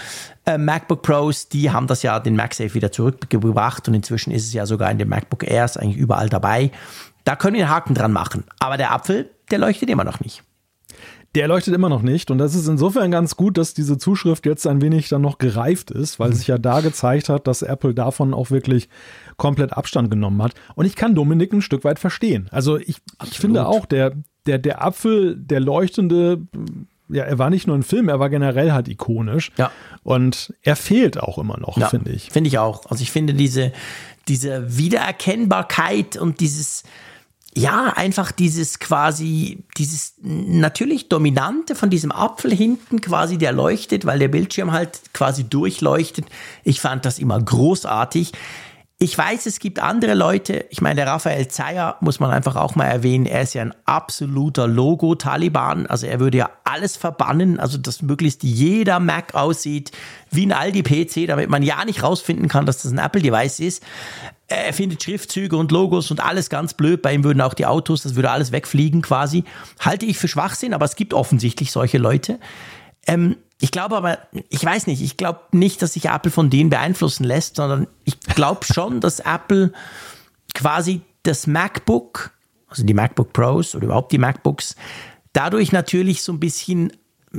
Ja. 0.47 0.55
Äh, 0.55 0.59
MacBook 0.59 1.03
Pros, 1.03 1.49
die 1.49 1.71
haben 1.71 1.87
das 1.87 2.03
ja 2.03 2.21
den 2.21 2.37
MagSafe 2.37 2.75
wieder 2.75 2.93
zurückgebracht 2.93 3.89
und 3.89 3.95
inzwischen 3.95 4.31
ist 4.31 4.47
es 4.47 4.53
ja 4.53 4.67
sogar 4.67 4.91
in 4.91 4.99
den 4.99 5.09
MacBook 5.09 5.45
Airs 5.45 5.77
eigentlich 5.77 5.97
überall 5.97 6.29
dabei. 6.29 6.71
Da 7.25 7.37
können 7.37 7.57
wir 7.57 7.65
einen 7.65 7.75
Haken 7.75 7.95
dran 7.95 8.13
machen. 8.13 8.45
Aber 8.59 8.77
der 8.77 8.93
Apfel, 8.93 9.31
der 9.51 9.59
leuchtet 9.59 9.91
immer 9.91 10.05
noch 10.05 10.21
nicht. 10.21 10.43
Der 11.35 11.49
leuchtet 11.49 11.75
immer 11.75 11.89
noch 11.89 12.03
nicht. 12.03 12.31
Und 12.31 12.39
das 12.39 12.55
ist 12.55 12.69
insofern 12.69 13.11
ganz 13.11 13.37
gut, 13.37 13.57
dass 13.57 13.73
diese 13.73 13.97
Zuschrift 13.97 14.45
jetzt 14.45 14.67
ein 14.67 14.83
wenig 14.83 15.09
dann 15.09 15.23
noch 15.23 15.39
gereift 15.39 15.91
ist, 15.91 16.21
weil 16.21 16.35
sich 16.35 16.47
ja 16.47 16.59
da 16.59 16.81
gezeigt 16.81 17.31
hat, 17.31 17.47
dass 17.47 17.63
Apple 17.63 17.95
davon 17.95 18.35
auch 18.35 18.51
wirklich 18.51 18.89
komplett 19.39 19.73
Abstand 19.73 20.11
genommen 20.11 20.43
hat. 20.43 20.53
Und 20.75 20.85
ich 20.85 20.95
kann 20.95 21.15
Dominik 21.15 21.53
ein 21.53 21.63
Stück 21.63 21.85
weit 21.85 21.99
verstehen. 21.99 22.49
Also 22.51 22.77
ich, 22.77 22.99
ich 23.25 23.39
finde 23.39 23.67
auch, 23.67 23.87
der, 23.87 24.13
der, 24.47 24.59
der 24.59 24.85
Apfel, 24.85 25.37
der 25.37 25.61
leuchtende, 25.61 26.43
ja, 27.13 27.25
er 27.25 27.39
war 27.39 27.51
nicht 27.51 27.67
nur 27.67 27.77
ein 27.77 27.83
Film, 27.83 28.09
er 28.09 28.19
war 28.19 28.31
generell 28.31 28.73
halt 28.73 28.89
ikonisch. 28.89 29.53
Ja. 29.57 29.71
Und 30.03 30.55
er 30.63 30.77
fehlt 30.77 31.21
auch 31.21 31.39
immer 31.39 31.59
noch, 31.59 31.77
Ja, 31.77 31.89
finde 31.89 32.11
ich. 32.11 32.31
Finde 32.31 32.49
ich 32.49 32.59
auch. 32.59 32.87
Also 32.91 33.03
ich 33.03 33.11
finde 33.11 33.35
diese, 33.35 33.73
diese 34.29 34.77
Wiedererkennbarkeit 34.77 36.17
und 36.17 36.41
dieses, 36.41 36.85
ja, 37.55 37.93
einfach 37.97 38.33
dieses 38.33 38.79
quasi, 38.79 39.65
dieses 39.77 40.15
natürlich 40.23 41.09
Dominante 41.09 41.75
von 41.75 41.91
diesem 41.91 42.11
Apfel 42.11 42.55
hinten 42.55 43.01
quasi, 43.01 43.37
der 43.37 43.53
leuchtet, 43.53 44.07
weil 44.07 44.19
der 44.19 44.29
Bildschirm 44.29 44.73
halt 44.73 45.01
quasi 45.13 45.45
durchleuchtet. 45.45 46.25
Ich 46.65 46.81
fand 46.81 47.05
das 47.05 47.19
immer 47.19 47.41
großartig. 47.41 48.33
Ich 49.03 49.19
weiß, 49.19 49.47
es 49.47 49.59
gibt 49.59 49.81
andere 49.81 50.15
Leute, 50.15 50.65
ich 50.71 50.81
meine, 50.81 50.95
der 50.95 51.09
Raphael 51.09 51.49
Zeyer 51.49 51.97
muss 51.99 52.21
man 52.21 52.31
einfach 52.31 52.55
auch 52.55 52.77
mal 52.77 52.85
erwähnen, 52.85 53.27
er 53.27 53.43
ist 53.43 53.53
ja 53.53 53.63
ein 53.63 53.75
absoluter 53.85 54.69
Logo-Taliban, 54.69 55.89
also 55.89 56.07
er 56.07 56.21
würde 56.21 56.39
ja 56.39 56.51
alles 56.63 56.97
verbannen, 56.97 57.59
also 57.59 57.79
dass 57.79 58.01
möglichst 58.01 58.45
jeder 58.45 59.01
Mac 59.01 59.35
aussieht 59.35 59.91
wie 60.31 60.47
ein 60.47 60.53
Aldi-PC, 60.53 61.27
damit 61.27 61.51
man 61.51 61.65
ja 61.65 61.85
nicht 61.85 62.05
rausfinden 62.05 62.47
kann, 62.47 62.65
dass 62.65 62.83
das 62.83 62.93
ein 62.93 62.99
Apple-Device 62.99 63.59
ist. 63.59 63.83
Er 64.47 64.73
findet 64.73 65.03
Schriftzüge 65.03 65.57
und 65.57 65.73
Logos 65.73 66.13
und 66.13 66.21
alles 66.21 66.49
ganz 66.49 66.75
blöd, 66.75 67.03
bei 67.03 67.13
ihm 67.13 67.25
würden 67.25 67.41
auch 67.41 67.55
die 67.55 67.67
Autos, 67.67 68.05
das 68.05 68.15
würde 68.15 68.31
alles 68.31 68.53
wegfliegen 68.53 69.03
quasi. 69.03 69.43
Halte 69.81 70.07
ich 70.07 70.17
für 70.17 70.29
Schwachsinn, 70.29 70.75
aber 70.75 70.85
es 70.85 70.95
gibt 70.95 71.13
offensichtlich 71.13 71.73
solche 71.73 71.99
Leute. 71.99 72.39
Ähm, 73.09 73.35
ich 73.63 73.71
glaube 73.71 73.97
aber, 73.97 74.19
ich 74.49 74.65
weiß 74.65 74.89
nicht, 74.89 75.03
ich 75.03 75.17
glaube 75.17 75.39
nicht, 75.53 75.81
dass 75.83 75.93
sich 75.93 76.07
Apple 76.07 76.33
von 76.33 76.51
denen 76.51 76.69
beeinflussen 76.69 77.23
lässt, 77.23 77.57
sondern 77.57 77.87
ich 78.03 78.19
glaube 78.19 78.65
schon, 78.73 79.01
dass 79.01 79.21
Apple 79.21 79.73
quasi 80.53 81.03
das 81.23 81.47
MacBook, 81.47 82.33
also 82.67 82.83
die 82.83 82.93
MacBook 82.93 83.33
Pros 83.33 83.77
oder 83.77 83.85
überhaupt 83.85 84.11
die 84.11 84.19
MacBooks, 84.19 84.75
dadurch 85.33 85.71
natürlich 85.71 86.25
so 86.25 86.33
ein 86.33 86.41
bisschen, 86.41 86.93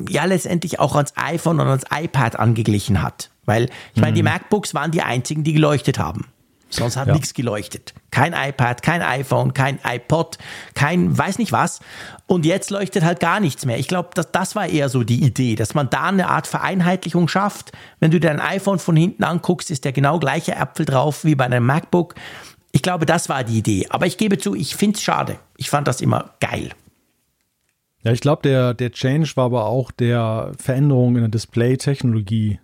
ja, 0.07 0.23
letztendlich 0.23 0.79
auch 0.79 0.95
ans 0.95 1.11
iPhone 1.17 1.59
und 1.59 1.67
ans 1.67 1.83
iPad 1.93 2.39
angeglichen 2.39 3.01
hat. 3.01 3.29
Weil, 3.43 3.69
ich 3.93 4.01
meine, 4.01 4.13
die 4.13 4.23
MacBooks 4.23 4.73
waren 4.73 4.91
die 4.91 5.01
einzigen, 5.01 5.43
die 5.43 5.51
geleuchtet 5.51 5.99
haben. 5.99 6.29
Sonst 6.75 6.97
hat 6.97 7.07
Ja. 7.07 7.13
nichts 7.13 7.33
geleuchtet. 7.33 7.93
Kein 8.11 8.33
iPad, 8.33 8.81
kein 8.81 9.01
iPhone, 9.01 9.53
kein 9.53 9.79
iPod, 9.85 10.37
kein 10.73 11.15
weiß 11.17 11.37
nicht 11.39 11.51
was. 11.51 11.79
Und 12.27 12.45
jetzt 12.45 12.69
leuchtet 12.71 13.03
halt 13.03 13.19
gar 13.19 13.39
nichts 13.39 13.65
mehr. 13.65 13.77
Ich 13.79 13.87
glaube, 13.87 14.09
das, 14.13 14.31
das 14.31 14.55
war 14.55 14.67
eher 14.67 14.89
so 14.89 15.03
die 15.03 15.23
Idee, 15.23 15.55
dass 15.55 15.73
man 15.73 15.89
da 15.89 16.03
eine 16.03 16.27
Art 16.29 16.47
Vereinheitlichung 16.47 17.27
schafft. 17.27 17.71
Wenn 17.99 18.11
du 18.11 18.19
dir 18.19 18.31
ein 18.31 18.39
iPhone 18.41 18.79
von 18.79 18.95
hinten 18.95 19.23
anguckst, 19.23 19.71
ist 19.71 19.85
der 19.85 19.91
genau 19.91 20.19
gleiche 20.19 20.57
Apfel 20.57 20.85
drauf 20.85 21.23
wie 21.25 21.35
bei 21.35 21.45
einem 21.45 21.65
MacBook. 21.65 22.15
Ich 22.71 22.81
glaube, 22.81 23.05
das 23.05 23.29
war 23.29 23.43
die 23.43 23.59
Idee. 23.59 23.87
Aber 23.89 24.07
ich 24.07 24.17
gebe 24.17 24.37
zu, 24.39 24.55
ich 24.55 24.75
finde 24.75 24.97
es 24.97 25.03
schade. 25.03 25.37
Ich 25.57 25.69
fand 25.69 25.87
das 25.87 26.01
immer 26.01 26.31
geil. 26.39 26.71
Ja, 28.03 28.11
ich 28.11 28.19
glaube, 28.19 28.41
der, 28.41 28.73
der 28.73 28.91
Change 28.91 29.31
war 29.35 29.45
aber 29.45 29.65
auch 29.67 29.91
der 29.91 30.51
Veränderung 30.57 31.15
in 31.15 31.21
der 31.21 31.29
Display-Technologie 31.29 32.59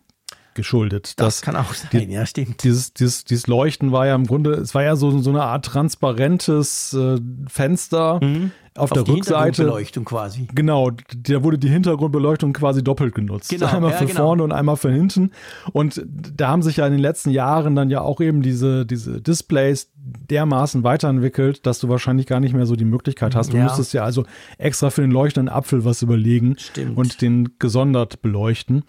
geschuldet. 0.60 1.14
Das, 1.18 1.42
kann 1.42 1.56
auch 1.56 1.74
sein, 1.74 2.10
ja, 2.12 2.26
stimmt. 2.26 2.64
Dieses, 2.64 2.94
dieses, 2.94 3.24
dieses 3.24 3.48
Leuchten 3.48 3.92
war 3.92 4.06
ja 4.06 4.14
im 4.16 4.28
Grunde, 4.28 4.52
es 4.52 4.76
war 4.76 4.84
ja 4.84 4.96
so, 4.96 5.18
so 5.20 5.30
eine 5.30 5.44
Art 5.44 5.66
transparentes 5.66 6.94
äh, 6.94 7.18
Fenster 7.48 8.16
auf, 8.16 8.20
der 8.20 8.30
Mhm. 8.30 8.52
Auf 8.76 8.92
die 8.92 9.00
Rückseite. 9.00 9.14
Hintergrundbeleuchtung 9.46 10.06
quasi. 10.06 10.48
Genau, 10.54 10.92
da 10.92 11.44
wurde 11.44 11.58
die 11.58 11.70
Hintergrundbeleuchtung 11.70 12.54
quasi 12.54 12.84
doppelt 12.84 13.14
genutzt. 13.16 13.50
Genau, 13.50 13.66
einmal 13.68 13.92
ja, 13.92 13.98
für 13.98 14.06
genau. 14.06 14.26
vorne 14.26 14.44
und 14.44 14.52
einmal 14.52 14.78
für 14.78 14.92
hinten. 14.92 15.32
Und 15.74 16.02
da 16.08 16.48
haben 16.50 16.62
sich 16.62 16.78
ja 16.78 16.86
in 16.86 16.94
den 16.94 17.02
letzten 17.02 17.30
Jahren 17.32 17.76
dann 17.76 17.90
ja 17.90 18.02
auch 18.02 18.22
eben 18.22 18.42
diese, 18.42 18.86
diese 18.86 19.22
Displays 19.22 19.90
dermaßen 19.96 20.84
weiterentwickelt, 20.84 21.66
dass 21.66 21.80
du 21.80 21.90
wahrscheinlich 21.90 22.26
gar 22.28 22.40
nicht 22.40 22.54
mehr 22.54 22.66
so 22.66 22.76
die 22.76 22.86
Möglichkeit 22.86 23.36
hast. 23.36 23.52
Du 23.54 23.58
Ja. 23.58 23.64
müsstest 23.64 23.94
ja 23.94 24.04
also 24.04 24.24
extra 24.58 24.90
für 24.92 25.02
den 25.02 25.12
leuchtenden 25.12 25.54
Apfel 25.54 25.84
was 25.84 26.02
überlegen 26.02 26.56
Stimmt. 26.58 26.98
und 26.98 27.22
den 27.22 27.56
gesondert 27.60 28.22
beleuchten. 28.22 28.84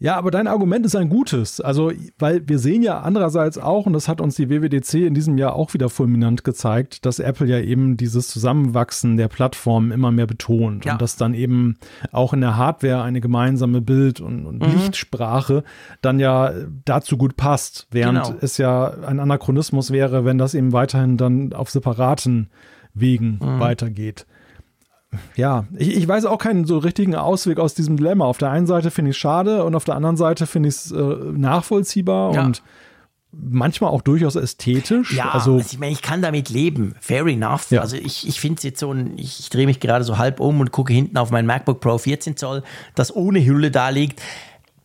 Ja, 0.00 0.16
aber 0.16 0.30
dein 0.30 0.46
Argument 0.46 0.86
ist 0.86 0.94
ein 0.94 1.08
gutes. 1.08 1.60
Also, 1.60 1.90
weil 2.20 2.48
wir 2.48 2.60
sehen 2.60 2.84
ja 2.84 3.00
andererseits 3.00 3.58
auch, 3.58 3.84
und 3.86 3.94
das 3.94 4.06
hat 4.06 4.20
uns 4.20 4.36
die 4.36 4.48
WWDC 4.48 4.94
in 5.06 5.14
diesem 5.14 5.38
Jahr 5.38 5.56
auch 5.56 5.74
wieder 5.74 5.88
fulminant 5.88 6.44
gezeigt, 6.44 7.04
dass 7.04 7.18
Apple 7.18 7.48
ja 7.48 7.58
eben 7.58 7.96
dieses 7.96 8.28
Zusammenwachsen 8.28 9.16
der 9.16 9.26
Plattformen 9.26 9.90
immer 9.90 10.12
mehr 10.12 10.28
betont 10.28 10.84
Ja. 10.84 10.92
und 10.92 11.02
dass 11.02 11.16
dann 11.16 11.34
eben 11.34 11.78
auch 12.12 12.32
in 12.32 12.40
der 12.40 12.56
Hardware 12.56 13.02
eine 13.02 13.20
gemeinsame 13.20 13.80
Bild- 13.80 14.20
und, 14.20 14.46
und 14.46 14.62
Mhm. 14.62 14.70
Lichtsprache 14.72 15.64
dann 16.00 16.20
ja 16.20 16.52
dazu 16.84 17.16
gut 17.16 17.36
passt, 17.36 17.88
während 17.90 18.22
Genau. 18.22 18.36
es 18.40 18.56
ja 18.56 18.92
ein 19.04 19.18
Anachronismus 19.18 19.90
wäre, 19.90 20.24
wenn 20.24 20.38
das 20.38 20.54
eben 20.54 20.72
weiterhin 20.72 21.16
dann 21.16 21.52
auf 21.52 21.70
separaten 21.70 22.50
Wegen 22.94 23.40
Mhm. 23.42 23.58
weitergeht. 23.60 24.26
Ja, 25.36 25.64
ich, 25.76 25.96
ich 25.96 26.06
weiß 26.06 26.26
auch 26.26 26.38
keinen 26.38 26.64
so 26.66 26.78
richtigen 26.78 27.14
Ausweg 27.14 27.58
aus 27.58 27.74
diesem 27.74 27.96
Dilemma. 27.96 28.26
Auf 28.26 28.38
der 28.38 28.50
einen 28.50 28.66
Seite 28.66 28.90
finde 28.90 29.10
ich 29.10 29.16
es 29.16 29.20
schade 29.20 29.64
und 29.64 29.74
auf 29.74 29.84
der 29.84 29.94
anderen 29.94 30.16
Seite 30.18 30.46
finde 30.46 30.68
ich 30.68 30.74
es 30.74 30.92
äh, 30.92 30.96
nachvollziehbar 30.98 32.34
Ja. 32.34 32.44
und 32.44 32.62
manchmal 33.32 33.90
auch 33.90 34.02
durchaus 34.02 34.36
ästhetisch. 34.36 35.12
Ja, 35.14 35.30
also 35.30 35.54
also 35.56 35.66
ich 35.70 35.78
meine, 35.78 35.92
ich 35.92 36.02
kann 36.02 36.22
damit 36.22 36.50
leben. 36.50 36.94
Fair 37.00 37.26
enough. 37.26 37.70
Ja. 37.70 37.80
Also 37.80 37.96
ich, 37.96 38.26
ich 38.28 38.40
finde 38.40 38.56
es 38.58 38.62
jetzt 38.64 38.80
so 38.80 38.92
ein, 38.92 39.16
ich, 39.18 39.40
ich 39.40 39.50
drehe 39.50 39.66
mich 39.66 39.80
gerade 39.80 40.04
so 40.04 40.18
halb 40.18 40.40
um 40.40 40.60
und 40.60 40.72
gucke 40.72 40.92
hinten 40.92 41.16
auf 41.16 41.30
mein 41.30 41.46
MacBook 41.46 41.80
Pro 41.80 41.98
14 41.98 42.36
Zoll, 42.36 42.62
das 42.94 43.14
ohne 43.14 43.44
Hülle 43.44 43.70
da 43.70 43.88
liegt. 43.90 44.20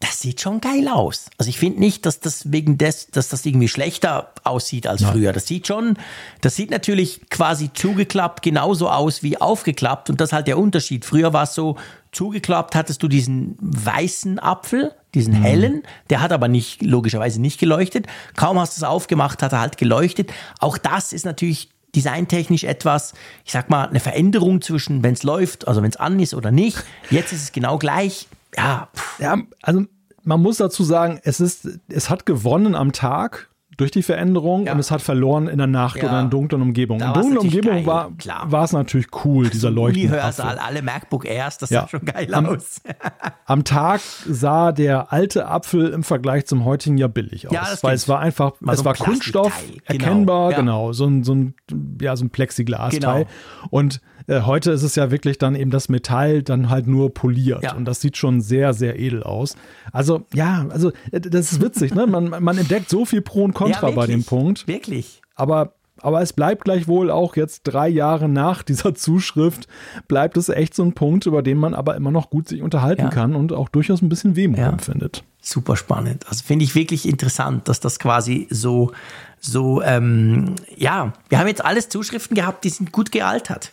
Das 0.03 0.19
sieht 0.19 0.41
schon 0.41 0.59
geil 0.59 0.89
aus. 0.89 1.27
Also 1.37 1.47
ich 1.47 1.57
finde 1.57 1.79
nicht, 1.79 2.05
dass 2.05 2.19
das 2.19 2.51
wegen 2.51 2.77
des, 2.77 3.07
dass 3.07 3.29
das 3.29 3.45
irgendwie 3.45 3.69
schlechter 3.69 4.33
aussieht 4.43 4.85
als 4.85 5.01
früher. 5.01 5.31
Das 5.31 5.47
sieht 5.47 5.65
schon, 5.65 5.95
das 6.41 6.57
sieht 6.57 6.71
natürlich 6.71 7.29
quasi 7.29 7.71
zugeklappt 7.73 8.41
genauso 8.41 8.89
aus 8.89 9.23
wie 9.23 9.39
aufgeklappt 9.39 10.09
und 10.09 10.19
das 10.19 10.29
ist 10.29 10.33
halt 10.33 10.47
der 10.47 10.57
Unterschied. 10.57 11.05
Früher 11.05 11.31
war 11.31 11.43
es 11.43 11.53
so, 11.53 11.77
zugeklappt 12.11 12.75
hattest 12.75 13.01
du 13.01 13.07
diesen 13.07 13.55
weißen 13.61 14.39
Apfel, 14.39 14.91
diesen 15.13 15.33
hellen, 15.33 15.83
der 16.09 16.19
hat 16.19 16.33
aber 16.33 16.49
nicht, 16.49 16.81
logischerweise 16.81 17.39
nicht 17.39 17.57
geleuchtet. 17.57 18.07
Kaum 18.35 18.59
hast 18.59 18.75
du 18.75 18.79
es 18.81 18.83
aufgemacht, 18.83 19.41
hat 19.41 19.53
er 19.53 19.61
halt 19.61 19.77
geleuchtet. 19.77 20.33
Auch 20.59 20.77
das 20.77 21.13
ist 21.13 21.23
natürlich 21.23 21.69
designtechnisch 21.95 22.65
etwas, 22.65 23.13
ich 23.45 23.53
sag 23.53 23.69
mal, 23.69 23.87
eine 23.87 24.01
Veränderung 24.01 24.61
zwischen, 24.61 25.01
wenn 25.01 25.13
es 25.13 25.23
läuft, 25.23 25.65
also 25.65 25.81
wenn 25.81 25.91
es 25.91 25.95
an 25.95 26.19
ist 26.19 26.33
oder 26.33 26.51
nicht. 26.51 26.83
Jetzt 27.09 27.31
ist 27.31 27.43
es 27.43 27.51
genau 27.53 27.77
gleich. 27.77 28.27
Ja, 28.57 28.89
Ja, 29.19 29.37
also 29.61 29.85
man 30.23 30.41
muss 30.41 30.57
dazu 30.57 30.83
sagen, 30.83 31.19
es 31.23 31.39
ist, 31.39 31.67
es 31.89 32.09
hat 32.09 32.25
gewonnen 32.25 32.75
am 32.75 32.91
Tag 32.93 33.49
durch 33.75 33.89
die 33.89 34.03
Veränderung 34.03 34.67
Ja. 34.67 34.73
und 34.73 34.79
es 34.79 34.91
hat 34.91 35.01
verloren 35.01 35.47
in 35.47 35.57
der 35.57 35.65
Nacht 35.65 35.97
Ja. 35.97 36.03
oder 36.03 36.19
in 36.21 36.29
dunklen 36.29 36.61
Umgebungen. 36.61 36.99
Da 36.99 37.07
In 37.07 37.13
dunklen 37.13 37.37
Umgebungen 37.39 37.85
war, 37.87 38.11
war 38.45 38.63
es 38.65 38.71
natürlich 38.71 39.07
cool, 39.25 39.49
dieser 39.49 39.71
leuchtende 39.71 40.09
Uni-Hörsaal, 40.09 40.59
Apfel. 40.59 40.59
alle 40.67 40.81
MacBook 40.83 41.25
Airs, 41.25 41.57
das 41.57 41.71
Ja. 41.71 41.81
sah 41.81 41.87
schon 41.87 42.05
geil 42.05 42.31
Am- 42.35 42.45
aus. 42.45 42.81
Am 43.45 43.63
Tag 43.63 43.99
sah 44.27 44.71
der 44.71 45.11
alte 45.11 45.47
Apfel 45.47 45.89
im 45.89 46.03
Vergleich 46.03 46.45
zum 46.45 46.65
heutigen 46.65 46.97
ja 46.99 47.07
billig 47.07 47.47
aus, 47.47 47.53
Ja, 47.53 47.61
das 47.61 47.83
weil 47.83 47.95
es 47.95 48.07
war 48.07 48.19
einfach, 48.19 48.53
Mal 48.59 48.73
es 48.73 48.79
so 48.79 48.83
ein 48.83 48.85
war 48.85 48.93
Kunststoff, 48.93 49.63
genau. 49.67 49.81
erkennbar, 49.85 50.53
genau, 50.53 50.93
so 50.93 51.05
ein, 51.07 51.23
so 51.23 51.33
ein, 51.33 51.55
ja, 51.99 52.15
so 52.15 52.25
ein 52.25 52.29
Plexiglasteil. 52.29 53.23
Genau. 53.23 53.67
Und 53.71 54.01
äh, 54.27 54.41
heute 54.41 54.71
ist 54.71 54.83
es 54.83 54.95
ja 54.95 55.11
wirklich 55.11 55.37
dann 55.37 55.55
eben 55.55 55.71
das 55.71 55.89
Metall 55.89 56.43
dann 56.43 56.69
halt 56.69 56.87
nur 56.87 57.13
poliert 57.13 57.63
Ja. 57.63 57.75
und 57.75 57.85
das 57.85 58.01
sieht 58.01 58.17
schon 58.17 58.41
sehr, 58.41 58.73
sehr 58.73 58.99
edel 58.99 59.23
aus. 59.23 59.55
Also 59.91 60.25
ja, 60.33 60.65
also 60.69 60.91
äh, 61.11 61.19
das 61.21 61.51
ist 61.51 61.61
witzig, 61.61 61.93
ne? 61.95 62.07
Man, 62.07 62.29
man 62.29 62.57
entdeckt 62.57 62.89
so 62.89 63.05
viel 63.05 63.21
Pro 63.21 63.43
und 63.43 63.53
Contra 63.53 63.91
bei 63.91 64.07
dem. 64.07 64.23
Punkt, 64.23 64.67
Wirklich. 64.67 65.21
aber 65.35 65.73
aber 66.01 66.21
es 66.21 66.33
bleibt 66.33 66.65
gleichwohl 66.65 67.09
auch 67.09 67.37
jetzt 67.37 67.61
drei 67.63 67.87
Jahre 67.87 68.27
nach 68.27 68.61
dieser 68.63 68.93
Zuschrift, 68.93 69.67
bleibt 70.09 70.35
es 70.35 70.49
echt 70.49 70.73
so 70.75 70.83
ein 70.83 70.91
Punkt, 70.93 71.25
über 71.27 71.41
den 71.41 71.57
man 71.57 71.73
aber 71.73 71.95
immer 71.95 72.11
noch 72.11 72.29
gut 72.29 72.49
sich 72.49 72.61
unterhalten 72.61 73.03
Ja. 73.03 73.09
kann 73.09 73.35
und 73.35 73.53
auch 73.53 73.69
durchaus 73.69 74.01
ein 74.01 74.09
bisschen 74.09 74.35
Wehmut 74.35 74.57
Ja. 74.59 74.69
empfindet. 74.69 75.23
Super 75.41 75.77
spannend. 75.77 76.25
Also 76.27 76.43
finde 76.43 76.65
ich 76.65 76.75
wirklich 76.75 77.07
interessant, 77.07 77.69
dass 77.69 77.79
das 77.79 77.99
quasi 77.99 78.47
so, 78.49 78.91
so, 79.39 79.81
ähm, 79.81 80.55
ja, 80.75 81.13
wir 81.29 81.39
haben 81.39 81.47
jetzt 81.47 81.63
alles 81.63 81.87
Zuschriften 81.87 82.35
gehabt, 82.35 82.65
die 82.65 82.69
sind 82.69 82.91
gut 82.91 83.11
gealtert. 83.13 83.71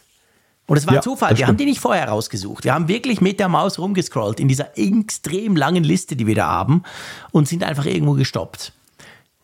Und 0.70 0.76
es 0.76 0.86
war 0.86 0.94
Ja, 0.94 1.00
Zufall, 1.00 1.30
das 1.30 1.38
wir 1.40 1.46
haben 1.48 1.56
die 1.56 1.64
nicht 1.64 1.80
vorher 1.80 2.08
rausgesucht. 2.08 2.62
Wir 2.64 2.72
haben 2.74 2.86
wirklich 2.86 3.20
mit 3.20 3.40
der 3.40 3.48
Maus 3.48 3.78
rumgescrollt 3.80 4.38
in 4.38 4.46
dieser 4.46 4.78
extrem 4.78 5.56
langen 5.56 5.82
Liste, 5.82 6.14
die 6.14 6.26
wir 6.28 6.36
da 6.36 6.46
haben 6.46 6.84
und 7.32 7.48
sind 7.48 7.64
einfach 7.64 7.86
irgendwo 7.86 8.12
gestoppt. 8.12 8.72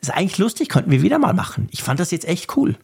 Das 0.01 0.11
ist 0.11 0.15
eigentlich 0.15 0.39
lustig, 0.39 0.69
könnten 0.69 0.91
wir 0.93 1.03
wieder 1.03 1.19
mal 1.19 1.35
machen. 1.35 1.69
Ich 1.73 1.83
fand 1.83 1.99
das 1.99 2.13
jetzt 2.13 2.29
echt 2.29 2.57
cool. 2.57 2.77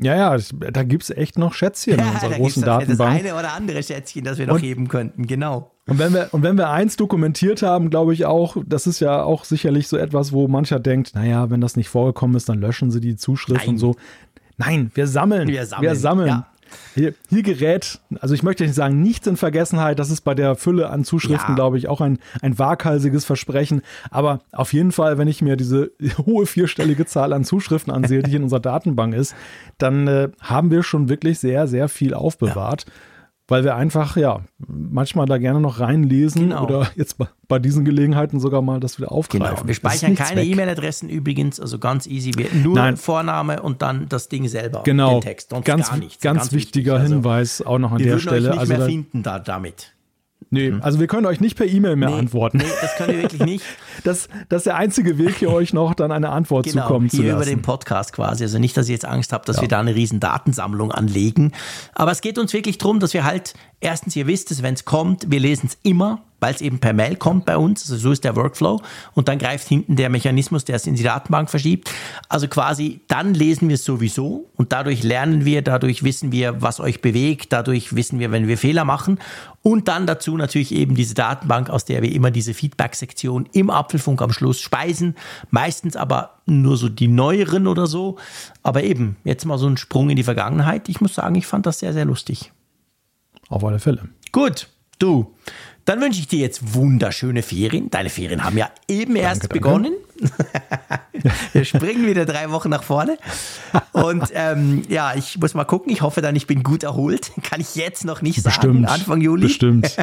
Ja, 0.00 0.14
ja, 0.36 0.42
da 0.72 0.84
gibt 0.84 1.02
es 1.02 1.10
echt 1.10 1.38
noch 1.38 1.54
Schätzchen 1.54 1.94
in 1.98 2.04
unserer 2.06 2.30
da 2.30 2.36
großen 2.36 2.62
das, 2.62 2.78
das 2.86 2.98
Datenbank. 2.98 3.18
eine 3.18 3.34
oder 3.34 3.52
andere 3.52 3.82
Schätzchen, 3.82 4.22
das 4.22 4.38
wir 4.38 4.46
noch 4.46 4.54
Und- 4.54 4.62
heben 4.62 4.86
könnten, 4.86 5.26
genau. 5.26 5.72
Und 5.88 5.98
wenn, 5.98 6.12
wir, 6.14 6.28
und 6.32 6.42
wenn 6.44 6.56
wir 6.56 6.68
eins 6.70 6.94
dokumentiert 6.96 7.62
haben, 7.62 7.90
glaube 7.90 8.12
ich 8.14 8.26
auch, 8.26 8.56
das 8.64 8.86
ist 8.86 9.00
ja 9.00 9.22
auch 9.24 9.44
sicherlich 9.44 9.88
so 9.88 9.96
etwas, 9.96 10.32
wo 10.32 10.46
mancher 10.46 10.78
denkt, 10.78 11.14
naja, 11.16 11.50
wenn 11.50 11.60
das 11.60 11.74
nicht 11.76 11.88
vorgekommen 11.88 12.36
ist, 12.36 12.48
dann 12.48 12.60
löschen 12.60 12.90
sie 12.92 13.00
die 13.00 13.16
Zuschrift 13.16 13.62
Nein. 13.62 13.70
und 13.70 13.78
so. 13.78 13.96
Nein, 14.58 14.90
wir 14.94 15.06
sammeln. 15.08 15.48
Wir 15.48 15.66
sammeln, 15.66 15.82
Wir 15.90 15.96
sammeln. 15.96 16.28
ja. 16.28 16.46
Hier, 16.94 17.14
hier 17.28 17.42
gerät, 17.42 18.00
also 18.20 18.34
ich 18.34 18.42
möchte 18.42 18.64
nicht 18.64 18.74
sagen, 18.74 19.02
nichts 19.02 19.26
in 19.26 19.36
Vergessenheit, 19.36 19.98
das 19.98 20.10
ist 20.10 20.22
bei 20.22 20.34
der 20.34 20.54
Fülle 20.56 20.90
an 20.90 21.04
Zuschriften, 21.04 21.50
Ja. 21.50 21.54
glaube 21.54 21.78
ich, 21.78 21.88
auch 21.88 22.00
ein, 22.00 22.18
ein 22.42 22.58
waghalsiges 22.58 23.24
Versprechen. 23.24 23.82
Aber 24.10 24.40
auf 24.52 24.72
jeden 24.72 24.92
Fall, 24.92 25.18
wenn 25.18 25.28
ich 25.28 25.42
mir 25.42 25.56
diese 25.56 25.90
hohe 26.26 26.46
vierstellige 26.46 27.06
Zahl 27.06 27.32
an 27.32 27.44
Zuschriften 27.44 27.92
ansehe, 27.92 28.22
die 28.22 28.36
in 28.36 28.42
unserer 28.42 28.60
Datenbank 28.60 29.14
ist, 29.14 29.34
dann 29.78 30.06
äh, 30.08 30.28
haben 30.40 30.70
wir 30.70 30.82
schon 30.82 31.08
wirklich 31.08 31.38
sehr, 31.38 31.66
sehr 31.68 31.88
viel 31.88 32.14
aufbewahrt. 32.14 32.86
Weil 33.48 33.64
wir 33.64 33.74
einfach, 33.76 34.16
ja, 34.16 34.42
manchmal 34.66 35.26
da 35.26 35.38
gerne 35.38 35.60
noch 35.60 35.80
reinlesen 35.80 36.50
Genau. 36.50 36.64
oder 36.64 36.90
jetzt 36.96 37.16
bei, 37.18 37.26
bei 37.48 37.58
diesen 37.58 37.84
Gelegenheiten 37.84 38.38
sogar 38.40 38.60
mal 38.62 38.78
das 38.78 38.98
wieder 38.98 39.10
aufgreifen. 39.10 39.56
Genau. 39.56 39.66
Wir 39.66 39.74
speichern 39.74 40.14
keine. 40.14 40.44
E-Mail-Adressen 40.44 41.08
übrigens, 41.08 41.58
also 41.58 41.78
ganz 41.78 42.06
easy. 42.06 42.32
Wir, 42.36 42.46
nur 42.54 42.74
Nein. 42.76 42.96
Vorname 42.98 43.62
und 43.62 43.80
dann 43.82 44.06
das 44.08 44.28
Ding 44.28 44.46
selber, 44.48 44.82
Genau, 44.84 45.14
den 45.14 45.22
Text. 45.22 45.50
Sonst 45.50 45.64
ganz, 45.64 45.88
gar 45.88 45.96
nichts. 45.98 46.22
ganz, 46.22 46.52
wichtiger 46.52 46.92
wichtig. 46.94 47.02
Also, 47.04 47.14
Hinweis 47.16 47.62
auch 47.62 47.78
noch 47.78 47.92
an 47.92 47.98
Wir 47.98 48.04
der 48.06 48.14
würden 48.14 48.20
Stelle. 48.22 48.48
euch 48.48 48.52
nicht 48.52 48.60
also, 48.60 48.72
mehr 48.72 48.80
da, 48.80 48.86
finden 48.86 49.22
da, 49.22 49.38
damit. 49.38 49.92
Nee, 50.50 50.72
also 50.80 51.00
wir 51.00 51.06
können 51.06 51.26
euch 51.26 51.40
nicht 51.40 51.56
per 51.56 51.66
E-Mail 51.66 51.96
mehr 51.96 52.10
Nee, 52.10 52.18
antworten. 52.18 52.58
Nee, 52.58 52.64
das 52.80 52.94
können 52.96 53.14
wir 53.16 53.22
wirklich 53.22 53.42
nicht. 53.44 53.64
Das, 54.04 54.28
das 54.48 54.58
ist 54.58 54.66
der 54.66 54.76
einzige 54.76 55.18
Weg, 55.18 55.34
hier 55.38 55.50
euch 55.52 55.72
noch 55.72 55.92
dann 55.92 56.12
eine 56.12 56.28
Antwort 56.28 56.66
Genau, 56.66 56.82
zukommen 56.82 57.10
zu 57.10 57.16
hier 57.16 57.30
über 57.30 57.38
lassen. 57.40 57.50
den 57.50 57.62
Podcast 57.62 58.12
quasi. 58.12 58.44
Also 58.44 58.60
nicht, 58.60 58.76
dass 58.76 58.88
ihr 58.88 58.92
jetzt 58.94 59.04
Angst 59.04 59.32
habt, 59.32 59.48
dass 59.48 59.60
wir 59.60 59.66
da 59.66 59.80
eine 59.80 59.92
riesen 59.96 60.20
Datensammlung 60.20 60.92
anlegen. 60.92 61.50
Aber 61.94 62.12
es 62.12 62.20
geht 62.20 62.38
uns 62.38 62.52
wirklich 62.52 62.78
darum, 62.78 63.00
dass 63.00 63.12
wir 63.12 63.24
halt, 63.24 63.54
erstens, 63.80 64.14
ihr 64.14 64.28
wisst 64.28 64.52
es, 64.52 64.62
wenn 64.62 64.74
es 64.74 64.84
kommt, 64.84 65.32
wir 65.32 65.40
lesen 65.40 65.66
es 65.66 65.78
immer, 65.82 66.22
weil 66.40 66.54
es 66.54 66.60
eben 66.60 66.78
per 66.78 66.92
Mail 66.92 67.16
kommt 67.16 67.44
bei 67.44 67.56
uns. 67.56 67.82
Also 67.82 67.96
so 67.96 68.12
ist 68.12 68.24
der 68.24 68.36
Workflow. 68.36 68.80
Und 69.14 69.28
dann 69.28 69.38
greift 69.38 69.68
hinten 69.68 69.96
der 69.96 70.08
Mechanismus, 70.08 70.64
der 70.64 70.76
es 70.76 70.86
in 70.86 70.94
die 70.94 71.02
Datenbank 71.02 71.50
verschiebt. 71.50 71.90
Also 72.28 72.48
quasi, 72.48 73.00
dann 73.08 73.34
lesen 73.34 73.68
wir 73.68 73.74
es 73.74 73.84
sowieso 73.84 74.48
und 74.56 74.72
dadurch 74.72 75.02
lernen 75.02 75.44
wir, 75.44 75.62
dadurch 75.62 76.02
wissen 76.02 76.32
wir, 76.32 76.62
was 76.62 76.80
euch 76.80 77.00
bewegt, 77.00 77.52
dadurch 77.52 77.94
wissen 77.94 78.18
wir, 78.18 78.30
wenn 78.30 78.46
wir 78.46 78.58
Fehler 78.58 78.84
machen. 78.84 79.18
Und 79.62 79.88
dann 79.88 80.06
dazu 80.06 80.36
natürlich 80.36 80.72
eben 80.72 80.94
diese 80.94 81.14
Datenbank, 81.14 81.68
aus 81.68 81.84
der 81.84 82.02
wir 82.02 82.12
immer 82.12 82.30
diese 82.30 82.54
Feedback-Sektion 82.54 83.48
im 83.52 83.70
Apfelfunk 83.70 84.22
am 84.22 84.32
Schluss 84.32 84.60
speisen. 84.60 85.16
Meistens 85.50 85.96
aber 85.96 86.38
nur 86.46 86.76
so 86.76 86.88
die 86.88 87.08
neueren 87.08 87.66
oder 87.66 87.86
so. 87.86 88.16
Aber 88.62 88.84
eben, 88.84 89.16
jetzt 89.24 89.44
mal 89.44 89.58
so 89.58 89.66
ein 89.66 89.76
Sprung 89.76 90.10
in 90.10 90.16
die 90.16 90.22
Vergangenheit. 90.22 90.88
Ich 90.88 91.00
muss 91.00 91.14
sagen, 91.14 91.34
ich 91.34 91.46
fand 91.46 91.66
das 91.66 91.80
sehr, 91.80 91.92
sehr 91.92 92.04
lustig. 92.04 92.52
Auf 93.48 93.64
alle 93.64 93.78
Fälle. 93.78 94.08
Gut, 94.32 94.68
du. 94.98 95.34
Dann 95.88 96.02
wünsche 96.02 96.20
ich 96.20 96.28
dir 96.28 96.40
jetzt 96.40 96.74
wunderschöne 96.74 97.42
Ferien. 97.42 97.88
Deine 97.88 98.10
Ferien 98.10 98.44
haben 98.44 98.58
ja 98.58 98.68
eben 98.88 99.16
erst 99.16 99.44
danke. 99.44 99.54
begonnen. 99.54 99.94
Wir 101.54 101.64
springen 101.64 102.06
wieder 102.06 102.26
drei 102.26 102.50
Wochen 102.50 102.68
nach 102.68 102.82
vorne. 102.82 103.16
Und 103.92 104.24
ähm, 104.34 104.82
ja, 104.90 105.14
ich 105.14 105.38
muss 105.38 105.54
mal 105.54 105.64
gucken. 105.64 105.90
Ich 105.90 106.02
hoffe 106.02 106.20
dann, 106.20 106.36
ich 106.36 106.46
bin 106.46 106.62
gut 106.62 106.82
erholt. 106.82 107.32
Kann 107.42 107.62
ich 107.62 107.74
jetzt 107.74 108.04
noch 108.04 108.20
nicht 108.20 108.42
sagen. 108.42 108.54
Bestimmt. 108.54 108.86
Anfang 108.86 109.22
Juli. 109.22 109.46
Bestimmt. 109.46 109.96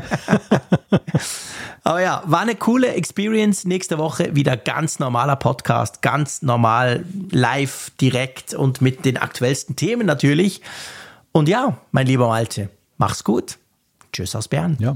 Aber 1.84 2.02
ja, 2.02 2.24
war 2.26 2.42
eine 2.42 2.56
coole 2.56 2.88
Experience. 2.96 3.66
Nächste 3.66 4.00
Woche 4.00 4.36
wieder 4.36 4.58
ganz 4.58 4.98
normaler 4.98 5.36
Podcast, 5.36 6.02
ganz 6.02 6.42
normal, 6.42 7.06
live, 7.30 7.92
direkt 8.02 8.56
und 8.56 8.82
mit 8.82 9.06
den 9.06 9.18
aktuellsten 9.18 9.76
Themen 9.76 10.08
natürlich. 10.08 10.62
Und 11.32 11.48
ja, 11.48 11.78
mein 11.92 12.08
lieber 12.08 12.28
Malte, 12.28 12.70
mach's 12.98 13.24
gut. 13.24 13.60
Tschüss 14.12 14.36
aus 14.36 14.48
Bern. 14.48 14.78
Ja. 14.80 14.96